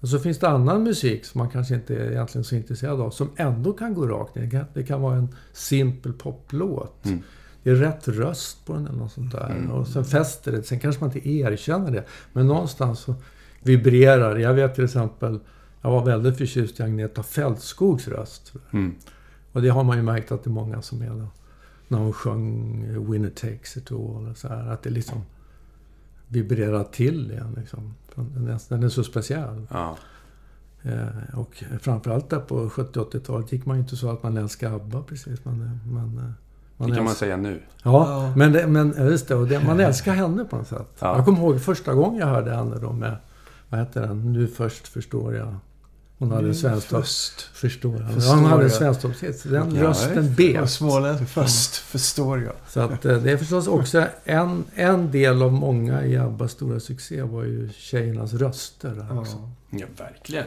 Och 0.00 0.08
så 0.08 0.18
finns 0.18 0.38
det 0.38 0.48
annan 0.48 0.82
musik 0.82 1.24
som 1.24 1.38
man 1.38 1.50
kanske 1.50 1.74
inte 1.74 1.96
är 1.96 2.10
egentligen 2.10 2.44
så 2.44 2.54
intresserad 2.54 3.00
av, 3.00 3.10
som 3.10 3.30
ändå 3.36 3.72
kan 3.72 3.94
gå 3.94 4.06
rakt 4.06 4.36
in. 4.36 4.64
Det 4.74 4.82
kan, 4.82 5.00
vara 5.00 5.16
en 5.16 5.28
simpel 5.52 6.12
poplåt. 6.12 7.04
Mm. 7.04 7.22
Det 7.62 7.70
är 7.70 7.74
rätt 7.74 8.08
röst 8.08 8.66
på 8.66 8.72
den 8.72 8.86
eller 8.86 8.98
något 8.98 9.12
sånt 9.12 9.32
där. 9.32 9.50
Mm. 9.50 9.70
Och 9.70 9.86
sen 9.86 10.04
fäster 10.04 10.52
det. 10.52 10.62
Sen 10.62 10.80
kanske 10.80 11.04
man 11.04 11.16
inte 11.16 11.28
erkänner 11.28 11.90
det. 11.90 12.04
Men 12.32 12.46
någonstans 12.46 13.00
så 13.00 13.14
vibrerar. 13.62 14.36
Jag 14.36 14.54
vet 14.54 14.74
till 14.74 14.84
exempel, 14.84 15.40
jag 15.82 15.90
var 15.90 16.04
väldigt 16.04 16.38
förtjust 16.38 16.80
i 16.80 16.82
Agneta 16.82 17.22
Fältskogs 17.22 18.08
röst. 18.08 18.52
Mm. 18.72 18.94
Och 19.54 19.62
det 19.62 19.68
har 19.68 19.84
man 19.84 19.96
ju 19.96 20.02
märkt 20.02 20.32
att 20.32 20.44
det 20.44 20.50
är 20.50 20.52
många 20.52 20.82
som 20.82 21.02
är 21.02 21.10
då. 21.10 21.26
När 21.88 21.98
hon 21.98 22.12
sjöng 22.12 23.10
Winner 23.10 23.30
takes 23.30 23.76
it 23.76 23.92
all. 23.92 24.28
Och 24.30 24.36
så 24.36 24.48
här, 24.48 24.66
att 24.72 24.82
det 24.82 24.90
liksom 24.90 25.22
vibrerar 26.28 26.84
till 26.84 27.30
igen. 27.30 27.54
Liksom. 27.56 27.94
Den 28.68 28.82
är, 28.82 28.88
så 28.88 29.04
speciell. 29.04 29.66
Ja. 29.70 29.96
Eh, 30.82 31.38
och 31.38 31.64
framförallt 31.80 32.30
där 32.30 32.38
på 32.40 32.68
70-80-talet 32.68 33.52
gick 33.52 33.66
man 33.66 33.76
ju 33.76 33.82
inte 33.82 33.96
så 33.96 34.10
att 34.10 34.22
man 34.22 34.36
älskade 34.36 34.74
ABBA 34.74 35.02
precis. 35.02 35.44
Man, 35.44 35.80
man, 35.86 36.34
eh, 36.78 36.86
Det 36.86 36.94
kan 36.94 37.04
man 37.04 37.14
säga 37.14 37.36
nu. 37.36 37.62
Ja, 37.82 38.24
Ja. 38.24 38.32
men, 38.36 38.52
det, 38.52 38.66
men 38.66 38.94
just 38.98 39.28
det, 39.28 39.34
och 39.34 39.48
det. 39.48 39.64
Man 39.64 39.80
älskar 39.80 40.12
henne 40.14 40.44
på 40.44 40.56
något 40.56 40.66
sätt. 40.68 40.96
Ja. 40.98 41.16
Jag 41.16 41.24
kommer 41.24 41.38
ihåg 41.38 41.60
första 41.60 41.94
gången 41.94 42.20
jag 42.20 42.26
hörde 42.26 42.50
henne 42.54 42.78
då 42.78 42.92
med... 42.92 43.16
Vad 43.68 43.80
heter 43.80 44.00
den? 44.00 44.32
Nu 44.32 44.46
först 44.46 44.88
förstår 44.88 45.34
jag. 45.34 45.56
Hon 46.24 46.32
hade 46.36 46.48
en 46.48 46.54
svensktopp... 46.54 47.00
Först. 47.04 47.40
Förstår 47.42 48.00
jag. 48.00 48.10
Förstår 48.14 48.34
Ja, 48.34 48.40
hon 48.40 48.44
hade 48.44 48.62
en 48.62 48.68
jag. 48.68 48.76
svensktoppshit. 48.78 49.38
så 49.38 49.48
Den 49.48 49.74
Ja, 49.74 49.82
rösten 49.82 50.34
bet. 50.34 50.70
Småländsk. 50.70 51.24
Först 51.28 51.74
förstår 51.76 52.42
jag. 52.42 52.52
Så 52.68 52.80
att 52.80 53.04
eh, 53.04 53.16
det 53.16 53.30
är 53.32 53.36
förstås 53.36 53.66
också 53.68 54.04
en, 54.24 54.64
en 54.74 55.10
del 55.10 55.42
av 55.42 55.52
många 55.52 56.04
i 56.04 56.16
Abbas 56.16 56.52
stora 56.52 56.80
succé 56.80 57.22
var 57.22 57.42
ju 57.44 57.70
tjejernas 57.76 58.32
röster 58.34 59.06
också. 59.20 59.36
Ja. 59.36 59.50
Ja, 59.78 59.86
verkligen. 59.98 60.44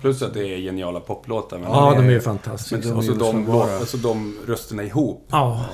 Plus 0.00 0.22
att 0.22 0.34
det 0.34 0.54
är 0.54 0.58
geniala 0.58 1.00
poplåtar. 1.00 1.58
Men 1.58 1.68
Ja, 1.70 1.90
de 1.90 1.98
är 1.98 2.02
ju 2.04 2.10
Men 2.10 2.20
fantastiska. 2.20 2.88
de 2.88 2.92
och 2.96 3.04
så 3.04 3.12
är 3.14 3.18
de, 3.18 3.24
oslagbara. 3.28 3.76
alltså 3.76 3.96
de 3.96 4.36
rösterna 4.46 4.82
ihop. 4.82 5.26
Ja. 5.30 5.66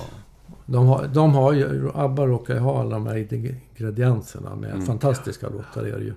De 0.66 0.86
har, 0.86 1.06
de 1.14 1.34
har 1.34 1.52
ju, 1.52 1.90
ABBA 1.94 2.26
råkar 2.26 2.54
ju 2.54 2.60
ha 2.60 2.80
alla 2.80 2.90
de 2.90 3.06
här 3.06 3.16
ingredienserna 3.34 4.54
med 4.56 4.70
Mm. 4.72 4.86
fantastiska 4.86 5.48
låtar 5.48 5.82
är 5.82 5.98
det 5.98 6.04
ju. 6.04 6.14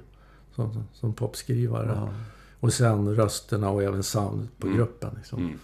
Som, 0.55 0.83
som 0.93 1.13
popskrivare. 1.13 1.91
Ja. 1.95 2.09
Och 2.59 2.73
sen 2.73 3.15
rösterna 3.15 3.69
och 3.69 3.83
även 3.83 4.03
soundet 4.03 4.49
på 4.59 4.67
Mm. 4.67 4.77
gruppen. 4.77 5.09
Liksom. 5.17 5.39
Mm. 5.39 5.59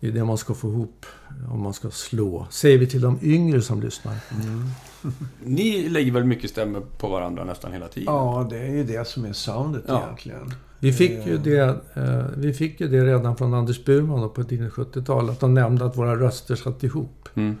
Det 0.00 0.08
är 0.08 0.12
det 0.12 0.24
man 0.24 0.38
ska 0.38 0.54
få 0.54 0.68
ihop 0.68 1.06
om 1.52 1.60
man 1.62 1.74
ska 1.74 1.90
slå. 1.90 2.46
Säger 2.50 2.78
vi 2.78 2.86
till 2.86 3.00
de 3.00 3.18
yngre 3.22 3.62
som 3.62 3.80
lyssnar. 3.82 4.16
Mm. 4.30 4.64
Ni 5.44 5.88
lägger 5.88 6.12
väl 6.12 6.24
mycket 6.24 6.50
stämmer 6.50 6.80
på 6.80 7.08
varandra 7.08 7.44
nästan 7.44 7.72
hela 7.72 7.88
tiden? 7.88 8.14
ja, 8.14 8.46
det 8.50 8.58
är 8.58 8.70
ju 8.70 8.84
det 8.84 9.06
som 9.08 9.24
är 9.24 9.32
soundet 9.32 9.84
Ja. 9.88 10.02
egentligen. 10.04 10.54
Vi 10.78 10.92
fick, 10.92 11.26
ju 11.26 11.38
det, 11.38 11.58
eh, 11.94 12.24
vi 12.36 12.52
fick 12.52 12.80
ju 12.80 12.88
det 12.88 13.04
redan 13.04 13.36
från 13.36 13.54
Anders 13.54 13.84
Burman 13.84 14.30
på 14.30 14.44
tidigt 14.44 14.72
70-tal. 14.72 15.30
Att 15.30 15.40
de 15.40 15.54
nämnde 15.54 15.84
att 15.84 15.96
våra 15.96 16.16
röster 16.16 16.56
satt 16.56 16.82
ihop. 16.82 17.28
Mm. 17.34 17.56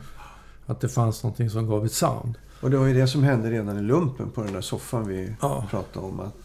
Att 0.66 0.80
det 0.80 0.88
fanns 0.88 1.22
någonting 1.22 1.50
som 1.50 1.66
gav 1.68 1.84
ett 1.86 1.92
sound. 1.92 2.34
Och 2.60 2.70
det 2.70 2.76
var 2.76 2.86
ju 2.86 2.94
det 2.94 3.06
som 3.06 3.22
hände 3.22 3.50
redan 3.50 3.78
i 3.78 3.82
lumpen 3.82 4.30
på 4.30 4.42
den 4.42 4.52
där 4.52 4.60
soffan 4.60 5.08
vi 5.08 5.34
Ja. 5.40 5.66
pratade 5.70 6.06
om. 6.06 6.20
Att 6.20 6.36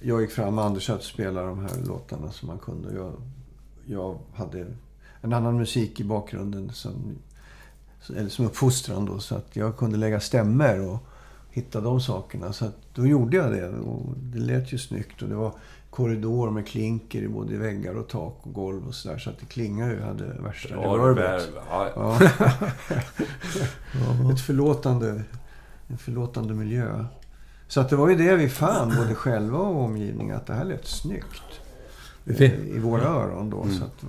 jag 0.00 0.20
gick 0.20 0.30
fram 0.30 0.54
med 0.54 0.64
Anders 0.64 0.90
att 0.90 1.02
spela 1.02 1.42
de 1.42 1.58
här 1.58 1.84
låtarna 1.86 2.32
som 2.32 2.48
man 2.48 2.58
kunde. 2.58 2.94
Jag, 2.94 3.12
jag 3.86 4.18
hade 4.34 4.66
en 5.20 5.32
annan 5.32 5.56
musik 5.56 6.00
i 6.00 6.04
bakgrunden 6.04 6.70
som, 6.72 7.18
eller 8.16 8.28
som 8.28 8.46
uppfostran 8.46 9.06
då. 9.06 9.18
Så 9.18 9.34
att 9.34 9.56
jag 9.56 9.76
kunde 9.76 9.96
lägga 9.96 10.20
stämmer 10.20 10.80
och 10.90 10.98
hitta 11.50 11.80
de 11.80 12.00
sakerna. 12.00 12.52
Så 12.52 12.64
att 12.64 12.76
då 12.94 13.06
gjorde 13.06 13.36
jag 13.36 13.52
det. 13.52 13.68
Och 13.68 14.14
det 14.16 14.38
lät 14.38 14.72
ju 14.72 14.78
snyggt. 14.78 15.22
Och 15.22 15.28
det 15.28 15.34
var 15.34 15.52
korridor 15.90 16.50
med 16.50 16.66
klinker 16.66 17.22
i 17.22 17.28
både 17.28 17.56
väggar 17.56 17.94
och 17.94 18.08
tak 18.08 18.38
och 18.42 18.54
golv 18.54 18.88
och 18.88 18.94
sådär. 18.94 19.18
Så 19.18 19.30
att 19.30 19.38
det 19.38 19.46
klingade 19.46 19.92
ju. 19.92 20.00
hade 20.00 20.24
värsta 20.24 20.74
reverbet. 20.74 21.48
ja, 21.70 21.88
Ja. 23.92 24.32
Ett 24.32 24.40
förlåtande, 24.40 25.22
en 25.88 25.98
förlåtande 25.98 26.54
miljö. 26.54 27.04
Så 27.70 27.80
att 27.80 27.88
det 27.88 27.96
var 27.96 28.08
ju 28.08 28.16
det 28.16 28.36
vi 28.36 28.48
fann, 28.48 28.92
både 28.96 29.14
själva 29.14 29.58
och 29.58 29.84
omgivningen, 29.84 30.36
att 30.36 30.46
det 30.46 30.54
här 30.54 30.64
lät 30.64 30.86
snyggt. 30.86 31.60
Eh, 32.26 32.42
I 32.42 32.78
våra 32.78 33.02
öron 33.02 33.50
då. 33.50 33.62
Mm. 33.62 33.78
Så 33.78 33.84
att, 33.84 34.04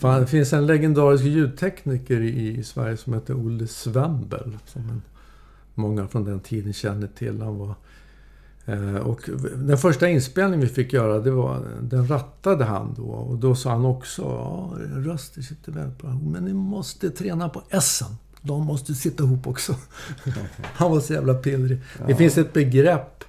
Fan, 0.00 0.20
det 0.20 0.26
finns 0.26 0.52
en 0.52 0.66
legendarisk 0.66 1.24
ljudtekniker 1.24 2.20
i, 2.20 2.64
Sverige 2.64 2.96
som 2.96 3.14
heter 3.14 3.34
Olle 3.34 3.66
Svembel. 3.66 4.58
Som 4.66 4.82
en, 4.82 5.02
många 5.74 6.08
från 6.08 6.24
den 6.24 6.40
tiden 6.40 6.72
känner 6.72 7.06
till. 7.06 7.42
Han 7.42 7.58
var, 7.58 7.74
eh, 8.66 8.96
och 8.96 9.30
den 9.56 9.78
första 9.78 10.08
inspelningen 10.08 10.60
vi 10.60 10.74
fick 10.74 10.92
göra, 10.92 11.18
det 11.18 11.30
var, 11.30 11.62
den 11.80 12.08
rattade 12.08 12.64
han 12.64 12.94
då. 12.96 13.08
Och 13.08 13.38
då 13.38 13.54
sa 13.54 13.70
han 13.70 13.84
också, 13.84 14.22
ja, 14.22 14.72
röster 14.94 15.42
sitter 15.42 15.72
väldigt 15.72 15.98
bra 15.98 16.18
Men 16.22 16.44
ni 16.44 16.52
måste 16.52 17.10
träna 17.10 17.48
på 17.48 17.60
S'en. 17.60 18.14
De 18.42 18.66
måste 18.66 18.94
sitta 18.94 19.24
ihop 19.24 19.46
också. 19.46 19.74
han 20.62 20.90
var 20.90 21.00
så 21.00 21.12
jävla 21.12 21.34
pillrig. 21.34 21.78
Det 22.06 22.14
finns 22.14 22.38
ett 22.38 22.52
begrepp. 22.52 23.24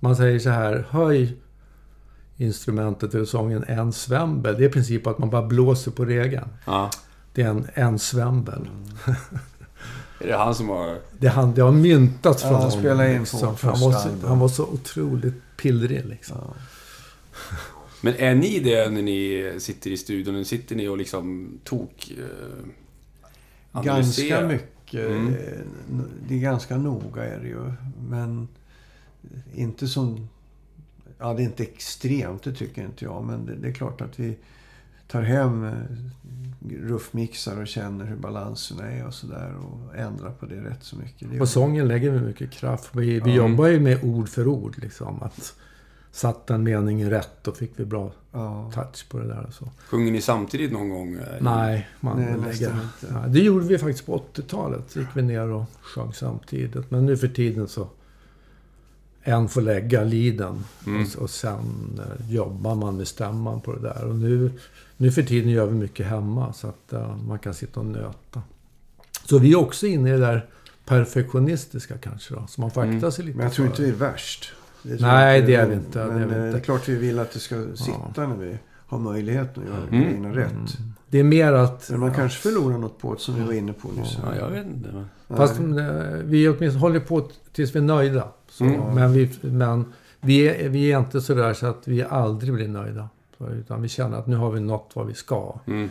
Man 0.00 0.16
säger 0.16 0.38
så 0.38 0.50
här, 0.50 0.86
höj 0.90 1.36
instrumentet 2.36 3.14
eller 3.14 3.24
sången 3.24 3.64
en 3.68 3.92
svämbel. 3.92 4.54
Det 4.58 4.64
är 4.64 4.68
i 4.68 4.72
princip 4.72 5.06
att 5.06 5.18
man 5.18 5.30
bara 5.30 5.42
blåser 5.46 5.90
på 5.90 6.04
regeln. 6.04 6.48
ja. 6.66 6.90
Det 7.32 7.42
är 7.42 7.48
en, 7.48 7.66
en 7.74 7.98
svämbel. 7.98 8.68
Är 10.20 10.26
det 10.26 10.36
han 10.36 10.54
som 10.54 10.68
har... 10.68 10.98
Det, 11.18 11.28
han, 11.28 11.54
det 11.54 11.62
har 11.62 11.72
myntats 11.72 12.42
Ja, 12.42 12.48
från 12.48 12.60
han 12.60 12.64
honom. 12.70 12.80
spelade 12.80 13.12
in 13.12 13.18
liksom. 13.20 13.56
han, 13.60 13.80
var 13.80 13.92
så, 13.92 14.26
han 14.26 14.38
var 14.38 14.48
så 14.48 14.66
otroligt 14.66 15.34
pillrig 15.56 16.04
liksom. 16.06 16.36
ja. 16.40 16.54
Men 18.00 18.14
är 18.16 18.34
ni 18.34 18.58
det 18.58 18.90
när 18.90 19.02
ni 19.02 19.52
sitter 19.58 19.90
i 19.90 19.96
studion? 19.96 20.44
Sitter 20.44 20.76
ni 20.76 20.88
och 20.88 20.98
liksom 20.98 21.52
tok... 21.64 22.12
Eh, 22.18 22.68
Ganska 23.84 24.46
mycket. 24.46 25.06
Mm. 25.10 25.34
Det 26.28 26.34
är 26.34 26.38
ganska 26.38 26.76
noga 26.76 27.24
är 27.24 27.40
det 27.40 27.48
ju. 27.48 27.72
Men 28.08 28.48
inte 29.54 29.88
som... 29.88 30.28
Ja, 31.18 31.34
det 31.34 31.42
är 31.42 31.44
inte 31.44 31.62
extremt, 31.62 32.42
det 32.42 32.52
tycker 32.52 32.82
inte 32.84 33.04
jag. 33.04 33.24
Men 33.24 33.46
det, 33.46 33.54
det 33.54 33.68
är 33.68 33.72
klart 33.72 34.00
att 34.00 34.18
vi 34.20 34.36
tar 35.08 35.22
hem 35.22 35.64
eh, 35.64 35.72
ruffmixar 36.70 37.60
och 37.60 37.66
känner 37.68 38.04
hur 38.04 38.16
balanserna 38.16 38.90
är 38.90 39.06
och 39.06 39.14
sådär. 39.14 39.54
Och 39.56 39.96
ändrar 39.96 40.30
på 40.30 40.46
det 40.46 40.60
rätt 40.60 40.82
så 40.84 40.96
mycket. 40.96 41.30
Det 41.32 41.38
På 41.38 41.46
sången 41.46 41.88
lägger 41.88 42.10
vi 42.10 42.20
mycket 42.20 42.50
kraft. 42.50 42.90
Vi, 42.92 43.20
vi 43.20 43.30
Ja. 43.30 43.48
jobbar 43.48 43.66
ju 43.66 43.80
med 43.80 44.04
ord 44.04 44.28
för 44.28 44.46
ord 44.48 44.74
liksom. 44.78 45.22
Att 45.22 45.54
satt 46.18 46.46
den 46.46 46.62
meningen 46.62 47.10
rätt, 47.10 47.30
då 47.42 47.52
fick 47.52 47.72
vi 47.76 47.84
bra 47.84 48.12
Ja. 48.32 48.70
touch 48.74 49.08
på 49.08 49.18
det 49.18 49.26
där 49.28 49.44
och 49.48 49.54
så. 49.54 49.68
Sjunger 49.90 50.12
ni 50.12 50.20
samtidigt 50.20 50.72
någon 50.72 50.88
gång? 50.88 51.14
eh, 51.14 51.20
Nej, 51.40 51.88
man 52.00 52.16
Nej, 52.20 52.34
lägger... 52.52 52.76
Ja, 53.10 53.24
det 53.28 53.38
gjorde 53.40 53.66
vi 53.66 53.78
faktiskt 53.78 54.06
på 54.06 54.22
80-talet. 54.34 54.96
gick 54.96 55.06
vi 55.14 55.22
ner 55.22 55.48
och 55.48 55.64
sjöng 55.80 56.12
samtidigt. 56.12 56.90
Men 56.90 57.06
nu 57.06 57.16
för 57.16 57.28
tiden 57.28 57.68
så... 57.68 57.88
En 59.22 59.48
får 59.48 59.60
lägga 59.60 60.04
liden 60.04 60.64
Mm. 60.86 61.02
och, 61.16 61.22
och 61.22 61.30
sen 61.30 61.58
eh, 61.98 62.30
jobbar 62.34 62.74
man 62.74 62.96
med 62.96 63.08
stämman 63.08 63.60
på 63.60 63.72
det 63.72 63.80
där. 63.80 64.04
Och 64.04 64.14
nu, 64.16 64.52
nu 64.96 65.12
för 65.12 65.22
tiden 65.22 65.50
gör 65.50 65.66
vi 65.66 65.74
mycket 65.74 66.06
hemma 66.06 66.52
så 66.52 66.66
att 66.68 66.92
eh, 66.92 67.16
man 67.16 67.38
kan 67.38 67.54
sitta 67.54 67.80
och 67.80 67.86
nöta. 67.86 68.42
Så 69.24 69.38
vi 69.38 69.52
är 69.52 69.56
också 69.56 69.86
inne 69.86 70.08
i 70.08 70.12
det 70.12 70.18
där 70.18 70.46
perfektionistiska 70.86 71.98
kanske 71.98 72.34
då. 72.34 72.46
Så 72.48 72.60
man 72.60 72.68
akta 72.70 72.82
Mm. 72.82 73.12
sig 73.12 73.24
lite 73.24 73.36
Men 73.36 73.44
jag 73.46 73.52
tror 73.54 73.66
inte 73.66 73.82
vi 73.82 73.88
är 73.88 73.92
värst. 73.94 74.52
Det 74.82 75.00
Nej, 75.00 75.42
det 75.42 75.54
är 75.54 75.66
vi 75.66 75.74
inte. 75.74 76.04
Men 76.04 76.16
Det 76.16 76.22
är 76.22 76.26
vi 76.26 76.34
eh, 76.34 76.38
inte. 76.38 76.50
det 76.52 76.58
är 76.58 76.60
klart 76.60 76.88
vi 76.88 76.94
vill 76.96 77.18
att 77.18 77.32
det 77.32 77.38
ska 77.38 77.76
sitta 77.76 78.26
när 78.26 78.36
vi 78.36 78.58
har 78.86 78.98
möjligheten 78.98 79.62
att 79.62 79.68
göra 79.68 79.82
Mm. 79.88 80.00
grejerna 80.02 80.36
rätt. 80.36 80.78
Det 81.10 81.18
är 81.18 81.24
mer 81.24 81.52
att... 81.52 81.90
Men 81.90 82.00
man 82.00 82.14
kanske 82.14 82.38
förlorar 82.38 82.78
något 82.78 82.98
på 82.98 83.14
det 83.14 83.20
som 83.20 83.34
vi 83.34 83.40
var 83.44 83.52
inne 83.52 83.72
på 83.72 83.88
nyss. 83.88 84.18
Ja, 84.22 84.36
jag 84.36 84.50
vet 84.50 84.66
inte. 84.66 85.04
Fast 85.28 85.58
eh, 85.60 85.64
vi 86.24 86.48
åtminstone 86.48 86.80
håller 86.80 87.00
på 87.00 87.28
tills 87.52 87.74
vi 87.74 87.78
är 87.78 87.82
nöjda. 87.82 88.28
Så, 88.48 88.64
Mm. 88.64 88.94
Men, 88.94 89.12
vi, 89.12 89.30
men 89.40 89.92
vi, 90.20 90.48
är, 90.48 90.68
vi 90.68 90.92
är 90.92 90.98
inte 90.98 91.20
sådär 91.20 91.54
så 91.54 91.66
att 91.66 91.88
vi 91.88 92.02
aldrig 92.02 92.54
blir 92.54 92.68
nöjda. 92.68 93.08
Så, 93.38 93.46
Utan 93.48 93.82
vi 93.82 93.88
känner 93.88 94.18
att 94.18 94.26
nu 94.26 94.36
har 94.36 94.50
vi 94.50 94.60
nått 94.60 94.90
vad 94.94 95.06
vi 95.06 95.14
ska. 95.14 95.58
Mm. 95.66 95.88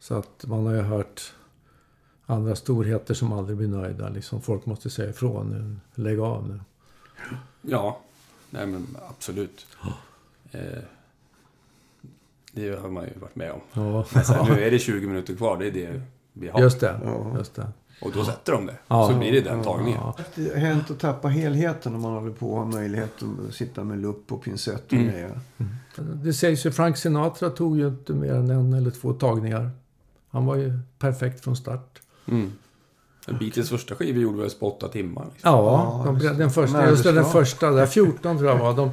Så 0.00 0.14
att 0.14 0.44
man 0.46 0.66
har 0.66 0.74
ju 0.74 0.80
hört 0.80 1.32
andra 2.26 2.54
storheter 2.56 3.14
som 3.14 3.32
aldrig 3.32 3.56
blir 3.58 3.68
nöjda. 3.68 4.08
Liksom 4.08 4.40
folk 4.42 4.66
måste 4.66 4.90
säga 4.90 5.10
ifrån 5.10 5.46
nu. 5.94 6.02
Lägg 6.02 6.20
av 6.20 6.48
nu. 6.48 6.60
Ja, 7.62 7.98
nej 8.50 8.66
men 8.66 8.86
absolut. 9.10 9.66
Eh, 10.54 10.60
det 12.52 12.80
har 12.82 12.88
man 12.88 13.04
ju 13.04 13.10
varit 13.20 13.36
med 13.36 13.52
om. 13.52 13.60
Ja, 13.72 14.04
Men 14.14 14.24
här, 14.24 14.44
nu 14.54 14.62
är 14.64 14.70
det 14.70 14.78
20 14.78 15.06
minuter 15.06 15.34
kvar, 15.34 15.56
det 15.58 15.66
är 15.66 15.70
det 15.70 16.02
vi 16.32 16.48
har. 16.48 16.60
just 16.60 16.80
det. 16.80 17.00
Ja. 17.04 17.34
Just 17.38 17.54
det. 17.54 17.66
Och 18.02 18.12
då 18.12 18.24
sätter 18.24 18.52
de 18.52 18.66
det. 18.66 18.76
Ja. 18.88 19.08
Så 19.12 19.18
blir 19.18 19.32
det 19.32 19.40
den 19.40 19.62
tagningen. 19.62 20.00
Det 20.34 20.48
har 20.48 20.56
hänt 20.56 20.90
att 20.90 21.00
tappa 21.00 21.28
helheten 21.28 21.94
om 21.94 22.00
man 22.00 22.12
håller 22.12 22.32
på 22.32 22.50
och 22.52 22.58
har 22.58 22.66
möjlighet 22.66 23.10
att 23.48 23.54
sitta 23.54 23.84
med 23.84 23.98
lupp 23.98 24.32
och 24.32 24.42
pincett 24.42 24.86
och 24.86 24.92
Mm. 24.92 25.06
grejer. 25.06 25.40
Det 25.96 26.32
sägs 26.32 26.66
ju 26.66 26.70
Frank 26.70 26.96
Sinatra 26.96 27.50
tog 27.50 27.78
ju 27.78 27.88
inte 27.88 28.12
mer 28.12 28.34
än 28.34 28.50
en 28.50 28.72
eller 28.72 28.90
två 28.90 29.12
tagningar. 29.12 29.70
Han 30.30 30.46
var 30.46 30.56
ju 30.56 30.78
perfekt 30.98 31.44
från 31.44 31.56
start. 31.56 32.00
Mm. 32.26 32.52
Beatles 33.26 33.70
första 33.70 33.94
skiva 33.94 34.18
gjorde 34.18 34.38
väl 34.42 34.50
på 34.50 34.76
åtta 34.76 34.88
timmar. 34.88 35.24
Liksom. 35.32 35.50
Ja, 35.50 36.02
Ja, 36.06 36.12
de, 36.30 36.38
den 36.38 36.50
första, 36.50 36.78
Nej, 36.78 36.88
just 36.90 37.04
den 37.04 37.24
första, 37.24 37.70
där 37.70 37.86
14 37.86 38.38
tror 38.38 38.50
jag 38.50 38.58
var. 38.58 38.72
De, 38.76 38.90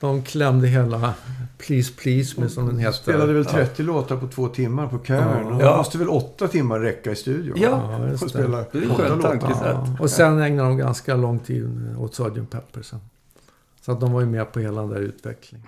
de 0.00 0.22
klämde 0.22 0.68
hela 0.68 1.14
Please 1.58 1.92
Please 1.92 2.40
med 2.40 2.50
som 2.50 2.66
den 2.66 2.78
heter. 2.78 2.92
Spelade 2.92 3.32
väl 3.32 3.44
Ja. 3.46 3.50
30 3.52 3.82
låtar 3.82 4.16
på 4.16 4.28
två 4.28 4.48
timmar 4.48 4.86
på 4.88 4.98
Cavern. 4.98 5.46
Ja. 5.48 5.54
Och 5.56 5.62
Ja. 5.62 5.70
då 5.70 5.76
måste 5.76 5.98
väl 5.98 6.08
åtta 6.08 6.48
timmar 6.48 6.80
räcka 6.80 7.10
i 7.10 7.16
studion? 7.16 7.56
Ja, 7.60 7.96
Ja, 7.98 8.08
just 8.08 8.22
Och 8.22 8.28
det. 8.28 8.32
spela 8.34 8.64
Det 8.72 8.78
är 8.78 8.92
åtta 8.92 9.14
låtar. 9.14 9.50
Ja. 9.64 9.96
Och 10.00 10.10
sen 10.10 10.38
ägnade 10.42 10.68
de 10.68 10.78
ganska 10.78 11.16
lång 11.16 11.38
tid 11.38 11.94
åt 11.98 12.14
Sgt. 12.14 12.50
Pepper 12.50 12.82
sen. 12.82 13.00
Så 13.80 13.92
att 13.92 14.00
de 14.00 14.12
var 14.12 14.20
ju 14.20 14.26
med 14.26 14.52
på 14.52 14.60
hela 14.60 14.80
den 14.80 14.90
där 14.90 15.00
utvecklingen. 15.00 15.66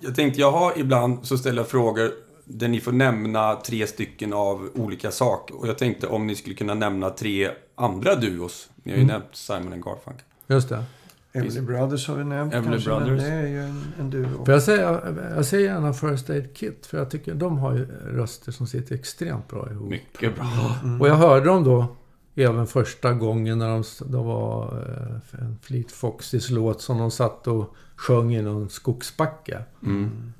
Jag 0.00 0.14
tänkte, 0.14 0.40
jag 0.40 0.52
har 0.52 0.72
ibland 0.78 1.18
så 1.26 1.38
ställer 1.38 1.58
jag 1.62 1.68
frågor 1.68 2.10
där 2.48 2.68
ni 2.68 2.80
får 2.80 2.92
nämna 2.92 3.56
tre 3.66 3.86
stycken 3.86 4.32
av 4.32 4.68
olika 4.74 5.10
saker. 5.10 5.60
Och 5.60 5.68
jag 5.68 5.78
tänkte 5.78 6.06
om 6.06 6.26
ni 6.26 6.34
skulle 6.36 6.54
kunna 6.54 6.74
nämna 6.74 7.10
tre 7.10 7.50
andra 7.74 8.14
duos. 8.14 8.70
Ni 8.82 8.92
har 8.92 8.96
ju 8.98 9.02
Mm. 9.04 9.12
nämnt 9.14 9.28
Simon 9.36 9.72
and 9.72 9.84
Garfunkel. 9.84 10.24
Just 10.46 10.68
det. 10.68 10.84
Everly 11.32 11.60
Brothers 11.60 12.08
har 12.08 12.14
vi 12.16 12.24
nämnt 12.24 12.54
Everly 12.54 12.70
kanske, 12.72 12.90
men 12.90 12.98
Brothers. 13.04 13.22
det 13.22 13.28
är 13.32 13.46
ju 13.46 13.60
en, 13.64 13.84
en 13.98 14.10
duo. 14.10 14.44
För 14.44 14.52
jag 14.52 14.62
säger, 14.62 15.14
jag 15.36 15.44
säger 15.46 15.64
gärna 15.68 15.92
First 15.92 16.30
Aid 16.30 16.56
Kit. 16.56 16.86
För 16.86 16.98
jag 16.98 17.10
tycker 17.10 17.34
de 17.34 17.58
har 17.58 17.74
ju 17.74 17.86
röster 18.06 18.52
som 18.52 18.66
sitter 18.66 18.94
extremt 18.94 19.48
bra 19.48 19.68
ihop. 19.70 19.88
Mycket 19.90 20.34
bra. 20.36 20.76
Mm. 20.82 21.00
Och 21.00 21.08
jag 21.08 21.14
hörde 21.14 21.46
dem 21.46 21.64
då 21.64 21.96
även 22.34 22.66
första 22.66 23.12
gången 23.12 23.58
när 23.58 23.68
de, 23.68 23.84
de 24.12 24.26
var 24.26 24.64
eh, 24.66 25.40
en 25.44 25.58
Fleet 25.62 25.92
Foxes 25.92 26.50
låt 26.50 26.80
som 26.80 26.98
de 26.98 27.10
satt 27.10 27.46
och 27.46 27.74
sjöng 27.96 28.34
i 28.34 28.42
någon 28.42 28.68
skogsbacke. 28.70 29.62
Mm. 29.84 30.32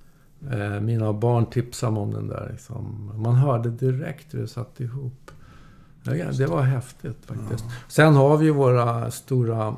Eh, 0.51 0.81
mina 0.81 1.13
barn 1.13 1.47
tipsade 1.47 1.93
mig 1.93 2.03
om 2.03 2.11
den 2.15 2.29
där. 2.29 2.49
Liksom. 2.53 3.13
Man 3.15 3.35
hörde 3.35 3.71
direkt 3.71 4.35
hur 4.35 4.41
det 4.41 4.49
satt 4.49 4.81
ihop. 4.81 5.31
Det, 6.03 6.47
var 6.47 6.63
häftigt 6.63 7.19
faktiskt. 7.27 7.65
Sen 7.89 8.15
har 8.15 8.37
vi 8.37 8.45
ju 8.45 8.53
våra 8.53 9.11
stora 9.11 9.77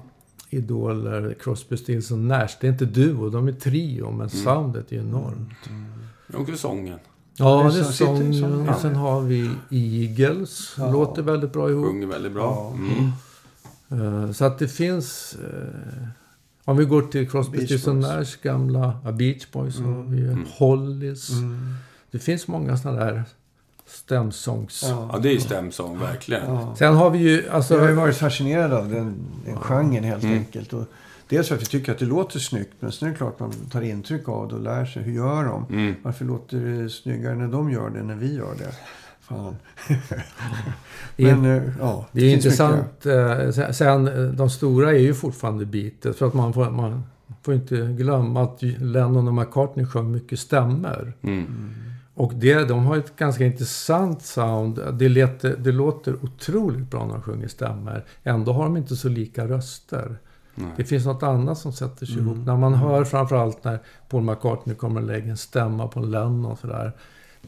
idoler 0.51 1.35
Crosby, 1.41 1.77
Stills 1.77 2.11
och 2.11 2.19
Nash. 2.19 2.49
Det 2.61 2.67
är 2.67 2.73
inte 2.73 2.85
duo, 2.85 3.29
de 3.31 3.49
är 3.49 3.53
trio, 3.53 4.11
men 4.11 4.31
soundet 4.31 4.93
är 4.93 4.97
enormt. 4.97 5.71
Är 6.27 6.41
också 6.41 6.57
sången. 6.57 6.99
Ja, 7.37 7.71
Det 7.75 7.81
är 7.81 7.83
sången. 7.85 8.69
Och 8.69 8.77
sen 8.77 8.97
har 8.97 9.21
vi 9.21 9.51
Eagles. 9.71 10.75
Ja. 10.79 10.91
Låter 10.91 11.23
väldigt 11.23 11.53
bra 11.53 11.71
ihop. 11.71 11.87
Sjunger 11.87 12.07
väldigt 12.07 12.33
bra. 12.33 12.43
Ja. 12.43 12.75
Mm. 13.97 14.25
Eh, 14.25 14.33
Så 14.33 14.45
att 14.45 14.59
det 14.59 14.69
finns... 14.69 15.37
Om 16.65 16.77
vi 16.77 16.85
går 16.85 17.03
till 17.03 17.31
Crosby, 17.31 17.65
Stills. 17.67 17.87
Nash 17.87 18.43
gamla... 18.43 19.01
Ja, 19.05 19.13
Beach 19.13 19.47
Boys 19.53 19.79
har 19.79 20.03
vi. 20.03 20.21
Mm. 20.23 20.47
Hollies. 20.59 21.31
Mm. 21.31 21.75
Det 22.11 22.19
finns 22.19 22.49
många 22.49 22.77
sådana 22.77 23.05
där 23.05 23.25
stämsångs... 23.87 24.85
Ja, 24.89 25.19
det 25.23 25.29
är 25.29 25.33
ju 25.33 25.41
stämsång, 25.41 25.99
verkligen. 25.99 26.55
Ja. 26.55 26.75
Sen 26.79 26.95
har 26.95 27.11
vi 27.11 27.19
ju... 27.19 27.49
Alltså, 27.49 27.75
Jag 27.75 27.81
har 27.81 27.89
ju 27.89 27.95
varit 27.95 28.17
fascinerad 28.17 28.73
av 28.73 28.89
den, 28.91 29.15
den 29.47 29.57
genren 29.57 30.05
helt 30.05 30.23
Mm. 30.25 30.39
enkelt. 30.39 30.73
Och 30.73 30.85
Dels 31.31 31.49
för 31.49 31.55
att 31.55 31.63
vi 31.63 31.67
tycker 31.67 31.93
att 31.93 31.99
det 31.99 32.05
låter 32.07 32.39
snyggt, 32.39 32.73
men 32.81 32.93
sen 32.93 33.09
är 33.09 33.13
det 33.13 33.19
klart 33.19 33.39
man 33.41 33.53
tar 33.53 33.83
intryck 33.83 34.29
av 34.29 34.49
det 34.49 34.55
och 34.55 34.61
lär 34.63 34.85
sig. 34.85 35.03
Hur 35.03 35.13
gör 35.13 35.45
de? 35.45 35.67
Mm. 35.71 35.95
Varför 36.03 36.25
låter 36.25 36.59
det 36.61 36.91
snyggare 36.91 37.35
när 37.35 37.49
de 37.49 37.71
gör 37.71 37.91
det, 37.91 38.03
när 38.03 38.15
vi 38.15 38.35
gör 38.35 38.55
det? 38.59 38.73
Fan. 39.21 39.57
Det 41.17 41.31
är- 41.31 41.37
men, 41.37 41.57
eh, 41.57 41.63
ja. 41.81 42.07
Det 42.13 42.21
är 42.21 42.31
finns 42.33 42.45
intressant. 42.45 43.07
eh, 43.07 43.51
sen- 43.51 43.75
Sen, 43.75 44.09
eh, 44.09 44.25
de 44.33 44.51
stora 44.51 44.91
är 44.91 44.99
ju 44.99 45.15
fortfarande 45.15 45.67
Beatles. 45.67 46.17
För 46.17 46.27
att 46.27 46.35
man 46.35 46.53
får, 46.53 46.71
man 46.71 47.03
får 47.43 47.55
inte 47.55 47.77
glömma 47.77 48.43
att 48.43 48.63
Lennon 48.63 49.29
och 49.29 49.35
McCartney 49.35 49.87
sjöng 49.87 50.13
mycket 50.13 50.39
stämmer. 50.39 51.13
Mm. 51.23 51.47
Och 52.15 52.35
det, 52.35 52.65
de 52.69 52.85
har 52.87 52.97
ett 52.97 53.17
ganska 53.17 53.45
intressant 53.45 54.23
sound. 54.23 54.81
Det, 54.93 55.09
lät, 55.09 55.41
det 55.41 55.73
låter 55.73 56.15
otroligt 56.25 56.91
bra 56.91 57.07
när 57.07 57.13
de 57.13 57.23
sjunger 57.23 57.49
stämmer. 57.49 58.05
Ändå 58.25 58.53
har 58.53 58.65
de 58.65 58.77
inte 58.77 58.97
så 58.97 59.09
lika 59.09 59.47
röster. 59.49 60.17
Nej. 60.61 60.73
Det 60.77 60.85
finns 60.85 61.05
något 61.07 61.23
annat 61.23 61.59
som 61.59 61.73
sätter 61.73 62.07
sig 62.07 62.15
Mm. 62.19 62.27
ihop. 62.27 62.47
När 62.47 62.57
man 62.57 62.75
hör 62.75 63.05
framförallt 63.05 63.65
när 63.65 63.79
Paul 64.09 64.23
McCartney 64.23 64.77
kommer 64.77 65.01
och 65.01 65.07
lägger 65.07 65.31
en 65.31 65.37
stämma 65.37 65.89
på 65.89 66.01
en 66.01 66.11
Lennon 66.11 66.45
och 66.47 66.59
sådär. 66.59 66.93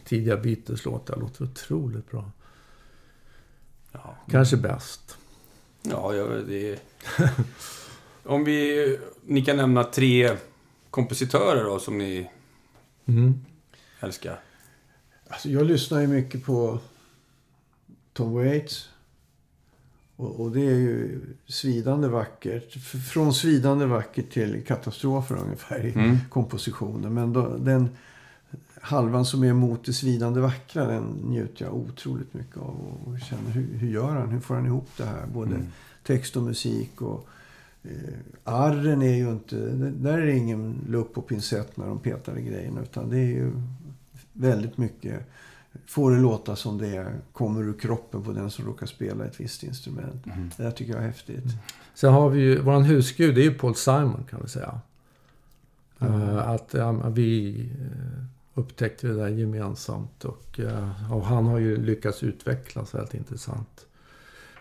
Tidiga 0.04 0.36
Beatles-låtar 0.36 1.16
låter 1.16 1.44
otroligt 1.44 2.10
bra. 2.10 2.30
Ja. 3.92 4.16
Kanske 4.30 4.56
bäst. 4.56 5.16
Ja, 5.82 6.14
ja, 6.14 6.24
det 6.24 6.70
är... 6.72 6.78
Om 8.24 8.44
vi... 8.44 8.98
Ni 9.26 9.44
kan 9.44 9.56
nämna 9.56 9.84
tre 9.84 10.36
kompositörer 10.90 11.64
då 11.64 11.78
som 11.78 11.98
ni 11.98 12.30
Mm. 13.06 13.44
älskar. 14.00 14.40
Alltså, 15.28 15.48
jag 15.48 15.66
lyssnar 15.66 16.00
ju 16.00 16.06
mycket 16.06 16.44
på 16.44 16.78
Tom 18.12 18.34
Waits. 18.34 18.88
Och, 20.22 20.40
och 20.40 20.50
det 20.52 20.60
är 20.60 20.78
ju 20.78 21.20
svidande 21.46 22.08
vackert. 22.08 22.72
Från 23.12 23.34
svidande 23.34 23.86
vackert 23.86 24.30
till 24.32 24.62
katastrofer 24.66 25.36
ungefär 25.36 25.84
i 25.86 25.92
Mm. 25.92 26.16
kompositionen. 26.30 27.14
Men 27.14 27.32
då, 27.32 27.56
den 27.56 27.88
halvan 28.80 29.24
som 29.24 29.42
är 29.44 29.52
mot 29.52 29.84
det 29.84 29.92
svidande 29.92 30.40
vackra, 30.40 30.86
den 30.86 31.02
njuter 31.24 31.64
jag 31.64 31.74
otroligt 31.74 32.34
mycket 32.34 32.56
av. 32.56 32.76
Och 33.04 33.20
känner, 33.20 33.50
hur, 33.50 33.78
hur 33.78 33.88
gör 33.88 34.10
han? 34.10 34.28
Hur 34.28 34.40
får 34.40 34.54
han 34.54 34.66
ihop 34.66 34.88
det 34.96 35.04
här? 35.04 35.26
Både 35.34 35.54
Mm. 35.54 35.66
text 36.06 36.36
och 36.36 36.42
musik. 36.42 37.02
Och, 37.02 37.26
eh, 37.82 37.90
arren 38.44 39.02
är 39.02 39.14
ju 39.14 39.30
inte... 39.30 39.56
Där 39.90 40.18
är 40.18 40.26
det 40.26 40.36
ingen 40.36 40.74
lupp 40.88 41.18
och 41.18 41.26
pincett 41.28 41.76
när 41.76 41.86
de 41.86 41.98
petar 41.98 42.38
i 42.38 42.42
grejerna. 42.42 42.82
Utan 42.82 43.10
det 43.10 43.16
är 43.18 43.26
ju 43.28 43.52
väldigt 44.32 44.78
mycket... 44.78 45.30
Får 45.86 46.10
det 46.10 46.18
låta 46.18 46.56
som 46.56 46.78
det 46.78 47.12
kommer 47.32 47.62
ur 47.62 47.78
kroppen 47.78 48.22
på 48.22 48.32
den 48.32 48.50
som 48.50 48.64
råkar 48.64 48.86
spela 48.86 49.24
ett 49.24 49.40
visst 49.40 49.62
instrument. 49.62 50.26
Mm. 50.26 50.50
Det 50.56 50.62
där 50.62 50.70
tycker 50.70 50.92
jag 50.92 51.02
är 51.02 51.06
häftigt. 51.06 51.44
Sen 51.94 52.12
har 52.12 52.28
vi 52.28 52.40
ju, 52.40 52.60
våran 52.60 52.84
husgud, 52.84 53.38
är 53.38 53.42
ju 53.42 53.54
Paul 53.54 53.74
Simon 53.74 54.24
kan 54.30 54.40
vi 54.42 54.48
säga. 54.48 54.80
Mm. 55.98 56.38
Att 56.38 56.74
ja, 56.74 56.92
vi 56.92 57.60
eh, 57.80 58.24
upptäckte 58.54 59.06
det 59.06 59.14
där 59.14 59.28
gemensamt 59.28 60.24
och, 60.24 60.60
eh, 60.60 61.12
och 61.12 61.26
han 61.26 61.46
har 61.46 61.58
ju 61.58 61.84
lyckats 61.84 62.22
utvecklas 62.22 62.94
väldigt 62.94 63.14
intressant. 63.14 63.86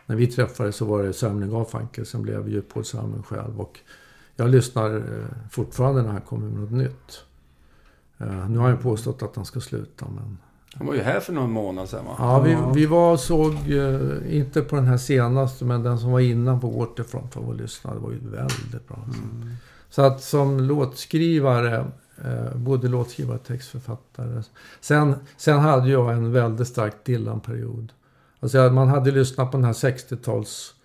När 0.05 0.15
vi 0.15 0.27
träffades 0.27 0.75
så 0.75 0.85
var 0.85 1.03
det 1.03 1.13
Simon 1.13 1.49
Garfunkel, 1.49 2.05
sen 2.05 2.21
blev 2.21 2.49
ju 2.49 2.61
Paul 2.61 2.85
Simon 2.85 3.23
själv 3.23 3.61
och 3.61 3.79
jag 4.35 4.49
lyssnar 4.49 5.03
fortfarande 5.49 6.01
när 6.01 6.09
han 6.09 6.21
kommer 6.21 6.47
med 6.47 6.59
något 6.59 6.71
nytt. 6.71 7.23
Nu 8.49 8.57
har 8.57 8.69
han 8.69 8.77
påstått 8.77 9.23
att 9.23 9.35
han 9.35 9.45
ska 9.45 9.59
sluta 9.59 10.05
men 10.09 10.37
Han 10.73 10.87
var 10.87 10.93
ju 10.93 11.01
här 11.01 11.19
för 11.19 11.33
någon 11.33 11.51
månad 11.51 11.89
sedan 11.89 12.05
va? 12.05 12.15
Ja, 12.19 12.39
vi, 12.39 12.51
Ja. 12.51 12.71
vi 12.75 12.85
var 12.85 13.11
och 13.11 13.19
såg, 13.19 13.53
eh, 13.71 14.37
inte 14.37 14.61
på 14.61 14.75
den 14.75 14.87
här 14.87 14.97
senaste, 14.97 15.65
men 15.65 15.83
den 15.83 15.99
som 15.99 16.11
var 16.11 16.19
innan 16.19 16.59
på 16.59 16.67
Waterfront 16.69 17.35
var 17.35 17.43
och 17.43 17.55
lyssnade. 17.55 17.95
Det 17.97 18.01
var 18.03 18.11
ju 18.11 18.19
väldigt 18.23 18.87
bra. 18.87 18.97
Mm. 19.05 19.49
Så 19.89 20.01
att 20.01 20.21
som 20.23 20.59
låtskrivare, 20.59 21.85
eh, 22.25 22.55
både 22.55 22.87
låtskrivare 22.87 23.35
och 23.37 23.43
textförfattare. 23.43 24.43
Sen, 24.81 25.15
sen 25.37 25.59
hade 25.59 25.89
jag 25.89 26.13
en 26.13 26.31
väldigt 26.31 26.67
stark 26.67 26.93
Dylan-period. 27.05 27.91
Alltså 28.39 28.69
man 28.69 28.87
hade 28.87 29.11
lyssnat 29.11 29.51
på 29.51 29.57
den 29.57 29.65
här 29.65 29.73
60-tals 29.73 30.75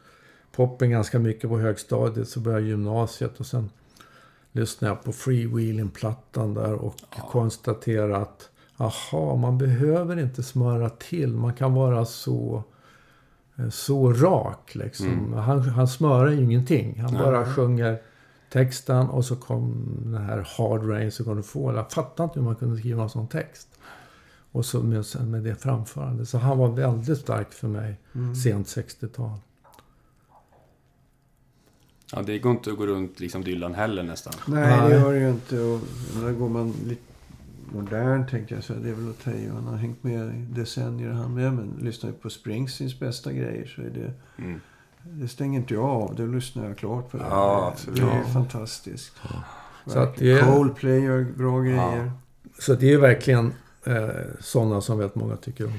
poppen 0.57 0.91
ganska 0.91 1.19
mycket 1.19 1.51
på 1.51 1.59
högstadiet. 1.59 2.29
Så 2.29 2.41
började 2.41 2.67
gymnasiet 2.67 3.41
och 3.41 3.47
sen 3.47 3.71
lyssnade 4.53 4.95
jag 4.95 5.05
på 5.05 5.13
Freewheeling-plattan 5.13 6.55
där 6.55 6.73
och 6.73 6.95
konstaterade 7.31 8.17
att 8.17 8.49
Aha, 8.77 9.37
man 9.37 9.59
behöver 9.59 10.19
inte 10.19 10.43
smöra 10.43 10.89
till. 10.89 11.33
Man 11.33 11.55
kan 11.55 11.75
vara 11.75 12.05
så, 12.05 12.65
eh, 13.57 13.69
så 13.69 14.13
rak 14.13 14.75
liksom. 14.75 15.07
Mm. 15.07 15.33
Han, 15.33 15.61
han 15.61 15.89
smörar 15.89 16.31
ju 16.31 16.43
ingenting. 16.43 17.01
Han 17.01 17.15
Nej. 17.15 17.23
bara 17.23 17.55
sjunger 17.55 17.99
texten 18.51 19.09
och 19.09 19.25
så 19.25 19.37
kom 19.37 19.87
den 20.05 20.23
här 20.23 20.49
Hard 20.57 20.91
Rain 20.91 21.13
så 21.13 21.25
går 21.25 21.35
du 21.35 21.43
få. 21.43 21.75
Jag 21.75 21.93
fattar 21.93 22.25
inte 22.25 22.39
hur 22.39 22.45
man 22.45 22.57
kunde 22.57 22.79
skriva 22.79 23.03
en 23.03 23.11
sån 23.11 23.29
text. 23.29 23.69
Och 24.53 24.65
så 24.67 24.83
med, 24.83 25.05
med 25.21 25.43
det 25.43 25.55
framförande. 25.55 26.27
Så 26.27 26.39
han 26.39 26.59
var 26.59 26.69
väldigt 26.69 27.19
stark 27.19 27.53
för 27.53 27.69
mig. 27.69 28.01
Mm. 28.15 28.35
Sent 28.35 28.67
60-tal. 28.67 29.39
Ja, 32.13 32.23
det 32.23 32.39
går 32.39 32.53
inte 32.53 32.71
att 32.71 32.77
gå 32.77 32.87
runt 32.87 33.21
liksom 33.21 33.45
Dylan 33.45 33.75
heller 33.75 34.03
nästan. 34.03 34.35
Nej, 34.47 34.79
Nej. 34.79 34.91
det 34.91 34.97
gör 35.01 35.13
det 35.13 35.19
ju 35.19 35.31
inte. 35.31 35.61
Och 35.61 35.81
där 36.23 36.33
går 36.33 36.49
man 36.49 36.75
lite 36.85 37.03
modern, 37.73 38.27
tänker 38.27 38.55
jag. 38.55 38.65
Så 38.65 38.73
det 38.75 38.89
är 38.89 38.95
väl 38.95 39.11
att 39.11 39.25
ta 39.25 39.31
i. 39.31 39.49
Han 39.49 39.67
har 39.67 39.77
hängt 39.77 40.05
med 40.05 40.29
i 40.35 40.47
decennier 40.61 41.11
han 41.11 41.35
med. 41.35 41.53
Men 41.55 41.79
lyssnar 41.81 42.11
jag 42.11 42.21
på 42.23 42.31
Springsteens 42.31 42.99
bästa 42.99 43.33
grejer 43.33 43.67
så 43.67 43.83
är 43.83 43.91
det... 43.91 44.13
Mm. 44.45 44.61
Det 45.11 45.29
stänger 45.29 45.61
inte 45.61 45.75
jag 45.75 45.85
av. 45.85 46.15
Då 46.15 46.27
lyssnar 46.27 46.65
jag 46.67 46.79
klart 46.79 47.11
på 47.11 47.17
det. 47.17 47.25
Ja, 47.31 47.75
Det-. 47.87 47.93
Det 47.93 48.03
är 48.03 48.07
Ja. 48.19 48.25
fantastiskt. 48.33 49.13
Så 49.87 49.99
att 49.99 50.17
det 50.17 50.33
är- 50.33 50.53
Coldplay 50.53 51.01
gör 51.01 51.25
bra 51.37 51.61
grejer. 51.61 52.13
Så 52.59 52.75
det 52.75 52.93
är 52.93 52.99
verkligen 52.99 53.53
eh, 53.85 54.09
sådana 54.41 54.81
som 54.81 54.99
väldigt 54.99 55.15
många 55.17 55.37
tycker 55.37 55.67
om. 55.67 55.73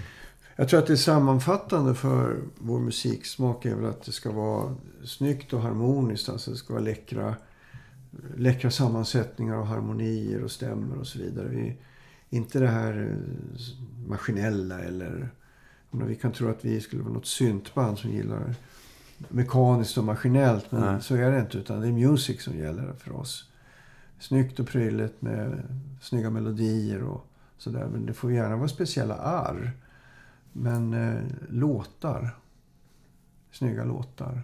Jag 0.55 0.69
tror 0.69 0.79
att 0.79 0.87
det 0.87 0.93
är 0.93 0.97
sammanfattande 0.97 1.95
för 1.95 2.37
vår 2.57 2.79
musiksmak 2.79 3.65
är 3.65 3.75
väl 3.75 3.85
att 3.85 4.03
det 4.05 4.11
ska 4.11 4.31
vara 4.31 4.75
snyggt 5.05 5.53
och 5.53 5.61
harmoniskt. 5.61 6.29
Alltså 6.29 6.51
det 6.51 6.57
ska 6.57 6.73
vara 6.73 6.83
läckra, 6.83 7.35
läckra 8.35 8.71
sammansättningar 8.71 9.55
och 9.55 9.67
harmonier 9.67 10.43
och 10.43 10.51
stämmor 10.51 10.97
och 10.97 11.07
så 11.07 11.19
vidare. 11.19 11.47
Vi, 11.47 11.77
inte 12.29 12.59
det 12.59 12.67
här 12.67 13.11
eh, 13.11 14.07
maskinella 14.07 14.79
eller... 14.79 15.29
Vi 15.91 16.15
kan 16.15 16.31
tro 16.31 16.49
att 16.49 16.65
vi 16.65 16.81
skulle 16.81 17.03
vara 17.03 17.13
något 17.13 17.25
syntband 17.25 17.99
som 17.99 18.11
gillar 18.11 18.55
mekaniskt 19.17 19.97
och 19.97 20.03
maskinellt. 20.03 20.71
Men 20.71 20.81
Nej. 20.81 21.01
så 21.01 21.15
är 21.15 21.31
det 21.31 21.39
inte. 21.39 21.57
Utan 21.57 21.81
det 21.81 21.87
är 21.87 21.91
music 21.91 22.41
som 22.41 22.57
gäller 22.57 22.93
för 22.93 23.15
oss. 23.15 23.49
Snyggt 24.19 24.59
och 24.59 24.67
prydligt 24.67 25.21
med 25.21 25.63
snygga 26.01 26.29
melodier 26.29 27.03
och 27.03 27.27
sådär. 27.57 27.87
Men 27.91 28.05
det 28.05 28.13
får 28.13 28.31
gärna 28.31 28.55
vara 28.55 28.67
speciella 28.67 29.15
arr. 29.15 29.71
Men 30.53 30.93
eh, 30.93 31.21
låtar. 31.49 32.35
Snygga 33.51 33.83
låtar. 33.83 34.43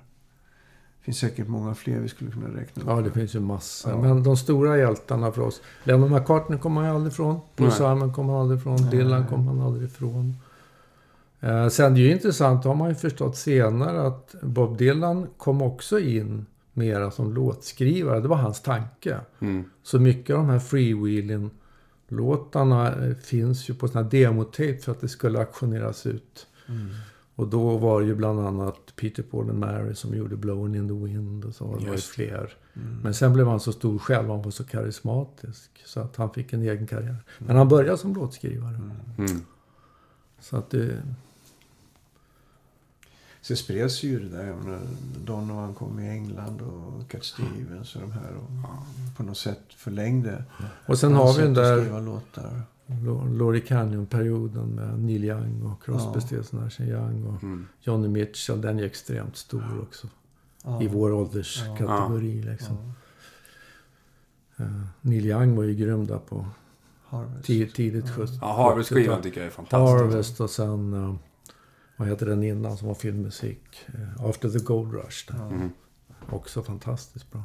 Det 1.04 1.06
finns 1.06 1.18
säkert 1.18 1.48
många 1.48 1.76
fler 1.76 2.00
vi 2.00 2.08
skulle 2.08 2.32
kunna 2.32 2.48
räkna 2.48 2.84
upp. 2.84 2.90
Ja, 2.90 3.02
det 3.02 3.12
finns 3.12 3.36
ju 3.36 3.40
massor. 3.40 3.92
Ja. 3.92 4.02
Men 4.02 4.24
de 4.24 4.38
stora 4.38 4.78
hjältarna 4.78 5.32
för 5.32 5.42
oss. 5.42 5.62
Lennon 5.84 6.12
McCartney 6.12 6.60
kommer 6.60 6.82
man 6.82 6.90
ju 6.90 6.96
aldrig 6.96 7.14
ifrån. 7.14 7.40
Nej. 7.56 7.72
Simon 7.72 8.14
kommer 8.14 8.34
man 8.34 8.42
aldrig 8.42 8.60
ifrån. 8.60 8.78
Nej. 8.82 8.92
Dylan 8.92 9.28
kommer 9.28 9.54
man 9.54 9.66
aldrig 9.66 9.90
ifrån. 9.90 10.38
Eh, 11.40 11.68
sen 11.68 11.94
det 11.94 12.00
är 12.00 12.04
ju 12.04 12.12
intressant, 12.12 12.66
har 12.66 12.76
man 12.76 12.90
ju 12.90 12.96
förstått 12.96 13.38
senare, 13.38 14.08
att 14.08 14.36
Bob 14.42 14.78
Dylan 14.78 15.28
kom 15.38 15.62
också 15.62 16.00
in 16.00 16.46
mera 16.74 17.12
som 17.12 17.34
låtskrivare. 17.34 18.20
Det 18.20 18.28
var 18.28 18.38
hans 18.38 18.62
tanke. 18.62 19.20
Mm. 19.40 19.64
Så 19.84 20.00
mycket 20.00 20.36
av 20.36 20.40
de 20.40 20.50
här 20.50 20.60
freewheeling-låtarna 20.60 23.06
eh, 23.06 23.16
finns 23.16 23.70
ju 23.70 23.74
på 23.74 23.88
såna 23.88 24.04
här 24.04 24.12
demotape 24.12 24.78
för 24.78 24.92
att 24.92 25.02
det 25.02 25.10
skulle 25.10 25.40
auktioneras 25.40 26.06
ut. 26.06 26.48
Mm. 26.68 26.90
Och 27.44 27.50
då 27.50 27.78
var 27.78 28.02
det 28.02 28.08
ju 28.08 28.16
bland 28.16 28.40
annat 28.40 28.96
Peter 28.96 29.24
Paul 29.24 29.50
and 29.50 29.60
Mary 29.60 29.96
som 29.96 30.16
gjorde 30.16 30.36
Blowing 30.36 30.76
in 30.76 30.88
the 30.88 30.94
Wind 30.94 31.46
och 31.46 31.56
så. 31.56 31.76
Det 31.78 31.86
var 31.86 31.96
det. 31.96 32.02
fler. 32.02 32.54
Mm. 32.74 33.00
Men 33.04 33.14
sen 33.14 33.34
blev 33.34 33.48
han 33.48 33.60
så 33.60 33.72
stor 33.72 34.00
själv, 34.00 34.30
han 34.30 34.42
var 34.42 34.52
så 34.52 34.64
karismatisk. 34.64 35.84
Så 35.86 36.00
att 36.00 36.16
han 36.16 36.34
fick 36.34 36.54
en 36.54 36.62
egen 36.62 36.88
karriär. 36.88 37.18
Men 37.38 37.56
han 37.56 37.68
började 37.68 37.98
som 37.98 38.14
låtskrivare. 38.14 38.80
Mm. 39.18 39.42
Så 40.40 40.58
att 40.58 40.70
det... 40.70 41.02
Sen 43.42 43.58
spreds 43.58 44.04
ju 44.04 44.30
det 44.30 44.38
där. 44.38 44.80
Donovan 45.26 45.74
kom 45.74 46.00
i 46.00 46.10
England 46.10 46.62
och 46.62 47.12
Cat 47.12 47.24
Stevens 47.24 47.96
och 47.96 48.02
de 48.02 48.12
här. 48.12 48.36
Och 48.36 49.18
på 49.18 49.24
något 49.24 49.38
sätt 49.38 49.64
förlängde 49.70 50.44
Och 50.86 51.00
sen 51.00 51.14
har 51.14 51.34
vi 51.34 51.42
den 51.42 51.54
där 51.54 51.90
skriva 52.98 53.14
låtar. 53.14 53.26
Lo- 53.28 53.38
Laurie 53.38 53.62
Canyon-perioden 53.62 54.68
med 54.68 55.00
Neil 55.00 55.24
Young 55.24 55.62
och 55.64 55.84
Crosby, 55.84 56.12
Ja. 56.14 56.22
Stills 56.22 56.52
Nash 56.52 56.82
Young 56.82 57.24
och 57.26 57.44
Mm. 57.44 57.68
Johnny 57.82 58.08
Mitchell. 58.08 58.62
Den 58.62 58.80
är 58.80 58.84
extremt 58.84 59.38
stor 59.38 59.82
också. 59.82 60.08
Ja. 60.64 60.84
I 60.84 60.88
vår 60.88 61.12
ålderskategori 61.14 62.42
liksom. 62.42 62.94
Ja. 64.56 64.64
Eh, 64.66 64.82
Neil 65.02 65.26
Young 65.26 65.56
var 65.56 65.64
ju 65.64 65.74
grym 65.76 66.08
där 66.08 66.18
på 66.18 66.46
Harvest. 67.08 67.46
tid, 67.46 67.74
tidigt 67.74 68.10
70 68.10 68.34
Ja, 68.42 68.54
Harvest-skivan 68.54 69.22
tycker 69.22 69.40
jag 69.40 69.48
är 69.48 69.52
fantastisk. 69.52 70.02
Harvest 70.04 70.40
och 70.42 70.50
sen... 70.50 70.94
eh, 70.94 71.16
vad 71.98 72.08
heter 72.08 72.26
den 72.26 72.44
innan 72.44 72.78
som 72.78 72.88
var 72.88 72.96
filmmusik? 72.96 73.62
Eh, 73.88 74.26
After 74.26 74.50
the 74.50 74.60
Gold 74.60 74.94
Rush. 74.94 75.32
Där. 75.32 75.38
Ja. 75.40 75.48
Mm. 75.52 75.70
Också 76.30 76.64
fantastiskt 76.64 77.32
bra. 77.32 77.44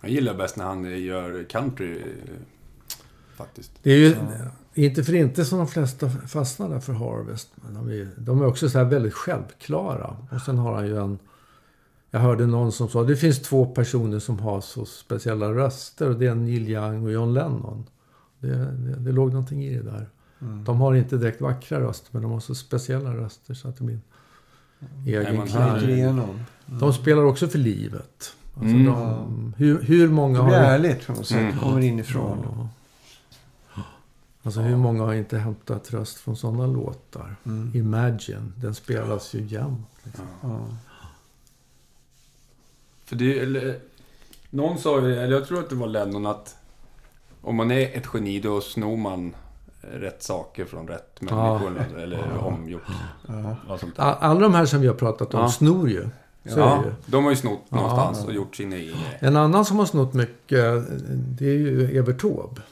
Jag 0.00 0.10
gillar 0.10 0.34
bäst 0.34 0.56
när 0.56 0.64
han 0.64 0.84
gör 1.02 1.44
country. 1.44 2.02
Faktiskt. 3.34 3.72
Det 3.82 3.90
är 3.92 3.96
ju 3.98 4.16
inte 4.74 5.04
för 5.04 5.14
inte 5.14 5.44
som 5.44 5.58
de 5.58 5.66
flesta 5.66 6.10
fastnar 6.10 6.68
där 6.68 6.80
för 6.80 6.92
Harvest. 6.92 7.48
Men 7.54 7.74
de, 7.74 7.88
är, 7.88 8.08
de 8.16 8.42
är 8.42 8.46
också 8.46 8.68
så 8.68 8.78
här 8.78 8.84
väldigt 8.84 9.14
självklara. 9.14 10.16
Och 10.30 10.40
sen 10.40 10.58
har 10.58 10.74
han 10.74 10.86
ju 10.86 10.98
en... 10.98 11.18
Jag 12.10 12.20
hörde 12.20 12.46
någon 12.46 12.72
som 12.72 12.88
sa 12.88 13.02
det 13.04 13.16
finns 13.16 13.42
två 13.42 13.66
personer 13.66 14.18
som 14.18 14.38
har 14.38 14.60
så 14.60 14.84
speciella 14.84 15.52
röster. 15.52 16.08
Och 16.10 16.18
det 16.18 16.26
är 16.26 16.34
Neil 16.34 16.68
Young 16.68 17.04
och 17.04 17.12
John 17.12 17.34
Lennon. 17.34 17.86
Det, 18.38 18.48
det, 18.56 18.94
det 18.98 19.12
låg 19.12 19.32
någonting 19.32 19.64
i 19.64 19.74
det 19.76 19.82
där. 19.82 20.08
De 20.64 20.80
har 20.80 20.94
inte 20.94 21.16
direkt 21.16 21.40
vackra 21.40 21.80
röster, 21.80 22.08
men 22.12 22.22
de 22.22 22.30
har 22.32 22.40
så 22.40 22.54
speciella 22.54 23.14
röster 23.16 23.54
så 23.54 23.68
att 23.68 23.76
det 23.76 23.84
blir 23.84 23.96
en 23.96 24.02
Nej, 25.04 25.14
egen 25.14 25.36
man 25.36 25.46
klang. 25.46 25.78
Igenom. 25.80 26.40
De 26.66 26.92
spelar 26.92 27.22
också 27.24 27.48
för 27.48 27.58
livet. 27.58 28.32
Alltså 28.54 28.76
Mm. 28.76 28.84
de, 28.86 29.54
hur, 29.56 29.82
hur 29.82 30.08
många 30.08 30.38
Det 30.38 30.42
har... 30.42 30.48
blir 30.48 30.58
ärligt 30.58 31.06
på 31.06 31.12
något 31.12 31.26
sätt. 31.26 31.38
Mm. 31.38 31.58
Kommer 31.58 31.80
inifrån. 31.80 32.38
Ja. 32.44 32.68
Alltså 34.42 34.60
hur 34.60 34.76
många 34.76 35.02
har 35.04 35.14
inte 35.14 35.38
hämtat 35.38 35.84
tröst 35.84 36.16
från 36.18 36.36
sådana 36.36 36.66
låtar? 36.66 37.36
Mm. 37.46 37.72
Imagine, 37.74 38.52
den 38.56 38.74
spelas 38.74 39.34
ju 39.34 39.42
jämt. 39.44 39.88
Liksom. 40.02 40.26
Ja. 40.42 40.60
För 43.04 43.16
det, 43.16 43.38
eller, 43.38 43.78
någon 44.50 44.78
sa 44.78 45.00
ju, 45.00 45.16
eller 45.20 45.36
jag 45.36 45.46
tror 45.48 45.60
att 45.60 45.68
det 45.70 45.74
var 45.76 45.86
Lennon, 45.86 46.26
att 46.26 46.56
om 47.42 47.56
man 47.56 47.70
är 47.70 47.96
ett 47.98 48.06
geni 48.14 48.40
då 48.40 48.60
snor 48.60 48.96
man 48.96 49.34
rätt 49.80 50.22
saker 50.22 50.64
från 50.64 50.88
rätt 50.88 51.20
människor. 51.20 51.84
Eller 51.98 52.38
omgjort. 52.38 52.82
Ja. 53.28 53.56
Vad 53.68 53.80
sånt 53.80 53.96
där. 53.96 54.02
All- 54.02 54.16
Alla 54.20 54.40
de 54.40 54.54
här 54.54 54.64
som 54.66 54.80
vi 54.80 54.86
har 54.86 54.94
pratat 54.94 55.34
om 55.34 55.40
Ja. 55.40 55.48
snor 55.50 55.90
ju. 55.90 56.08
Ja, 56.42 56.84
de 57.06 57.24
har 57.24 57.30
ju 57.30 57.36
snott 57.36 57.60
Ja. 57.68 57.76
någonstans 57.76 58.24
och 58.26 58.32
gjort 58.32 58.56
sin 58.56 58.72
egen. 58.72 58.96
En 59.18 59.36
annan 59.36 59.64
som 59.64 59.78
har 59.78 59.86
snott 59.86 60.14
mycket, 60.14 60.64
det 61.38 61.46
är 61.46 61.54
ju 61.58 61.98
Evert 61.98 62.20
Taube. 62.20 62.62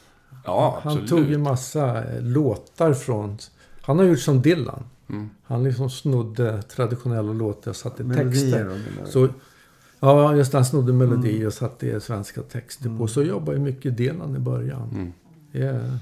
Ja, 0.49 0.79
Han 0.83 1.07
tog 1.07 1.29
ju 1.29 1.37
massa 1.37 2.03
eh, 2.03 2.21
låtar 2.21 2.93
från... 2.93 3.37
Han 3.81 3.99
har 3.99 4.05
gjort 4.05 4.19
som 4.19 4.41
Dylan. 4.41 4.83
Mm. 5.09 5.29
Han 5.43 5.63
liksom 5.63 5.89
snodde 5.89 6.61
traditionella 6.61 7.33
låtar 7.33 7.71
och 7.71 7.75
satte 7.77 8.03
Melodier 8.03 8.31
texter. 8.31 9.05
Så, 9.05 9.27
ja, 9.99 10.35
just 10.35 10.53
han 10.53 10.65
snodde 10.65 10.93
melodier 10.93 11.35
Mm. 11.35 11.47
och 11.47 11.53
satte 11.53 12.01
svenska 12.01 12.41
texter 12.41 12.97
på. 12.97 13.07
Så 13.07 13.23
jobbar 13.23 13.53
ju 13.53 13.59
mycket 13.59 13.97
Dylan 13.97 14.35
i 14.35 14.39
början. 14.39 14.89
Mm. 14.93 15.13
Det 15.51 15.61
är 15.61 15.97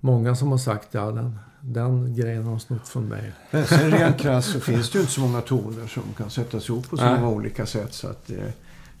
många 0.00 0.34
som 0.36 0.48
har 0.50 0.58
sagt 0.58 0.88
ja, 0.94 1.10
den, 1.10 1.38
den 1.60 2.14
grejen 2.16 2.44
har 2.44 2.58
snott 2.58 2.88
från 2.88 3.08
mig. 3.08 3.32
Men 3.50 3.66
sen 3.66 3.90
rent 3.90 4.18
krasst 4.18 4.52
så 4.52 4.60
finns 4.60 4.90
det 4.90 4.96
ju 4.98 5.00
inte 5.00 5.12
så 5.12 5.20
många 5.20 5.40
toner 5.40 5.86
som 5.86 6.02
kan 6.16 6.30
sättas 6.30 6.68
ihop 6.68 6.90
på 6.90 6.96
så 6.96 7.04
många 7.04 7.28
olika 7.28 7.66
sätt. 7.66 7.92
Så 7.94 8.08
att 8.08 8.26
det, 8.26 8.52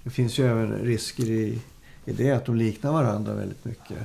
det 0.04 0.10
finns 0.10 0.38
ju 0.38 0.46
även 0.46 0.72
risker 0.72 1.24
i, 1.24 1.62
i 2.04 2.12
det 2.12 2.30
att 2.30 2.44
de 2.46 2.56
liknar 2.56 2.92
varandra 2.92 3.34
väldigt 3.34 3.64
mycket. 3.64 3.98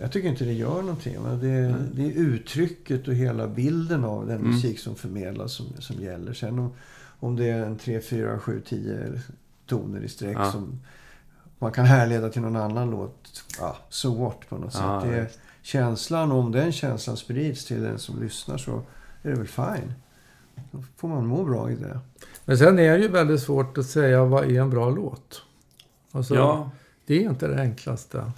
Jag 0.00 0.12
tycker 0.12 0.28
inte 0.28 0.44
det 0.44 0.52
gör 0.52 0.82
någonting. 0.82 1.16
Men 1.22 1.40
det, 1.40 1.74
det 1.92 2.02
är 2.06 2.12
uttrycket 2.12 3.08
och 3.08 3.14
hela 3.14 3.46
bilden 3.48 4.04
av 4.04 4.26
den 4.26 4.38
Mm. 4.38 4.50
musik 4.50 4.78
som 4.78 4.94
förmedlas 4.96 5.52
som, 5.52 5.66
som 5.78 6.02
gäller. 6.02 6.32
Sen 6.32 6.58
om, 6.58 6.72
om 7.20 7.36
det 7.36 7.48
är 7.50 7.62
en 7.66 7.78
3, 7.78 8.00
4, 8.00 8.38
7, 8.38 8.62
10 8.68 9.20
toner 9.66 10.00
i 10.00 10.08
sträck 10.08 10.36
Ja. 10.36 10.52
som 10.52 10.80
man 11.58 11.72
kan 11.72 11.84
härleda 11.86 12.28
till 12.28 12.42
någon 12.42 12.56
annan 12.56 12.90
låt. 12.90 13.44
Ja, 13.60 13.76
so 13.88 14.14
what 14.24 14.48
på 14.48 14.56
något 14.58 14.74
Ja, 14.80 15.00
sätt. 15.02 15.10
Det, 15.10 15.20
visst. 15.22 15.38
känslan, 15.62 16.32
om 16.32 16.52
den 16.52 16.72
känslan 16.72 17.16
sprids 17.16 17.64
till 17.64 17.82
den 17.82 17.98
som 17.98 18.22
lyssnar 18.22 18.58
så 18.58 18.82
är 19.22 19.30
det 19.30 19.36
väl 19.36 19.46
fine. 19.46 19.92
Då 20.70 20.82
får 20.96 21.08
man 21.08 21.26
må 21.26 21.44
bra 21.44 21.70
i 21.70 21.74
det. 21.74 22.00
Men 22.44 22.58
sen 22.58 22.78
är 22.78 22.92
det 22.98 23.02
ju 23.02 23.08
väldigt 23.08 23.42
svårt 23.42 23.78
att 23.78 23.86
säga 23.86 24.24
vad 24.24 24.44
är 24.44 24.60
en 24.60 24.70
bra 24.70 24.90
låt. 24.90 25.42
Alltså, 26.12 26.34
Ja, 26.34 26.70
Det 27.06 27.24
är 27.24 27.30
inte 27.30 27.46
det 27.48 27.60
enklaste. 27.60 28.32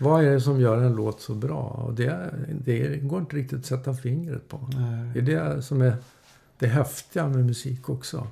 Vad 0.00 0.24
är 0.24 0.30
det 0.30 0.40
som 0.40 0.60
gör 0.60 0.82
en 0.82 0.92
låt 0.96 1.20
så 1.20 1.34
bra? 1.34 1.62
Och 1.62 1.94
det, 1.94 2.34
det 2.64 2.96
går 2.96 3.20
inte 3.20 3.36
riktigt 3.36 3.58
att 3.58 3.66
sätta 3.66 3.94
fingret 3.94 4.48
på. 4.48 4.70
Det 5.14 5.18
är 5.18 5.22
det 5.22 5.62
som 5.62 5.82
är 5.82 5.96
det 6.58 6.66
häftiga 6.66 7.28
med 7.28 7.46
musik 7.46 7.88
också. 7.88 8.26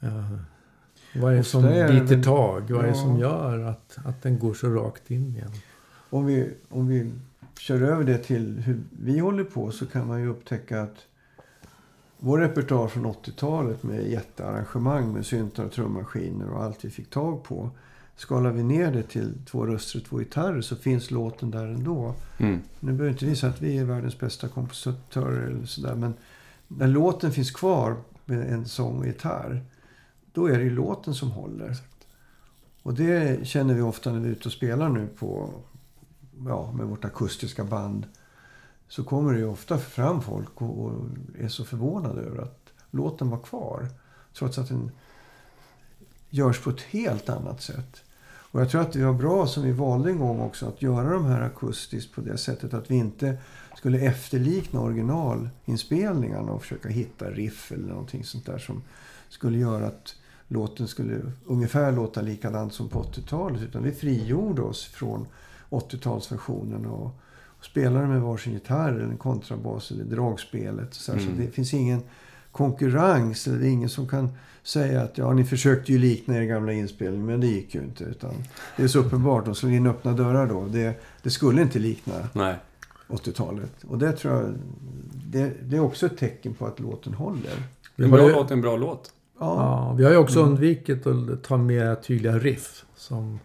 Eh, 0.00 0.32
vad 1.14 1.32
är 1.32 1.36
det 1.36 1.44
som 1.44 1.64
är 1.64 1.88
biter 1.92 2.14
väl- 2.16 2.24
tag? 2.24 2.70
Vad 2.70 2.78
är 2.78 2.82
det 2.82 2.88
Ja. 2.88 2.94
som 2.94 3.18
gör 3.18 3.58
att, 3.58 3.98
att 4.04 4.22
den 4.22 4.38
går 4.38 4.54
så 4.54 4.68
rakt 4.70 5.10
in 5.10 5.26
igen? 5.28 5.52
Om 6.10 6.26
vi, 6.26 6.50
om 6.68 6.88
vi 6.88 7.12
kör 7.58 7.82
över 7.82 8.04
det 8.04 8.18
till 8.18 8.58
hur 8.58 8.80
vi 9.02 9.18
håller 9.18 9.44
på 9.44 9.70
så 9.70 9.86
kan 9.86 10.06
man 10.06 10.20
ju 10.20 10.28
upptäcka 10.28 10.82
att 10.82 10.96
vår 12.18 12.38
repertoar 12.38 12.88
från 12.88 13.06
80-talet 13.06 13.82
med 13.82 14.06
jättearrangemang 14.10 15.12
med 15.12 15.26
syntar 15.26 15.64
och 15.64 15.72
trummaskiner 15.72 16.50
och 16.50 16.62
allt 16.64 16.84
vi 16.84 16.90
fick 16.90 17.10
tag 17.10 17.44
på. 17.44 17.70
Skalar 18.18 18.50
vi 18.50 18.62
ner 18.62 18.92
det 18.92 19.02
till 19.02 19.34
två 19.46 19.66
röster 19.66 19.98
och 19.98 20.04
två 20.04 20.18
gitarrer 20.18 20.60
så 20.60 20.76
finns 20.76 21.10
låten 21.10 21.50
där 21.50 21.66
ändå. 21.66 22.14
mm. 22.38 22.60
Nu 22.80 22.92
behöver 22.92 23.12
inte 23.12 23.26
vi 23.26 23.36
säga 23.36 23.52
att 23.52 23.62
vi 23.62 23.78
är 23.78 23.84
världens 23.84 24.18
bästa 24.18 24.48
kompositörer 24.48 25.46
eller 25.46 25.66
sådär. 25.66 25.94
Men 25.94 26.14
när 26.68 26.86
låten 26.86 27.32
finns 27.32 27.50
kvar 27.50 27.96
med 28.24 28.52
en 28.52 28.66
sång 28.66 28.98
och 28.98 29.06
gitarr. 29.06 29.64
Då 30.32 30.46
är 30.46 30.58
det 30.58 30.64
ju 30.64 30.70
låten 30.70 31.14
som 31.14 31.30
håller. 31.30 31.76
Och 32.82 32.94
det 32.94 33.46
känner 33.46 33.74
vi 33.74 33.80
ofta 33.80 34.12
när 34.12 34.20
vi 34.20 34.28
är 34.28 34.32
ute 34.32 34.48
och 34.48 34.52
spelar 34.52 34.88
nu 34.88 35.06
på, 35.06 35.50
ja, 36.46 36.72
med 36.72 36.86
vårt 36.86 37.04
akustiska 37.04 37.64
band. 37.64 38.06
Så 38.88 39.04
kommer 39.04 39.32
det 39.32 39.38
ju 39.38 39.46
ofta 39.48 39.78
fram 39.78 40.22
folk 40.22 40.62
och, 40.62 40.84
och 40.84 40.94
är 41.38 41.48
så 41.48 41.64
förvånade 41.64 42.20
över 42.20 42.42
att 42.42 42.68
låten 42.90 43.30
var 43.30 43.38
kvar. 43.38 43.88
Trots 44.34 44.58
att 44.58 44.68
den 44.68 44.90
görs 46.30 46.60
på 46.60 46.70
ett 46.70 46.80
helt 46.80 47.28
annat 47.28 47.62
sätt. 47.62 48.02
Och 48.50 48.60
jag 48.60 48.70
tror 48.70 48.80
att 48.80 48.92
det 48.92 49.04
var 49.04 49.12
bra 49.12 49.46
som 49.46 49.62
vi 49.62 49.72
valde 49.72 50.10
en 50.10 50.18
gång 50.18 50.40
också 50.40 50.66
att 50.66 50.82
göra 50.82 51.10
de 51.10 51.24
här 51.24 51.40
akustiskt 51.40 52.14
på 52.14 52.20
det 52.20 52.38
sättet 52.38 52.74
att 52.74 52.90
vi 52.90 52.94
inte 52.94 53.36
skulle 53.76 53.98
efterlikna 54.00 54.80
originalinspelningarna 54.80 56.52
och 56.52 56.62
försöka 56.62 56.88
hitta 56.88 57.30
riff 57.30 57.72
eller 57.72 57.88
någonting 57.88 58.24
sånt 58.24 58.46
där 58.46 58.58
som 58.58 58.82
skulle 59.28 59.58
göra 59.58 59.86
att 59.86 60.14
låten 60.48 60.88
skulle 60.88 61.20
ungefär 61.46 61.92
låta 61.92 62.20
likadant 62.20 62.72
som 62.72 62.88
på 62.88 63.02
80-talet. 63.02 63.62
Utan 63.62 63.82
vi 63.82 63.92
frigjorde 63.92 64.62
oss 64.62 64.84
från 64.84 65.26
80-talsversionen 65.70 66.86
och, 66.86 67.06
och 67.58 67.64
spelade 67.64 68.06
med 68.06 68.20
varsin 68.20 68.52
gitarr 68.52 68.92
eller 68.92 69.04
en 69.04 69.16
kontrabas 69.16 69.90
eller 69.90 70.04
dragspelet. 70.04 70.94
Så, 70.94 71.12
Mm. 71.12 71.24
så 71.24 71.30
det 71.42 71.50
finns 71.50 71.74
ingen 71.74 72.02
konkurrens. 72.52 73.46
Eller 73.46 73.58
det 73.58 73.66
är 73.66 73.70
ingen 73.70 73.88
som 73.88 74.08
kan 74.08 74.28
säga 74.62 75.02
att 75.02 75.18
ja, 75.18 75.32
ni 75.32 75.44
försökte 75.44 75.92
ju 75.92 75.98
likna 75.98 76.36
er 76.36 76.44
gamla 76.44 76.72
inspelning 76.72 77.26
men 77.26 77.40
det 77.40 77.46
gick 77.46 77.74
ju 77.74 77.80
inte. 77.80 78.04
Utan 78.04 78.34
det 78.76 78.82
är 78.82 78.88
så 78.88 78.98
uppenbart. 78.98 79.44
De 79.44 79.54
slår 79.54 79.72
in 79.72 79.86
öppna 79.86 80.12
dörrar 80.12 80.46
då. 80.46 80.66
Det, 80.66 80.94
det 81.22 81.30
skulle 81.30 81.62
inte 81.62 81.78
likna 81.78 82.14
Nej. 82.32 82.56
80-talet. 83.08 83.72
Och 83.88 83.98
det 83.98 84.12
tror 84.12 84.34
jag 84.34 84.54
det, 85.30 85.52
det 85.62 85.76
är 85.76 85.80
också 85.80 86.06
ett 86.06 86.18
tecken 86.18 86.54
på 86.54 86.66
att 86.66 86.80
låten 86.80 87.14
håller. 87.14 87.62
Vi 87.96 88.04
En 88.04 88.10
har, 88.10 88.18
bra 88.18 88.28
ju, 88.28 88.32
låt 88.34 88.50
är 88.50 88.54
en 88.54 88.60
bra 88.60 88.76
låt. 88.76 89.12
Ja, 89.40 89.54
ja, 89.56 89.94
vi 89.98 90.04
har 90.04 90.10
ju 90.10 90.16
också 90.16 90.42
undvikit 90.42 91.06
att 91.06 91.42
ta 91.44 91.56
med 91.56 92.02
tydliga 92.02 92.38
riff. 92.38 92.84
Som, 92.96 93.38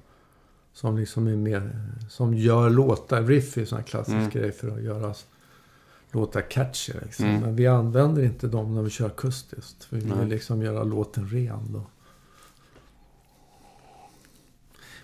som 0.74 0.98
liksom 0.98 1.28
är 1.28 1.36
mer... 1.36 1.72
Som 2.10 2.34
gör 2.34 2.70
låtar. 2.70 3.24
Riff 3.24 3.58
är 3.58 3.62
ju 3.62 3.66
sån 3.68 3.78
här 3.78 3.86
klassisk 3.86 4.16
Mm. 4.16 4.30
grej 4.30 4.52
för 4.52 4.68
att 4.68 4.84
göra 4.84 5.14
låtar 6.14 6.50
catchy. 6.50 6.94
Liksom. 7.02 7.26
Mm. 7.26 7.42
Men 7.42 7.56
vi 7.56 7.68
använder 7.68 8.24
inte 8.24 8.48
dem 8.48 8.76
när 8.76 8.82
vi 8.82 8.90
kör 8.90 9.06
akustiskt. 9.06 9.84
För 9.84 9.98
vi 9.98 10.06
Nej. 10.06 10.20
vill 10.20 10.28
liksom 10.28 10.62
göra 10.62 10.84
låten 10.84 11.28
ren 11.28 11.74
då. 11.74 11.82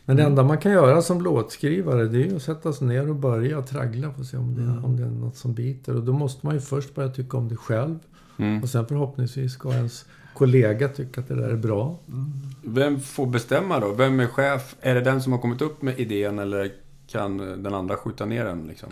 Men 0.05 0.17
det 0.17 0.23
enda 0.23 0.43
man 0.43 0.57
kan 0.57 0.71
göra 0.71 1.01
som 1.01 1.21
låtskrivare 1.21 2.07
det 2.07 2.17
är 2.17 2.25
ju 2.25 2.35
att 2.35 2.43
sätta 2.43 2.73
sig 2.73 2.87
ner 2.87 3.09
och 3.09 3.15
börja 3.15 3.61
traggla 3.61 4.13
för 4.13 4.21
att 4.21 4.27
se 4.27 4.37
om 4.37 4.55
det, 4.55 4.87
om 4.87 4.97
det 4.97 5.03
är 5.03 5.07
något 5.07 5.37
som 5.37 5.53
biter. 5.53 5.95
Och 5.95 6.03
då 6.03 6.13
måste 6.13 6.45
man 6.45 6.55
ju 6.55 6.61
först 6.61 6.95
börja 6.95 7.09
tycka 7.09 7.37
om 7.37 7.47
det 7.47 7.55
själv. 7.55 7.99
Mm. 8.37 8.63
Och 8.63 8.69
sen 8.69 8.87
förhoppningsvis 8.87 9.53
ska 9.53 9.73
ens 9.73 10.05
kollega 10.33 10.89
tycka 10.89 11.21
att 11.21 11.27
det 11.27 11.35
där 11.35 11.49
är 11.49 11.57
bra. 11.57 11.99
Vem 12.63 12.99
får 12.99 13.27
bestämma 13.27 13.79
då? 13.79 13.93
Vem 13.93 14.19
är 14.19 14.27
chef? 14.27 14.75
Är 14.81 14.95
det 14.95 15.01
den 15.01 15.21
som 15.21 15.31
har 15.31 15.39
kommit 15.39 15.61
upp 15.61 15.81
med 15.81 15.99
idén 15.99 16.39
eller 16.39 16.71
kan 17.07 17.37
den 17.37 17.73
andra 17.73 17.95
skjuta 17.95 18.25
ner 18.25 18.45
den 18.45 18.67
liksom? 18.67 18.89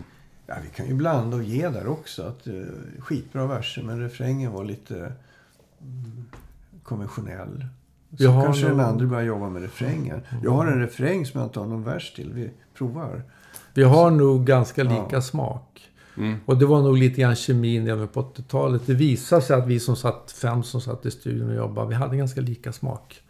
Ja, 0.48 0.56
vi 0.64 0.70
kan 0.76 0.88
ju 0.88 0.94
blanda 0.94 1.38
och 1.38 1.44
ge 1.44 1.70
där 1.70 1.88
också. 1.88 2.24
Att, 2.24 2.48
eh, 2.48 2.54
skitbra 3.00 3.48
verser, 3.48 3.84
men 3.84 4.00
refrängen 4.00 4.52
var 4.52 4.64
lite 4.66 4.96
mm, 5.82 6.26
konventionell. 6.84 7.66
Så 8.18 8.24
Jag 8.24 8.32
har 8.32 8.44
kanske 8.46 8.66
den 8.68 8.78
nog- 8.78 8.86
andra 8.86 9.06
börjar 9.06 9.24
jobba 9.24 9.50
med 9.50 9.62
refrängen. 9.62 10.22
Jag 10.44 10.52
har 10.52 10.68
en 10.68 10.80
refräng 10.80 11.26
som 11.26 11.40
jag 11.40 11.48
inte 11.48 11.60
har 11.60 11.68
någon 11.68 11.84
vers 11.84 12.14
till. 12.16 12.34
Vi 12.34 12.52
provar. 12.78 13.24
Vi 13.74 13.84
har 13.84 14.12
nog 14.12 14.46
ganska 14.46 14.84
lika 14.84 15.06
Ja. 15.12 15.22
smak. 15.22 15.90
Mm. 16.18 16.38
Och 16.46 16.58
det 16.58 16.66
var 16.66 16.82
nog 16.82 16.98
lite 16.98 17.22
grann 17.22 17.36
kemin 17.36 17.88
även 17.88 18.08
på 18.08 18.20
80-talet. 18.20 18.82
Det 18.86 18.94
visade 18.94 19.42
sig 19.42 19.56
att 19.56 19.68
vi 19.68 19.80
som 19.80 19.96
satt, 19.96 20.32
fem 20.42 20.64
som 20.64 20.82
satt 20.82 21.06
i 21.06 21.12
studion 21.12 21.50
och 21.50 21.56
jobbade, 21.56 21.88
vi 21.90 21.96
hade 21.96 22.18
ganska 22.18 22.42
lika 22.42 22.72
smak. 22.74 23.22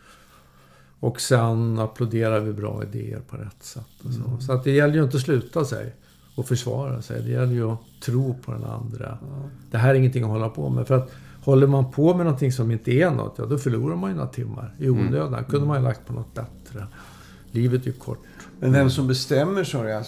Och 0.99 1.21
sen 1.21 1.79
applåderade 1.79 2.45
vi 2.45 2.53
bra 2.53 2.83
idéer 2.83 3.19
på 3.19 3.35
rätt 3.37 3.63
sätt. 3.63 3.87
Och 4.05 4.11
så 4.13 4.37
så 4.45 4.53
att 4.53 4.63
det 4.63 4.71
gäller 4.71 4.93
ju 4.95 5.03
inte 5.03 5.17
att 5.17 5.23
sluta 5.23 5.65
sig 5.65 5.95
och 6.37 6.47
försvara 6.47 7.01
sig. 7.01 7.21
Det 7.21 7.29
gäller 7.29 7.53
ju 7.53 7.71
att 7.71 7.79
tro 8.01 8.35
på 8.45 8.51
den 8.51 8.63
andra. 8.63 9.17
Det 9.71 9.77
här 9.77 9.89
är 9.89 9.93
ingenting 9.93 10.23
att 10.23 10.29
hålla 10.29 10.49
på 10.49 10.69
med. 10.69 10.87
För 10.87 10.95
att 10.95 11.11
håller 11.41 11.67
man 11.67 11.91
på 11.91 12.13
med 12.15 12.25
någonting 12.25 12.51
som 12.51 12.71
inte 12.71 12.91
är 12.91 13.11
något, 13.11 13.35
ja 13.37 13.45
då 13.45 13.57
förlorar 13.57 13.95
man 13.95 14.09
ju 14.09 14.15
några 14.15 14.29
timmar 14.29 14.75
i 14.77 14.89
onödan. 14.89 15.43
kunde 15.43 15.67
man 15.67 15.77
ju 15.77 15.83
lagt 15.83 16.05
på 16.05 16.13
något 16.13 16.33
bättre. 16.33 16.87
Livet 17.51 17.81
är 17.81 17.85
ju 17.85 17.93
kort. 17.93 18.23
Men 18.59 18.71
vem 18.71 18.89
som 18.89 19.07
bestämmer, 19.07 19.63
sa 19.63 19.87
jag, 19.87 20.05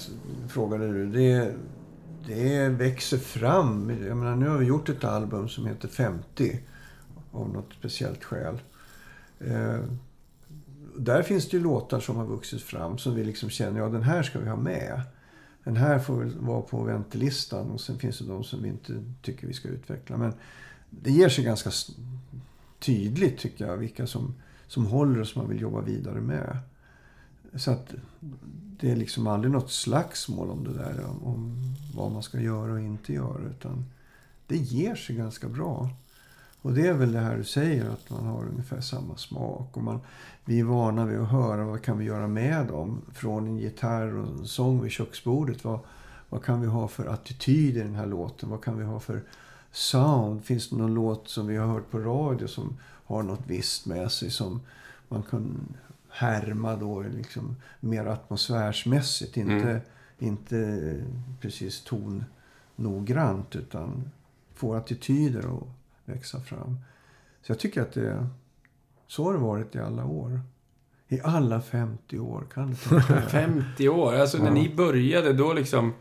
frågade 0.50 0.94
du. 0.94 1.06
Det, 1.12 1.54
det 2.28 2.70
växer 2.70 3.18
fram. 3.18 3.92
Jag 4.08 4.18
menar, 4.18 4.36
nu 4.36 4.50
har 4.50 4.58
vi 4.58 4.66
gjort 4.66 4.90
ett 4.90 5.04
album 5.04 5.50
som 5.50 5.66
heter 5.66 5.88
50. 5.88 6.60
Av 7.32 7.50
något 7.50 7.70
speciellt 7.80 8.24
skäl. 8.24 8.58
Eh, 9.40 9.80
där 10.98 11.24
finns 11.24 11.50
det 11.50 11.58
ju 11.58 11.64
låtar 11.64 12.00
som 12.00 12.16
har 12.16 12.26
vuxit 12.26 12.62
fram 12.62 12.98
som 12.98 13.16
vi 13.16 13.24
liksom 13.24 13.50
känner, 13.50 13.80
ja 13.80 13.90
den 13.90 14.04
här 14.04 14.24
ska 14.24 14.40
vi 14.40 14.50
ha 14.50 14.56
med. 14.56 15.02
Den 15.70 15.78
här 15.78 16.00
får 16.00 16.16
väl 16.18 16.40
vara 16.40 16.62
på 16.62 16.84
väntelistan 16.84 17.72
och 17.72 17.82
sen 17.82 18.00
finns 18.00 18.20
det 18.20 18.26
de 18.26 18.44
som 18.44 18.64
vi 18.64 18.70
inte 18.70 19.04
tycker 19.22 19.48
vi 19.48 19.54
ska 19.54 19.68
utveckla. 19.68 20.18
Men 20.18 20.34
det 20.90 21.12
ger 21.12 21.30
sig 21.30 21.44
ganska 21.44 21.72
tydligt 22.80 23.38
tycker 23.38 23.68
jag 23.68 23.78
vilka 23.78 24.08
som, 24.08 24.36
som 24.68 24.86
håller 24.86 25.22
och 25.22 25.28
som 25.28 25.42
man 25.42 25.50
vill 25.50 25.62
jobba 25.62 25.82
vidare 25.82 26.22
med. 26.22 26.58
Så 27.56 27.72
att 27.72 27.94
det 28.80 28.92
är 28.92 28.96
liksom 28.96 29.28
aldrig 29.28 29.52
något 29.52 29.72
slagsmål 29.72 30.50
om 30.50 30.64
det 30.64 30.74
där. 30.74 31.06
Om, 31.06 31.24
om 31.24 31.74
vad 31.96 32.12
man 32.12 32.24
ska 32.24 32.40
göra 32.40 32.74
och 32.74 32.80
inte 32.80 33.14
göra. 33.14 33.50
Utan 33.50 33.86
det 34.48 34.58
ger 34.58 34.96
sig 34.96 35.16
ganska 35.16 35.50
bra. 35.50 35.90
Och 36.62 36.74
det 36.74 36.88
är 36.88 36.94
väl 36.94 37.12
det 37.12 37.20
här 37.20 37.38
du 37.38 37.44
säger, 37.44 37.90
att 37.90 38.10
man 38.10 38.26
har 38.26 38.46
ungefär 38.46 38.82
samma 38.82 39.18
smak. 39.18 39.78
Och 39.78 39.84
man, 39.84 40.00
vi 40.50 40.60
är 40.60 40.64
vana 40.64 41.06
vid 41.06 41.20
att 41.20 41.30
höra 41.30 41.66
vad 41.66 41.82
kan 41.82 41.98
vi 41.98 42.06
göra 42.06 42.28
med 42.28 42.68
dem. 42.68 43.02
Från 43.14 43.48
en 43.48 43.58
gitarr 43.58 44.16
och 44.16 44.28
en 44.28 44.48
sång 44.48 44.82
vid 44.82 44.92
köksbordet. 44.92 45.64
Vad, 45.64 45.80
vad 46.30 46.44
kan 46.44 46.62
vi 46.62 46.68
ha 46.68 46.88
för 46.88 47.06
attityd 47.06 47.78
i 47.78 47.80
den 47.80 47.96
här 47.96 48.06
låten? 48.06 48.50
Vad 48.50 48.64
kan 48.64 48.78
vi 48.78 48.84
ha 48.84 49.00
för 49.00 49.22
sound? 49.72 50.44
Finns 50.44 50.70
det 50.70 50.76
någon 50.76 50.94
låt 50.94 51.30
som 51.30 51.48
vi 51.48 51.58
har 51.58 51.68
hört 51.68 51.92
på 51.92 52.00
radio 52.00 52.48
som 52.48 52.78
har 53.06 53.24
något 53.24 53.42
visst 53.48 53.86
med 53.86 54.12
sig 54.12 54.30
som 54.32 54.62
man 55.08 55.24
kan 55.24 55.76
härma 56.10 56.76
då 56.76 57.02
liksom 57.02 57.56
mer 57.80 58.06
atmosfärsmässigt. 58.06 59.38
Inte, 59.38 59.70
Mm. 59.70 59.82
inte 60.20 60.96
precis 61.42 61.84
tonnoggrant 62.76 63.56
utan 63.56 64.12
få 64.54 64.74
attityder 64.74 65.40
att 65.58 65.68
växa 66.06 66.40
fram. 66.40 66.78
Så 67.42 67.52
jag 67.52 67.60
tycker 67.60 67.82
att 67.82 67.94
det 67.94 68.28
så 69.10 69.24
har 69.24 69.34
det 69.34 69.40
varit 69.40 69.76
i 69.76 69.80
alla 69.80 70.06
år. 70.06 70.42
I 71.08 71.20
alla 71.24 71.62
50 71.62 72.20
år 72.20 72.44
kan 72.54 72.68
dig. 72.70 72.78
50 73.30 73.90
år. 73.90 74.14
Alltså 74.16 74.38
när 74.38 74.46
Ja. 74.46 74.52
ni 74.54 74.70
började 74.76 75.34
då 75.34 75.54
liksom... 75.54 75.94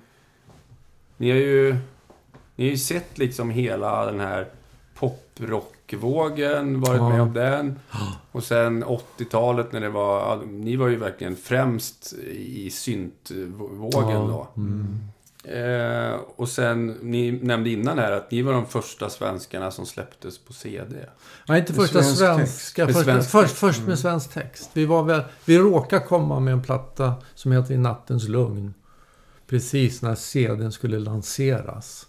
Ni 1.17 1.31
har 1.31 1.39
ju... 1.39 1.77
Ni 2.57 2.65
har 2.65 2.71
ju 2.71 2.77
sett 2.79 3.19
liksom 3.19 3.51
hela 3.51 4.07
den 4.07 4.21
här 4.21 4.47
poprockvågen, 4.95 6.81
varit 6.81 6.99
Ja. 7.01 7.09
med 7.09 7.23
om 7.23 7.33
den. 7.33 7.79
Och 8.33 8.45
sen 8.45 8.85
80-talet 8.85 9.73
när 9.73 9.81
det 9.81 9.89
var... 9.89 10.19
ja, 10.21 10.41
Ni 10.47 10.77
var 10.77 10.89
ju 10.89 10.97
verkligen 10.97 11.37
främst 11.37 12.13
i 12.37 12.71
syntvågen 12.71 14.29
då. 14.29 14.49
Mm. 14.57 14.99
Eh, 15.49 16.15
och 16.37 16.49
sen, 16.49 16.87
ni 17.03 17.33
nämnde 17.33 17.71
innan 17.71 17.99
här 17.99 18.13
att 18.13 18.31
ni 18.31 18.43
var 18.43 18.53
de 18.53 18.67
första 18.67 19.11
svenskarna 19.11 19.71
som 19.71 19.87
släpptes 19.87 20.39
på 20.39 20.53
CD. 20.53 20.95
Nej, 21.49 21.61
inte 21.61 21.73
första 21.75 22.03
svensk 22.03 22.19
svenska. 22.19 22.87
Först, 22.87 23.01
svensk 23.05 23.31
först, 23.31 23.55
först 23.55 23.79
Mm. 23.79 23.89
med 23.89 23.99
svensk 23.99 24.31
text. 24.33 24.71
Vi, 24.73 24.85
var 24.87 25.03
väl, 25.03 25.23
vi 25.45 25.59
råkade 25.59 26.05
komma 26.07 26.41
med 26.41 26.53
en 26.53 26.63
platta 26.63 27.15
som 27.35 27.53
heter 27.53 27.75
I 27.75 27.79
nattens 27.79 28.29
lugn. 28.29 28.75
Precis 29.47 30.03
när 30.03 30.15
CDn 30.15 30.73
skulle 30.73 30.99
lanseras. 30.99 32.07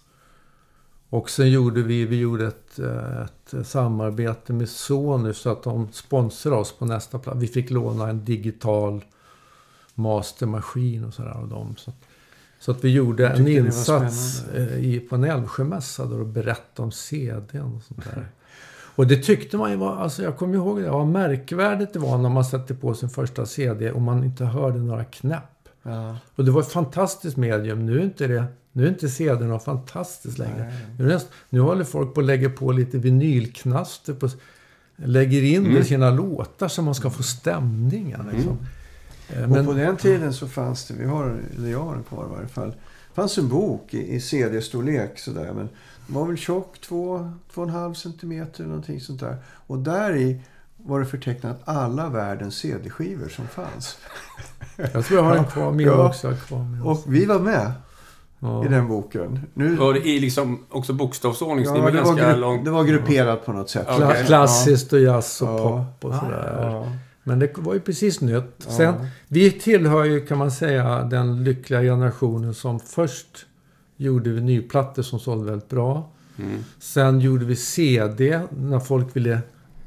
Och 1.08 1.30
sen 1.30 1.50
gjorde 1.50 1.82
vi, 1.82 2.04
vi 2.06 2.18
gjorde 2.18 2.46
ett, 2.46 2.78
eh, 2.78 3.22
ett 3.22 3.66
samarbete 3.66 4.52
med 4.52 4.68
Sony 4.68 5.32
så 5.34 5.50
att 5.50 5.62
de 5.62 5.88
sponsrade 5.92 6.56
oss 6.56 6.72
på 6.72 6.84
nästa 6.84 7.18
platta. 7.18 7.38
Vi 7.38 7.46
fick 7.46 7.70
låna 7.70 8.08
en 8.08 8.24
digital 8.24 9.04
mastermaskin 9.94 11.04
och 11.04 11.14
sådär 11.14 11.30
av 11.30 11.48
dem. 11.48 11.74
Så, 11.78 11.90
att- 11.90 11.96
så 12.60 12.70
att 12.70 12.84
vi 12.84 12.88
gjorde 12.90 13.28
en 13.28 13.48
insats 13.48 14.44
eh, 14.54 14.78
i, 14.78 15.00
på 15.00 15.14
en 15.14 15.24
Älvsjömässa 15.24 16.04
då 16.04 16.16
och 16.16 16.26
berättade 16.26 16.82
om 16.86 16.92
CDn 16.92 17.62
och 17.76 17.82
sånt 17.82 18.04
där. 18.14 18.26
Och 18.96 19.06
det 19.06 19.16
tyckte 19.16 19.56
man 19.56 19.70
ju 19.70 19.76
var, 19.76 19.96
alltså 19.96 20.22
jag 20.22 20.36
kommer 20.36 20.54
ihåg 20.54 20.82
det, 20.82 20.90
vad 20.90 21.06
märkvärdigt 21.06 21.92
det 21.92 21.98
var 21.98 22.18
när 22.18 22.28
man 22.28 22.44
satte 22.44 22.74
på 22.74 22.94
sin 22.94 23.08
första 23.08 23.46
CD 23.46 23.90
och 23.92 24.02
man 24.02 24.24
inte 24.24 24.44
hörde 24.44 24.78
några 24.78 25.04
knäpp. 25.04 25.42
Ja, 25.82 26.16
Och 26.34 26.44
det 26.44 26.50
var 26.50 26.60
ett 26.60 26.72
fantastiskt 26.72 27.36
medium. 27.36 27.86
Nu 27.86 27.98
är 27.98 28.02
inte 28.02 28.26
det, 28.26 28.44
nu 28.72 28.84
är 28.84 28.88
inte 28.88 29.08
CD 29.08 29.44
något 29.44 29.64
fantastiskt 29.64 30.38
längre. 30.38 30.72
Nu, 30.98 31.06
näst, 31.06 31.28
nu 31.50 31.60
håller 31.60 31.84
folk 31.84 32.14
på 32.14 32.20
att 32.20 32.26
lägga 32.26 32.50
på 32.50 32.72
lite 32.72 32.98
vinylknaster 32.98 34.14
på, 34.14 34.28
lägger 34.96 35.42
in 35.42 35.62
det 35.64 35.68
i 35.68 35.72
Mm. 35.72 35.84
sina 35.84 36.10
låtar 36.10 36.68
så 36.68 36.82
man 36.82 36.94
ska 36.94 37.10
få 37.10 37.22
stämningen. 37.22 38.28
Liksom. 38.32 38.58
Eh, 39.36 39.42
Och 39.42 39.48
Men, 39.48 39.66
på 39.66 39.72
den 39.72 39.96
tiden 39.96 40.32
så 40.34 40.48
fanns 40.48 40.86
det, 40.86 40.94
vi 40.94 41.04
har, 41.06 41.40
eller 41.56 41.68
jag 41.70 41.80
har 41.82 41.94
den 41.94 42.02
kvar 42.04 42.24
i 42.26 42.34
varje 42.34 42.48
fall. 42.48 42.68
Det 42.70 43.14
fanns 43.14 43.38
en 43.38 43.48
bok 43.48 43.94
i, 43.94 44.14
i 44.14 44.20
CD-storlek 44.20 45.18
sådär. 45.18 45.52
Men 45.54 45.68
den 46.06 46.14
var 46.16 46.26
väl 46.26 46.36
tjock, 46.36 46.80
två, 46.80 47.32
två 47.54 47.60
och 47.62 47.68
en 47.68 47.74
halv 47.74 47.94
centimeter 47.94 48.60
eller 48.60 48.68
någonting 48.68 49.00
sånt 49.00 49.20
där. 49.20 49.36
Och 49.66 49.78
där 49.78 50.16
i 50.16 50.40
var 50.76 51.00
det 51.00 51.06
förtecknat 51.06 51.60
alla 51.64 52.08
världens 52.08 52.54
CD-skivor 52.56 53.28
som 53.28 53.46
fanns. 53.48 53.98
jag 54.76 55.04
tror 55.04 55.18
jag 55.20 55.24
har 55.24 55.34
den 55.34 55.44
kvar, 55.44 55.72
min 55.72 55.86
Ja. 55.86 56.08
också. 56.08 56.34
Kvar 56.46 56.66
Och 56.84 57.02
vi 57.06 57.24
var 57.24 57.38
med 57.38 57.72
ja. 58.38 58.64
i 58.64 58.68
den 58.68 58.88
boken. 58.88 59.40
Nu, 59.54 59.76
Var 59.76 59.92
det 59.94 60.00
i 60.08 60.20
liksom 60.20 60.64
också 60.70 60.92
bokstavsordning, 60.92 61.64
ja, 61.66 61.72
det, 61.74 61.80
var 61.80 61.90
ganska 61.90 62.36
långt... 62.36 62.64
det 62.64 62.70
var 62.70 62.84
grupperat 62.84 63.46
på 63.46 63.52
något 63.52 63.70
sätt. 63.70 63.86
Kla- 63.88 64.24
Klassiskt 64.24 64.92
och 64.92 65.00
jazz 65.00 65.42
och 65.42 65.48
Ja. 65.48 65.86
pop 66.00 66.10
och 66.12 66.18
sådär. 66.20 66.98
Men 67.22 67.38
det 67.38 67.58
var 67.58 67.74
ju 67.74 67.80
precis 67.80 68.20
nytt. 68.20 68.64
Ja. 68.66 68.72
Sen, 68.72 68.94
vi 69.28 69.50
tillhör 69.50 70.04
ju, 70.04 70.26
kan 70.26 70.38
man 70.38 70.50
säga, 70.50 71.02
den 71.02 71.44
lyckliga 71.44 71.80
generationen 71.82 72.54
som 72.54 72.80
först 72.80 73.46
gjorde 73.96 74.30
vinylplattor 74.30 75.02
som 75.02 75.20
sålde 75.20 75.44
väldigt 75.44 75.68
bra. 75.68 76.12
Mm. 76.38 76.64
Sen 76.78 77.20
gjorde 77.20 77.44
vi 77.44 77.56
CD 77.56 78.40
när 78.50 78.78
folk 78.80 79.16
ville 79.16 79.40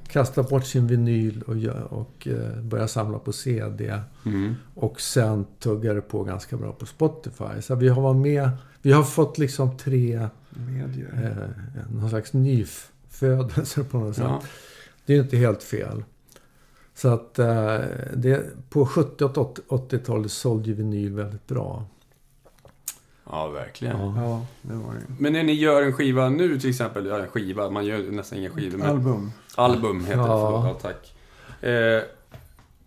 kasta 0.08 0.44
bort 0.44 0.66
sin 0.66 0.88
vinyl 0.88 1.42
och, 1.42 1.56
och 2.00 2.28
eh, 2.28 2.62
börja 2.62 2.88
samla 2.88 3.20
på 3.20 3.32
CD. 3.32 4.00
Mm. 4.26 4.56
Och 4.76 5.02
sen 5.02 5.46
tuggade 5.60 5.96
det 5.96 6.02
på 6.02 6.24
ganska 6.24 6.58
bra 6.58 6.72
på 6.72 6.86
Spotify. 6.86 7.62
Så 7.62 7.76
vi 7.76 7.88
har 7.90 8.02
varit 8.02 8.18
med. 8.18 8.50
Vi 8.82 8.92
har 8.92 9.04
fått 9.04 9.38
liksom 9.38 9.78
tre, 9.78 10.28
Medier. 10.50 11.48
eh, 11.76 11.96
någon 11.96 12.10
slags 12.10 12.34
nyfödelse 12.34 13.84
på 13.84 13.98
något 13.98 14.16
sätt. 14.16 14.26
Ja. 14.28 14.42
Det 15.06 15.14
är 15.14 15.18
ju 15.18 15.24
inte 15.24 15.38
helt 15.38 15.64
fel. 15.64 16.04
Så 16.96 17.10
att 17.10 17.40
eh, 17.40 17.78
det, 18.16 18.70
på 18.70 18.86
70 18.86 19.24
och 19.26 19.60
80-talet 19.68 20.32
sålde 20.32 20.74
vinyl 20.74 21.14
väldigt 21.14 21.48
bra. 21.48 21.86
ja, 23.30 23.48
verkligen. 23.48 24.00
Ja. 24.00 24.14
Ja, 24.18 24.46
det 24.62 24.74
var 24.74 24.94
det. 24.94 25.00
Men 25.20 25.34
när 25.34 25.44
ni 25.44 25.54
gör 25.54 25.82
en 25.84 25.94
skiva 25.94 26.30
nu 26.30 26.60
till 26.60 26.70
exempel, 26.70 27.06
ja, 27.06 27.20
en 27.20 27.28
skiva, 27.28 27.70
man 27.70 27.86
gör 27.86 28.12
nästan 28.12 28.40
inga 28.40 28.50
skivor, 28.50 28.78
men 28.78 28.88
Album. 28.90 29.32
album 29.56 30.06
heter 30.06 30.18
det, 30.18 30.28
Ja. 30.28 30.62
förlåt, 30.64 30.78
ja, 30.84 30.90
tack. 30.92 31.14
Eh, 31.70 32.02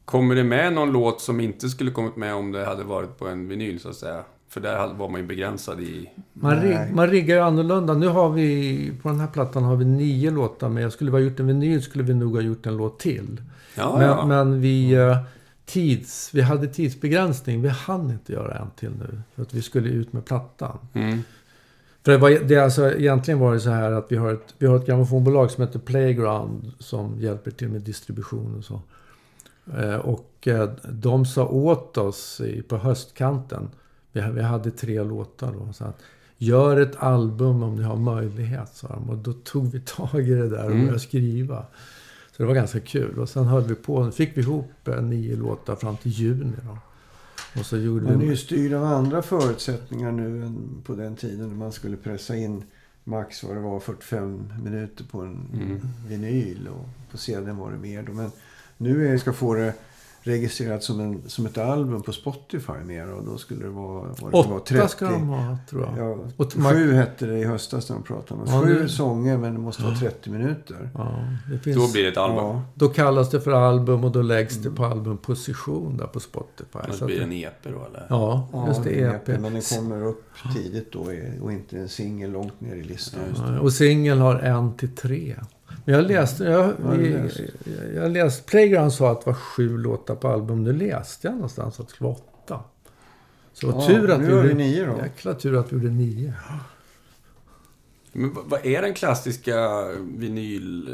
kommer 0.04 0.34
det 0.34 0.44
med 0.44 0.72
någon 0.72 0.92
låt 0.92 1.20
som 1.20 1.40
inte 1.40 1.68
skulle 1.68 1.90
kommit 1.90 2.16
med 2.16 2.34
om 2.34 2.52
det 2.52 2.64
hade 2.64 2.84
varit 2.84 3.18
på 3.18 3.28
en 3.28 3.48
vinyl, 3.48 3.80
så 3.80 3.88
att 3.88 3.96
säga? 3.96 4.24
För 4.56 4.60
där 4.60 4.94
var 4.94 5.08
man 5.08 5.20
ju 5.20 5.26
begränsad 5.26 5.80
i... 5.80 6.10
Man, 6.32 6.62
rig, 6.62 6.94
man 6.94 7.06
riggar 7.06 7.36
ju 7.36 7.42
annorlunda. 7.42 7.94
Nu 7.94 8.06
har 8.06 8.30
vi, 8.30 8.92
på 9.02 9.08
den 9.08 9.20
här 9.20 9.26
plattan 9.26 9.64
har 9.64 9.76
vi 9.76 9.84
nio 9.84 10.30
låtar 10.30 10.68
med. 10.68 10.92
Skulle 10.92 11.10
vi 11.10 11.16
ha 11.16 11.24
gjort 11.24 11.40
en 11.40 11.46
vinyl 11.46 11.82
skulle 11.82 12.04
vi 12.04 12.14
nog 12.14 12.34
ha 12.34 12.40
gjort 12.40 12.66
en 12.66 12.76
låt 12.76 12.98
till. 12.98 13.42
Ja, 13.74 13.98
men, 13.98 14.08
ja. 14.08 14.26
men 14.26 14.60
vi, 14.60 14.92
eh, 14.92 15.18
tids, 15.64 16.30
vi 16.34 16.42
hade 16.42 16.66
tidsbegränsning. 16.66 17.62
Vi 17.62 17.68
hann 17.68 18.10
inte 18.10 18.32
göra 18.32 18.54
en 18.58 18.70
till 18.76 18.90
nu. 18.90 19.20
För 19.34 19.42
att 19.42 19.54
vi 19.54 19.62
skulle 19.62 19.88
ut 19.88 20.12
med 20.12 20.24
plattan. 20.24 20.78
Mm. 20.92 21.22
För 22.04 22.12
det, 22.12 22.18
var, 22.18 22.30
det 22.30 22.58
alltså, 22.58 22.92
egentligen 22.92 23.40
var 23.40 23.54
det 23.54 23.60
så 23.60 23.70
här 23.70 23.92
att 23.92 24.12
vi 24.12 24.16
har 24.16 24.32
ett, 24.32 24.54
vi 24.58 24.66
har 24.66 24.76
ett 24.76 24.86
grammofonbolag 24.86 25.50
som 25.50 25.64
heter 25.64 25.78
Playground 25.78 26.72
som 26.78 27.20
hjälper 27.20 27.50
till 27.50 27.68
med 27.68 27.80
distribution 27.80 28.54
och 28.58 28.64
så. 28.64 28.80
Eh, 29.78 29.96
och 29.96 30.48
eh, 30.48 30.70
de 30.82 31.26
sa 31.26 31.46
åt 31.46 31.98
oss 31.98 32.40
i, 32.40 32.62
på 32.62 32.76
höstkanten, 32.76 33.68
vi, 34.16 34.30
vi 34.32 34.42
hade 34.42 34.70
tre 34.70 35.02
låtar 35.02 35.52
då, 35.52 35.72
så 35.72 35.84
att 35.84 36.02
gör 36.38 36.80
ett 36.80 36.96
album 36.96 37.62
om 37.62 37.76
ni 37.76 37.82
har 37.82 37.96
möjlighet, 37.96 38.68
sa 38.74 38.88
de. 38.88 39.10
Och 39.10 39.18
då 39.18 39.32
tog 39.32 39.70
vi 39.72 39.80
tag 39.80 40.28
i 40.28 40.34
det 40.34 40.48
där 40.48 40.64
och 40.64 40.70
Mm. 40.70 40.80
började 40.80 41.00
skriva. 41.00 41.66
Så 42.36 42.42
det 42.42 42.46
var 42.46 42.54
ganska 42.54 42.80
kul. 42.80 43.18
Och 43.18 43.28
sen 43.28 43.44
höll 43.44 43.62
vi 43.64 43.74
på, 43.74 44.10
fick 44.10 44.36
vi 44.36 44.40
ihop 44.40 44.88
eh, 44.88 45.02
nio 45.02 45.36
låtar 45.36 45.76
fram 45.76 45.96
till 45.96 46.10
juni 46.12 46.56
då. 46.66 46.78
Och 47.60 47.66
så 47.66 47.76
gjorde 47.76 48.04
Man 48.04 48.14
är 48.14 48.18
vi... 48.18 48.26
ju 48.26 48.36
styrd 48.36 48.72
av 48.72 48.84
andra 48.84 49.22
förutsättningar 49.22 50.12
nu 50.12 50.42
än 50.44 50.82
på 50.84 50.94
den 50.94 51.16
tiden 51.16 51.48
när 51.48 51.56
man 51.56 51.72
skulle 51.72 51.96
pressa 51.96 52.36
in 52.36 52.62
max 53.04 53.42
vad 53.44 53.56
det 53.56 53.60
var 53.60 53.80
45 53.80 54.52
minuter 54.64 55.04
på 55.04 55.20
en 55.20 55.48
Mm. 55.54 55.80
vinyl 56.08 56.68
och 56.68 56.88
på 57.10 57.18
CDn 57.18 57.56
var 57.56 57.70
det 57.70 57.78
mer. 57.78 58.02
Då. 58.02 58.12
Men 58.12 58.30
nu 58.76 59.08
är, 59.08 59.18
ska 59.18 59.32
få 59.32 59.54
det 59.54 59.74
registrerat 60.26 60.82
som, 60.82 61.00
en, 61.00 61.22
som 61.26 61.46
ett 61.46 61.58
album 61.58 62.02
på 62.02 62.12
Spotify 62.12 62.72
mer. 62.84 63.12
Och 63.12 63.24
då 63.24 63.38
skulle 63.38 63.64
det 63.64 63.70
vara... 63.70 64.02
Vad 64.20 64.32
det 64.44 64.48
var, 64.48 64.56
Åtta 64.56 64.88
ska 64.88 65.04
de 65.10 65.28
ha, 65.28 65.58
tror 65.70 65.82
jag. 65.82 66.08
Ja, 66.10 66.18
Och 66.36 66.52
sju 66.52 66.92
hette 66.92 67.26
det 67.26 67.38
i 67.38 67.44
höstas 67.44 67.88
när 67.88 67.96
de 67.96 68.02
pratade 68.02 68.40
om. 68.40 68.46
Ja, 68.50 68.60
Sju 68.62 68.82
det- 68.82 68.88
sånger 68.88 69.38
men 69.38 69.52
det 69.54 69.60
måste 69.60 69.82
vara 69.82 69.94
30 69.94 70.30
minuter. 70.30 70.90
Ja, 70.94 71.14
det 71.50 71.58
finns, 71.58 71.76
Då 71.76 71.92
blir 71.92 72.02
det 72.02 72.08
ett 72.08 72.16
album. 72.16 72.44
Ja, 72.44 72.62
då 72.74 72.88
kallas 72.88 73.30
det 73.30 73.40
för 73.40 73.50
album 73.52 74.04
och 74.04 74.12
då 74.12 74.22
läggs 74.22 74.56
det 74.56 74.70
på 74.70 74.84
albumposition 74.84 75.96
där 75.96 76.06
på 76.06 76.20
Spotify. 76.20 76.78
Annars 76.84 76.96
Så 76.98 77.04
blir 77.06 77.16
det 77.18 77.24
en 77.24 77.32
EP 77.32 77.62
då 77.62 77.68
eller? 77.68 78.06
Ja, 78.08 78.48
ja, 78.52 78.68
just 78.68 78.84
det. 78.84 79.00
är 79.00 79.14
EP. 79.14 79.26
Men 79.40 79.52
den 79.52 79.62
kommer 79.62 80.06
upp 80.06 80.24
tidigt 80.54 80.92
då 80.92 81.06
och 81.42 81.52
inte 81.52 81.78
en 81.78 81.88
singel 81.88 82.30
långt 82.30 82.60
ner 82.60 82.74
i 82.76 82.82
listan. 82.82 83.20
Ja, 83.36 83.60
Och 83.60 83.72
singeln 83.72 84.20
har 84.20 84.34
en 84.34 84.76
till 84.76 84.94
tre. 84.94 85.36
Men 85.84 85.94
jag 85.94 86.04
läste... 86.04 86.44
Jag, 86.44 86.74
läst? 87.00 87.40
jag 87.94 88.10
läste... 88.12 88.42
Playground 88.50 88.92
sa 88.92 89.12
att 89.12 89.20
det 89.20 89.26
var 89.30 89.34
sju 89.34 89.78
låtar 89.78 90.14
på 90.14 90.28
album. 90.28 90.64
Nu 90.64 90.72
läste 90.72 91.26
jag 91.26 91.34
någonstans 91.34 91.80
att 91.80 91.88
det 91.88 91.94
vara 92.04 92.12
åtta. 92.14 92.60
Så 93.52 93.66
Ja, 93.66 93.86
tur 93.86 94.10
att 94.10 94.20
nu 94.20 94.26
vi 94.26 94.32
gjorde... 94.32 94.54
nio 94.54 94.86
då. 94.86 94.98
Jäkla 95.02 95.34
tur 95.34 95.56
att 95.56 95.72
vi 95.72 95.76
gjorde 95.76 95.90
nio. 95.90 96.32
Men 98.12 98.36
vad- 98.44 98.66
är 98.66 98.82
den 98.82 98.94
klassiska 98.94 99.84
vinyl... 100.16 100.88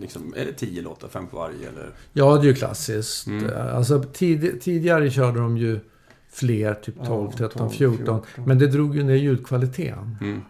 Liksom, 0.00 0.34
är 0.36 0.44
det 0.44 0.52
tio 0.52 0.82
låtar, 0.82 1.08
fem 1.08 1.26
på 1.26 1.36
varje 1.36 1.68
eller? 1.68 1.90
Ja, 2.12 2.34
det 2.36 2.40
är 2.40 2.44
ju 2.44 2.54
klassiskt. 2.54 3.26
Mm. 3.26 3.50
Alltså, 3.76 4.02
tid, 4.02 4.60
tidigare 4.60 5.10
körde 5.10 5.38
de 5.40 5.56
ju 5.58 5.80
fler, 6.30 6.74
typ 6.74 6.94
Ja, 6.98 7.06
12, 7.06 7.30
13, 7.30 7.58
12, 7.58 7.70
14. 7.70 7.96
14. 7.96 8.46
Men 8.46 8.58
det 8.58 8.66
drog 8.66 8.96
ju 8.96 9.02
ner 9.02 9.14
ljudkvaliteten. 9.14 10.16
Mm. 10.20 10.40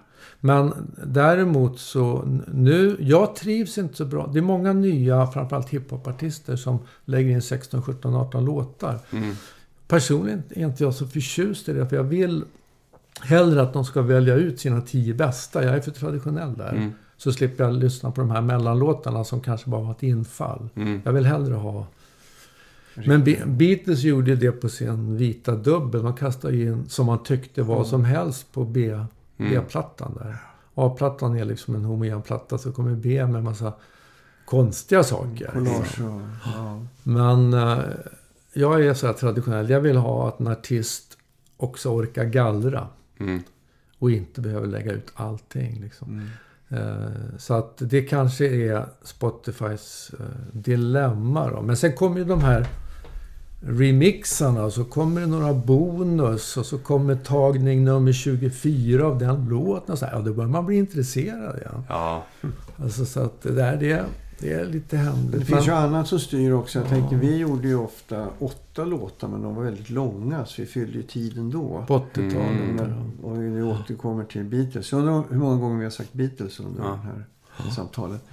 Men 0.40 0.73
däremot 1.06 1.78
så 1.81 2.23
nu, 2.52 2.97
jag 3.01 3.36
trivs 3.36 3.78
inte 3.78 3.97
så 3.97 4.05
bra. 4.05 4.31
Det 4.32 4.39
är 4.39 4.43
många 4.43 4.73
nya, 4.73 5.27
framförallt 5.27 5.69
hiphopartister 5.69 6.56
som 6.56 6.78
lägger 7.05 7.31
in 7.31 7.43
16, 7.43 7.82
17, 7.82 8.15
18 8.15 8.44
låtar. 8.44 8.98
Mm. 9.12 9.35
Personligen 9.89 10.43
är 10.51 10.65
inte 10.65 10.85
jag 10.85 10.94
så 10.94 11.06
förtjust 11.06 11.69
i 11.69 11.73
det, 11.73 11.86
för 11.89 11.97
jag 11.97 12.05
vill 12.05 12.44
hellre 13.23 13.62
att 13.62 13.73
de 13.73 13.85
ska 13.85 14.02
välja 14.02 14.35
ut 14.35 14.60
sina 14.60 14.81
tio 14.81 15.15
bästa. 15.15 15.65
Jag 15.65 15.74
är 15.77 15.81
för 15.81 15.90
traditionell 15.90 16.55
där. 16.55 16.73
Mm. 16.73 16.93
Så 17.16 17.32
slipper 17.32 17.65
jag 17.65 17.74
lyssna 17.74 18.10
på 18.10 18.20
de 18.20 18.31
här 18.31 18.40
mellanlåtarna 18.43 19.24
som 19.24 19.40
kanske 19.40 19.70
bara 19.70 19.81
var 19.82 19.90
ett 19.93 20.02
infall. 20.02 20.69
Mm. 20.74 21.01
Jag 21.05 21.12
vill 21.12 21.27
hellre 21.27 21.55
ha... 21.55 21.86
Men 22.94 23.24
Be- 23.24 23.43
Beatles 23.47 24.02
gjorde 24.02 24.36
det 24.36 24.52
på 24.52 24.69
sin 24.69 25.16
vita 25.16 25.55
dubbel. 25.56 26.02
De 26.02 26.16
kastade 26.16 26.56
in, 26.62 26.85
som 26.89 27.06
man 27.06 27.23
tyckte, 27.23 27.62
vad 27.62 27.86
som 27.86 28.05
helst 28.05 28.52
på 28.52 28.65
B, 28.65 28.85
Mm. 28.93 29.06
B-plattan 29.39 30.19
där. 30.20 30.36
A-plattan 30.74 31.36
är 31.36 31.44
liksom 31.44 31.74
en 31.74 31.85
homogen 31.85 32.23
platta, 32.23 32.59
så 32.59 32.73
kommer 32.73 32.94
B 32.94 33.27
med 33.27 33.44
massa 33.44 33.73
konstiga 34.44 35.02
saker. 35.05 35.51
Collage 35.52 36.01
och... 36.01 36.20
Ja. 36.55 36.81
Men 37.02 37.55
eh, 37.55 37.78
jag 38.52 38.85
är 38.85 38.94
så 38.94 39.06
här 39.06 39.15
traditionell. 39.15 39.70
Jag 39.70 39.81
vill 39.81 39.97
ha 39.97 40.28
att 40.28 40.40
en 40.40 40.48
artist 40.48 41.19
också 41.56 41.89
orkar 41.89 42.24
gallra. 42.24 42.86
Mm. 43.20 43.43
Och 43.98 44.10
inte 44.10 44.40
behöver 44.40 44.66
lägga 44.66 44.93
ut 44.93 45.12
allting. 45.15 45.81
Liksom. 45.81 46.09
Mm. 46.09 46.28
Eh, 46.69 47.39
Så 47.39 47.55
att 47.55 47.74
det 47.78 48.02
kanske 48.02 48.47
är 48.47 48.86
Spotifys 49.02 50.10
eh, 50.19 50.27
dilemma 50.52 51.51
då. 51.51 51.62
Men 51.62 51.77
sen 51.77 51.93
kommer 51.93 52.19
ju 52.19 52.24
de 52.24 52.40
här 52.40 52.66
remixarna 53.60 54.64
och 54.64 54.72
så 54.72 54.85
kommer 54.85 55.20
det 55.20 55.26
några 55.26 55.55
bonus 55.55 56.56
och 56.56 56.66
så 56.66 56.78
kommer 56.78 57.14
tagning 57.14 57.85
nummer 57.85 58.12
24 58.12 59.06
av 59.06 59.18
den 59.18 59.48
låten. 59.48 59.93
Och 59.93 59.98
så 59.98 60.06
här, 60.06 60.12
ja, 60.12 60.20
då 60.20 60.32
börjar 60.32 60.51
man 60.51 60.66
bli 60.66 60.76
intresserad 60.76 61.56
igen. 61.59 61.82
Ja. 61.89 62.24
Alltså, 62.76 63.06
så 63.06 63.20
att 63.20 63.43
det 63.43 63.52
där, 63.52 63.76
det, 63.76 64.05
det 64.39 64.52
är 64.52 64.66
lite 64.66 64.97
hemligt. 64.97 65.40
Det 65.40 65.44
finns 65.44 65.66
ju 65.66 65.72
annat 65.72 66.09
som 66.09 66.18
styr 66.18 66.52
också. 66.52 66.78
Jag 66.78 66.89
tänker, 66.89 67.16
vi 67.16 67.36
gjorde 67.36 67.68
ju 67.68 67.76
ofta 67.76 68.26
åtta 68.39 68.85
låtar 68.85 69.28
men 69.28 69.43
de 69.43 69.55
var 69.55 69.62
väldigt 69.62 69.90
långa 69.90 70.44
så 70.44 70.62
vi 70.62 70.66
fyllde 70.66 70.97
ju 70.97 71.02
tiden 71.02 71.51
då. 71.51 71.85
På 71.89 71.98
80-talet. 71.98 72.80
Mm. 72.80 73.20
Och 73.22 73.43
vi 73.43 73.62
återkommer 73.62 74.24
till 74.24 74.44
Beatles. 74.44 74.93
Jag 74.93 74.98
undrar 74.98 75.22
hur 75.30 75.39
många 75.39 75.60
gånger 75.60 75.78
vi 75.78 75.85
har 75.85 75.90
sagt 75.90 76.12
Beatles 76.12 76.60
under 76.60 76.82
Ja. 76.82 77.01
det 77.56 77.62
här 77.62 77.70
samtalet. 77.70 78.24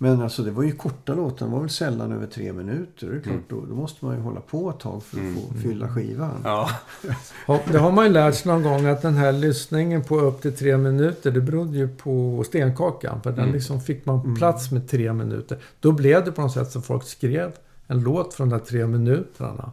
Men 0.00 0.22
alltså 0.22 0.42
det 0.42 0.50
var 0.50 0.62
ju 0.62 0.72
korta 0.72 1.14
låtar. 1.14 1.46
De 1.46 1.52
var 1.52 1.60
väl 1.60 1.70
sällan 1.70 2.12
över 2.12 2.26
tre 2.26 2.52
minuter. 2.52 3.06
Det 3.10 3.16
är 3.16 3.20
klart, 3.20 3.26
Mm. 3.34 3.44
då, 3.48 3.64
då 3.66 3.74
måste 3.74 4.04
man 4.04 4.14
ju 4.16 4.20
hålla 4.22 4.40
på 4.40 4.70
ett 4.70 4.80
tag 4.80 5.02
för 5.02 5.16
att 5.16 5.22
Mm. 5.22 5.34
få 5.36 5.54
fylla 5.54 5.88
skivan. 5.88 6.40
Ja. 6.44 6.70
Ja, 7.46 7.60
det 7.72 7.78
har 7.78 7.92
man 7.92 8.04
ju 8.06 8.12
lärt 8.12 8.34
sig 8.34 8.52
någon 8.52 8.62
gång 8.62 8.86
att 8.86 9.02
den 9.02 9.14
här 9.14 9.32
lyssningen 9.32 10.04
på 10.04 10.20
upp 10.20 10.42
till 10.42 10.56
tre 10.56 10.76
minuter, 10.76 11.30
det 11.30 11.40
berodde 11.40 11.78
ju 11.78 11.88
på 11.88 12.44
stenkakan. 12.46 13.22
För 13.22 13.30
den 13.30 13.40
Mm. 13.40 13.52
liksom 13.54 13.80
fick 13.80 14.06
man 14.06 14.20
Mm. 14.20 14.36
plats 14.36 14.70
med 14.70 14.88
tre 14.88 15.12
minuter. 15.12 15.58
Då 15.80 15.92
blev 15.92 16.24
det 16.24 16.32
på 16.32 16.42
något 16.42 16.52
sätt 16.52 16.70
så 16.70 16.80
folk 16.80 17.04
skrev 17.04 17.52
en 17.86 18.00
låt 18.00 18.34
från 18.34 18.48
de 18.48 18.58
där 18.58 18.64
tre 18.64 18.86
minuterna. 18.86 19.72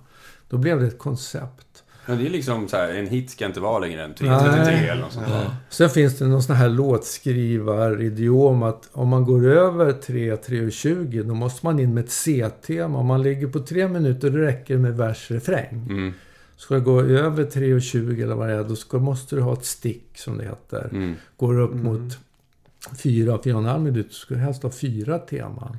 Då 0.50 0.58
blev 0.58 0.80
det 0.82 0.88
ett 0.88 1.00
koncept. 1.00 1.84
Men 2.06 2.18
det 2.18 2.26
är 2.26 2.30
liksom 2.30 2.68
så 2.68 2.78
här, 2.78 2.90
en 2.94 3.08
hit 3.08 3.30
ska 3.30 3.46
inte 3.46 3.60
vara 3.60 3.80
längre 3.80 4.04
än 4.04 4.14
Nej. 4.20 4.30
3.33 4.30 4.92
eller 4.92 5.02
något 5.02 5.14
sånt 5.14 5.28
där. 5.28 5.50
Sen 5.70 5.90
finns 5.90 6.18
det 6.18 6.26
någon 6.28 6.44
sån 6.44 6.56
här 6.56 6.70
låtskrivar-idiom 6.70 8.64
att 8.64 8.90
om 8.92 9.08
man 9.08 9.24
går 9.26 9.48
över 9.48 9.92
3, 9.92 10.36
3.20 10.36 11.24
då 11.24 11.34
måste 11.34 11.66
man 11.66 11.80
in 11.80 11.94
med 11.94 12.04
ett 12.04 12.12
C-tema. 12.12 12.98
Om 13.00 13.06
man 13.06 13.24
ligger 13.24 13.48
på 13.48 13.60
tre 13.60 13.88
minuter 13.88 14.30
då 14.30 14.38
räcker 14.38 14.74
det 14.74 14.80
med 14.80 14.98
vers, 14.98 15.32
refräng. 15.32 15.88
Mm. 15.90 16.14
Ska 16.58 16.74
det 16.76 16.80
gå 16.82 17.02
över 17.02 17.44
3.20 17.44 18.24
eller 18.24 18.36
vad 18.36 18.48
det 18.50 18.54
är, 18.56 18.64
då 18.64 18.76
ska, 18.76 18.98
måste 19.00 19.36
du 19.36 19.42
ha 19.42 19.54
ett 19.54 19.66
stick 19.66 20.06
som 20.16 20.38
det 20.38 20.44
heter. 20.44 20.90
Mm. 20.92 21.16
Går 21.38 21.54
du 21.54 21.62
upp 21.62 21.72
Mm. 21.74 21.84
mot 21.86 22.18
4, 22.98 23.38
4,5 23.38 23.80
minuter 23.80 24.14
så 24.14 24.20
ska 24.20 24.34
du 24.34 24.40
helst 24.40 24.64
ha 24.64 24.72
fyra 24.72 25.20
teman. 25.20 25.78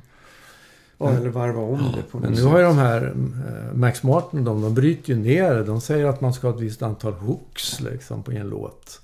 Ja, 0.97 1.09
eller 1.11 1.29
varva 1.29 1.61
om 1.61 1.77
det 1.95 2.01
på 2.11 2.17
Men 2.19 2.21
något 2.21 2.29
nu 2.29 2.35
sätt. 2.35 2.45
har 2.45 2.59
ju 2.59 2.65
de 2.65 2.77
här 2.77 3.05
eh, 3.05 3.75
Max 3.77 4.03
Martin, 4.03 4.43
de, 4.43 4.61
de 4.61 4.73
bryter 4.73 5.13
ju 5.13 5.19
ner 5.19 5.55
det. 5.55 5.63
De 5.63 5.81
säger 5.81 6.05
att 6.05 6.21
man 6.21 6.33
ska 6.33 6.47
ha 6.47 6.55
ett 6.55 6.61
visst 6.61 6.81
antal 6.81 7.13
hooks 7.13 7.81
liksom, 7.81 8.23
på 8.23 8.31
en 8.31 8.49
låt. 8.49 9.01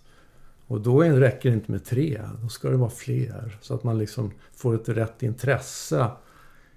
Och 0.68 0.82
då 0.82 1.02
räcker 1.02 1.50
det 1.50 1.56
inte 1.56 1.72
med 1.72 1.86
tre. 1.86 2.22
Då 2.42 2.48
ska 2.50 2.70
det 2.70 2.78
vara 2.78 2.90
fler. 2.90 3.58
Så 3.62 3.74
att 3.74 3.84
man 3.84 3.98
liksom 3.98 4.32
får 4.56 4.76
ett 4.76 4.90
rätt 4.90 5.24
intresse 5.24 6.08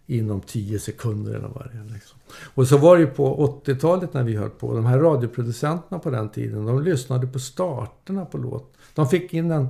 inom 0.07 0.41
10 0.41 0.79
sekunder 0.79 1.35
eller 1.35 1.49
vad 1.49 1.69
det 1.73 1.79
är. 1.79 1.95
Liksom. 1.95 2.19
Och 2.55 2.69
så 2.69 2.79
var 2.79 2.97
det 2.97 3.03
ju 3.03 3.09
på 3.09 3.61
80-talet 3.67 4.15
när 4.15 4.23
vi 4.23 4.37
höll 4.37 4.51
på. 4.51 4.75
De 4.75 4.87
här 4.87 4.99
radioproducenterna 4.99 5.99
på 5.99 6.11
den 6.11 6.29
tiden, 6.29 6.67
de 6.67 6.83
lyssnade 6.83 7.27
på 7.27 7.39
starterna 7.39 8.25
på 8.25 8.39
låt. 8.39 8.73
De 8.95 9.09
fick 9.09 9.35
in 9.35 9.51
en, 9.51 9.69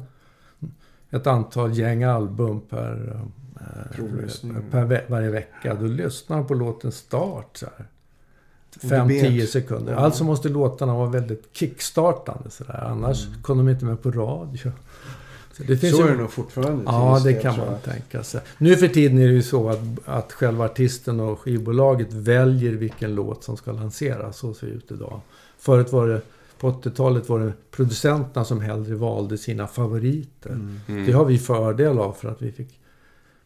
ett 1.10 1.26
antal 1.26 1.78
gäng 1.78 2.02
album 2.02 2.60
per, 2.60 3.12
eh. 3.14 3.45
Per 4.70 4.84
ve- 4.84 5.04
varje 5.06 5.30
vecka. 5.30 5.74
Då 5.80 5.86
lyssnar 5.86 6.36
de 6.36 6.46
på 6.46 6.54
låtens 6.54 6.96
start. 6.96 7.56
Så 7.56 7.66
här. 7.78 7.86
Och 8.82 8.88
det 8.88 8.96
5-10 8.96 9.36
bet. 9.40 9.50
sekunder. 9.50 9.94
Alltså 9.94 10.24
måste 10.24 10.48
låtarna 10.48 10.94
vara 10.94 11.10
väldigt 11.10 11.44
kickstartande. 11.52 12.50
Så 12.50 12.64
där. 12.64 12.84
Annars 12.84 13.26
Mm. 13.26 13.42
kom 13.42 13.58
de 13.58 13.68
inte 13.68 13.84
med 13.84 14.02
på 14.02 14.10
radio. 14.10 14.72
Så 15.52 15.62
det 15.62 15.76
finns 15.76 15.96
Så 15.96 16.02
ju... 16.02 16.08
är 16.08 16.12
det 16.12 16.18
nog 16.18 16.30
fortfarande. 16.30 16.82
Ja, 16.86 17.20
det 17.24 17.32
kan 17.34 17.56
man 17.58 17.66
jag. 17.66 17.82
tänka 17.82 18.22
sig. 18.22 18.40
Nu 18.58 18.76
för 18.76 18.88
tiden 18.88 19.18
är 19.18 19.26
det 19.26 19.32
ju 19.32 19.42
så 19.42 19.68
att, 19.68 19.78
att 20.04 20.32
själva 20.32 20.64
artisten 20.64 21.20
och 21.20 21.40
skivbolaget 21.40 22.12
väljer 22.12 22.72
vilken 22.72 23.14
låt 23.14 23.44
som 23.44 23.56
ska 23.56 23.72
lanseras. 23.72 24.36
Så 24.38 24.54
ser 24.54 24.66
det 24.66 24.72
ut 24.72 24.90
idag. 24.92 25.20
Förut 25.58 25.92
var 25.92 26.06
det, 26.08 26.20
på 26.58 26.70
80-talet 26.70 27.28
var 27.28 27.38
det 27.40 27.52
producenterna 27.70 28.44
som 28.44 28.60
hellre 28.60 28.94
valde 28.94 29.38
sina 29.38 29.66
favoriter. 29.66 30.50
Mm. 30.50 30.80
Mm. 30.88 31.06
Det 31.06 31.12
har 31.12 31.24
vi 31.24 31.38
fördel 31.38 31.98
av 31.98 32.12
för 32.12 32.28
att 32.28 32.42
vi 32.42 32.52
fick 32.52 32.80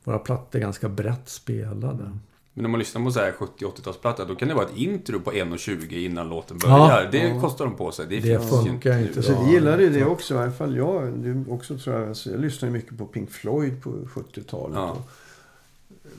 våra 0.04 0.18
plattor 0.18 0.58
ganska 0.58 0.88
brett 0.88 1.28
spelade. 1.28 2.10
Men 2.54 2.64
om 2.64 2.70
man 2.70 2.78
lyssnar 2.78 3.04
på 3.04 3.10
så 3.10 3.20
här 3.20 3.32
70-80-talsplatta, 3.32 4.24
då 4.28 4.34
kan 4.34 4.48
det 4.48 4.54
vara 4.54 4.64
ett 4.66 4.76
intro 4.76 5.20
på 5.20 5.30
1.20 5.32 5.92
innan 5.92 6.28
låten 6.28 6.56
Ja. 6.62 6.68
börjar. 6.68 7.08
Det 7.12 7.28
Ja. 7.28 7.40
kostar 7.40 7.64
de 7.64 7.74
på 7.76 7.92
sig. 7.92 8.06
Det, 8.08 8.20
Det 8.20 8.28
ju 8.28 8.38
funkar 8.38 8.94
nu. 8.94 9.02
inte 9.02 9.18
Alltså, 9.18 9.32
Ja, 9.32 9.42
vi 9.46 9.52
gillade 9.52 9.82
ju 9.82 9.90
det 9.90 10.04
också, 10.04 10.34
i 10.34 10.38
alla 10.38 10.52
fall 10.52 10.76
jag. 10.76 11.12
Du 11.18 11.44
också 11.48 11.78
tror 11.78 11.96
jag. 11.96 12.08
Alltså, 12.08 12.30
jag 12.30 12.40
lyssnade 12.40 12.72
ju 12.72 12.78
mycket 12.78 12.98
på 12.98 13.06
Pink 13.06 13.30
Floyd 13.30 13.82
på 13.82 13.90
70-talet. 13.90 14.76
Ja. 14.76 14.96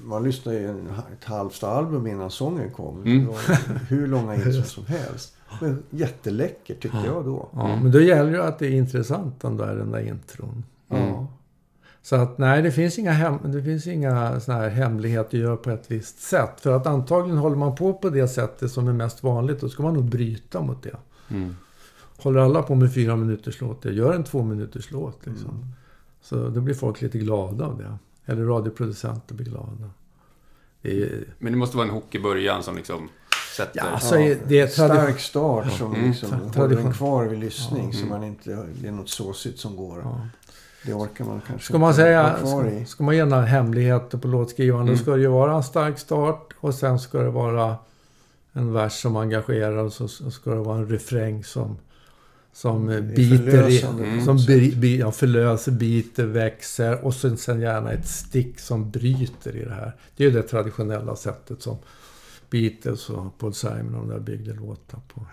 Man 0.03 0.23
lyssnade 0.23 0.57
ju 0.59 0.67
en, 0.69 0.87
ett 1.19 1.23
halvt 1.23 1.63
album 1.63 2.07
innan 2.07 2.31
sången 2.31 2.71
kom. 2.71 3.01
Mm. 3.03 3.27
Hur 3.89 4.07
långa 4.07 4.35
intron 4.45 4.63
som 4.63 4.85
helst. 4.85 5.35
Men 5.61 5.83
jätteläckert 5.89 6.81
tyckte 6.81 7.01
jag 7.05 7.25
då. 7.25 7.49
Ja, 7.53 7.65
Mm. 7.67 7.79
Men 7.83 7.91
då 7.91 8.01
gäller 8.01 8.31
det 8.31 8.43
att 8.43 8.59
det 8.59 8.67
är 8.67 8.71
intressant 8.71 9.41
den 9.41 9.57
där, 9.57 9.75
den 9.75 9.91
där 9.91 10.07
intron. 10.07 10.63
Mm. 10.89 11.25
Så 12.03 12.15
att 12.15 12.37
nej, 12.37 12.61
det 12.61 12.71
finns 12.71 12.99
inga, 12.99 13.11
hem, 13.11 13.37
det 13.43 13.63
finns 13.63 13.87
inga 13.87 14.39
såna 14.39 14.57
här 14.57 14.69
hemligheter 14.69 15.37
att 15.37 15.43
göra 15.43 15.57
på 15.57 15.69
ett 15.71 15.83
visst 15.91 16.19
sätt. 16.21 16.61
För 16.61 16.71
att 16.73 16.87
antagligen 16.87 17.37
håller 17.37 17.55
man 17.55 17.75
på 17.75 17.93
på 17.93 18.09
det 18.09 18.27
sättet 18.27 18.71
som 18.71 18.87
är 18.87 18.93
mest 18.93 19.23
vanligt, 19.23 19.61
då 19.61 19.69
ska 19.69 19.83
man 19.83 19.93
nog 19.93 20.03
bryta 20.05 20.61
mot 20.61 20.83
det. 20.83 20.95
Mm. 21.29 21.55
Håller 22.17 22.39
alla 22.39 22.61
på 22.63 22.75
med 22.75 22.93
fyra 22.93 23.15
minuters 23.15 23.61
låt, 23.61 23.85
gör 23.85 24.13
en 24.13 24.23
två 24.23 24.43
minuters 24.43 24.91
låt. 24.91 25.25
Liksom. 25.25 25.49
Mm. 25.49 25.65
Så 26.21 26.49
då 26.49 26.61
blir 26.61 26.75
folk 26.75 27.01
lite 27.01 27.17
glada 27.17 27.65
av 27.65 27.77
det. 27.77 27.97
Eller 28.31 28.45
radioproducenter 28.45 29.35
blir 29.35 29.45
glada. 29.45 29.89
Det 30.81 31.01
är, 31.03 31.23
Men 31.39 31.51
det 31.53 31.57
måste 31.59 31.77
vara 31.77 31.87
en 31.87 31.93
hook 31.93 32.15
i 32.15 32.19
början 32.19 32.63
som 32.63 32.75
liksom 32.75 33.09
sätter... 33.57 33.79
Ja, 33.79 33.83
alltså, 33.83 34.15
det 34.15 34.59
är 34.59 34.67
tradi- 34.67 34.69
Stark 34.69 35.19
start 35.19 35.71
som 35.71 35.95
Mm. 35.95 36.07
liksom 36.09 36.29
håller 36.55 36.77
en 36.77 36.93
kvar 36.93 37.25
vid 37.25 37.39
lyssning. 37.39 37.85
Ja. 37.85 37.91
Så 37.91 37.97
Mm. 38.05 38.09
man 38.09 38.23
inte, 38.23 38.65
det 38.81 38.87
är 38.87 38.91
något 38.91 39.09
såsigt 39.09 39.59
som 39.59 39.75
går. 39.75 39.99
ja. 40.03 40.27
Det 40.85 40.93
orkar 40.93 41.25
man 41.25 41.41
kanske 41.47 41.65
Ska 41.67 41.77
man 41.77 41.93
säga, 41.93 42.37
ska, 42.45 42.67
i. 42.67 42.85
ska 42.85 43.03
man 43.03 43.15
ge 43.15 43.25
några 43.25 43.43
hemligheter 43.43 44.17
på 44.17 44.27
låtskrivaren, 44.27 44.81
Mm. 44.83 44.95
då 44.95 45.01
ska 45.01 45.11
det 45.11 45.21
ju 45.21 45.27
vara 45.27 45.55
en 45.55 45.63
stark 45.63 45.99
start 45.99 46.53
och 46.59 46.75
sen 46.75 46.99
ska 46.99 47.19
det 47.19 47.29
vara 47.29 47.75
en 48.53 48.73
vers 48.73 49.01
som 49.01 49.15
engagerar 49.15 49.77
och 49.77 49.93
så, 49.93 50.07
så 50.07 50.31
ska 50.31 50.49
det 50.51 50.59
vara 50.61 50.77
en 50.77 50.87
refräng 50.89 51.43
som, 51.43 51.77
som 52.53 52.89
är 52.89 53.01
biter 53.01 53.69
i, 53.69 53.81
Mm. 53.81 54.25
som 54.25 54.37
bi, 54.47 54.75
bi, 54.75 54.99
ja, 54.99 55.11
förlöser, 55.11 55.71
biter, 55.71 56.25
växer 56.25 57.05
och 57.05 57.13
sen, 57.13 57.37
sen 57.37 57.61
gärna 57.61 57.91
ett 57.91 58.07
stick 58.07 58.59
som 58.59 58.91
bryter 58.91 59.55
i 59.55 59.65
det 59.65 59.73
här. 59.73 59.95
Det 60.17 60.23
är 60.23 60.27
ju 60.29 60.33
det 60.33 60.43
traditionella 60.43 61.15
sättet 61.15 61.61
som 61.61 61.77
Beatles 62.49 63.09
och 63.09 63.37
Paul 63.37 63.53
Simon 63.53 63.95
och 63.95 64.07
de 64.07 64.09
där 64.09 64.19
byggde 64.19 64.53
låtar 64.53 64.99
på. 65.13 65.25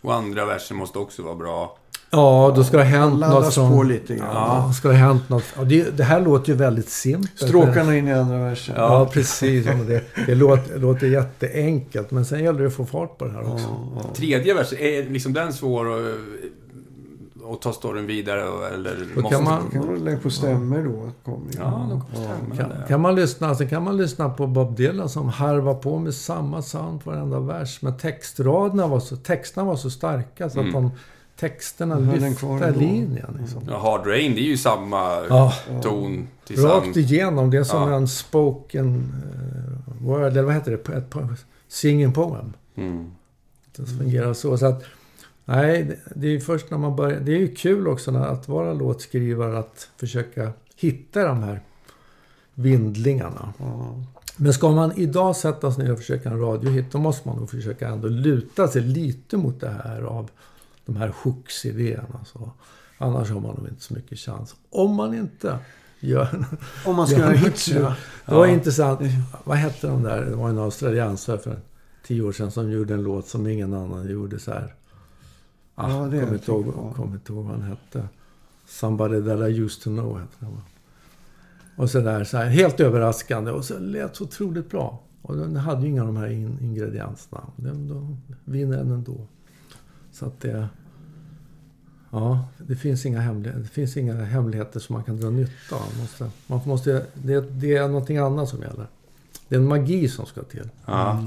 Och 0.00 0.14
andra 0.14 0.44
versen 0.46 0.76
måste 0.76 0.98
också 0.98 1.22
vara 1.22 1.34
bra. 1.34 1.78
Ja, 2.14 2.52
då 2.56 2.64
ska 2.64 2.76
det 2.76 2.82
ha 2.82 2.90
hänt 2.90 3.12
något 3.12 3.20
Laddas 3.20 3.54
som... 3.54 3.72
på 3.72 3.82
lite 3.82 4.14
grann. 4.14 4.28
Ja, 4.34 4.72
ska 4.72 4.88
det 4.88 4.94
ha 4.98 5.06
hänt 5.06 5.28
något. 5.28 5.44
Ja, 5.56 5.64
det, 5.64 5.96
det 5.96 6.04
här 6.04 6.20
låter 6.20 6.48
ju 6.52 6.54
väldigt 6.58 6.88
simpelt. 6.88 7.38
Stråkarna 7.48 7.96
in 7.96 8.08
i 8.08 8.12
andra 8.12 8.38
versen. 8.38 8.74
Ja, 8.78 9.08
precis. 9.12 9.66
Ja, 9.66 9.72
det, 9.72 10.02
det 10.26 10.34
låter, 10.34 10.78
låter 10.78 11.06
jätteenkelt. 11.06 12.10
Men 12.10 12.24
sen 12.24 12.44
gäller 12.44 12.60
det 12.60 12.66
att 12.66 12.74
få 12.74 12.86
fart 12.86 13.18
på 13.18 13.24
det 13.24 13.30
här 13.32 13.52
också. 13.52 13.66
Ja, 13.68 14.02
ja. 14.08 14.14
Tredje 14.14 14.54
versen, 14.54 14.78
är 14.78 15.10
liksom 15.10 15.32
den 15.32 15.52
svår 15.52 15.86
att, 15.98 16.04
att 17.54 17.62
ta 17.62 17.72
storyn 17.72 18.06
vidare? 18.06 18.40
Eller 18.74 18.96
Då 19.14 19.20
måste 19.20 19.36
kan 19.36 19.44
man- 19.44 19.70
Kan 19.72 19.86
man 19.86 19.94
lägga 20.04 20.18
på 20.18 20.30
stämmer 20.30 20.82
då? 20.82 21.10
Ja, 21.58 21.88
då 21.90 22.00
kommer 22.00 22.26
stämmer. 22.26 22.56
Kan, 22.56 22.86
kan, 22.88 23.00
man 23.00 23.14
lyssna, 23.14 23.54
sen 23.54 23.68
kan 23.68 23.82
man 23.84 23.96
lyssna 23.96 24.28
på 24.28 24.46
Bob 24.46 24.76
Dylan 24.76 25.08
som 25.08 25.28
harvar 25.28 25.74
på 25.74 25.98
med 25.98 26.14
samma 26.14 26.62
sound 26.62 27.00
varenda 27.04 27.40
vers. 27.40 27.82
Men 27.82 27.96
textraderna 27.96 28.86
var 28.86 29.00
så, 29.00 29.16
texterna 29.16 29.66
var 29.66 29.76
så 29.76 29.90
starka 29.90 30.50
så 30.50 30.58
att 30.60 30.66
Mm. 30.66 30.72
de 30.82 30.90
texterna 31.36 31.96
ändå. 31.96 32.78
linjen. 32.78 33.38
Liksom. 33.40 33.62
Ja, 33.68 33.78
Hard 33.78 34.06
Rain, 34.06 34.34
det 34.34 34.40
är 34.40 34.48
ju 34.48 34.56
samma 34.56 35.24
Ja, 35.28 35.52
ton 35.82 36.16
rakt 36.18 36.28
tillsammans. 36.46 36.96
igenom. 36.96 37.50
Det 37.50 37.56
är 37.56 37.64
som 37.64 37.90
Ja. 37.90 37.96
en 37.96 38.08
spoken 38.08 39.12
eh, 39.24 40.04
word, 40.06 40.20
eller 40.22 40.42
vad 40.42 40.54
heter 40.54 40.70
det? 40.84 40.92
Ett, 40.96 41.14
singing 41.68 42.12
poem. 42.12 42.52
Mm. 42.74 43.10
Det 43.76 43.86
fungerar 43.86 44.34
så. 44.34 44.58
så 44.58 44.66
att, 44.66 44.84
nej, 45.44 45.82
det, 45.82 45.98
det 46.20 46.26
är 46.26 46.30
ju 46.30 46.40
först 46.40 46.70
när 46.70 46.78
man 46.78 46.96
börjar... 46.96 47.20
Det 47.20 47.32
är 47.32 47.38
ju 47.38 47.54
kul 47.54 47.88
också 47.88 48.10
när, 48.10 48.26
att 48.26 48.48
vara 48.48 48.72
låtskrivare 48.72 49.58
att 49.58 49.88
försöka 49.96 50.52
hitta 50.76 51.24
de 51.26 51.42
här 51.42 51.60
vindlingarna. 52.54 53.52
Ja. 53.58 53.94
Men 54.36 54.52
ska 54.54 54.70
man 54.70 54.92
idag 54.96 55.36
sätta 55.36 55.72
sig 55.72 55.84
ner 55.84 55.92
och 55.92 55.98
försöka 55.98 56.30
en 56.30 56.40
radiohit, 56.40 56.92
då 56.92 56.98
måste 56.98 57.28
man 57.28 57.36
nog 57.36 57.50
försöka 57.50 57.88
ändå 57.88 58.08
luta 58.08 58.68
sig 58.68 58.82
lite 58.82 59.36
mot 59.36 59.60
det 59.60 59.80
här 59.84 60.02
av 60.02 60.30
de 60.86 60.96
här 60.96 61.12
hooks-idéerna. 61.22 62.24
Så. 62.24 62.50
Annars 62.98 63.30
har 63.30 63.40
man 63.40 63.54
nog 63.54 63.68
inte 63.68 63.82
så 63.82 63.94
mycket 63.94 64.18
chans. 64.18 64.54
Om 64.70 64.94
man 64.94 65.14
inte 65.14 65.58
gör... 66.00 66.46
Om 66.86 66.96
man 66.96 67.06
ska 67.06 67.16
Ja, 67.18 67.22
göra 67.24 67.36
hits 67.36 67.68
ja. 67.68 67.78
ja. 67.80 67.94
Det 68.26 68.34
var 68.34 68.46
intressant. 68.46 69.00
Vad 69.44 69.56
hette 69.56 69.86
de 69.86 70.02
där? 70.02 70.24
Det 70.24 70.36
var 70.36 70.48
en 70.48 70.58
australiensare 70.58 71.38
för 71.38 71.60
tio 72.06 72.22
år 72.22 72.32
sedan 72.32 72.50
som 72.50 72.70
gjorde 72.72 72.94
en 72.94 73.02
låt 73.02 73.28
som 73.28 73.46
ingen 73.46 73.74
annan 73.74 74.10
gjorde 74.10 74.38
så 74.38 74.50
här. 74.50 74.74
Ah, 75.74 75.90
Ja, 75.90 76.04
det 76.06 76.20
kommer 76.20 76.34
inte 76.34 76.50
ihåg, 76.50 76.66
inte 77.14 77.32
ihåg 77.32 77.44
vad 77.44 77.52
han 77.54 77.62
hette. 77.62 78.08
Somebody 78.66 79.22
that 79.22 79.40
I 79.40 79.60
used 79.60 79.82
to 79.82 79.90
know 79.90 80.18
hette 80.20 80.36
den? 80.38 80.60
Och 81.76 81.90
så 81.90 82.00
där, 82.00 82.24
så 82.24 82.36
här, 82.36 82.46
helt 82.46 82.80
överraskande. 82.80 83.50
Och 83.50 83.64
så 83.64 83.78
lät 83.78 84.16
så 84.16 84.24
otroligt 84.24 84.70
bra. 84.70 85.02
Och 85.22 85.36
den 85.36 85.56
hade 85.56 85.82
ju 85.82 85.88
inga 85.88 86.00
av 86.00 86.06
de 86.06 86.16
här 86.16 86.26
in, 86.28 86.58
ingredienserna. 86.62 87.40
Den, 87.56 87.88
då 87.88 88.16
vinner 88.44 88.76
den 88.76 88.90
ändå. 88.90 89.26
Så 90.14 90.26
att 90.26 90.40
det... 90.40 90.68
Ja, 92.10 92.48
det 92.58 92.76
finns 92.76 93.06
inga, 93.06 93.20
hemligheter, 93.20 93.60
det 93.60 93.68
finns 93.68 93.96
inga 93.96 94.24
hemligheter 94.24 94.80
som 94.80 94.92
man 94.94 95.04
kan 95.04 95.20
dra 95.20 95.30
nytta 95.30 95.76
av. 95.76 95.80
Man 95.92 96.00
måste, 96.00 96.30
man 96.46 96.60
måste, 96.64 97.06
det, 97.14 97.40
det 97.40 97.76
är 97.76 97.88
någonting 97.88 98.16
annat 98.16 98.48
som 98.48 98.60
gäller. 98.60 98.86
Det 99.48 99.54
är 99.54 99.58
en 99.60 99.68
magi 99.68 100.08
som 100.08 100.26
ska 100.26 100.42
till. 100.42 100.68
Ja. 100.86 101.24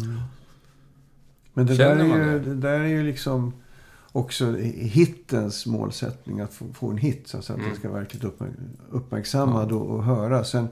Men 1.53 1.65
det 1.65 1.75
där, 1.75 1.89
Känner 1.95 2.05
är 2.05 2.09
man 2.09 2.19
ju, 2.19 2.39
det? 2.39 2.39
det 2.39 2.55
där 2.55 2.79
är 2.79 2.87
ju 2.87 3.03
liksom 3.03 3.53
också 4.11 4.55
hittens 4.75 5.65
målsättning. 5.65 6.39
Att 6.39 6.53
få, 6.53 6.65
få 6.73 6.89
en 6.89 6.97
hit 6.97 7.27
så 7.27 7.37
att 7.37 7.49
Mm. 7.49 7.65
den 7.67 7.75
ska 7.75 7.91
verkligen 7.91 8.27
uppmärk 8.27 8.51
uppmärksammad 8.89 9.71
och, 9.71 9.87
och 9.89 10.03
höra. 10.03 10.43
Sen 10.43 10.67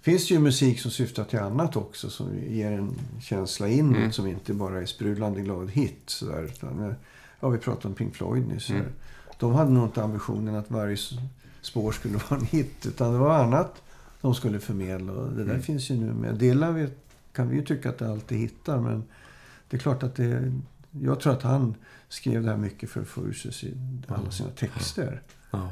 finns 0.00 0.28
det 0.28 0.34
ju 0.34 0.40
musik 0.40 0.80
som 0.80 0.90
syftar 0.90 1.24
till 1.24 1.38
annat 1.38 1.76
också. 1.76 2.10
Som 2.10 2.26
ger 2.48 2.72
en 2.72 2.90
känsla 3.20 3.68
inåt. 3.68 3.96
Mm. 3.96 4.12
Som 4.12 4.26
inte 4.26 4.54
bara 4.54 4.80
är 4.82 4.86
sprudlande 4.86 5.40
glad 5.40 5.70
hit. 5.70 6.02
Så 6.06 6.26
där, 6.26 6.42
utan, 6.42 6.84
eh, 6.84 6.94
ja, 7.46 7.50
vi 7.50 7.58
pratade 7.58 7.88
om 7.88 7.94
Pink 7.94 8.14
Floyd 8.14 8.46
nyss. 8.48 8.70
Mm. 8.70 8.84
De 9.38 9.54
hade 9.54 9.70
nog 9.70 9.84
inte 9.84 10.02
ambitionen 10.02 10.54
att 10.54 10.70
varje 10.70 10.96
spår 11.62 11.92
skulle 11.92 12.14
vara 12.30 12.40
en 12.40 12.46
hit. 12.46 12.86
Utan 12.86 13.12
det 13.12 13.18
var 13.18 13.38
annat 13.38 13.82
de 14.20 14.34
skulle 14.34 14.60
förmedla. 14.60 15.12
Och 15.12 15.28
det 15.32 15.44
där 15.44 15.50
Mm. 15.50 15.62
finns 15.62 15.90
ju 15.90 15.94
nu 15.96 16.12
med. 16.12 16.34
Delar 16.34 16.72
vi, 16.72 16.88
kan 17.32 17.48
vi 17.48 17.56
ju 17.56 17.62
tycka 17.64 17.88
att 17.88 17.98
det 17.98 18.10
alltid 18.10 18.38
hittar. 18.38 18.80
Men 18.80 19.04
det 19.68 19.76
är 19.76 19.80
klart 19.80 20.02
att 20.02 20.14
det... 20.14 20.52
Jag 20.90 21.20
tror 21.20 21.32
att 21.32 21.42
han 21.42 21.74
skrev 22.08 22.42
det 22.42 22.50
här 22.50 22.56
mycket 22.56 22.90
för 22.90 23.00
att 23.00 23.06
få 23.08 23.20
ur 23.26 23.32
sig 23.32 23.74
alla 24.08 24.30
sina 24.30 24.50
texter. 24.50 25.22
Ja. 25.50 25.68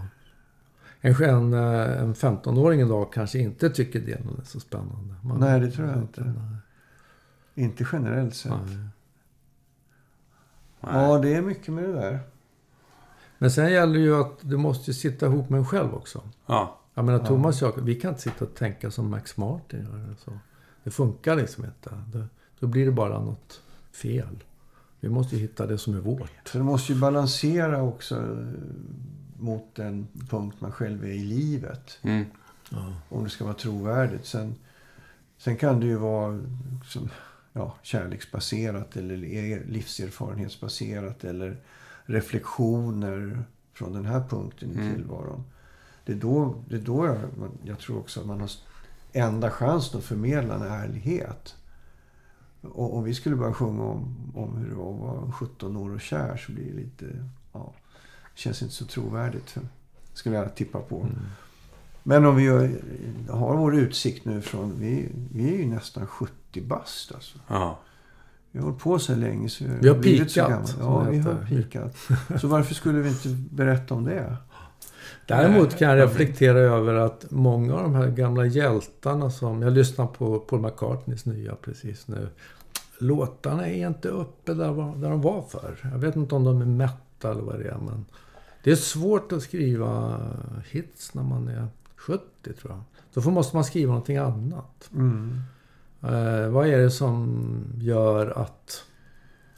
En, 1.01 1.15
en, 1.25 1.53
eh, 1.55 2.01
en 2.03 2.15
15-åring 2.15 2.81
idag 2.81 3.13
kanske 3.13 3.39
inte 3.39 3.71
tycker 3.71 4.01
det 4.01 4.13
är 4.13 4.23
så 4.45 4.61
spännande. 4.61 5.15
Man- 5.23 5.41
Nej, 5.41 5.61
det 5.61 5.71
tror 5.71 5.89
jag 5.89 5.99
inte. 5.99 6.21
Nej. 6.21 6.57
Inte 7.65 7.87
generellt 7.93 8.35
sett. 8.35 8.53
Nej. 8.67 8.89
Ja, 10.93 11.19
det 11.19 11.35
är 11.35 11.43
mycket 11.43 11.75
med 11.75 11.85
det 11.85 11.93
där. 11.93 12.21
Men 13.39 13.51
sen 13.51 13.73
gäller 13.73 14.01
ju 14.01 14.21
att 14.21 14.39
du 14.41 14.57
måste 14.57 14.91
ju 14.91 14.95
sitta 14.95 15.27
ihop 15.27 15.51
med 15.51 15.59
en 15.59 15.67
själv 15.67 15.95
också. 15.95 16.23
Ja. 16.47 16.81
Jag 16.95 17.05
menar 17.05 17.19
Ja. 17.19 17.27
Thomas 17.27 17.63
och 17.63 17.69
jag, 17.69 17.83
vi 17.83 17.95
kan 17.95 18.11
inte 18.11 18.23
sitta 18.23 18.45
och 18.45 18.55
tänka 18.55 18.91
som 18.91 19.11
Max 19.11 19.37
Martin 19.37 19.85
gör. 19.85 20.15
Så. 20.25 20.39
Det 20.85 20.91
funkar 20.91 21.37
liksom 21.37 21.65
inte. 21.65 21.91
Det, 22.13 22.27
då 22.61 22.67
blir 22.67 22.87
det 22.87 22.93
bara 22.93 23.21
något 23.21 23.61
fel. 23.93 24.45
Vi 25.01 25.09
måste 25.09 25.37
ju 25.37 25.43
hitta 25.43 25.67
det 25.67 25.79
som 25.79 25.95
är 25.95 26.01
vårt. 26.01 26.31
Så 26.45 26.59
det 26.59 26.65
måste 26.65 26.93
ju 26.93 26.99
balansera 26.99 27.83
också 27.83 28.17
eh, 28.17 28.47
mot 29.39 29.75
den 29.75 30.07
punkt 30.31 30.57
man 30.61 30.73
själv 30.73 31.05
är 31.05 31.09
i 31.09 31.19
livet. 31.25 31.99
Mm. 32.03 32.25
Om 33.09 33.25
det 33.25 33.31
ska 33.31 33.45
vara 33.45 33.55
trovärdigt. 33.55 34.27
Sen, 34.27 34.55
sen 35.39 35.57
kan 35.57 35.81
det 35.81 35.87
ju 35.87 35.97
vara 35.97 36.41
liksom, 36.83 37.11
ja, 37.57 37.75
kärleksbaserat 37.83 38.97
eller 38.97 39.17
livserfarenhetsbaserat. 39.67 41.25
Eller 41.25 41.57
reflektioner 42.05 43.45
från 43.73 43.93
den 43.93 44.05
här 44.05 44.25
punkten 44.29 44.71
i 44.71 44.75
Mm. 44.75 44.95
tillvaron. 44.95 45.45
Det 46.05 46.13
är 46.13 46.17
då, 46.17 46.65
det 46.69 46.77
är 46.77 46.81
då 46.81 47.07
jag, 47.07 47.19
jag 47.65 47.79
tror 47.79 47.99
också 47.99 48.21
att 48.21 48.27
man 48.27 48.41
har 48.41 48.51
enda 49.13 49.51
chansen 49.51 49.99
att 49.99 50.05
förmedla 50.05 50.55
en 50.55 50.63
ärlighet. 50.63 51.57
Och 52.61 52.97
om 52.97 53.05
vi 53.05 53.15
skulle 53.15 53.37
börja 53.37 53.55
sjunga 53.55 53.83
om, 53.83 54.17
om 54.35 54.57
hur 54.57 54.69
det 54.69 54.75
var 54.75 54.95
att 54.95 55.01
vara 55.01 55.33
17 55.33 55.77
år 55.77 55.95
och 55.95 56.01
kär 56.01 56.37
så 56.37 56.53
blir 56.53 56.65
det 56.65 56.77
lite... 56.77 57.29
Ja, 57.53 57.73
det 58.35 58.41
känns 58.41 58.63
inte 58.63 58.75
så 58.75 58.87
trovärdigt. 58.87 59.57
Skulle 60.13 60.37
jag 60.37 60.55
tippa 60.55 60.81
på. 60.81 61.01
Mm. 61.01 61.15
Men 62.03 62.25
om 62.27 62.37
vi 62.37 62.43
gör, 62.43 62.83
har 63.31 63.57
vår 63.57 63.77
utsikt 63.77 64.25
nu 64.25 64.43
från... 64.43 64.81
Vi, 64.81 65.09
vi 65.33 65.55
är 65.55 65.59
ju 65.59 65.67
nästan 65.67 66.07
70 66.07 66.33
bast 66.63 67.15
alltså. 67.15 67.39
Ja. 67.49 67.79
Vi 68.51 68.59
har 68.59 68.67
hållit 68.67 68.83
på 68.83 68.99
så 68.99 69.15
länge 69.15 69.49
så 69.49 69.65
Vi 69.81 69.89
har 69.89 69.95
pikat, 70.03 70.77
Ja, 70.81 71.01
vi 71.11 71.19
har 71.19 71.47
pikat. 71.49 71.97
Så 72.41 72.49
varför 72.49 72.75
skulle 72.75 72.99
vi 72.99 73.09
inte 73.09 73.29
berätta 73.29 73.95
om 73.95 74.05
det? 74.05 74.37
Däremot 75.27 75.77
kan 75.79 75.89
jag 75.89 75.99
reflektera 76.07 76.59
över 76.59 76.95
att 76.95 77.27
många 77.31 77.75
av 77.75 77.83
de 77.83 77.95
här 77.95 78.11
gamla 78.11 78.47
hjältarna 78.47 79.31
som... 79.31 79.63
Jag 79.63 79.73
lyssnar 79.73 80.07
på 80.07 80.39
Paul 80.39 80.61
McCartneys 80.61 81.25
nya 81.27 81.55
precis 81.55 82.09
nu. 82.09 82.29
Låtarna 82.99 83.69
är 83.69 83.87
inte 83.89 84.09
uppe 84.09 84.55
där, 84.55 84.73
var- 84.73 84.97
där 84.97 85.11
de 85.11 85.21
var 85.23 85.43
förr. 85.43 85.77
Jag 85.93 85.99
vet 85.99 86.17
inte 86.17 86.35
om 86.35 86.45
de 86.45 86.61
är 86.61 86.67
metal 86.67 87.33
eller 87.33 87.43
vad 87.43 87.59
det 87.59 87.69
är. 87.69 87.79
Men 87.79 88.05
det 88.65 88.71
är 88.71 88.77
svårt 88.77 89.33
att 89.33 89.43
skriva 89.43 90.21
hits 90.71 91.15
när 91.15 91.23
man 91.23 91.49
är 91.49 91.67
70 91.97 92.23
tror 92.61 92.73
jag. 92.73 92.81
Då 93.15 93.21
får- 93.23 93.31
måste 93.31 93.57
man 93.57 93.65
skriva 93.65 93.89
någonting 93.93 94.17
annat. 94.17 94.91
Mm. 94.95 95.41
Eh, 96.05 96.49
vad 96.49 96.67
är 96.69 96.79
det 96.79 96.91
som 96.91 97.39
gör 97.81 98.39
att, 98.39 98.85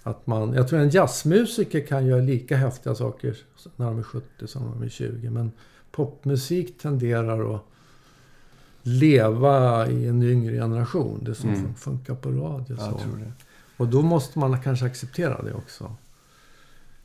att 0.03 0.27
man... 0.27 0.53
Jag 0.53 0.69
tror 0.69 0.79
en 0.81 0.91
jazzmusiker 0.91 1.87
kan 1.87 2.07
göra 2.07 2.21
lika 2.21 2.57
häftiga 2.57 2.95
saker 2.95 3.37
när 3.77 3.87
de 3.87 3.99
är 3.99 4.03
70 4.03 4.47
som 4.47 4.63
när 4.63 4.71
de 4.73 4.83
är 4.83 4.89
20. 4.89 5.31
Men 5.31 5.53
popmusik 5.93 6.79
tenderar 6.79 7.55
att 7.55 7.63
leva 8.83 9.87
i 9.89 10.07
en 10.09 10.23
yngre 10.23 10.53
generation. 10.55 11.19
Det 11.25 11.35
som 11.35 11.49
Mm. 11.51 11.75
funkar 11.75 12.15
på 12.15 12.31
radio. 12.31 12.77
Så. 12.77 13.01
Och 13.77 13.89
då 13.89 14.03
måste 14.03 14.39
man 14.39 14.63
kanske 14.63 14.87
acceptera 14.87 15.43
det 15.43 15.53
också. 15.55 15.95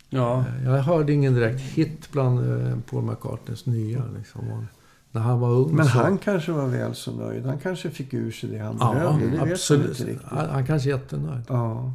Ja. 0.10 0.40
Eh, 0.60 0.66
Jag 0.66 0.78
hörde 0.82 1.14
ingen 1.14 1.34
direkt 1.34 1.62
hit 1.62 2.12
bland 2.12 2.40
eh, 2.68 2.78
Paul 2.90 3.04
McCartneys 3.04 3.66
nya. 3.66 4.04
Liksom. 4.18 4.68
När 5.12 5.22
han 5.22 5.40
var 5.40 5.50
ung 5.50 5.76
Men 5.76 5.86
så... 5.86 5.92
han 6.00 6.18
kanske 6.18 6.52
var 6.52 6.68
väl 6.68 6.96
så 6.96 7.12
nöjd. 7.12 7.46
Han 7.46 7.58
kanske 7.58 7.90
fick 7.90 8.14
ur 8.14 8.32
sig 8.32 8.50
det 8.50 8.58
han 8.58 8.78
Ja, 8.80 8.94
behövde. 8.94 9.26
Det 9.26 9.44
vet 9.46 9.52
absolut. 9.52 10.00
inte 10.00 10.12
riktigt. 10.12 10.28
Han, 10.32 10.50
han 10.50 10.66
kanske 10.66 10.90
är 10.90 10.94
jättenöjd. 10.94 11.44
Ja. 11.48 11.94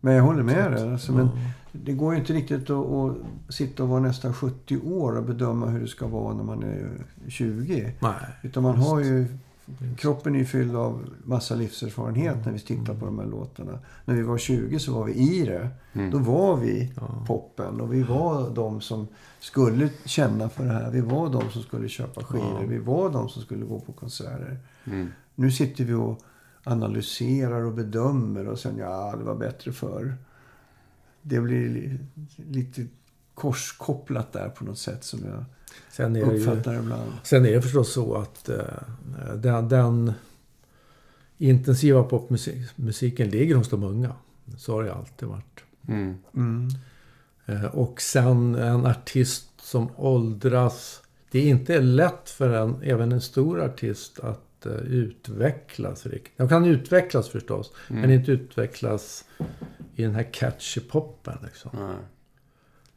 Men 0.00 0.14
jag 0.14 0.22
håller 0.22 0.42
med 0.42 0.72
dig. 0.72 0.92
Alltså, 0.92 1.12
men 1.12 1.26
Ja. 1.26 1.32
det 1.72 1.92
går 1.92 2.12
ju 2.14 2.20
inte 2.20 2.32
riktigt 2.32 2.70
att, 2.70 2.86
att 2.86 3.16
sitta 3.48 3.82
och 3.82 3.88
vara 3.88 4.00
nästan 4.00 4.34
70 4.34 4.78
år 4.78 5.16
och 5.16 5.24
bedöma 5.24 5.66
hur 5.66 5.80
det 5.80 5.88
ska 5.88 6.06
vara 6.06 6.34
när 6.34 6.44
man 6.44 6.62
är 6.62 6.90
20. 7.28 7.92
Nej. 8.00 8.12
Utan 8.42 8.62
man 8.62 8.76
har 8.76 9.00
ju 9.00 9.26
kroppen 9.96 10.34
är 10.34 10.38
ju 10.38 10.44
fylld 10.44 10.76
av 10.76 11.08
massa 11.24 11.54
livserfarenhet 11.54 12.36
när 12.46 12.52
vi 12.52 12.58
tittar 12.58 12.94
på 12.94 13.06
de 13.06 13.18
här 13.18 13.26
låtarna. 13.26 13.78
När 14.04 14.14
vi 14.14 14.22
var 14.22 14.38
20 14.38 14.78
så 14.78 14.92
var 14.94 15.04
vi 15.04 15.12
i 15.12 15.44
det. 15.46 15.68
Då 16.10 16.18
var 16.18 16.56
vi 16.56 16.92
poppen 17.26 17.80
och 17.80 17.94
vi 17.94 18.02
var 18.02 18.50
de 18.54 18.80
som 18.80 19.06
skulle 19.40 19.88
känna 20.04 20.48
för 20.48 20.64
det 20.64 20.72
här. 20.72 20.90
Vi 20.90 21.00
var 21.00 21.30
de 21.32 21.50
som 21.50 21.62
skulle 21.62 21.88
köpa 21.88 22.24
skivor. 22.24 22.64
Vi 22.68 22.78
var 22.78 23.10
de 23.10 23.28
som 23.28 23.42
skulle 23.42 23.64
gå 23.64 23.80
på 23.80 23.92
konserter. 23.92 24.58
Mm. 24.84 25.08
Nu 25.34 25.50
sitter 25.50 25.84
vi 25.84 25.92
och 25.92 26.20
analyserar 26.64 27.62
och 27.64 27.72
bedömer 27.74 28.48
och 28.48 28.58
sen 28.58 28.76
ja, 28.78 29.14
det 29.18 29.24
var 29.24 29.34
bättre 29.34 29.72
förr. 29.72 30.14
Det 31.22 31.40
blir 31.40 31.68
li- 31.68 31.98
lite 32.36 32.86
korskopplat 33.38 34.32
där 34.32 34.48
på 34.48 34.64
något 34.64 34.78
sätt 34.78 35.04
som 35.04 35.20
jag 35.24 35.44
Sen 35.90 36.16
är 36.16 36.26
det 36.26 36.34
ju... 36.34 36.40
uppfattar 36.40 36.78
ibland. 36.78 37.12
Sen 37.22 37.46
är 37.46 37.52
det 37.52 37.62
förstås 37.62 37.92
så 37.92 38.14
att 38.14 38.48
eh, 38.48 38.64
den, 39.36 39.68
den 39.68 40.12
intensiva 41.38 42.02
popmusiken 42.02 43.28
ligger 43.28 43.54
hos 43.54 43.68
de 43.68 43.82
unga. 43.82 44.12
Så 44.56 44.72
har 44.72 44.84
det 44.84 44.94
alltid 44.94 45.28
varit. 45.28 45.64
Mm. 45.88 46.18
Mm. 46.34 46.68
Eh, 47.46 47.64
och 47.64 48.00
sen 48.00 48.54
en 48.54 48.86
artist 48.86 49.48
som 49.60 49.88
åldras. 49.96 51.02
Det 51.30 51.38
är 51.38 51.46
inte 51.46 51.80
lätt 51.80 52.30
för 52.30 52.52
en, 52.52 52.82
även 52.82 53.12
en 53.12 53.20
stor 53.20 53.60
artist 53.64 54.20
att 54.20 54.66
eh, 54.66 54.72
utvecklas 54.72 56.06
riktigt. 56.06 56.38
De 56.38 56.48
kan 56.48 56.64
utvecklas 56.64 57.28
förstås, 57.28 57.72
men 57.88 58.10
inte 58.10 58.32
utvecklas 58.32 59.24
i 59.94 60.02
den 60.02 60.14
här 60.14 60.32
catchy 60.32 60.80
poppen. 60.80 61.38
Liksom. 61.44 61.70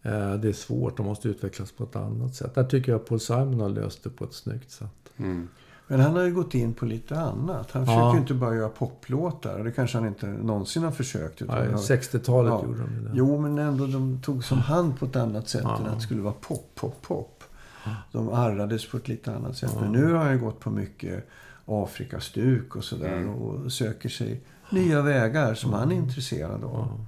Nej. 0.02 0.14
Eh, 0.14 0.34
det 0.34 0.48
är 0.49 0.53
svårt, 0.53 0.98
de 0.98 1.06
måste 1.06 1.28
utvecklas 1.28 1.72
på 1.72 1.84
ett 1.84 1.95
annat 1.95 2.36
sätt. 2.36 2.56
Där 2.56 2.64
tycker 2.64 2.91
jag 2.91 3.06
Paul 3.06 3.19
Simon 3.19 3.60
har 3.60 3.69
löst 3.69 4.03
det 4.03 4.10
på 4.10 4.23
ett 4.26 4.34
snyggt 4.34 4.72
sätt. 4.72 5.10
Mm. 5.18 5.48
Men 5.88 5.99
han 5.99 6.15
har 6.15 6.23
ju 6.23 6.34
gått 6.34 6.53
in 6.53 6.73
på 6.73 6.86
lite 6.86 7.19
annat. 7.19 7.72
Han 7.72 7.82
Ja. 7.82 7.88
försöker 7.88 8.14
ju 8.14 8.19
inte 8.22 8.34
bara 8.34 8.56
göra 8.56 8.69
poplåtar. 8.69 9.60
Det 9.64 9.72
kanske 9.72 9.98
han 9.98 10.07
inte 10.07 10.28
någonsin 10.28 10.84
har 10.84 10.91
försökt. 10.91 11.41
Utan 11.41 11.57
Ja, 11.65 11.72
har- 11.72 11.78
60-talet 11.78 12.52
Ja. 12.53 12.64
gjorde 12.65 12.80
de 12.80 13.03
det. 13.03 13.11
Jo, 13.14 13.41
men 13.41 13.57
ändå 13.57 13.88
de 13.88 14.22
tog 14.22 14.44
som 14.44 14.57
hand 14.57 14.99
på 14.99 15.06
ett 15.06 15.15
annat 15.15 15.49
sätt 15.49 15.61
Ja. 15.64 15.78
än 15.78 15.86
att 15.86 15.95
det 15.95 16.02
skulle 16.02 16.22
vara 16.22 16.34
pop, 16.41 16.72
pop, 16.76 17.02
pop. 17.02 17.44
De 18.11 18.30
arrades 18.30 18.90
på 18.90 18.98
ett 18.98 19.07
lite 19.07 19.36
annat 19.36 19.57
sätt. 19.57 19.78
Men 19.82 19.91
nu 19.91 20.14
har 20.14 20.23
han 20.23 20.32
ju 20.34 20.40
gått 20.40 20.60
på 20.60 20.69
mycket 20.69 21.28
Afrikastuk 21.65 22.76
och 22.76 22.84
sådär. 22.84 23.18
Mm. 23.18 23.30
Och 23.30 23.72
söker 23.72 24.10
sig 24.10 24.41
nya 24.72 25.02
vägar 25.02 25.53
som 25.53 25.73
han 25.73 25.91
är 25.91 25.95
intresserad 25.95 26.64
av. 26.64 27.06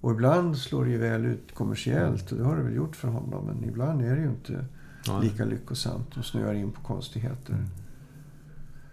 Och 0.00 0.10
ibland 0.12 0.58
slår 0.58 0.84
det 0.84 0.90
ju 0.90 0.98
väl 0.98 1.26
ut 1.26 1.54
kommersiellt. 1.54 2.32
Och 2.32 2.38
det 2.38 2.44
har 2.44 2.56
det 2.56 2.62
väl 2.62 2.74
gjort 2.74 2.96
för 2.96 3.08
honom. 3.08 3.44
Men 3.46 3.64
ibland 3.68 4.02
är 4.02 4.16
det 4.16 4.22
ju 4.22 4.28
inte 4.28 4.64
Nej. 5.08 5.22
lika 5.22 5.44
lyckosamt. 5.44 6.14
De 6.14 6.22
snöar 6.22 6.54
in 6.54 6.72
på 6.72 6.80
konstigheter. 6.80 7.66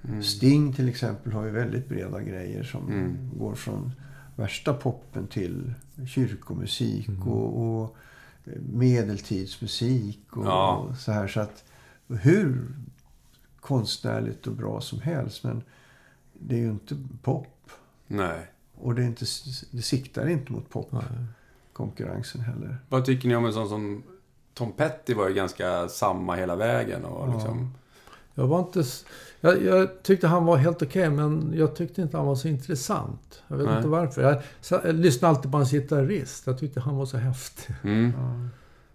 Mm. 0.07 0.23
Sting 0.23 0.73
till 0.73 0.89
exempel 0.89 1.33
har 1.33 1.45
ju 1.45 1.51
väldigt 1.51 1.89
breda 1.89 2.21
grejer 2.21 2.63
som 2.63 2.87
Mm. 2.91 3.29
går 3.39 3.55
från 3.55 3.91
värsta 4.35 4.73
poppen 4.73 5.27
till 5.27 5.73
kyrkomusik 6.07 7.07
Mm. 7.07 7.21
och, 7.21 7.81
och 7.83 7.95
medeltidsmusik 8.73 10.37
och, 10.37 10.45
Ja. 10.45 10.75
och 10.89 10.97
så 10.97 11.11
här. 11.11 11.27
Så 11.27 11.39
att 11.39 11.63
hur 12.07 12.67
konstnärligt 13.59 14.47
och 14.47 14.53
bra 14.55 14.81
som 14.81 14.99
helst. 15.01 15.43
Men 15.43 15.61
det 16.33 16.55
är 16.55 16.59
ju 16.59 16.69
inte 16.69 16.95
pop. 17.23 17.69
Nej. 18.07 18.47
Och 18.81 18.95
det, 18.95 19.01
är 19.01 19.05
inte, 19.05 19.25
det 19.71 19.81
siktar 19.81 20.27
inte 20.29 20.51
mot 20.51 20.69
popkonkurrensen 20.69 22.41
heller. 22.41 22.77
Vad 22.89 23.05
tycker 23.05 23.27
ni 23.27 23.35
om 23.35 23.45
en 23.45 23.53
sån 23.53 23.69
som 23.69 24.03
Tom 24.53 24.71
Petty 24.71 25.13
var 25.13 25.27
ju 25.27 25.33
ganska 25.33 25.87
samma 25.87 26.35
hela 26.35 26.55
vägen 26.55 27.05
och 27.05 27.29
Ja. 27.29 27.33
liksom... 27.33 27.73
Jag 28.35 28.47
var 28.47 28.59
inte... 28.59 28.83
Jag, 29.39 29.63
jag 29.63 30.03
tyckte 30.03 30.27
han 30.27 30.45
var 30.45 30.57
helt 30.57 30.81
okej, 30.81 31.09
men 31.09 31.53
jag 31.55 31.75
tyckte 31.75 32.01
inte 32.01 32.17
han 32.17 32.25
var 32.25 32.35
så 32.35 32.47
intressant. 32.47 33.43
Jag 33.47 33.57
vet 33.57 33.65
Nej. 33.65 33.77
inte 33.77 33.87
varför. 33.87 34.21
Jag, 34.21 34.41
jag 34.69 34.95
lyssnade 34.95 35.35
alltid 35.35 35.51
på 35.51 35.57
hans 35.57 35.71
gitarrist. 35.71 36.47
Jag 36.47 36.59
tyckte 36.59 36.79
han 36.79 36.95
var 36.95 37.05
så 37.05 37.17
häftig. 37.17 37.75
Mm. 37.83 38.13
Ja. 38.17 38.49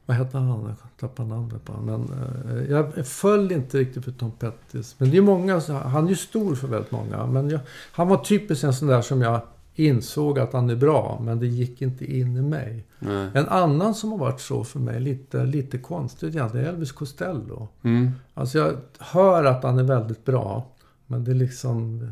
Vad 0.07 0.17
hette 0.17 0.39
han? 0.39 0.49
Jag 0.49 0.77
tappade 1.01 1.29
namnet 1.29 1.65
på 1.65 1.73
honom. 1.73 2.11
Men 2.45 2.59
eh, 2.59 2.71
jag 2.71 3.07
föll 3.07 3.53
inte 3.53 3.79
riktigt 3.79 4.05
för 4.05 4.13
Tom 4.13 4.31
Pettys. 4.31 4.95
Men 4.99 5.11
det 5.11 5.17
är 5.17 5.23
många, 5.23 5.61
han 5.69 6.05
är 6.05 6.09
ju 6.09 6.17
stor 6.17 6.55
för 6.55 6.69
väldigt 6.69 6.91
många. 6.91 7.27
Men 7.27 7.51
jag, 7.51 7.61
han 7.93 8.09
var 8.09 8.25
typiskt 8.25 8.65
en 8.65 8.75
sån 8.75 8.89
där 8.89 9.03
som 9.03 9.23
jag 9.23 9.41
insåg 9.75 10.39
att 10.39 10.53
han 10.53 10.71
är 10.71 10.77
bra, 10.77 11.21
men 11.25 11.41
det 11.41 11.47
gick 11.47 11.83
inte 11.83 12.17
in 12.17 12.37
i 12.37 12.43
mig. 12.43 12.85
Nej. 12.99 13.31
En 13.35 13.49
annan 13.49 13.95
som 13.95 14.11
har 14.11 14.19
varit 14.19 14.41
så 14.41 14.65
för 14.65 14.79
mig, 14.79 15.01
lite, 15.01 15.45
lite 15.45 15.79
konstigt 15.79 16.35
egentligen, 16.35 16.67
är 16.67 16.71
Elvis 16.71 16.93
Costello. 16.93 17.69
Mm. 17.83 18.11
Alltså 18.35 18.59
jag 18.59 18.77
hör 18.99 19.45
att 19.45 19.63
han 19.63 19.79
är 19.79 19.85
väldigt 19.85 20.25
bra. 20.25 20.67
Men 21.07 21.25
det 21.25 21.35
liksom 21.35 22.09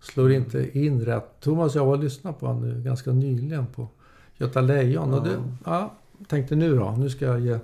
slår 0.00 0.32
inte 0.32 0.78
in 0.78 1.04
rätt. 1.04 1.40
Thomas 1.40 1.74
och 1.74 1.80
jag 1.80 1.86
var 1.86 1.96
och 1.96 2.04
lyssnade 2.04 2.36
på 2.38 2.46
honom 2.46 2.84
ganska 2.84 3.12
nyligen 3.12 3.66
på 3.66 3.88
Göta 4.36 4.60
Lejon. 4.60 5.14
Och 5.14 5.24
det, 5.24 5.36
ja, 5.64 5.94
tänkte 6.28 6.56
nu 6.56 6.76
då, 6.76 6.94
nu 6.98 7.10
ska 7.10 7.24
jag 7.24 7.40
ge 7.40 7.58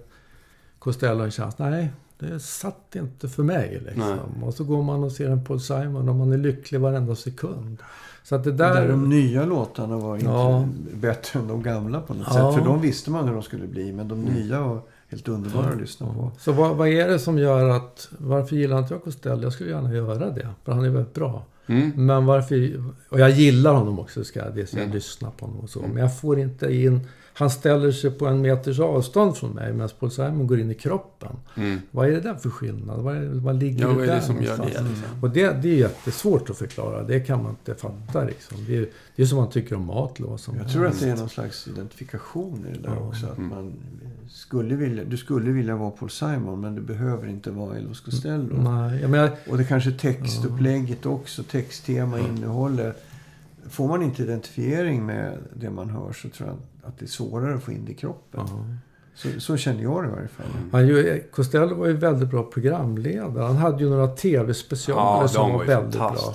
Costello 0.79 1.25
en 1.25 1.31
chans. 1.31 1.59
Nej, 1.59 1.91
det 2.19 2.41
satt 2.41 2.97
inte 2.97 3.29
för 3.29 3.43
mig. 3.43 3.83
Liksom. 3.87 4.45
Och 4.45 4.55
så 4.55 4.65
går 4.65 4.83
man 4.83 5.05
och 5.05 5.13
ser 5.13 5.31
en 5.31 5.45
Paul 5.45 5.61
Simon 5.61 6.09
och 6.09 6.15
man 6.15 6.33
är 6.33 6.39
lycklig 6.39 6.81
varenda 6.81 7.15
sekund. 7.15 7.79
Så 8.29 8.35
att 8.35 8.45
det 8.45 8.53
Där 8.53 8.75
där... 8.75 8.89
de 8.89 9.09
nya 9.09 9.45
låtarna 9.45 9.97
var 9.97 10.15
inte 10.15 10.27
Ja. 10.29 10.69
bättre 10.95 11.41
än 11.41 11.49
de 11.49 11.63
gamla 11.63 12.01
på 12.01 12.15
något 12.15 12.27
Ja. 12.27 12.33
sätt. 12.53 12.59
För 12.65 12.71
de 12.71 12.81
visste 12.81 13.11
man 13.11 13.27
hur 13.29 13.35
de 13.35 13.43
skulle 13.43 13.67
bli. 13.67 13.93
Men 13.93 14.09
de 14.09 14.21
nya 14.25 14.61
var 14.61 14.81
helt 15.09 15.29
underbara 15.29 15.67
att 15.69 15.81
lyssna 15.81 16.07
på. 16.07 16.31
Så 16.39 16.53
vad, 16.53 16.77
vad 16.77 16.89
är 16.89 17.09
det 17.09 17.19
som 17.19 17.39
gör 17.39 17.69
att... 17.69 18.09
Varför 18.19 18.57
gillar 18.57 18.79
inte 18.79 18.95
jag 18.95 19.05
Costello? 19.05 19.43
Jag 19.43 19.53
skulle 19.53 19.71
gärna 19.71 19.95
göra 19.95 20.31
det. 20.31 20.49
För 20.65 20.73
han 20.73 20.85
är 20.85 20.89
väldigt 20.91 21.15
bra. 21.15 21.43
Mm. 21.67 21.93
Men 22.07 22.27
varför... 22.27 22.85
Och 23.09 23.21
jag 23.21 23.31
gillar 23.31 23.75
honom 23.75 23.99
också, 23.99 24.25
ska 24.25 24.39
jag, 24.45 24.55
det 24.55 24.67
ska 24.67 24.77
jag 24.77 24.85
Mm. 24.85 24.95
lyssna 24.95 25.31
på 25.31 25.47
honom 25.47 25.61
och 25.61 25.71
så. 25.71 25.81
Men 25.81 25.97
jag 25.97 26.21
får 26.21 26.39
inte 26.39 26.75
in... 26.77 27.01
Han 27.39 27.51
ställer 27.51 27.93
sig 27.93 28.11
på 28.11 28.27
en 28.27 28.41
meters 28.41 28.81
avstånd 28.81 29.37
från 29.37 29.51
mig 29.51 29.73
medan 29.73 29.89
Paul 30.01 30.11
Simon 30.11 30.47
går 30.47 30.61
in 30.61 30.71
i 30.71 30.75
kroppen. 30.75 31.37
Mm. 31.57 31.79
Vad 31.91 32.07
är 32.09 32.13
det 32.13 32.21
där 32.21 32.35
för 32.35 32.51
skillnad? 32.51 33.01
Vad, 33.03 33.17
är, 33.17 33.25
vad 33.29 33.57
ligger 33.57 33.81
Ja, 33.83 33.89
det 33.89 33.95
vad 33.95 34.03
är 34.03 34.07
där 34.07 34.15
det 34.17 34.23
som 34.23 34.43
gör 34.43 34.57
det 34.57 34.65
liksom? 34.65 34.85
Och 35.23 35.31
det, 35.31 35.63
det 35.63 35.69
är 35.69 35.77
jättesvårt 35.77 36.51
att 36.51 36.57
förklara. 36.57 37.03
Det 37.03 37.21
kan 37.21 37.43
man 37.43 37.51
inte 37.51 37.75
fatta 37.75 38.25
liksom. 38.25 38.57
Det 38.67 38.77
är, 38.77 38.89
det 39.17 39.23
är 39.23 39.27
som 39.27 39.39
man 39.39 39.51
tycker 39.51 39.77
om 39.77 39.85
mat. 39.87 40.19
eller 40.19 40.29
vad 40.29 40.41
som 40.41 40.57
Jag 40.57 40.73
tror 40.73 40.87
att 40.87 41.01
det 41.01 41.09
är 41.11 41.17
någon 41.17 41.29
slags 41.29 41.69
identifikation 41.69 42.67
i 42.71 42.77
det 42.77 42.83
där 42.89 42.95
Ja. 42.97 43.09
också. 43.09 43.27
Att 43.27 43.39
Mm. 43.39 43.49
man 43.51 43.73
skulle 44.31 44.75
vilja, 44.77 45.05
du 45.05 45.17
skulle 45.17 45.51
vilja 45.51 45.77
vara 45.77 45.91
Paul 45.91 46.11
Simon 46.11 46.61
men 46.61 46.75
du 46.75 46.83
behöver 46.83 47.29
inte 47.29 47.51
vara 47.51 47.77
Elvis 47.77 48.01
Costello. 48.01 48.63
Nej, 48.63 49.01
jag 49.01 49.11
menar, 49.11 49.31
Och 49.51 49.59
det 49.59 49.65
kanske 49.65 49.91
textupplägget 49.93 51.07
också, 51.07 51.43
texttema, 51.43 52.19
innehållet. 52.19 53.05
Får 53.71 53.89
man 53.89 54.03
inte 54.03 54.23
identifiering 54.23 55.07
med 55.07 55.39
det 55.55 55.71
man 55.71 55.91
hör 55.91 56.13
så 56.13 56.29
tror 56.29 56.49
jag 56.49 56.57
att 56.89 56.99
det 56.99 57.05
är 57.05 57.09
svårare 57.09 57.55
att 57.55 57.63
få 57.63 57.73
in 57.73 57.85
det 57.85 57.93
i 57.93 57.95
kroppen. 57.95 58.41
Så, 59.15 59.29
så 59.41 59.57
känner 59.57 59.83
jag 59.83 60.03
det 60.05 60.09
i 60.09 60.13
varje 60.13 60.29
fall. 60.29 60.47
Han 60.73 60.87
ju, 60.89 61.23
Costello 61.31 61.75
var 61.75 61.87
ju 61.87 61.93
väldigt 61.93 62.29
bra 62.29 62.43
programledare. 62.43 63.45
Han 63.45 63.57
hade 63.57 63.85
ju 63.85 63.91
några 63.91 64.09
tv-specialer 64.09 65.23
Ja, 65.23 65.29
som 65.29 65.51
var 65.53 65.59
var 65.59 65.65
väldigt 65.65 66.01
bra. 66.01 66.35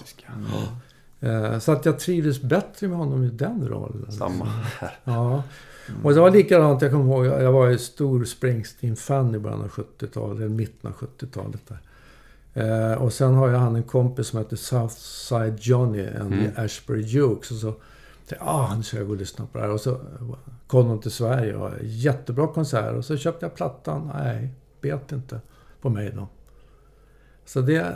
Eh, 1.19 1.59
Så 1.59 1.71
att 1.71 1.85
jag 1.85 1.99
trivdes 1.99 2.41
bättre 2.41 2.87
med 2.87 2.97
honom 2.97 3.23
i 3.23 3.29
den 3.29 3.67
rollen. 3.67 4.11
Samma 4.11 4.45
här. 4.79 4.99
Ja. 5.03 5.43
Och 6.03 6.13
det 6.13 6.19
var 6.19 6.31
likadant, 6.31 6.81
jag 6.81 6.91
kommer 6.91 7.05
ihåg, 7.05 7.25
jag 7.25 7.51
var 7.51 7.67
ju 7.67 7.77
stor 7.77 8.25
Springsteen-fan 8.25 9.35
i 9.35 9.39
början 9.39 9.61
av 9.61 9.67
70-talet, 9.69 10.37
eller 10.37 10.49
mitten 10.49 10.89
av 10.91 11.07
70-talet 11.07 11.61
där. 11.67 11.77
Eh, 12.53 12.93
och 12.93 13.13
sen 13.13 13.33
har 13.33 13.49
jag 13.49 13.59
han 13.59 13.75
en 13.75 13.83
kompis 13.83 14.27
som 14.27 14.39
heter 14.39 14.55
Southside 14.55 15.57
Johnny, 15.59 16.01
en 16.03 16.33
Mm. 16.33 16.51
Ashbury 16.57 17.01
Jukes. 17.01 17.51
Och 17.51 17.57
så 17.57 17.71
tänkte 17.71 18.35
jag, 18.45 18.47
ah, 18.47 18.75
nu 18.77 18.83
ska 18.83 18.97
jag 18.97 19.05
gå 19.05 19.11
och 19.13 19.17
lyssna 19.19 19.45
på 19.45 19.57
det 19.57 19.63
här. 19.63 19.71
Och 19.71 19.81
så 19.81 19.99
kom 20.67 20.87
de 20.87 20.99
till 21.01 21.11
Sverige 21.11 21.55
och 21.55 21.71
jättebra 21.81 22.47
konsert. 22.47 22.95
Och 22.95 23.05
så 23.05 23.17
köpte 23.17 23.45
jag 23.45 23.55
plattan. 23.55 24.11
Nej, 24.15 24.49
bet 24.81 25.11
inte 25.11 25.41
på 25.81 25.89
mig 25.89 26.11
då. 26.15 26.27
Så 27.45 27.61
det... 27.61 27.93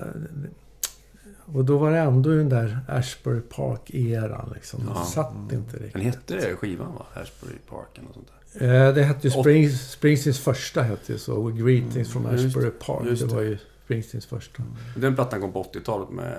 Och 1.53 1.65
då 1.65 1.77
var 1.77 1.91
det 1.91 1.97
ändå 1.97 2.29
den 2.29 2.49
där 2.49 2.79
Ashbury 2.87 3.41
Park-eran 3.41 4.51
liksom. 4.55 4.79
Det 4.79 4.91
Ja. 4.95 5.03
satt 5.05 5.33
inte 5.51 5.77
riktigt. 5.77 5.93
Den 5.93 6.01
hette 6.01 6.33
det 6.35 6.55
skivan 6.55 6.93
va? 6.95 7.05
Ashbury 7.21 7.55
Park 7.69 7.87
eller 7.95 8.05
något 8.05 8.13
sånt 8.13 8.27
där. 8.59 8.87
Eh, 8.87 8.93
det 8.93 9.03
hette 9.03 9.27
ju 9.27 9.31
Spring, 9.31 9.69
Springsteens 9.69 10.39
första 10.39 10.81
hette 10.81 11.11
ju 11.11 11.17
så. 11.17 11.43
Greetings 11.47 12.09
from 12.11 12.31
Just- 12.31 12.45
Ashbury 12.45 12.69
Park. 12.85 13.03
Det 13.03 13.15
det. 13.15 13.25
var 13.35 13.41
ju 13.41 13.57
Springsteens 13.87 14.25
första. 14.25 14.63
Den 14.95 15.15
plattan 15.15 15.41
kom 15.41 15.51
på 15.51 15.63
80-talet 15.63 16.09
med... 16.09 16.37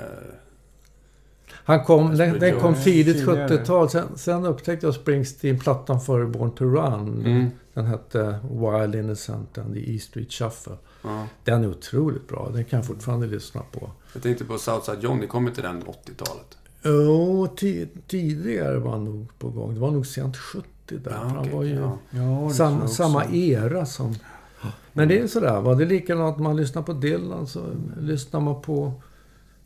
Han 1.53 1.85
kom, 1.85 2.17
den, 2.17 2.39
den 2.39 2.61
kom 2.61 2.75
tidigt 2.75 3.17
Tidigare. 3.17 3.49
70-tal. 3.49 3.91
Sen, 3.91 4.07
sen 4.17 4.45
upptäckte 4.45 4.87
jag 4.87 4.95
Springsteen-plattan 4.95 6.01
före 6.01 6.27
Born 6.27 6.51
to 6.51 6.65
Run. 6.65 7.27
Mm. 7.27 7.51
Den 7.75 7.87
hette 7.87 8.39
Wild 8.51 8.95
Innocent 8.95 9.59
and 9.59 9.75
the 9.75 9.95
E 9.95 9.99
Street 9.99 10.33
Shuffle. 10.33 10.77
Ja. 11.03 11.27
Den 11.45 11.65
är 11.65 11.69
otroligt 11.69 12.29
bra. 12.29 12.51
Den 12.55 12.65
kan 12.65 12.79
jag 12.79 12.87
fortfarande 12.87 13.27
lyssna 13.27 13.63
på. 13.73 13.91
Jag 14.13 14.23
tänkte 14.23 14.45
på 14.45 14.59
Southside 14.59 15.03
Johnny, 15.03 15.27
kom 15.27 15.49
inte 15.49 15.63
den 15.63 15.83
80-talet? 15.83 16.59
Jo, 16.83 17.47
ti- 17.57 17.89
tidigare 18.07 18.79
var 18.79 18.91
han 18.91 19.05
nog 19.05 19.39
på 19.39 19.49
gång. 19.49 19.75
Det 19.75 19.81
var 19.81 19.91
nog 19.91 20.07
sent 20.07 20.37
70 20.37 20.67
där. 20.87 21.11
Ja, 21.11 21.17
han 21.17 21.51
var 21.51 21.63
ju 21.65 21.75
ja. 21.75 21.99
Ja, 22.11 22.19
det 22.19 22.19
tror 22.19 22.43
jag 22.45 22.53
sam, 22.53 22.83
också. 22.83 22.95
samma 22.95 23.25
era 23.25 23.87
som... 23.87 24.15
Men 24.93 25.09
det 25.09 25.19
är 25.19 25.27
sådär, 25.27 25.61
var 25.61 25.75
det 25.77 25.85
likadant 25.85 26.39
man 26.39 26.57
lyssnar 26.57 26.83
på 26.83 26.93
Dylan 26.93 27.47
så 27.47 27.65
lyssnar 28.01 28.41
man 28.41 28.63
på 28.63 28.93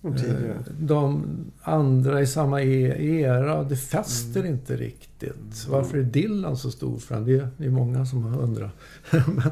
De 0.01 0.17
tidigare. 0.17 0.65
De 0.79 1.25
andra 1.63 2.21
i 2.21 2.27
samma 2.27 2.63
e- 2.63 3.21
era, 3.21 3.63
det 3.63 3.77
fäster 3.77 4.41
Mm. 4.41 4.53
inte 4.53 4.77
riktigt. 4.77 5.67
Varför 5.71 5.99
är 5.99 6.03
Dylan 6.03 6.57
så 6.57 6.71
stor 6.71 6.99
för 6.99 7.15
den? 7.15 7.25
Det 7.25 7.33
är, 7.37 7.49
det 7.57 7.65
är 7.65 7.71
många 7.71 8.07
som 8.07 8.23
har 8.25 8.43
undrat. 8.43 8.71
Men 9.11 9.43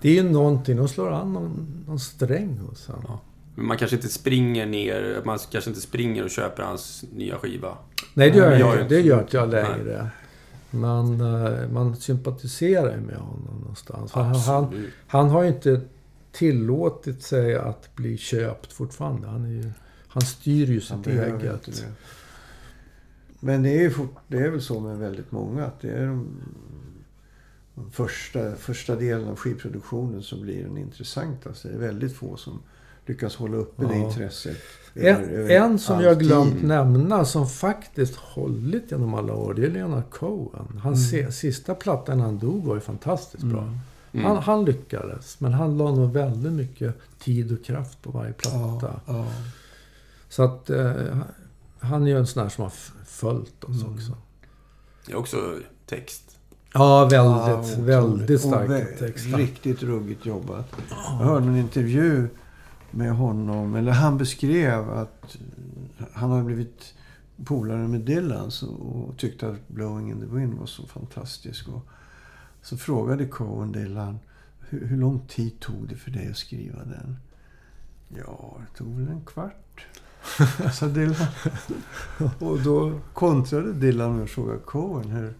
det 0.00 0.08
är 0.08 0.14
ju 0.22 0.30
någonting, 0.30 0.76
de 0.76 0.88
slår 0.88 1.10
an 1.12 1.32
någon, 1.32 1.84
någon 1.86 1.98
sträng 2.00 2.58
hos 2.58 2.86
honom. 2.86 3.04
Ja. 3.08 3.20
Men 3.54 3.66
man 3.66 3.76
kanske 3.78 3.96
inte 3.96 4.08
springer 4.08 4.66
ner, 4.66 5.22
man 5.24 5.38
kanske 5.50 5.70
inte 5.70 5.80
springer 5.82 6.24
och 6.24 6.30
köper 6.30 6.62
hans 6.62 7.04
nya 7.16 7.36
skiva. 7.36 7.68
Nej, 8.14 8.30
det 8.30 8.38
gör, 8.38 8.50
Nej, 8.50 8.60
jag, 8.60 8.74
jag 8.76 8.82
inte. 8.82 8.94
det 8.94 9.00
gör 9.00 9.20
inte 9.20 9.36
jag 9.36 9.48
längre. 9.50 9.70
Men 10.02 10.06
eh, 11.20 11.70
man 11.70 11.96
sympatiserar 11.96 12.94
ju 12.94 13.00
med 13.00 13.16
honom 13.16 13.58
någonstans. 13.60 14.12
Han, 14.12 14.34
han, 14.34 14.86
han 15.06 15.28
har 15.28 15.42
ju 15.42 15.48
inte 15.48 15.80
tillåtit 16.32 17.22
sig 17.22 17.54
att 17.54 17.94
bli 17.94 18.16
köpt 18.16 18.72
fortfarande. 18.72 19.26
Han, 19.28 19.44
är 19.44 19.48
ju, 19.48 19.70
han 20.08 20.22
styr 20.22 20.66
ju 20.66 20.80
sitt 20.80 21.06
eget. 21.06 21.64
det. 21.64 21.92
Men 23.40 23.62
det 23.62 23.70
är, 23.70 23.82
ju 23.82 23.90
fort, 23.90 24.14
det 24.28 24.38
är 24.38 24.50
väl 24.50 24.62
så 24.62 24.80
med 24.80 24.98
väldigt 24.98 25.32
många 25.32 25.64
att 25.64 25.80
det 25.80 25.90
är 25.90 26.06
de, 26.06 26.26
de 27.74 27.90
första, 27.90 28.54
första 28.54 28.96
delen 28.96 29.28
av 29.28 29.36
skivproduktionen 29.36 30.22
som 30.22 30.42
blir 30.42 30.64
den 30.64 30.78
intressantaste. 30.78 31.68
Det 31.68 31.74
är 31.74 31.78
väldigt 31.78 32.16
få 32.16 32.36
som 32.36 32.62
lyckas 33.06 33.36
hålla 33.36 33.56
uppe 33.56 33.84
det 33.86 33.96
Ja. 33.98 34.06
intresset. 34.06 34.56
En, 35.00 35.50
en 35.50 35.78
som 35.78 35.96
all 35.96 36.04
jag 36.04 36.18
glömt 36.18 36.62
nämna 36.62 37.24
som 37.24 37.46
faktiskt 37.48 38.14
hållit 38.16 38.90
genom 38.90 39.14
alla 39.14 39.34
år, 39.34 39.54
det 39.54 39.64
är 39.66 39.70
Leonard 39.70 40.10
Cohen. 40.10 40.80
Hans 40.82 41.10
se, 41.10 41.32
sista 41.32 41.74
platta 41.74 42.12
innan 42.12 42.24
han 42.26 42.38
dog 42.38 42.64
var 42.64 42.74
ju 42.74 42.80
fantastiskt 42.80 43.42
bra. 43.44 43.62
Mm. 44.12 44.26
Han, 44.26 44.36
han 44.36 44.64
lyckades, 44.64 45.40
men 45.40 45.52
han 45.52 45.78
la 45.78 45.90
nog 45.94 46.12
väldigt 46.12 46.52
mycket 46.52 46.94
tid 47.18 47.52
och 47.52 47.64
kraft 47.64 48.02
på 48.02 48.10
varje 48.10 48.32
platta. 48.32 48.56
Ja, 48.80 49.00
ja. 49.06 49.26
Så 50.28 50.42
att 50.42 50.70
eh, 50.70 50.92
han 51.80 52.02
är 52.02 52.06
ju 52.06 52.18
en 52.18 52.26
sån 52.26 52.42
här 52.42 52.50
som 52.50 52.64
har 52.64 52.72
följt 53.06 53.64
oss 53.64 53.82
Mm. 53.82 53.94
också. 53.94 54.12
Det 55.06 55.12
är 55.12 55.16
också 55.16 55.36
text. 55.86 56.22
Ja, 56.74 57.04
väldigt, 57.04 57.78
Ja, 57.78 57.82
väldigt 57.82 58.44
vä- 58.44 58.98
texter. 58.98 59.36
Riktigt 59.38 59.82
ruggigt 59.82 60.26
jobbat. 60.26 60.72
Jag 60.90 61.26
hörde 61.26 61.46
en 61.46 61.56
intervju 61.56 62.28
med 62.90 63.12
honom, 63.12 63.74
eller 63.74 63.92
han 63.92 64.18
beskrev 64.18 64.90
att 64.90 65.36
han 66.12 66.30
hade 66.30 66.44
blivit 66.44 66.94
polare 67.44 67.88
med 67.88 68.00
Dylan 68.00 68.50
och 68.78 69.16
tyckte 69.16 69.48
att 69.48 69.68
Blowing 69.68 70.10
in 70.10 70.20
the 70.20 70.36
Wind 70.36 70.54
var 70.54 70.66
så 70.66 70.86
fantastisk. 70.86 71.68
Och 71.68 71.86
så 72.62 72.76
frågade 72.76 73.26
Cohen 73.26 73.72
Dylan, 73.72 74.18
hur, 74.60 74.86
hur 74.86 74.96
lång 74.96 75.20
tid 75.20 75.60
tog 75.60 75.88
det 75.88 75.96
för 75.96 76.10
dig 76.10 76.28
att 76.30 76.36
skriva 76.36 76.84
den? 76.84 77.16
Ja, 78.08 78.56
det 78.60 78.78
tog 78.78 78.96
väl 78.96 79.08
en 79.08 79.24
kvart, 79.24 79.86
sa 80.72 80.86
Dylan. 80.86 81.26
och 82.38 82.60
då 82.60 83.00
kontrade 83.12 83.72
Dylan 83.72 84.14
med 84.14 84.24
att 84.24 84.30
fråga 84.30 84.58
Cohen, 84.58 85.10
hur, 85.10 85.34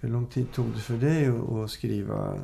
hur 0.00 0.08
lång 0.08 0.26
tid 0.26 0.52
tog 0.52 0.66
det 0.74 0.80
för 0.80 0.96
dig 0.96 1.26
att, 1.26 1.70
skriva 1.70 2.38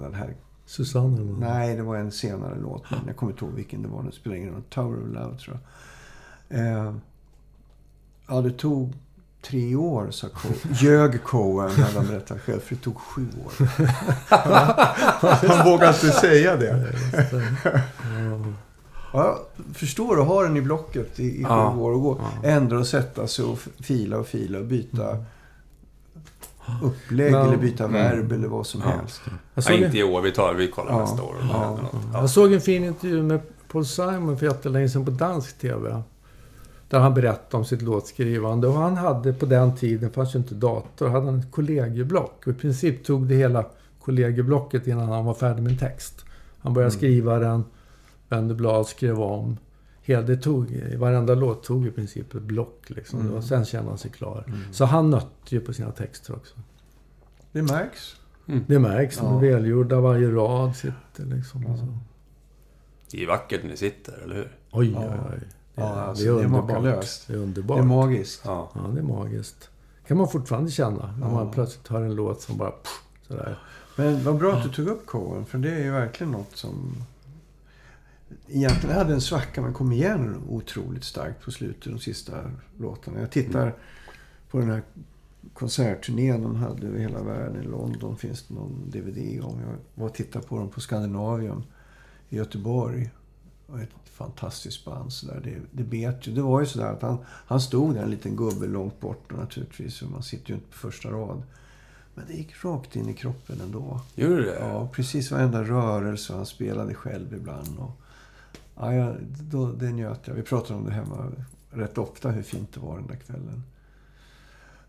den 0.00 0.14
här 0.14 0.34
Susanne. 0.68 1.16
eller 1.16 1.30
något. 1.30 1.40
Nej, 1.40 1.76
det 1.76 1.82
var 1.82 1.96
en 1.96 2.12
senare 2.12 2.58
låt. 2.62 2.90
Men 2.90 3.00
jag 3.06 3.16
kommer 3.16 3.32
inte 3.32 3.44
ihåg 3.44 3.54
vilken 3.54 3.82
det 3.82 3.88
var. 3.88 4.02
Det 4.02 4.12
spelar 4.12 4.36
ingen 4.36 4.52
roll. 4.52 4.62
Tower 4.70 5.02
of 5.02 5.08
Love, 5.14 5.38
tror 5.38 5.58
jag. 6.48 6.60
Eh, 6.60 6.94
ja, 8.28 8.40
det 8.40 8.50
tog 8.50 8.92
tre 9.42 9.74
år, 9.76 10.10
sa 10.10 10.28
Cohen. 10.28 10.56
Ljög 10.74 11.22
Cohen, 11.24 11.70
hade 11.70 11.98
han 11.98 12.06
berättat 12.06 12.40
själv. 12.40 12.60
För 12.60 12.74
det 12.74 12.80
tog 12.80 12.96
sju 12.98 13.26
år. 13.46 13.52
han 15.48 15.64
vågar 15.72 15.88
inte 15.88 16.10
säga 16.10 16.56
det. 16.56 16.94
Ja. 17.22 18.44
Ja, 19.12 19.38
jag 19.66 19.76
förstår 19.76 20.20
att 20.20 20.26
ha 20.26 20.42
den 20.42 20.56
i 20.56 20.60
blocket 20.60 21.20
i, 21.20 21.24
i 21.40 21.44
sju 21.44 21.50
Ja. 21.50 21.74
år 21.76 21.92
och 21.92 22.02
gå. 22.02 22.20
Ja. 22.42 22.48
Ändra 22.48 22.78
och 22.78 22.86
sätta 22.86 23.26
sig 23.26 23.44
och 23.44 23.58
fila 23.80 24.18
och 24.18 24.26
fila 24.26 24.58
och 24.58 24.64
byta 24.64 25.24
upplägg 26.82 27.32
Men- 27.32 27.46
eller 27.46 27.56
byta 27.56 27.84
Mm. 27.84 27.94
verb 27.94 28.32
eller 28.32 28.48
vad 28.48 28.66
som 28.66 28.80
Ja. 28.84 28.88
helst. 28.90 29.20
Jag, 29.54 29.64
Ja, 29.68 29.72
inte 29.86 29.98
i 29.98 30.02
år, 30.02 30.20
vi 30.22 30.32
tar 30.32 30.54
vi 30.54 30.68
kollar 30.68 30.92
Ja. 30.92 30.98
nästa 31.00 31.22
år. 31.22 31.34
Ja. 31.52 31.78
Ja. 32.12 32.20
jag 32.20 32.30
såg 32.30 32.52
en 32.52 32.60
fin 32.60 32.84
intervju 32.84 33.22
med 33.22 33.40
Paul 33.72 33.86
Simon 33.86 34.38
för 34.38 34.46
jättelänge 34.46 34.88
sedan 34.88 35.04
på 35.04 35.10
dansk 35.10 35.58
TV. 35.58 36.02
Där 36.88 36.98
han 36.98 37.14
berättade 37.14 37.56
om 37.56 37.64
sitt 37.64 37.82
låtskrivande. 37.82 38.68
Och 38.68 38.74
han 38.74 38.96
hade 38.96 39.32
på 39.32 39.46
den 39.46 39.76
tiden, 39.76 40.10
fanns 40.10 40.34
ju 40.34 40.38
inte 40.38 40.54
dator, 40.54 41.08
hade 41.08 41.26
han 41.26 41.38
ett 41.40 41.50
kollegieblock. 41.52 42.42
Och 42.46 42.52
i 42.52 42.54
princip 42.54 43.04
tog 43.04 43.26
det 43.26 43.34
hela 43.34 43.64
kollegieblocket 44.04 44.86
innan 44.86 45.08
han 45.08 45.24
var 45.24 45.34
färdig 45.34 45.62
med 45.62 45.72
en 45.72 45.78
text. 45.78 46.24
Han 46.60 46.74
började 46.74 46.90
Mm. 46.92 46.98
skriva 46.98 47.38
den, 47.38 47.64
vände 48.28 48.54
blad, 48.54 48.86
skrev 48.86 49.20
om. 49.20 49.56
Hela, 50.08 50.22
det 50.22 50.36
tog, 50.36 50.82
varenda 50.96 51.34
låt 51.34 51.62
tog 51.64 51.86
i 51.86 51.90
princip 51.90 52.34
ett 52.34 52.42
block. 52.42 52.82
Liksom. 52.90 53.20
Mm. 53.20 53.34
Och 53.34 53.44
sen 53.44 53.64
kände 53.64 53.88
han 53.90 53.98
sig 53.98 54.10
klar. 54.10 54.44
Mm. 54.46 54.58
Så 54.72 54.84
han 54.84 55.10
nötte 55.10 55.26
ju 55.54 55.60
på 55.60 55.72
sina 55.72 55.90
texter 55.90 56.34
också. 56.36 56.54
Det 57.52 57.62
märks. 57.62 58.16
Det 58.66 58.78
märks. 58.78 59.16
De 59.18 59.26
är 59.26 59.30
Ja. 59.32 59.38
välgjorda. 59.56 60.00
Varje 60.00 60.30
rad 60.30 60.76
sitter 60.76 61.24
liksom. 61.36 61.62
Ja. 61.62 61.76
Så. 61.76 61.98
Det 63.10 63.22
är 63.22 63.26
vackert 63.26 63.62
när 63.62 63.70
ni 63.70 63.76
sitter, 63.76 64.12
eller 64.24 64.34
hur? 64.34 64.56
Oj, 64.72 64.90
Ja. 64.92 65.00
oj, 65.00 65.18
oj. 65.32 65.38
Det, 65.74 65.82
Ja, 65.82 65.94
är- 65.96 66.02
alltså, 66.02 66.24
det 66.24 66.30
är 66.30 66.34
det 66.34 66.40
är 66.40 66.44
underbart. 66.44 66.68
makalöst. 66.68 67.26
Det 67.26 67.32
är 67.32 67.36
Det 67.36 67.42
underbart. 67.42 67.78
är 67.78 67.82
magiskt. 67.82 68.42
Ja. 68.44 68.70
Ja, 68.74 68.80
det 68.80 68.98
är 69.00 69.04
magiskt. 69.04 69.70
kan 70.06 70.16
man 70.16 70.28
fortfarande 70.28 70.70
känna 70.70 71.12
när 71.20 71.30
man 71.30 71.46
Ja. 71.46 71.52
plötsligt 71.52 71.88
hör 71.88 72.02
en 72.02 72.14
låt 72.14 72.40
som 72.40 72.56
bara... 72.58 72.70
Pff, 72.70 73.02
sådär. 73.28 73.58
Men 73.96 74.24
vad 74.24 74.36
bra 74.38 74.52
att 74.52 74.62
du 74.62 74.68
tog 74.68 74.86
upp 74.88 75.06
Cohen, 75.06 75.44
för 75.46 75.58
det 75.58 75.70
är 75.70 75.78
ju 75.84 75.90
verkligen 75.90 76.30
något 76.32 76.56
som... 76.56 76.92
Egentligen 78.48 78.96
hade 78.96 79.14
en 79.14 79.20
svacka, 79.20 79.62
men 79.62 79.72
kom 79.72 79.92
igen 79.92 80.42
otroligt 80.48 81.04
starkt 81.04 81.44
på 81.44 81.50
slutet, 81.50 81.92
de 81.92 81.98
sista 81.98 82.50
låtarna. 82.78 83.20
Jag 83.20 83.30
tittar 83.30 83.74
på 84.50 84.58
den 84.58 84.70
här 84.70 84.82
konsertturnén 85.54 86.42
de 86.42 86.56
hade 86.56 86.86
över 86.86 86.98
hela 86.98 87.22
världen. 87.22 87.62
I 87.62 87.66
London 87.66 88.16
finns 88.16 88.42
det 88.48 88.54
någon 88.54 88.90
DVD 88.90 89.44
om. 89.44 89.60
Jag 89.60 89.76
var 89.94 90.06
och 90.06 90.14
tittade 90.14 90.46
på 90.46 90.58
dem 90.58 90.68
på 90.68 90.80
Scandinavium 90.80 91.62
i 92.28 92.36
Göteborg. 92.36 93.10
Och 93.66 93.80
ett 93.80 93.90
fantastiskt 94.04 94.84
band. 94.84 95.12
Så 95.12 95.26
där. 95.26 95.40
Det, 95.44 95.56
det 95.70 95.84
bet 95.84 96.26
ju. 96.26 96.32
Det 96.32 96.42
var 96.42 96.60
ju 96.60 96.66
sådär 96.66 96.92
att 96.92 97.02
han, 97.02 97.18
han 97.26 97.60
stod 97.60 97.94
där, 97.94 98.02
en 98.02 98.10
liten 98.10 98.36
gubbe 98.36 98.66
långt 98.66 99.00
bort 99.00 99.36
naturligtvis. 99.36 99.98
För 99.98 100.06
man 100.06 100.22
sitter 100.22 100.48
ju 100.48 100.54
inte 100.54 100.70
på 100.70 100.76
första 100.76 101.08
rad. 101.08 101.42
Men 102.14 102.26
det 102.26 102.32
gick 102.32 102.64
rakt 102.64 102.96
in 102.96 103.08
i 103.08 103.14
kroppen 103.14 103.60
ändå. 103.60 104.00
Gjorde 104.14 104.42
det? 104.42 104.58
Ja, 104.60 104.88
precis 104.92 105.30
varenda 105.30 105.62
rörelse. 105.62 106.32
Han 106.32 106.46
spelade 106.46 106.94
själv 106.94 107.34
ibland. 107.34 107.78
Och, 107.78 108.00
ja, 108.80 108.94
ja, 108.94 109.14
då, 109.40 109.72
det 109.72 109.90
njöt 109.90 110.20
jag. 110.24 110.34
Vi 110.34 110.42
pratade 110.42 110.78
om 110.78 110.84
det 110.84 110.92
hemma 110.92 111.32
rätt 111.70 111.98
ofta, 111.98 112.30
hur 112.30 112.42
fint 112.42 112.72
det 112.74 112.80
var 112.80 112.96
den 112.96 113.06
där 113.06 113.16
kvällen. 113.16 113.62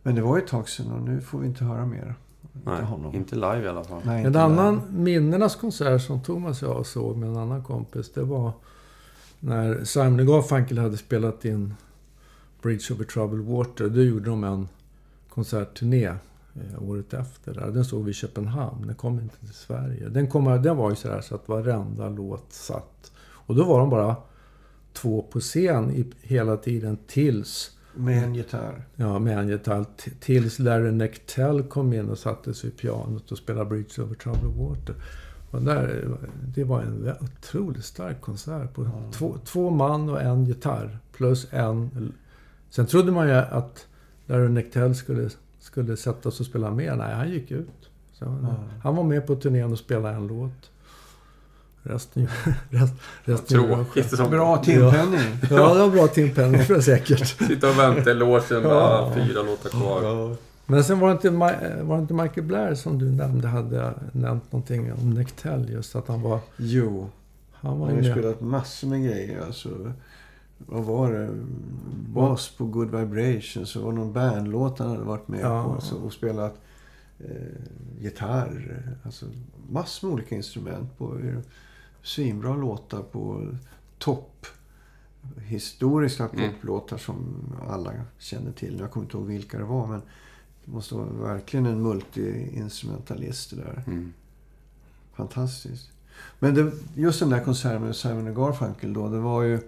Men 0.04 0.16
det 0.16 0.22
var 0.22 0.38
ju 0.38 0.44
ett 0.44 0.50
tag 0.50 0.70
sedan 0.70 0.92
och 0.92 1.02
nu 1.02 1.22
får 1.22 1.40
vi 1.40 1.48
inte 1.48 1.64
höra 1.64 1.86
mer. 1.86 2.16
Nej, 2.66 2.76
av 2.76 2.84
honom. 2.84 3.16
inte 3.16 3.36
live 3.36 3.64
i 3.64 3.68
alla 3.68 3.84
fall. 3.84 4.02
Nej, 4.06 4.22
En 4.22 4.28
inte 4.28 4.42
annan 4.42 4.76
där. 4.76 5.00
minnenas 5.00 5.56
konsert 5.56 6.02
som 6.02 6.22
Thomas 6.24 6.64
och 6.64 6.76
jag 6.76 6.86
såg 6.86 7.18
med 7.18 7.30
en 7.30 7.38
annan 7.38 7.64
kompis, 7.64 8.12
det 8.14 8.24
var 8.24 8.52
när 9.40 9.84
Simon 9.84 10.26
Garfunkel 10.26 10.78
hade 10.78 10.98
spelat 10.98 11.46
in 11.46 11.74
Bridge 12.62 12.94
over 12.94 13.06
Troubled 13.06 13.46
Water. 13.46 13.90
Då 13.90 14.02
gjorde 14.02 14.30
de 14.30 14.44
en 14.44 14.68
konsertturné 15.30 16.06
eh, 16.06 16.84
året 16.90 17.14
efter. 17.14 17.54
Där. 17.54 17.68
Den 17.72 17.86
såg 17.86 18.04
vi 18.04 18.12
i 18.12 18.14
Köpenhamn. 18.14 18.88
Den 18.88 18.96
kom 18.96 19.20
inte 19.20 19.38
till 19.38 19.54
Sverige. 19.54 20.10
Den, 20.10 20.28
kom, 20.28 20.62
den 20.64 20.78
var 20.78 20.90
ju 20.90 20.96
sådär 20.96 21.22
så 21.22 21.36
att 21.36 21.48
varenda 21.50 22.10
låt 22.10 22.54
satt. 22.54 23.12
Och 23.50 23.56
då 23.56 23.64
var 23.64 23.80
de 23.80 23.90
bara 23.90 24.16
två 24.94 25.22
på 25.22 25.40
scen 25.40 25.92
i, 25.92 26.06
hela 26.22 26.58
tiden 26.58 26.98
tills 27.08 27.78
Med 27.96 28.24
en 28.24 28.36
gitarr. 28.36 28.86
Ja, 28.96 29.20
med 29.20 29.38
en 29.38 29.50
gitarr. 29.50 29.86
Tills 30.20 30.60
Larry 30.60 30.92
Nechtell 30.92 31.64
kom 31.64 31.94
in 31.94 32.10
och 32.10 32.18
satte 32.18 32.54
sig 32.54 32.70
vid 32.70 32.80
pianot 32.80 33.32
och 33.32 33.38
spelade 33.38 33.66
Bridge 33.66 34.02
over 34.02 34.16
Troubled 34.16 34.54
Water. 34.58 34.96
Och 35.52 35.62
där, 35.62 36.08
det 36.56 36.64
var 36.64 36.82
en 36.82 37.14
otroligt 37.22 37.86
stark 37.86 38.22
konsert. 38.22 38.74
På 38.74 38.88
två, 39.12 39.36
två 39.46 39.70
man 39.70 40.10
och 40.10 40.22
en 40.22 40.46
gitarr. 40.46 41.00
Plus 41.12 41.48
en... 41.52 42.14
Sen 42.70 42.86
trodde 42.86 43.12
man 43.12 43.28
ju 43.28 43.34
att 43.34 43.88
Larry 44.26 44.50
Nechtell 44.50 44.96
skulle, 44.96 45.30
skulle 45.60 45.98
sätta 45.98 46.32
sig 46.32 46.44
och 46.44 46.48
spela 46.48 46.72
mer. 46.72 46.96
Nej, 46.96 47.16
han 47.16 47.30
gick 47.30 47.52
ut. 47.52 47.90
Så, 48.14 48.26
Ja. 48.26 48.56
Han 48.84 48.96
var 48.96 49.04
med 49.04 49.28
på 49.28 49.36
turnén 49.36 49.72
och 49.72 49.80
spelade 49.80 50.16
en 50.16 50.28
låt. 50.28 50.72
Resten, 51.90 52.28
rest, 52.70 52.94
resten. 53.24 53.48
Tråkigt. 53.68 54.18
Som 54.18 54.30
Bra 54.30 54.64
timpenning. 54.64 55.38
Ja, 55.50 55.74
det 55.74 55.80
var 55.80 55.90
bra 55.90 56.08
timpenning 56.08 56.64
för 56.64 56.74
det 56.74 56.82
säkert. 56.82 57.28
Sitta 57.48 57.70
och 57.70 57.80
vänta 57.80 58.12
i 58.12 58.14
logen, 58.14 58.64
bara 58.64 58.72
Ja. 58.92 59.12
fyra 59.16 59.42
låtar 59.44 59.70
kvar. 59.70 60.36
Men 60.66 60.84
sen 60.84 61.00
var 61.00 61.08
det, 61.08 61.14
inte, 61.14 61.30
var 61.84 61.96
det 61.96 62.02
inte 62.02 62.14
Michael 62.14 62.48
Blair 62.48 62.76
som 62.76 63.00
du 63.00 63.12
nämnde 63.12 63.48
hade 63.48 63.94
nämnt 64.12 64.52
någonting 64.52 64.94
om 64.94 65.10
Nectel 65.14 65.70
just 65.70 65.96
att 65.96 66.08
han 66.08 66.22
var... 66.22 66.40
Jo, 66.58 67.10
Han 67.54 67.82
har 67.82 67.92
ju 67.92 68.12
spelat 68.12 68.42
massor 68.42 68.88
med 68.88 69.04
grejer. 69.04 69.42
Alltså, 69.46 69.70
vad 70.58 70.84
var 70.84 71.12
det? 71.14 71.30
Bas 72.14 72.50
på 72.58 72.66
Good 72.66 72.96
Vibrations. 72.96 73.70
Så 73.70 73.82
var 73.82 73.92
det 73.92 73.98
någon 73.98 74.14
bandlåt 74.14 74.80
han 74.80 74.90
hade 74.90 75.04
varit 75.04 75.28
med 75.28 75.40
Ja. 75.40 75.64
på. 75.76 75.82
Så, 75.82 75.96
och 75.96 76.14
spelat 76.14 76.56
eh, 77.20 77.30
gitarr. 78.00 78.82
Alltså 79.04 79.26
massor 79.70 80.08
med 80.08 80.14
olika 80.14 80.36
instrument. 80.36 80.98
på 80.98 81.18
Svinbra 82.04 82.56
låtar 82.56 83.02
på 83.02 83.48
topp 83.98 84.46
historiska 85.38 86.30
Mm. 86.34 86.52
poplåtar 86.52 86.98
som 86.98 87.36
alla 87.70 87.92
känner 88.18 88.52
till. 88.52 88.80
Jag 88.80 88.92
kommer 88.92 89.06
inte 89.06 89.18
ihåg 89.18 89.26
vilka 89.26 89.58
det 89.58 89.64
var 89.64 89.88
men 89.88 90.02
det 90.66 90.72
måste 90.72 90.96
vara 90.96 91.34
verkligen 91.34 91.66
en 91.66 91.82
multi-instrumentalist 91.82 93.56
där. 93.56 93.84
Mm. 93.88 94.14
Fantastiskt. 95.14 95.90
Men 96.40 96.54
det, 96.56 96.72
just 96.96 97.20
den 97.20 97.30
där 97.30 97.44
konserten 97.44 97.82
med 97.82 97.96
Simon 97.96 98.34
Garfunkel 98.34 98.94
då, 98.94 99.10
det 99.10 99.20
var 99.20 99.44
ju... 99.44 99.60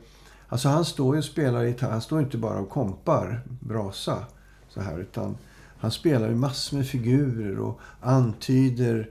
Alltså 0.47 0.69
han 0.69 0.85
står 0.85 1.15
ju 1.15 1.19
och 1.19 1.25
spelar 1.25 1.63
gitarr. 1.63 1.91
Han 1.91 2.01
står 2.01 2.19
inte 2.19 2.37
bara 2.37 2.59
och 2.59 2.69
kompar 2.69 3.41
brasa 3.59 4.25
så 4.69 4.81
här, 4.81 4.99
utan 4.99 5.37
han 5.77 5.91
spelar 5.91 6.29
ju 6.29 6.35
massor 6.35 6.77
med 6.77 6.87
figurer 6.87 7.59
och 7.59 7.79
antyder 8.01 9.09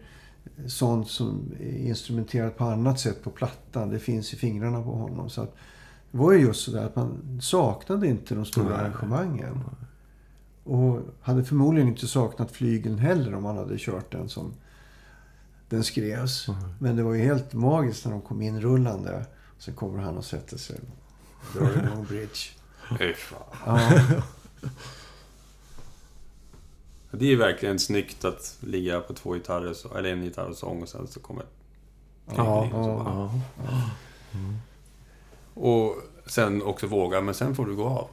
sånt 0.67 1.09
som 1.09 1.53
är 1.61 1.79
instrumenterat 1.79 2.57
på 2.57 2.65
annat 2.65 3.01
sätt 3.01 3.25
på 3.25 3.31
plattan. 3.31 3.91
Det 3.91 3.99
finns 3.99 4.35
i 4.35 4.37
fingrarna 4.37 4.83
på 4.83 4.93
honom. 4.93 5.31
Så 5.31 5.43
att, 5.43 5.55
det 6.11 6.19
var 6.19 6.33
ju 6.33 6.39
just 6.39 6.65
sådär 6.65 6.85
att 6.85 6.97
man 6.97 7.41
saknade 7.43 8.07
inte 8.07 8.35
de 8.35 8.45
stora 8.45 8.69
Nej. 8.69 8.79
arrangemangen. 8.79 9.65
Och 10.65 11.01
hade 11.21 11.45
förmodligen 11.45 11.89
inte 11.89 12.07
saknat 12.07 12.51
flygeln 12.51 12.99
heller 12.99 13.35
om 13.35 13.43
man 13.43 13.57
hade 13.57 13.79
kört 13.79 14.13
den 14.13 14.29
som 14.29 14.53
den 15.69 15.85
skrevs. 15.85 16.47
Men 16.79 16.97
det 16.97 17.03
var 17.03 17.15
ju 17.15 17.23
helt 17.23 17.53
magiskt 17.53 18.05
när 18.05 18.13
de 18.13 18.21
kom 18.21 18.43
in 18.43 18.61
rullande. 18.61 19.27
Sen 19.59 19.75
kommer 19.75 20.03
han 20.03 20.17
och 20.17 20.25
sätter 20.25 20.59
sig 20.59 20.81
och 21.41 21.61
drar 21.61 21.85
igång 21.85 22.05
bridge. 22.05 22.51
Fy 22.99 23.15
fan. 23.15 23.39
Ja, 23.67 24.23
Det 27.11 27.25
är 27.25 27.29
ju 27.29 27.37
verkligen 27.37 27.79
snyggt 27.79 28.25
att 28.25 28.57
ligga 28.61 29.01
på 29.01 29.15
två 29.15 29.33
gitarrer, 29.33 29.73
så, 29.75 29.95
eller 29.95 30.13
en 30.13 30.23
gitarr 30.25 30.49
och 30.51 30.57
sång 30.57 30.83
och 30.83 30.89
sen 30.89 31.07
så 31.07 31.21
kommer 31.21 31.45
Ja, 32.37 32.61
och 32.65 32.85
så 32.85 32.91
bara- 33.05 33.15
ja. 33.15 33.31
Och 35.55 35.97
sen 36.27 36.63
också 36.63 36.87
våga, 36.87 37.21
men 37.21 37.35
sen 37.35 37.55
får 37.55 37.67
du 37.67 37.77
gå 37.77 37.85
av. 37.87 38.09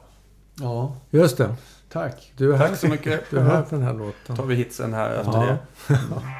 ja, 0.54 0.96
Just 1.10 1.36
det. 1.38 1.54
tack. 1.88 2.32
Du 2.36 2.52
är 2.52 2.56
här, 2.56 2.68
Tack 2.68 2.78
så 2.78 2.88
mycket. 2.88 3.30
du 3.30 3.38
är 3.38 3.42
här 3.42 3.62
för 3.62 3.76
den 3.76 3.84
här 3.84 3.92
tar 3.92 3.98
låten. 3.98 4.48
vi 4.48 4.54
hitsen 4.54 4.94
här 4.94 5.10
efter 5.14 5.32
Ja. 5.32 5.56
det. 5.88 5.98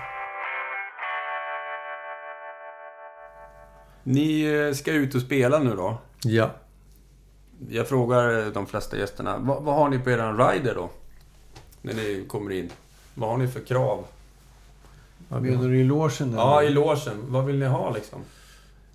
Ni 4.02 4.43
eh, 4.43 4.72
ska 4.74 4.93
ut 4.93 5.14
och 5.14 5.20
spela 5.20 5.59
nu 5.59 5.76
då. 5.76 5.98
Ja. 6.24 6.51
Jag 7.68 7.89
frågar 7.89 8.51
de 8.55 8.66
flesta 8.66 8.97
gästerna, 8.97 9.39
vad, 9.39 9.62
vad 9.62 9.74
har 9.74 9.89
ni 9.89 9.98
på 9.98 10.10
er 10.10 10.52
rider 10.52 10.74
då? 10.74 10.90
När 11.82 11.94
ni 11.94 12.24
kommer 12.28 12.50
in. 12.52 12.70
Vad 13.14 13.30
har 13.30 13.36
ni 13.38 13.48
för 13.48 13.60
krav? 13.60 14.05
Ja, 15.28 15.38
vi, 15.38 15.50
Menar 15.50 15.68
du 15.68 15.78
i 15.80 15.84
logen? 15.84 16.32
Ja, 16.36 16.62
i 16.62 16.70
logen. 16.70 17.14
Vad 17.28 17.44
vill 17.44 17.59
ni 17.59 17.66
ha 17.66 17.94
liksom? 17.94 18.18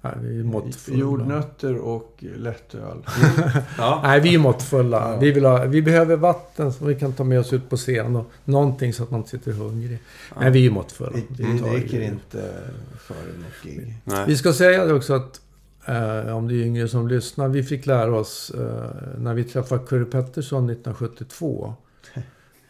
nej, 0.01 0.13
vi 0.21 0.39
är 0.39 0.43
måttfulla. 0.43 0.97
Jordnötter 0.99 1.77
och 1.77 2.23
lättöl. 2.37 2.97
Ja. 3.77 3.99
Nej, 4.03 4.19
vi 4.19 4.35
är 4.35 4.39
måttfulla. 4.39 5.11
Ja. 5.13 5.19
Vi, 5.19 5.31
vill 5.31 5.45
ha, 5.45 5.65
vi 5.65 5.81
behöver 5.81 6.15
vatten 6.15 6.73
som 6.73 6.87
vi 6.87 6.95
kan 6.95 7.13
ta 7.13 7.23
med 7.23 7.39
oss 7.39 7.53
ut 7.53 7.69
på 7.69 7.77
scen 7.77 8.15
och 8.15 8.25
någonting 8.45 8.93
så 8.93 9.03
att 9.03 9.11
man 9.11 9.19
inte 9.19 9.29
sitter 9.29 9.51
hungrig. 9.51 9.97
Nej, 10.39 10.51
vi 10.51 10.65
är 10.65 10.71
måttfulla. 10.71 11.11
Det, 11.11 11.43
Vi 11.43 11.59
räcker 11.61 11.97
ju- 11.97 12.05
inte 12.05 12.53
för 12.99 13.15
något 13.15 13.63
gig. 13.63 13.93
Nej. 14.03 14.23
Vi 14.27 14.37
ska 14.37 14.53
säga 14.53 14.85
det 14.85 14.93
också 14.93 15.13
att 15.13 15.41
eh, 15.85 16.37
om 16.37 16.47
det 16.47 16.53
är 16.53 16.65
yngre 16.65 16.87
som 16.87 17.07
lyssnar. 17.07 17.47
Vi 17.47 17.63
fick 17.63 17.85
lära 17.85 18.15
oss 18.15 18.51
eh, 18.57 18.89
när 19.17 19.33
vi 19.33 19.43
träffade 19.43 19.85
Curry 19.87 20.05
Pettersson 20.05 20.69
1972. 20.69 21.73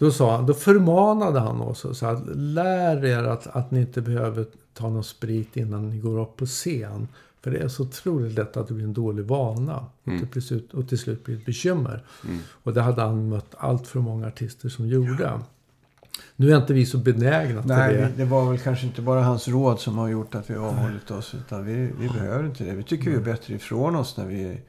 Då, 0.04 0.12
sa 0.12 0.36
han, 0.36 0.46
då 0.46 0.54
förmanade 0.54 1.40
han 1.40 1.62
oss 1.62 1.86
och 1.86 1.98
sa 1.98 2.10
att 2.10 2.24
lär 2.36 3.06
er 3.06 3.24
att, 3.24 3.48
att 3.48 3.72
ni 3.72 3.80
inte 3.80 4.02
behöver 4.02 4.46
ta 4.74 4.90
någon 4.90 5.04
sprit 5.04 5.58
innan 5.58 5.90
ni 5.90 5.98
går 5.98 6.20
upp 6.20 6.38
på 6.38 6.46
scen. 6.46 7.08
För 7.42 7.52
det 7.52 7.58
är 7.58 7.68
så 7.68 7.84
otroligt 7.84 8.34
lätt 8.38 8.58
att 8.58 8.68
det 8.68 8.74
blir 8.74 8.86
en 8.86 8.94
dålig 8.94 9.26
vana. 9.26 9.86
Mm. 10.06 10.24
Och, 10.24 10.32
till 10.32 10.42
slut, 10.42 10.74
och 10.74 10.90
till 10.90 10.98
slut 10.98 11.24
blir 11.26 11.38
ett 11.38 11.46
bekymmer. 11.46 12.04
Mm. 12.26 12.40
Och 12.64 12.74
det 12.74 12.82
hade 12.82 13.02
han 13.02 13.30
mött 13.30 13.56
allt 13.58 13.88
för 13.88 14.00
många 14.00 14.28
artister 14.28 14.70
som 14.70 14.88
gjorde. 14.88 15.40
Nu 16.36 16.52
är 16.52 16.58
inte 16.58 16.74
vi 16.74 16.86
så 16.86 16.98
benägna 16.98 17.62
till 17.62 17.72
Nej, 17.72 17.96
det. 17.96 18.12
det 18.18 18.26
var 18.26 18.50
väl 18.50 18.60
kanske 18.60 18.86
inte 18.86 19.02
bara 19.02 19.22
hans 19.24 19.48
råd 19.48 19.80
som 19.80 19.98
har 19.98 20.08
gjort 20.08 20.36
att 20.36 20.50
vi 20.50 20.54
har 20.54 20.68
avhållit 20.68 21.12
oss. 21.12 21.36
Utan 21.36 21.66
vi, 21.66 21.92
vi 22.00 22.10
behöver 22.10 22.46
inte 22.46 22.64
det. 22.64 22.72
Vi 22.72 22.84
tycker 22.84 23.10
vi 23.10 23.16
är 23.16 23.22
bättre 23.22 23.54
ifrån 23.54 23.96
oss 23.96 24.18
när 24.18 24.26
vi 24.26 24.60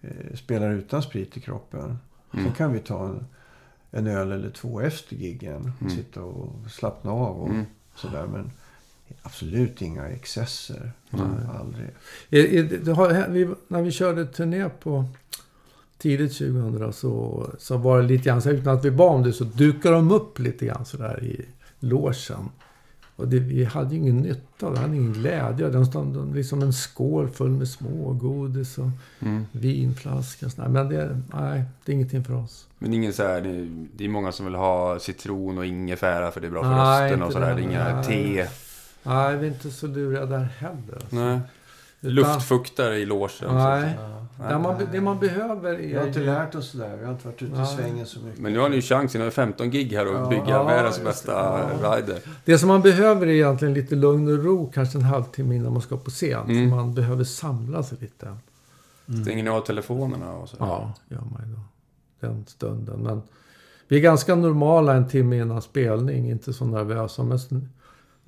eh, 0.00 0.36
spelar 0.36 0.70
utan 0.70 1.02
sprit 1.02 1.36
i 1.36 1.40
kroppen. 1.40 1.98
Sen 2.30 2.40
Mm. 2.40 2.52
kan 2.52 2.72
vi 2.72 2.78
ta 2.78 3.04
en, 3.06 3.26
en 3.90 4.06
öl 4.06 4.32
eller 4.32 4.50
två 4.50 4.80
efter 4.80 5.16
giggen. 5.16 5.72
Mm. 5.80 5.96
Sitta 5.96 6.22
och 6.22 6.52
slappna 6.70 7.10
av 7.10 7.36
och 7.40 7.48
Mm. 7.48 7.64
sådär. 7.94 8.26
Men 8.26 8.50
absolut 9.22 9.82
inga 9.82 10.08
excesser. 10.08 10.92
Nej. 11.10 11.22
Aldrig. 11.60 11.88
När 13.68 13.82
vi 13.82 13.90
körde 13.90 14.26
turné 14.26 14.68
på 14.68 15.04
tidigt 15.98 16.38
2000 16.38 16.92
så, 16.92 17.46
så 17.58 17.76
var 17.76 18.00
det 18.02 18.06
lite 18.06 18.24
grann, 18.24 18.42
så 18.42 18.50
utan 18.50 18.76
att 18.76 18.84
vi 18.84 18.90
bad 18.90 19.14
om 19.14 19.22
det, 19.22 19.32
så 19.32 19.44
dukade 19.44 19.94
de 19.96 20.10
upp 20.10 20.38
lite 20.38 20.66
grann 20.66 20.84
sådär 20.84 21.24
i 21.24 21.44
logen. 21.80 22.48
Och 23.16 23.28
det, 23.28 23.38
vi 23.38 23.64
hade 23.64 23.94
ju 23.94 24.00
ingen 24.00 24.16
nytta, 24.16 24.70
vi 24.70 24.78
hade 24.78 24.96
ingen 24.96 25.12
glädje. 25.12 25.68
De 25.70 25.86
stod 25.86 26.34
liksom 26.36 26.62
en 26.62 26.72
skål 26.72 27.28
full 27.30 27.50
med 27.50 27.68
smågodis 27.68 28.78
och 28.78 28.88
Mm. 29.20 29.44
vinflaskor 29.52 30.46
och 30.46 30.52
sådär. 30.52 30.68
Men 30.68 30.88
det, 30.88 31.22
nej, 31.34 31.64
det 31.84 31.92
är 31.92 31.94
ingenting 31.94 32.24
för 32.24 32.34
oss. 32.34 32.66
Men 32.78 32.92
ingen 32.94 33.12
så 33.12 33.22
här, 33.22 33.40
det, 33.40 33.68
det 33.96 34.04
är 34.04 34.08
många 34.08 34.32
som 34.32 34.46
vill 34.46 34.54
ha 34.54 34.98
citron 34.98 35.58
och 35.58 35.66
ingefära 35.66 36.30
för 36.30 36.40
det 36.40 36.46
är 36.46 36.50
bra 36.50 36.62
för 36.62 36.70
Nej, 36.70 37.02
rösten 37.04 37.22
och 37.22 37.32
sådär. 37.32 37.54
det. 37.54 37.62
Inga 37.62 37.94
Nej. 37.96 38.04
te. 38.04 38.46
Nej, 39.02 39.36
vi 39.36 39.46
är 39.46 39.50
inte 39.52 39.70
så 39.70 39.86
luriga 39.86 40.26
där 40.26 40.48
heller. 40.58 40.94
Alltså. 40.94 41.16
Nej. 41.16 41.40
Luftfuktare 42.10 42.98
i 42.98 43.06
logen. 43.06 43.30
Nej. 43.54 43.94
Nej. 44.38 44.48
Det 44.48 44.58
man, 44.58 44.82
det 44.92 45.00
man 45.00 45.18
behöver 45.18 45.76
Vi 45.76 45.94
har 45.94 46.06
inte 46.06 46.20
är... 46.20 46.24
lärt 46.24 46.54
oss 46.54 46.72
det 46.72 46.78
där. 46.78 46.96
Vi 46.96 47.04
har 47.04 47.12
inte 47.12 47.26
varit 47.26 47.42
ute 47.42 47.54
i 47.54 47.58
Nej. 47.58 47.66
svängen 47.76 48.06
så 48.06 48.20
mycket. 48.20 48.40
Men 48.40 48.52
nu 48.52 48.58
har 48.58 48.68
ni 48.68 48.76
ju 48.76 48.82
chansen. 48.82 49.18
Ni 49.18 49.24
har 49.24 49.30
15 49.30 49.70
gig 49.70 49.92
här 49.92 50.06
och 50.08 50.14
Ja. 50.14 50.28
bygga 50.28 50.48
Ja, 50.48 50.62
världens 50.64 51.04
bästa 51.04 51.58
det. 51.58 51.96
rider. 51.96 52.18
Det 52.44 52.58
som 52.58 52.68
man 52.68 52.80
behöver 52.82 53.26
är 53.26 53.30
egentligen 53.30 53.74
lite 53.74 53.94
lugn 53.94 54.28
och 54.38 54.44
ro, 54.44 54.70
kanske 54.74 54.98
en 54.98 55.04
halvtimme 55.04 55.54
innan 55.56 55.72
man 55.72 55.82
ska 55.82 55.96
på 55.96 56.10
scen. 56.10 56.50
Mm. 56.50 56.70
Man 56.70 56.94
behöver 56.94 57.24
samla 57.24 57.82
sig 57.82 57.98
lite. 58.00 58.36
Stänger 59.22 59.42
ni 59.44 59.50
av 59.50 59.60
telefonerna 59.60 60.32
och 60.32 60.48
så? 60.48 60.56
Ja, 60.58 60.92
gör 61.08 61.20
man 61.32 61.48
ju 61.48 61.54
då. 61.54 61.60
Den 62.20 62.44
stunden. 62.48 63.00
Men 63.02 63.22
vi 63.88 63.96
är 63.96 64.00
ganska 64.00 64.34
normala 64.34 64.94
en 64.94 65.08
timme 65.08 65.36
innan 65.38 65.62
spelning, 65.62 66.30
inte 66.30 66.52
så 66.52 66.64
nervösa. 66.64 67.22
Men 67.22 67.38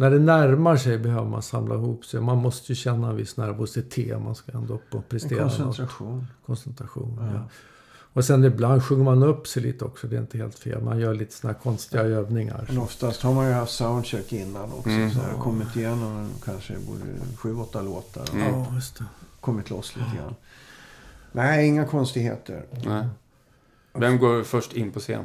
när 0.01 0.11
det 0.11 0.19
närmar 0.19 0.77
sig 0.77 0.99
behöver 0.99 1.29
man 1.29 1.43
samla 1.43 1.75
ihop 1.75 2.05
sig. 2.05 2.21
Man 2.21 2.39
måste 2.39 2.73
ju 2.73 2.77
känna 2.77 3.11
en 3.11 3.17
viss 3.17 3.37
nervositet. 3.37 4.23
Man 4.23 4.35
ska 4.35 4.53
ändå 4.53 4.75
upp 4.75 4.95
och 4.95 4.97
En 4.97 5.03
prestera 5.09 5.45
något. 5.45 5.57
koncentration. 5.57 6.27
Koncentration, 6.47 7.19
Ja. 7.21 7.35
ja. 7.35 7.49
Och 8.13 8.25
sen 8.25 8.45
ibland 8.45 8.85
sjunger 8.85 9.05
man 9.05 9.23
upp 9.23 9.47
sig 9.47 9.63
lite 9.63 9.85
också. 9.85 10.07
Det 10.07 10.17
är 10.17 10.21
inte 10.21 10.39
helt 10.39 10.59
fel. 10.59 10.83
Man 10.83 10.99
gör 10.99 11.15
lite 11.15 11.35
såna 11.35 11.53
här 11.53 11.61
konstiga 11.61 12.03
övningar. 12.03 12.65
Men 12.69 12.79
oftast 12.79 13.23
har 13.23 13.35
man 13.35 13.47
ju 13.47 13.53
haft 13.53 13.73
soundcheck 13.73 14.33
innan 14.33 14.73
också. 14.73 14.91
Mm. 14.91 15.11
Så 15.11 15.21
här, 15.21 15.33
kommit 15.35 15.77
igenom 15.77 16.29
kanske 16.45 16.75
både 16.89 17.05
sju, 17.37 17.55
åtta 17.55 17.83
låtar. 17.83 18.23
Och 18.23 18.35
Mm. 18.35 18.49
Ja, 18.55 18.67
just 18.75 18.99
det. 18.99 19.05
kommit 19.41 19.71
loss 19.71 19.97
lite 19.97 20.09
grann. 20.17 20.35
Nej, 21.33 21.67
inga 21.69 21.85
konstigheter. 21.85 22.65
Nej. 22.85 23.07
Vem 23.93 24.19
går 24.19 24.43
först 24.43 24.73
in 24.73 24.93
på 24.93 25.01
scen? 25.01 25.25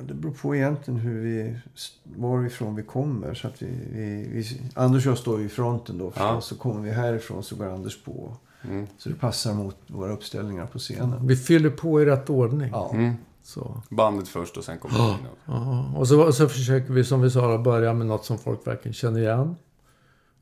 Det 0.00 0.14
beror 0.14 0.32
på 0.32 0.56
egentligen 0.56 1.00
hur 1.00 1.20
vi, 1.20 1.56
varifrån 2.04 2.74
vi 2.74 2.82
kommer. 2.82 3.34
Så 3.34 3.48
att 3.48 3.62
vi, 3.62 3.66
vi, 3.92 4.28
vi, 4.32 4.60
Anders 4.74 5.06
och 5.06 5.10
jag 5.10 5.18
står 5.18 5.42
i 5.42 5.48
fronten 5.48 5.98
då 5.98 6.10
förstås. 6.10 6.28
Ja. 6.30 6.40
Så 6.40 6.56
kommer 6.56 6.80
vi 6.80 6.90
härifrån 6.90 7.42
så 7.42 7.56
går 7.56 7.66
Anders 7.66 8.02
på. 8.02 8.36
Mm. 8.62 8.86
Så 8.98 9.08
det 9.08 9.14
passar 9.14 9.54
mot 9.54 9.76
våra 9.86 10.12
uppställningar 10.12 10.66
på 10.66 10.78
scenen. 10.78 11.26
Vi 11.26 11.36
fyller 11.36 11.70
på 11.70 12.02
i 12.02 12.04
rätt 12.04 12.30
ordning. 12.30 12.70
Ja. 12.72 12.90
Mm. 12.94 13.14
Så. 13.42 13.82
Bandet 13.90 14.28
först 14.28 14.56
och 14.56 14.64
sen 14.64 14.78
kommer 14.78 14.98
vi 14.98 15.10
in. 15.10 15.16
Ja, 15.44 15.92
och 15.96 16.08
så, 16.08 16.22
och 16.22 16.34
så 16.34 16.48
försöker 16.48 16.92
vi 16.92 17.04
som 17.04 17.20
vi 17.20 17.30
sa 17.30 17.58
börja 17.58 17.94
med 17.94 18.06
något 18.06 18.24
som 18.24 18.38
folk 18.38 18.66
verkligen 18.66 18.94
känner 18.94 19.20
igen. 19.20 19.56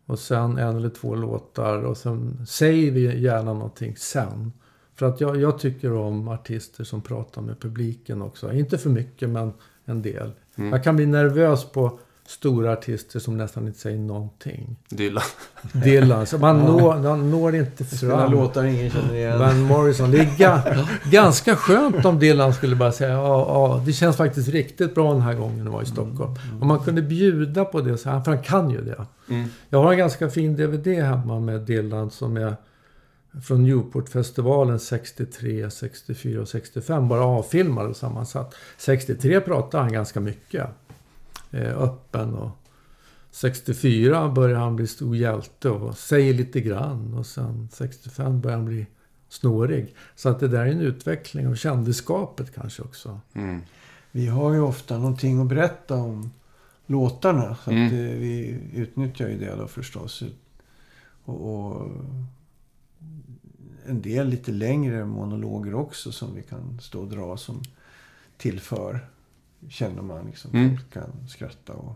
Och 0.06 0.18
sen 0.18 0.58
en 0.58 0.76
eller 0.76 0.88
två 0.88 1.14
låtar 1.14 1.82
och 1.82 1.96
sen 1.96 2.46
säger 2.46 2.90
vi 2.90 3.20
gärna 3.20 3.52
någonting 3.52 3.96
sen. 3.96 4.52
För 4.98 5.06
att 5.06 5.20
jag, 5.20 5.40
jag 5.40 5.58
tycker 5.58 5.92
om 5.92 6.28
artister 6.28 6.84
som 6.84 7.00
pratar 7.00 7.42
med 7.42 7.60
publiken 7.60 8.22
också. 8.22 8.52
Inte 8.52 8.78
för 8.78 8.90
mycket 8.90 9.28
men 9.28 9.52
en 9.84 10.02
del. 10.02 10.30
Mm. 10.56 10.72
Jag 10.72 10.84
kan 10.84 10.96
bli 10.96 11.06
nervös 11.06 11.64
på 11.64 11.98
stora 12.26 12.72
artister 12.72 13.18
som 13.18 13.36
nästan 13.36 13.66
inte 13.66 13.78
säger 13.78 13.98
någonting. 13.98 14.76
Dylan. 14.88 15.22
Dylan, 15.72 16.26
så 16.26 16.38
man, 16.38 16.60
når, 16.66 17.02
man 17.02 17.30
når 17.30 17.56
inte 17.56 17.84
fram. 17.84 18.32
låtar 18.32 18.64
ingen 18.64 18.90
känner 18.90 19.14
igen. 19.14 19.38
Van 19.38 19.60
Morrison. 19.60 20.10
Det 20.10 20.18
är 20.18 20.38
ga, 20.38 20.62
ganska 21.10 21.56
skönt 21.56 22.04
om 22.04 22.18
Dylan 22.18 22.54
skulle 22.54 22.76
bara 22.76 22.92
säga 22.92 23.10
ja, 23.12 23.46
ja, 23.48 23.82
det 23.86 23.92
känns 23.92 24.16
faktiskt 24.16 24.48
riktigt 24.48 24.94
bra 24.94 25.12
den 25.12 25.22
här 25.22 25.34
gången 25.34 25.64
jag 25.64 25.72
var 25.72 25.82
i 25.82 25.86
Stockholm. 25.86 26.34
Om 26.60 26.68
man 26.68 26.78
kunde 26.78 27.02
bjuda 27.02 27.64
på 27.64 27.80
det, 27.80 27.98
så 27.98 28.10
här, 28.10 28.20
för 28.20 28.32
han 28.32 28.42
kan 28.42 28.70
ju 28.70 28.80
det. 28.80 29.06
Mm. 29.28 29.48
Jag 29.68 29.82
har 29.82 29.92
en 29.92 29.98
ganska 29.98 30.30
fin 30.30 30.56
DVD 30.56 30.86
hemma 30.86 31.40
med 31.40 31.60
Dylan 31.60 32.10
som 32.10 32.36
är 32.36 32.56
från 33.42 33.62
Newportfestivalen 33.64 34.80
63, 34.80 35.70
64 35.70 36.40
och 36.40 36.48
65. 36.48 37.08
Bara 37.08 37.24
avfilmad 37.24 37.86
och 37.86 37.96
sammansatt. 37.96 38.54
63 38.76 39.40
pratade 39.40 39.82
han 39.82 39.92
ganska 39.92 40.20
mycket. 40.20 40.66
Eh, 41.50 41.82
öppen 41.82 42.34
och 42.34 42.50
64 43.30 44.28
börjar 44.28 44.58
han 44.58 44.76
bli 44.76 44.86
stor 44.86 45.16
hjälte 45.16 45.70
och 45.70 45.98
säger 45.98 46.34
lite 46.34 46.60
grann. 46.60 47.14
Och 47.14 47.26
sen 47.26 47.68
65 47.72 48.40
börjar 48.40 48.56
han 48.56 48.66
bli 48.66 48.86
snårig. 49.28 49.94
Så 50.14 50.28
att 50.28 50.40
det 50.40 50.48
där 50.48 50.60
är 50.66 50.70
en 50.70 50.80
utveckling 50.80 51.48
av 51.48 51.54
kändisskapet 51.54 52.54
kanske 52.54 52.82
också. 52.82 53.20
Mm. 53.34 53.60
Vi 54.12 54.26
har 54.26 54.52
ju 54.52 54.60
ofta 54.60 54.98
någonting 54.98 55.40
att 55.40 55.46
berätta 55.46 55.94
om 55.96 56.30
låtarna. 56.86 57.42
Så 57.42 57.70
att 57.70 57.76
Mm. 57.76 57.86
eh, 57.86 58.16
vi 58.18 58.60
utnyttjar 58.74 59.28
ju 59.28 59.38
det 59.38 59.56
då 59.56 59.66
förstås. 59.66 60.22
Och, 61.24 61.74
och 61.74 61.90
en 63.88 64.02
del 64.02 64.28
lite 64.28 64.52
längre 64.52 65.04
monologer 65.04 65.74
också 65.74 66.12
som 66.12 66.34
vi 66.34 66.42
kan 66.42 66.80
stå 66.80 67.00
och 67.00 67.08
dra 67.08 67.36
som 67.36 67.62
tillför. 68.36 69.08
Känner 69.68 70.02
man 70.02 70.26
liksom. 70.26 70.50
Mm. 70.54 70.76
Folk 70.76 70.92
kan 70.92 71.28
skratta 71.28 71.72
och 71.72 71.94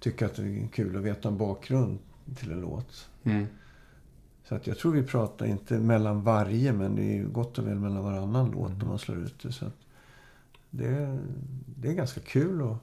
tycka 0.00 0.26
att 0.26 0.34
det 0.34 0.42
är 0.42 0.68
kul 0.68 0.96
att 0.96 1.02
veta 1.02 1.28
en 1.28 1.38
bakgrund 1.38 1.98
till 2.36 2.52
en 2.52 2.60
låt. 2.60 3.08
Mm. 3.24 3.46
Så 4.44 4.54
att 4.54 4.66
jag 4.66 4.78
tror 4.78 4.92
vi 4.92 5.02
pratar 5.02 5.46
inte 5.46 5.78
mellan 5.78 6.22
varje, 6.22 6.72
men 6.72 6.96
det 6.96 7.02
är 7.02 7.14
ju 7.14 7.28
gott 7.28 7.58
och 7.58 7.66
väl 7.66 7.78
mellan 7.78 8.04
varannan 8.04 8.50
låt 8.50 8.82
om 8.82 8.88
man 8.88 8.98
slår 8.98 9.18
ut 9.18 9.42
det. 9.42 9.52
Så 9.52 9.66
att 9.66 9.76
det, 10.70 11.18
det 11.76 11.88
är 11.88 11.92
ganska 11.92 12.20
kul 12.20 12.62
att 12.62 12.76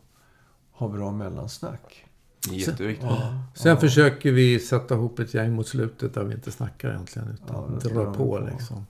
ha 0.71 0.87
bra 0.87 1.11
mellansnack. 1.11 2.06
Jätteviktigt. 2.51 3.09
Sen 3.53 3.77
försöker 3.77 4.31
vi 4.31 4.59
sätta 4.59 4.95
ihop 4.95 5.19
ett 5.19 5.33
gäng 5.33 5.53
mot 5.53 5.67
slutet 5.67 6.13
där 6.13 6.23
vi 6.23 6.33
inte 6.33 6.51
snackar 6.51 6.89
egentligen. 6.89 7.27
Utan 7.43 7.79
Ja, 7.83 7.89
drar 7.89 8.05
på 8.05 8.11
vi 8.11 8.17
på. 8.17 8.39
liksom. 8.51 8.85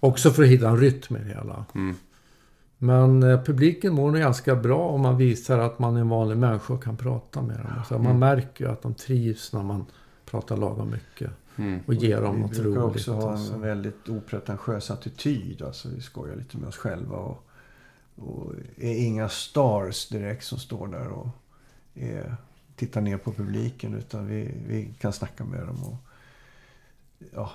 Också 0.00 0.30
för 0.30 0.42
att 0.42 0.48
hitta 0.48 0.68
en 0.68 0.76
rytm 0.76 1.16
i 1.16 1.18
det 1.18 1.28
hela. 1.28 1.64
Mm. 1.74 1.96
Men 2.78 3.22
eh, 3.22 3.42
publiken 3.42 3.94
mår 3.94 4.10
nog 4.10 4.20
ganska 4.20 4.56
bra 4.56 4.88
om 4.88 5.00
man 5.00 5.16
visar 5.16 5.58
att 5.58 5.78
man 5.78 5.96
är 5.96 6.00
en 6.00 6.08
vanlig 6.08 6.36
människa 6.36 6.74
och 6.74 6.82
kan 6.84 6.96
prata 6.96 7.42
med 7.42 7.56
dem. 7.56 7.66
Så 7.88 7.94
Mm. 7.94 8.04
man 8.06 8.18
märker 8.18 8.64
ju 8.64 8.70
att 8.70 8.82
de 8.82 8.94
trivs 8.94 9.52
när 9.52 9.62
man 9.62 9.86
pratar 10.30 10.56
lagom 10.56 10.90
mycket. 10.90 11.30
Mm. 11.56 11.80
Och 11.86 11.94
ger 11.94 12.20
dem 12.22 12.34
vi 12.36 12.40
något 12.42 12.50
brukar 12.50 12.80
roligt. 12.80 12.96
också 12.96 13.12
ha 13.12 13.32
alltså. 13.32 13.54
en 13.54 13.60
väldigt 13.60 14.08
opretentiös 14.08 14.90
attityd. 14.90 15.62
Alltså 15.62 15.88
vi 15.88 16.00
skojar 16.00 16.36
lite 16.36 16.56
med 16.58 16.68
oss 16.68 16.76
själva. 16.76 17.16
Och, 17.16 17.46
och 18.16 18.52
är 18.76 19.04
inga 19.06 19.28
stars 19.28 20.08
direkt 20.08 20.44
som 20.44 20.58
står 20.58 20.88
där 20.88 21.08
och 21.08 21.28
är, 21.94 22.36
tittar 22.80 23.00
ner 23.00 23.16
på 23.16 23.32
publiken. 23.32 23.94
Utan 23.94 24.26
vi, 24.26 24.54
vi 24.66 24.94
kan 25.00 25.12
snacka 25.12 25.44
med 25.44 25.60
dem 25.66 25.84
och 25.84 25.96
ja, 27.34 27.50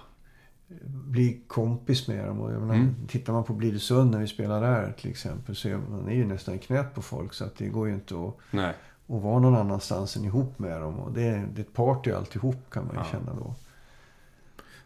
bli 0.87 1.41
kompis 1.47 2.07
med 2.07 2.27
dem. 2.27 2.39
Och 2.41 2.51
jag 2.53 2.61
menar, 2.61 2.73
Mm. 2.75 2.95
Tittar 3.07 3.33
man 3.33 3.43
på 3.43 3.53
Blidösund 3.53 4.11
när 4.11 4.19
vi 4.19 4.27
spelar 4.27 4.61
där 4.61 4.93
till 5.01 5.09
exempel. 5.09 5.55
Så 5.55 5.67
är 5.69 5.77
man 5.77 6.07
är 6.07 6.13
ju 6.13 6.25
nästan 6.25 6.59
knät 6.59 6.93
på 6.95 7.01
folk. 7.01 7.33
Så 7.33 7.43
att 7.45 7.57
det 7.57 7.67
går 7.67 7.87
ju 7.87 7.93
inte 7.93 8.15
att 8.15 8.33
Nej. 8.51 8.73
och 9.07 9.21
vara 9.21 9.39
någon 9.39 9.55
annanstans 9.55 10.15
än 10.17 10.25
ihop 10.25 10.59
med 10.59 10.81
dem. 10.81 10.99
Och 10.99 11.11
det, 11.11 11.23
är, 11.23 11.47
det 11.55 11.61
är 11.61 11.65
ett 11.65 11.73
party 11.73 12.11
alltihop 12.11 12.69
kan 12.69 12.85
man 12.85 12.95
ju 12.95 12.99
Ja. 13.01 13.05
känna 13.11 13.33
då. 13.39 13.53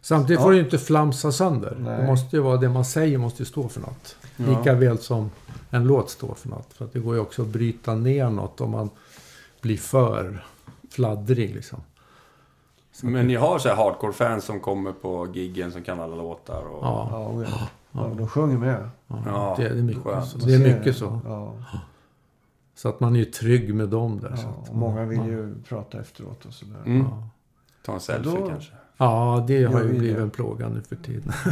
Samtidigt 0.00 0.40
Ja. 0.40 0.44
får 0.44 0.50
det 0.50 0.56
ju 0.58 0.64
inte 0.64 0.78
flamsa 0.78 1.32
sönder. 1.32 1.74
Det 1.78 1.82
Nej. 1.96 2.06
måste 2.06 2.36
ju 2.36 2.42
vara 2.42 2.56
det 2.56 2.68
man 2.68 2.84
säger 2.84 3.18
måste 3.18 3.42
ju 3.42 3.46
stå 3.46 3.68
för 3.68 3.80
något. 3.80 4.16
Ja. 4.36 4.46
Lika 4.58 4.74
väl 4.74 4.98
som 4.98 5.30
en 5.70 5.84
låt 5.84 6.10
står 6.10 6.34
för 6.34 6.48
något. 6.48 6.72
För 6.72 6.84
att 6.84 6.92
det 6.92 6.98
går 7.00 7.14
ju 7.14 7.20
också 7.20 7.42
att 7.42 7.48
bryta 7.48 7.94
ner 7.94 8.30
något 8.30 8.60
om 8.60 8.70
man 8.70 8.90
blir 9.60 9.76
för 9.76 10.44
fladdrig 10.90 11.54
liksom. 11.54 11.80
Men 13.02 13.26
ni 13.26 13.34
har 13.34 13.58
så 13.58 13.68
här 13.68 13.76
hardcore-fans 13.76 14.44
som 14.44 14.60
kommer 14.60 14.92
på 14.92 15.28
giggen 15.34 15.72
som 15.72 15.82
kan 15.82 16.00
alla 16.00 16.16
låtar? 16.16 16.62
Och... 16.62 16.84
Ja, 16.84 17.08
Ja, 17.12 17.18
och 17.18 17.42
ja. 17.44 17.68
ja 17.92 18.10
de 18.18 18.28
sjunger 18.28 18.58
med. 18.58 18.90
ja, 19.08 19.54
det, 19.58 19.68
det 19.68 19.78
är 19.78 19.82
mycket 19.82 20.02
skönt. 20.02 20.26
så. 20.28 20.38
Det 20.38 20.54
är 20.54 20.76
mycket 20.78 20.96
så. 20.96 21.20
Ja, 21.24 21.54
Så 22.74 22.88
att 22.88 23.00
man 23.00 23.14
är 23.14 23.18
ju 23.18 23.24
trygg 23.24 23.74
med 23.74 23.88
dem 23.88 24.20
där. 24.20 24.36
så 24.36 24.42
ja, 24.42 24.62
att, 24.62 24.68
och 24.70 24.76
många 24.76 25.04
vill 25.04 25.18
ja. 25.18 25.26
ju 25.26 25.54
prata 25.68 26.00
efteråt 26.00 26.44
och 26.44 26.52
sådär. 26.54 26.82
Mm. 26.86 26.98
Ja. 27.10 27.28
Ta 27.84 27.92
en 27.94 28.00
selfie 28.00 28.32
Då- 28.40 28.48
kanske? 28.48 28.72
Ja, 28.96 29.44
det 29.48 29.64
har 29.64 29.80
ju 29.80 29.86
vi 29.88 29.98
blivit 29.98 30.16
det? 30.16 30.22
en 30.22 30.30
plåga 30.30 30.68
nu 30.68 30.82
för 30.82 30.96
tiden. 30.96 31.32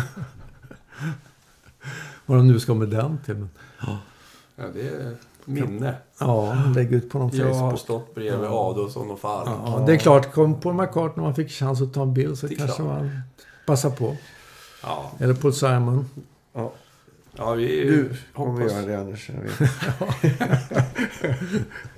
Vad 2.27 2.39
de 2.39 2.49
nu 2.49 2.61
ska 2.61 2.75
med 2.75 2.89
den 2.89 3.19
till. 3.25 3.35
Men, 3.37 3.49
Ja, 4.57 4.65
det 4.75 4.89
är 4.89 5.17
minne. 5.49 5.95
ja, 6.21 6.55
lägg 6.75 6.93
ut 6.93 7.11
på 7.11 7.19
någon 7.19 7.31
Jag 7.33 7.47
har 7.47 7.55
Facebook. 7.55 7.81
stått 7.81 8.15
bredvid 8.15 8.49
Adolfsson 8.51 9.11
och 9.11 9.19
Falk. 9.21 9.49
Ja, 9.67 9.83
det 9.87 9.93
är 9.93 9.97
klart, 9.97 10.33
kom 10.33 10.61
Paul 10.61 10.75
McCartney 10.75 11.13
när 11.17 11.23
man 11.23 11.35
fick 11.35 11.51
chans 11.51 11.83
att 11.83 11.95
ta 11.95 12.03
en 12.03 12.15
bild 12.15 12.39
så 12.39 12.47
Det 12.47 12.55
kanske 12.55 12.77
klart. 12.77 12.89
man 12.89 13.21
passar 13.67 13.91
på. 13.91 14.17
Ja, 14.83 15.11
Eller 15.19 15.35
Paul 15.35 15.53
Simon. 15.53 16.07
Ja, 16.55 16.73
ja 17.37 17.53
vi 17.53 17.67
du 17.85 18.17
kommer 18.35 18.53
hoppas... 18.61 18.73
göra 18.73 18.87
det 18.87 18.99
Anders. 19.01 19.31
Jag 19.31 19.43
vet. 19.43 19.71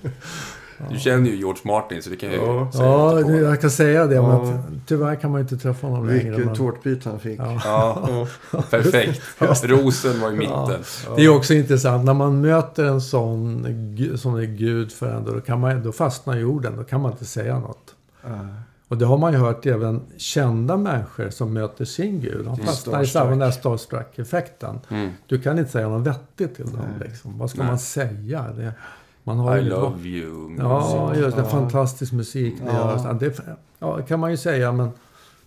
Du 0.90 0.98
känner 0.98 1.30
ju 1.30 1.36
George 1.36 1.60
Martin 1.64 2.02
så 2.02 2.10
det 2.10 2.16
kan 2.16 2.28
jag 2.32 2.38
ju 2.38 2.44
Ja. 2.46 2.72
säga 2.72 2.84
Ja, 2.84 3.12
det, 3.12 3.36
jag 3.38 3.60
kan 3.60 3.70
säga 3.70 4.06
det. 4.06 4.14
Ja. 4.14 4.22
Men 4.44 4.58
att, 4.58 4.64
tyvärr 4.86 5.14
kan 5.14 5.30
man 5.30 5.40
ju 5.40 5.42
inte 5.42 5.56
träffa 5.56 5.86
honom 5.86 6.06
längre. 6.06 6.22
Vilken 6.22 6.44
Men, 6.46 6.54
tårtbit 6.56 7.04
han 7.04 7.18
fick. 7.20 7.40
ja. 7.40 7.60
Ja, 8.52 8.62
perfekt. 8.70 9.20
Rosen 9.64 10.20
var 10.20 10.32
i 10.32 10.36
mitten. 10.36 10.82
Det 11.16 11.24
är 11.24 11.28
också 11.28 11.54
intressant. 11.54 12.04
När 12.04 12.14
man 12.14 12.40
möter 12.40 12.84
en 12.84 13.00
sån 13.00 13.64
som 14.16 14.34
är 14.34 14.42
gud 14.44 14.92
för 14.92 15.10
en, 15.12 15.24
då, 15.24 15.40
kan 15.40 15.60
man, 15.60 15.82
då 15.82 15.92
fastnar 15.92 16.36
ju 16.36 16.44
orden. 16.44 16.76
Då 16.76 16.84
kan 16.84 17.00
man 17.00 17.12
inte 17.12 17.24
säga 17.24 17.58
något. 17.58 17.94
Ja. 18.22 18.28
Och 18.88 18.98
det 18.98 19.06
har 19.06 19.18
man 19.18 19.32
ju 19.32 19.38
hört 19.38 19.66
även 19.66 20.00
kända 20.16 20.76
människor 20.76 21.30
som 21.30 21.52
möter 21.52 21.84
sin 21.84 22.20
gud. 22.20 22.44
De 22.44 22.56
fastnar 22.56 23.02
i 23.02 23.06
samma 23.06 23.36
där 23.36 23.50
starstruck-effekten. 23.50 24.80
Mm. 24.88 25.10
Du 25.26 25.40
kan 25.40 25.58
inte 25.58 25.70
säga 25.70 25.88
något 25.88 26.06
vettigt 26.06 26.56
till 26.56 26.66
dem. 26.66 26.86
Liksom. 27.00 27.38
Vad 27.38 27.50
ska 27.50 27.58
Nej. 27.58 27.66
man 27.68 27.78
säga? 27.78 28.44
Det, 28.56 28.72
man 29.24 29.38
har 29.38 29.58
I 29.58 29.62
love 29.62 30.00
you. 30.08 30.56
Ja, 30.58 31.12
just 31.16 31.36
det. 31.36 31.42
Ja. 31.42 31.48
Fantastisk 31.48 32.12
musik. 32.12 32.54
Det, 32.60 32.72
Ja. 32.72 33.12
det, 33.12 33.40
ja, 33.78 34.02
kan 34.02 34.20
man 34.20 34.30
ju 34.30 34.36
säga, 34.36 34.72
men 34.72 34.90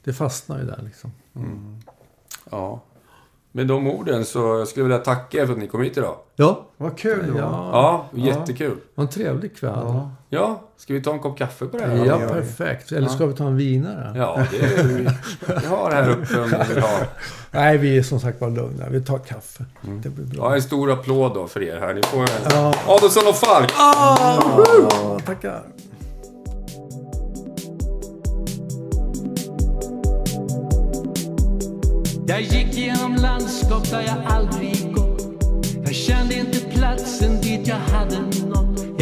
det 0.04 0.14
fastnar 0.14 0.60
ju 0.60 0.66
där 0.66 0.80
liksom. 0.84 1.12
Mm. 1.36 1.78
ja. 2.52 2.82
Med 3.52 3.68
de 3.68 3.88
orden 3.88 4.26
så 4.26 4.66
skulle 4.66 4.82
jag 4.84 4.90
vilja 4.90 4.98
tacka 5.06 5.38
er 5.42 5.46
för 5.46 5.54
att 5.54 5.60
ni 5.60 5.68
kom 5.68 5.82
hit 5.82 5.98
idag. 5.98 6.16
Ja, 6.36 6.66
Vad 6.78 6.98
kul 6.98 7.26
det 7.26 7.32
var. 7.32 7.40
ja. 7.40 8.06
Ja, 8.14 8.22
jättekul. 8.26 8.76
det 8.76 8.82
var 8.96 9.04
en 9.04 9.10
trevlig 9.10 9.58
kväll. 9.58 9.72
Ja. 9.84 10.12
Ja, 10.34 10.62
ska 10.78 10.94
vi 10.94 11.02
ta 11.02 11.14
en 11.14 11.20
kopp 11.20 11.38
kaffe 11.38 11.66
på 11.66 11.78
det 11.78 11.84
Ja, 12.06 12.18
här? 12.18 12.26
vi. 12.28 12.32
perfekt. 12.34 12.92
Eller 12.92 13.08
ska 13.08 13.24
Ja. 13.24 13.28
vi 13.28 13.34
ta 13.34 13.44
en 13.48 13.58
vinare? 13.58 14.14
Ja, 14.16 14.40
det 14.52 14.58
är 14.58 14.84
vi. 14.84 15.08
Vi 15.62 15.66
har 15.68 15.92
här 15.92 16.10
uppe 16.10 16.40
om 16.42 16.50
ni 16.50 16.74
vill 16.74 16.84
ha. 16.84 16.90
Nej, 17.52 17.78
vi 17.78 17.98
är 17.98 18.04
som 18.04 18.20
sagt 18.20 18.40
bara 18.40 18.50
lugna. 18.50 18.90
Vi 18.90 19.02
tar 19.02 19.18
kaffe. 19.18 19.66
Mm. 19.84 20.02
Det 20.02 20.10
blir 20.10 20.26
Ja, 20.38 20.42
bra. 20.42 20.56
en 20.56 20.62
stor 20.62 20.92
applåd 20.92 21.34
då 21.34 21.48
för 21.48 21.64
er 21.64 21.80
här. 21.80 21.94
Ni 21.94 22.02
får 22.04 22.20
en... 22.22 22.28
Ja. 22.50 22.74
Adolfsson 22.88 23.24
och 23.30 23.36
Falk! 23.36 23.72
Ah, 23.78 25.20
tackar. 25.26 25.62
Jag 32.28 32.42
gick 32.42 32.74
genom 32.74 33.16
landskap 33.16 33.90
där 33.92 34.02
jag 34.02 34.16
aldrig 34.34 34.94
gått 34.96 35.22
Jag 35.86 35.94
kände 35.96 36.34
inte 36.36 36.60
platsen 36.60 37.42
dit 37.42 37.68
jag 37.68 37.76
hade 37.76 38.18
nått 38.48 38.93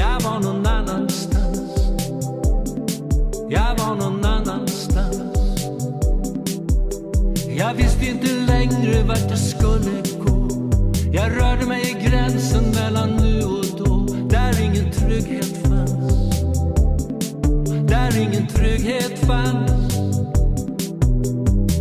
Jag 7.62 7.74
visste 7.74 8.06
inte 8.06 8.28
längre 8.28 9.04
vart 9.04 9.30
jag 9.30 9.40
skulle 9.40 10.02
gå. 10.26 10.48
Jag 11.12 11.32
rörde 11.32 11.66
mig 11.66 11.82
i 11.82 12.08
gränsen 12.08 12.64
mellan 12.72 13.10
nu 13.10 13.44
och 13.44 13.66
då. 13.78 14.14
Där 14.30 14.62
ingen 14.62 14.92
trygghet 14.92 15.68
fanns. 15.68 16.42
Där 17.90 18.20
ingen 18.22 18.48
trygghet 18.48 19.20
fanns. 19.20 19.96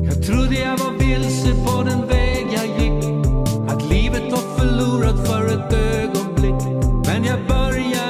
Jag 0.05 0.27
trodde 0.27 0.55
jag 0.55 0.79
var 0.79 0.93
vilse 0.99 1.55
på 1.67 1.83
den 1.83 2.07
väg 2.07 2.47
jag 2.53 2.67
gick. 2.67 3.05
Att 3.69 3.91
livet 3.91 4.33
var 4.33 4.59
förlorat 4.59 5.29
för 5.29 5.47
ett 5.47 5.73
ögonblick. 5.73 6.85
Men 7.07 7.25
jag 7.25 7.47
började 7.49 8.10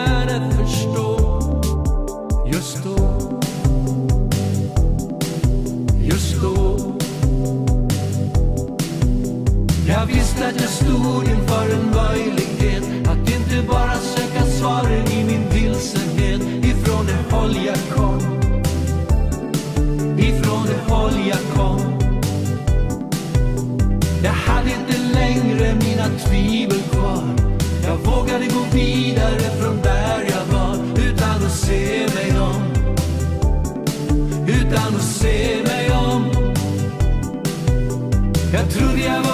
Jag 10.01 10.07
visste 10.07 10.47
att 10.47 10.61
jag 10.61 10.71
stod 10.71 11.29
inför 11.29 11.71
en 11.73 11.91
möjlighet 11.95 13.09
Att 13.09 13.19
inte 13.19 13.69
bara 13.69 13.95
söka 13.95 14.45
svaren 14.45 15.07
i 15.07 15.25
min 15.25 15.49
vilsenhet. 15.51 16.41
Ifrån 16.65 17.07
det 17.07 17.37
håll 17.37 17.57
jag 17.67 17.97
kom. 17.97 18.19
Ifrån 20.19 20.67
det 20.67 20.93
håll 20.93 21.13
jag 21.29 21.57
kom. 21.57 21.81
Jag 24.25 24.33
hade 24.33 24.71
inte 24.71 24.99
längre 25.15 25.75
mina 25.75 26.07
tvivel 26.19 26.83
kvar. 26.93 27.23
Jag 27.85 27.97
vågade 27.97 28.47
gå 28.47 28.65
vidare 28.73 29.41
från 29.61 29.83
där 29.83 30.25
jag 30.31 30.59
var 30.59 30.77
Utan 31.07 31.45
att 31.47 31.53
se 31.53 32.07
mig 32.15 32.41
om. 32.41 32.63
Utan 34.47 34.95
att 34.97 35.03
se 35.03 35.63
mig 35.67 35.91
om. 35.93 36.25
Jag 38.53 38.71
trodde 38.71 39.01
jag 39.01 39.23
var 39.23 39.30